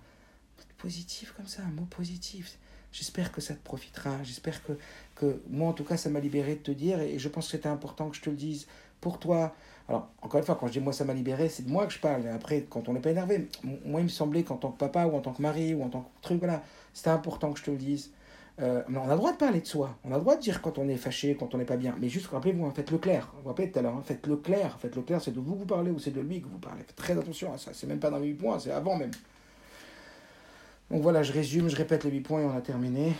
positif 0.78 1.32
comme 1.32 1.46
ça, 1.46 1.62
un 1.62 1.70
mot 1.70 1.86
positif. 1.86 2.58
J'espère 2.92 3.32
que 3.32 3.40
ça 3.40 3.54
te 3.54 3.62
profitera. 3.62 4.22
J'espère 4.22 4.62
que, 4.64 4.72
que 5.14 5.42
moi, 5.48 5.70
en 5.70 5.72
tout 5.72 5.84
cas, 5.84 5.96
ça 5.96 6.10
m'a 6.10 6.20
libéré 6.20 6.56
de 6.56 6.60
te 6.60 6.70
dire. 6.70 7.00
Et 7.00 7.18
je 7.18 7.28
pense 7.28 7.46
que 7.46 7.52
c'était 7.52 7.68
important 7.68 8.10
que 8.10 8.16
je 8.16 8.20
te 8.20 8.30
le 8.30 8.36
dise 8.36 8.66
pour 9.02 9.18
toi. 9.18 9.52
Alors, 9.88 10.08
encore 10.22 10.38
une 10.38 10.46
fois, 10.46 10.54
quand 10.54 10.68
je 10.68 10.72
dis 10.72 10.80
moi, 10.80 10.94
ça 10.94 11.04
m'a 11.04 11.12
libéré, 11.12 11.50
c'est 11.50 11.64
de 11.64 11.70
moi 11.70 11.86
que 11.86 11.92
je 11.92 11.98
parle. 11.98 12.26
Après, 12.28 12.64
quand 12.70 12.88
on 12.88 12.94
n'est 12.94 13.00
pas 13.00 13.10
énervé, 13.10 13.48
moi, 13.84 14.00
il 14.00 14.04
me 14.04 14.08
semblait 14.08 14.44
qu'en 14.44 14.56
tant 14.56 14.70
que 14.70 14.78
papa 14.78 15.04
ou 15.04 15.14
en 15.14 15.20
tant 15.20 15.32
que 15.32 15.42
mari 15.42 15.74
ou 15.74 15.82
en 15.82 15.90
tant 15.90 16.00
que 16.00 16.22
truc, 16.22 16.38
voilà, 16.38 16.62
c'était 16.94 17.10
important 17.10 17.52
que 17.52 17.58
je 17.58 17.64
te 17.64 17.70
le 17.70 17.76
dise. 17.76 18.12
Euh, 18.60 18.82
on 18.88 19.08
a 19.08 19.12
le 19.12 19.16
droit 19.16 19.32
de 19.32 19.38
parler 19.38 19.60
de 19.60 19.66
soi. 19.66 19.98
On 20.04 20.12
a 20.12 20.14
le 20.14 20.20
droit 20.20 20.36
de 20.36 20.40
dire 20.40 20.62
quand 20.62 20.78
on 20.78 20.88
est 20.88 20.96
fâché, 20.96 21.36
quand 21.36 21.54
on 21.54 21.58
n'est 21.58 21.64
pas 21.64 21.76
bien. 21.76 21.96
Mais 22.00 22.08
juste, 22.08 22.28
rappelez-vous, 22.28 22.64
hein, 22.64 22.72
faites 22.74 22.90
le 22.90 22.98
clair. 22.98 23.32
Vous 23.34 23.42
vous 23.42 23.48
rappelez 23.48 23.70
tout 23.70 23.78
à 23.80 23.82
l'heure, 23.82 23.96
hein, 23.96 24.02
faites 24.04 24.26
le 24.26 24.36
clair. 24.36 24.78
Faites 24.78 24.94
le 24.94 25.02
clair, 25.02 25.20
c'est 25.20 25.32
de 25.32 25.40
vous 25.40 25.54
que 25.54 25.58
vous 25.58 25.66
parlez 25.66 25.90
ou 25.90 25.98
c'est 25.98 26.10
de 26.12 26.20
lui 26.20 26.40
que 26.40 26.48
vous 26.48 26.58
parlez. 26.58 26.82
Faites 26.84 26.94
très 26.94 27.18
attention 27.18 27.52
à 27.52 27.58
ça. 27.58 27.72
C'est 27.74 27.86
même 27.86 27.98
pas 27.98 28.10
dans 28.10 28.18
les 28.18 28.28
8 28.28 28.34
points, 28.34 28.58
c'est 28.60 28.70
avant 28.70 28.96
même. 28.96 29.10
Donc 30.90 31.02
voilà, 31.02 31.22
je 31.22 31.32
résume, 31.32 31.68
je 31.68 31.76
répète 31.76 32.04
les 32.04 32.10
8 32.10 32.20
points 32.20 32.40
et 32.42 32.44
on 32.44 32.56
a 32.56 32.60
terminé. 32.60 33.14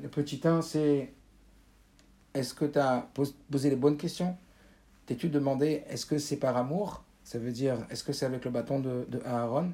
Le 0.00 0.08
petit 0.08 0.40
1, 0.42 0.62
c'est 0.62 1.12
est-ce 2.32 2.54
que 2.54 2.64
tu 2.64 2.78
as 2.78 3.08
posé 3.50 3.70
les 3.70 3.76
bonnes 3.76 3.96
questions? 3.96 4.36
T'es-tu 5.10 5.28
demandé 5.28 5.82
est-ce 5.88 6.06
que 6.06 6.18
c'est 6.18 6.36
par 6.36 6.56
amour? 6.56 7.02
Ça 7.24 7.40
veut 7.40 7.50
dire 7.50 7.84
est-ce 7.90 8.04
que 8.04 8.12
c'est 8.12 8.26
avec 8.26 8.44
le 8.44 8.52
bâton 8.52 8.78
de, 8.78 9.04
Aaron? 9.24 9.72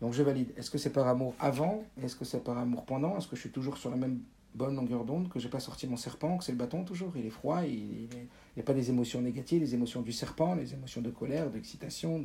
Donc 0.00 0.12
je 0.12 0.22
valide. 0.22 0.52
Est-ce 0.56 0.70
que 0.70 0.78
c'est 0.78 0.92
par 0.92 1.08
amour 1.08 1.34
avant? 1.40 1.82
Est-ce 2.00 2.14
que 2.14 2.24
c'est 2.24 2.38
par 2.38 2.56
amour 2.56 2.84
pendant? 2.84 3.18
Est-ce 3.18 3.26
que 3.26 3.34
je 3.34 3.40
suis 3.40 3.50
toujours 3.50 3.76
sur 3.76 3.90
la 3.90 3.96
même 3.96 4.20
bonne 4.54 4.76
longueur 4.76 5.04
d'onde? 5.04 5.28
Que 5.28 5.40
j'ai 5.40 5.48
pas 5.48 5.58
sorti 5.58 5.88
mon 5.88 5.96
serpent? 5.96 6.38
Que 6.38 6.44
c'est 6.44 6.52
le 6.52 6.58
bâton 6.58 6.84
toujours? 6.84 7.12
Il 7.16 7.26
est 7.26 7.30
froid, 7.30 7.64
il 7.64 8.08
n'y 8.56 8.60
a 8.60 8.62
pas 8.62 8.74
des 8.74 8.90
émotions 8.90 9.20
négatives, 9.20 9.60
les 9.60 9.74
émotions 9.74 10.02
du 10.02 10.12
serpent, 10.12 10.54
les 10.54 10.72
émotions 10.72 11.00
de 11.00 11.10
colère, 11.10 11.50
d'excitation, 11.50 12.20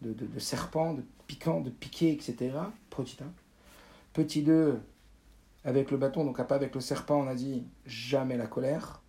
de, 0.00 0.40
serpent, 0.40 0.94
de 0.94 1.04
piquant, 1.28 1.60
de 1.60 1.70
piqué, 1.70 2.10
etc. 2.10 2.50
Petit 2.90 3.18
1. 3.22 3.26
Petit 4.12 4.42
2, 4.42 4.80
avec 5.62 5.92
le 5.92 5.98
bâton, 5.98 6.24
donc 6.24 6.44
pas 6.48 6.56
avec 6.56 6.74
le 6.74 6.80
serpent, 6.80 7.20
on 7.20 7.28
a 7.28 7.36
dit 7.36 7.62
jamais 7.86 8.36
la 8.36 8.48
colère. 8.48 9.02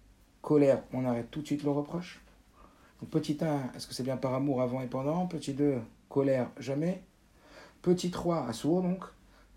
Colère, 0.43 0.83
on 0.93 1.05
arrête 1.05 1.31
tout 1.31 1.41
de 1.41 1.47
suite 1.47 1.63
le 1.63 1.71
reproche. 1.71 2.21
Petit 3.11 3.37
1, 3.41 3.73
est-ce 3.73 3.87
que 3.87 3.93
c'est 3.93 4.03
bien 4.03 4.17
par 4.17 4.33
amour 4.33 4.61
avant 4.61 4.81
et 4.81 4.87
pendant? 4.87 5.27
Petit 5.27 5.53
2, 5.53 5.81
colère, 6.09 6.49
jamais. 6.57 7.03
Petit 7.81 8.09
3, 8.09 8.47
à 8.47 8.53
sourd 8.53 8.81
donc. 8.81 9.03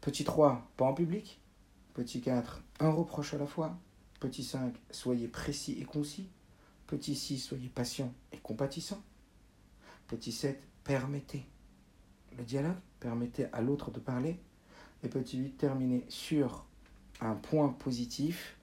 Petit 0.01 0.25
3, 0.25 0.69
pas 0.77 0.85
en 0.85 0.95
public. 0.95 1.41
Petit 1.95 2.21
4, 2.21 2.63
un 2.81 2.91
reproche 2.91 3.35
à 3.35 3.39
la 3.39 3.47
fois. 3.47 3.77
Petit 4.21 4.45
5, 4.45 4.75
soyez 4.91 5.29
précis 5.29 5.79
et 5.81 5.85
concis. 5.85 6.29
Petit 6.87 7.15
6, 7.15 7.39
soyez 7.39 7.69
patient 7.69 8.13
et 8.33 8.39
compatissant. 8.39 9.03
Petit 10.09 10.33
7, 10.33 10.63
permettez 10.85 11.47
le 12.37 12.45
dialogue, 12.45 12.77
permettez 13.01 13.47
à 13.53 13.61
l'autre 13.61 13.91
de 13.91 14.01
parler. 14.01 14.39
Et 15.03 15.09
petit 15.09 15.39
8, 15.39 15.59
terminer 15.59 16.05
sur 16.09 16.65
un 17.21 17.35
point 17.35 17.69
positif, 17.69 18.57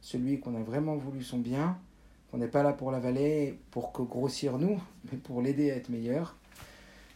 celui 0.00 0.40
qu'on 0.40 0.54
a 0.54 0.62
vraiment 0.62 0.96
voulu 0.96 1.22
son 1.22 1.38
bien, 1.38 1.78
qu'on 2.30 2.38
n'est 2.38 2.48
pas 2.48 2.62
là 2.62 2.72
pour 2.72 2.90
l'avaler, 2.90 3.58
pour 3.70 3.92
que 3.92 4.02
grossir 4.02 4.58
nous, 4.58 4.80
mais 5.10 5.18
pour 5.18 5.42
l'aider 5.42 5.70
à 5.70 5.76
être 5.76 5.88
meilleur. 5.88 6.36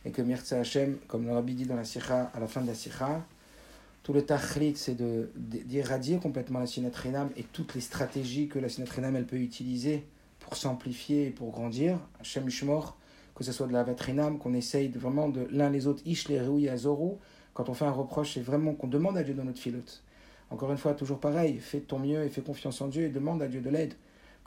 Et 0.04 0.10
que 0.10 0.22
Mirza 0.22 0.60
Hashem, 0.60 0.96
comme 1.08 1.26
le 1.26 1.32
Rabbi 1.32 1.54
dit 1.54 1.66
dans 1.66 1.76
la 1.76 1.84
Sikha, 1.84 2.30
à 2.32 2.40
la 2.40 2.46
fin 2.46 2.62
de 2.62 2.66
la 2.66 2.74
Sikha, 2.74 3.22
tout 4.02 4.14
le 4.14 4.22
tachlit, 4.22 4.76
c'est 4.76 4.96
d'irradier 5.36 6.18
complètement 6.18 6.58
la 6.58 6.66
sinatrinam 6.66 7.28
et 7.36 7.42
toutes 7.42 7.74
les 7.74 7.82
stratégies 7.82 8.48
que 8.48 8.58
la 8.58 8.70
sinatrinam 8.70 9.14
elle 9.14 9.26
peut 9.26 9.36
utiliser 9.36 10.06
pour 10.38 10.56
s'amplifier 10.56 11.26
et 11.26 11.30
pour 11.30 11.50
grandir. 11.50 11.98
Hashem 12.18 12.48
Ishmor, 12.48 12.96
que 13.34 13.44
ce 13.44 13.52
soit 13.52 13.66
de 13.66 13.72
la 13.72 13.84
vatrinam, 13.84 14.38
qu'on 14.38 14.54
essaye 14.54 14.88
de, 14.88 14.98
vraiment 14.98 15.28
de 15.28 15.46
l'un 15.50 15.68
les 15.68 15.86
autres, 15.86 16.02
ish 16.06 16.28
les 16.28 16.36
et 16.36 16.70
azoro. 16.70 17.18
Quand 17.52 17.68
on 17.68 17.74
fait 17.74 17.84
un 17.84 17.90
reproche, 17.90 18.34
c'est 18.34 18.40
vraiment 18.40 18.72
qu'on 18.74 18.88
demande 18.88 19.18
à 19.18 19.22
Dieu 19.22 19.34
dans 19.34 19.44
notre 19.44 19.60
filote. 19.60 20.02
Encore 20.50 20.72
une 20.72 20.78
fois, 20.78 20.94
toujours 20.94 21.20
pareil, 21.20 21.58
fais 21.58 21.80
ton 21.80 21.98
mieux 21.98 22.24
et 22.24 22.28
fais 22.30 22.40
confiance 22.40 22.80
en 22.80 22.88
Dieu 22.88 23.04
et 23.04 23.10
demande 23.10 23.42
à 23.42 23.48
Dieu 23.48 23.60
de 23.60 23.68
l'aide. 23.68 23.94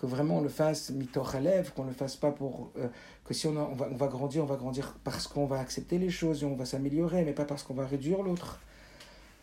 Que 0.04 0.08
vraiment 0.10 0.40
on 0.40 0.42
le 0.42 0.50
fasse 0.50 0.92
relève, 1.16 1.72
qu'on 1.72 1.84
ne 1.84 1.88
le 1.88 1.94
fasse 1.94 2.18
pas 2.18 2.32
pour. 2.32 2.72
Euh, 2.78 2.90
que 3.24 3.34
si 3.34 3.48
on, 3.48 3.54
va, 3.54 3.88
on 3.90 3.96
va 3.96 4.08
grandir, 4.08 4.44
on 4.44 4.46
va 4.46 4.58
grandir 4.58 4.98
parce 5.06 5.28
qu'on 5.30 5.46
va 5.46 5.60
accepter 5.60 5.98
les 5.98 6.10
choses 6.10 6.44
et 6.44 6.46
on 6.46 6.58
va 6.58 6.66
s'améliorer, 6.66 7.24
mais 7.24 7.32
pas 7.32 7.46
parce 7.46 7.64
qu'on 7.64 7.74
va 7.74 7.86
réduire 7.86 8.22
l'autre. 8.22 8.60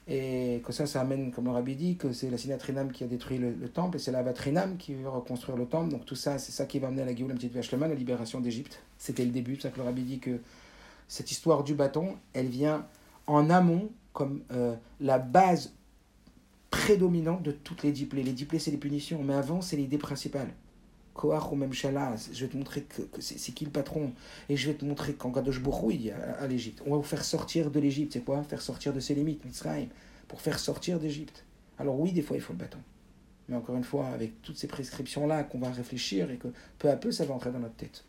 Et 0.06 0.60
que 0.66 0.70
ça, 0.70 0.84
ça 0.84 1.00
amène, 1.00 1.32
comme 1.32 1.46
le 1.46 1.52
rabbi 1.52 1.76
dit, 1.76 1.96
que 1.96 2.12
c'est 2.12 2.28
la 2.28 2.36
sinatrinam 2.36 2.92
qui 2.92 3.04
a 3.04 3.06
détruit 3.06 3.38
le, 3.38 3.54
temple 3.70 3.96
et 3.96 4.00
c'est 4.00 4.12
la 4.12 4.22
vatrinam 4.22 4.76
qui 4.76 4.92
veut 4.92 5.08
reconstruire 5.08 5.56
le 5.56 5.64
temple. 5.64 5.92
Donc 5.92 6.04
tout 6.04 6.14
ça, 6.14 6.36
c'est 6.36 6.52
ça 6.52 6.66
qui 6.66 6.78
va 6.78 6.88
amener 6.88 7.00
à 7.00 7.06
la 7.06 7.16
Géoula 7.16 7.36
petite 7.36 7.54
vache 7.54 7.72
la 7.72 7.94
libération 7.94 8.40
d'Égypte. 8.40 8.82
C'était 8.98 9.24
le 9.24 9.30
début, 9.30 9.56
c'est 9.56 9.62
ça 9.62 9.70
que 9.70 9.78
le 9.78 9.84
rabbi 9.84 10.02
dit 10.02 10.18
que 10.18 10.40
cette 11.08 11.30
histoire 11.30 11.64
du 11.64 11.72
bâton, 11.72 12.16
elle 12.34 12.48
vient 12.48 12.86
en 13.26 13.48
amont 13.48 13.88
comme 14.12 14.42
euh, 14.52 14.74
la 15.00 15.18
base 15.18 15.72
prédominante 16.70 17.42
de 17.42 17.52
toutes 17.52 17.82
les 17.82 17.92
diplés. 17.92 18.22
Les 18.22 18.32
diplés, 18.32 18.58
c'est 18.58 18.70
les 18.70 18.76
punitions, 18.76 19.22
mais 19.22 19.34
avant, 19.34 19.60
c'est 19.60 19.76
l'idée 19.76 19.98
principale. 19.98 20.48
Koach 21.14 21.52
ou 21.52 21.56
même 21.56 21.72
je 21.72 21.88
vais 21.88 22.48
te 22.48 22.56
montrer 22.56 22.82
que, 22.82 23.02
c'est 23.20 23.52
qui 23.52 23.64
le 23.64 23.70
patron. 23.70 24.12
Et 24.48 24.56
je 24.56 24.68
vais 24.68 24.74
te 24.74 24.84
montrer 24.84 25.14
qu'en 25.14 25.32
Kadosh 25.32 25.60
il 25.90 26.10
à, 26.12 26.40
à 26.40 26.46
l'Égypte. 26.46 26.82
On 26.86 26.92
va 26.92 26.96
vous 26.96 27.02
faire 27.02 27.24
sortir 27.24 27.70
de 27.70 27.80
l'Égypte. 27.80 28.12
C'est 28.12 28.24
quoi? 28.24 28.42
Faire 28.44 28.62
sortir 28.62 28.92
de 28.92 29.00
ses 29.00 29.14
limites, 29.14 29.44
Mitzrayim, 29.44 29.88
pour 30.28 30.40
faire 30.40 30.58
sortir 30.58 30.98
d'Égypte. 30.98 31.44
Alors 31.78 31.98
oui, 31.98 32.12
des 32.12 32.22
fois, 32.22 32.36
il 32.36 32.42
faut 32.42 32.52
le 32.52 32.58
bâton. 32.58 32.78
Mais 33.48 33.56
encore 33.56 33.76
une 33.76 33.84
fois, 33.84 34.06
avec 34.08 34.40
toutes 34.42 34.56
ces 34.56 34.68
prescriptions-là 34.68 35.42
qu'on 35.42 35.58
va 35.58 35.70
réfléchir 35.70 36.30
et 36.30 36.36
que 36.36 36.48
peu 36.78 36.88
à 36.88 36.96
peu, 36.96 37.10
ça 37.10 37.24
va 37.24 37.34
entrer 37.34 37.50
dans 37.50 37.58
notre 37.58 37.74
tête. 37.74 38.04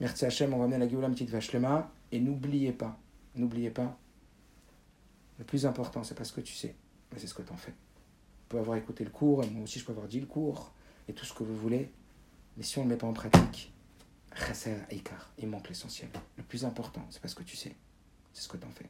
Merci 0.00 0.26
Hachem, 0.26 0.52
on 0.52 0.58
va 0.58 0.64
amener 0.64 0.78
la 0.78 0.88
Géoula, 0.88 1.08
petite 1.08 1.30
vache 1.30 1.52
lema. 1.52 1.90
Et 2.12 2.20
n'oubliez 2.20 2.72
pas, 2.72 2.98
n'oubliez 3.34 3.70
pas, 3.70 3.96
le 5.38 5.44
plus 5.44 5.66
important, 5.66 6.04
c'est 6.04 6.14
pas 6.14 6.24
ce 6.24 6.32
que 6.32 6.40
tu 6.40 6.52
sais, 6.52 6.74
c'est 7.18 7.26
ce 7.26 7.34
que 7.34 7.42
tu 7.42 7.52
en 7.52 7.56
fais. 7.56 7.72
Tu 7.72 8.48
peux 8.48 8.58
avoir 8.58 8.76
écouté 8.76 9.04
le 9.04 9.10
cours, 9.10 9.42
et 9.44 9.50
moi 9.50 9.64
aussi 9.64 9.78
je 9.78 9.84
peux 9.84 9.92
avoir 9.92 10.08
dit 10.08 10.20
le 10.20 10.26
cours, 10.26 10.72
et 11.08 11.12
tout 11.12 11.24
ce 11.24 11.32
que 11.32 11.42
vous 11.42 11.56
voulez, 11.56 11.90
mais 12.56 12.62
si 12.62 12.78
on 12.78 12.84
ne 12.84 12.88
le 12.88 12.94
met 12.94 12.98
pas 12.98 13.06
en 13.06 13.12
pratique, 13.12 13.72
il 15.38 15.48
manque 15.48 15.68
l'essentiel. 15.68 16.10
Le 16.36 16.42
plus 16.42 16.64
important, 16.64 17.04
c'est 17.10 17.20
pas 17.22 17.28
ce 17.28 17.34
que 17.34 17.42
tu 17.42 17.56
sais, 17.56 17.74
c'est 18.32 18.42
ce 18.42 18.48
que 18.48 18.56
tu 18.56 18.66
en 18.66 18.70
fais. 18.70 18.88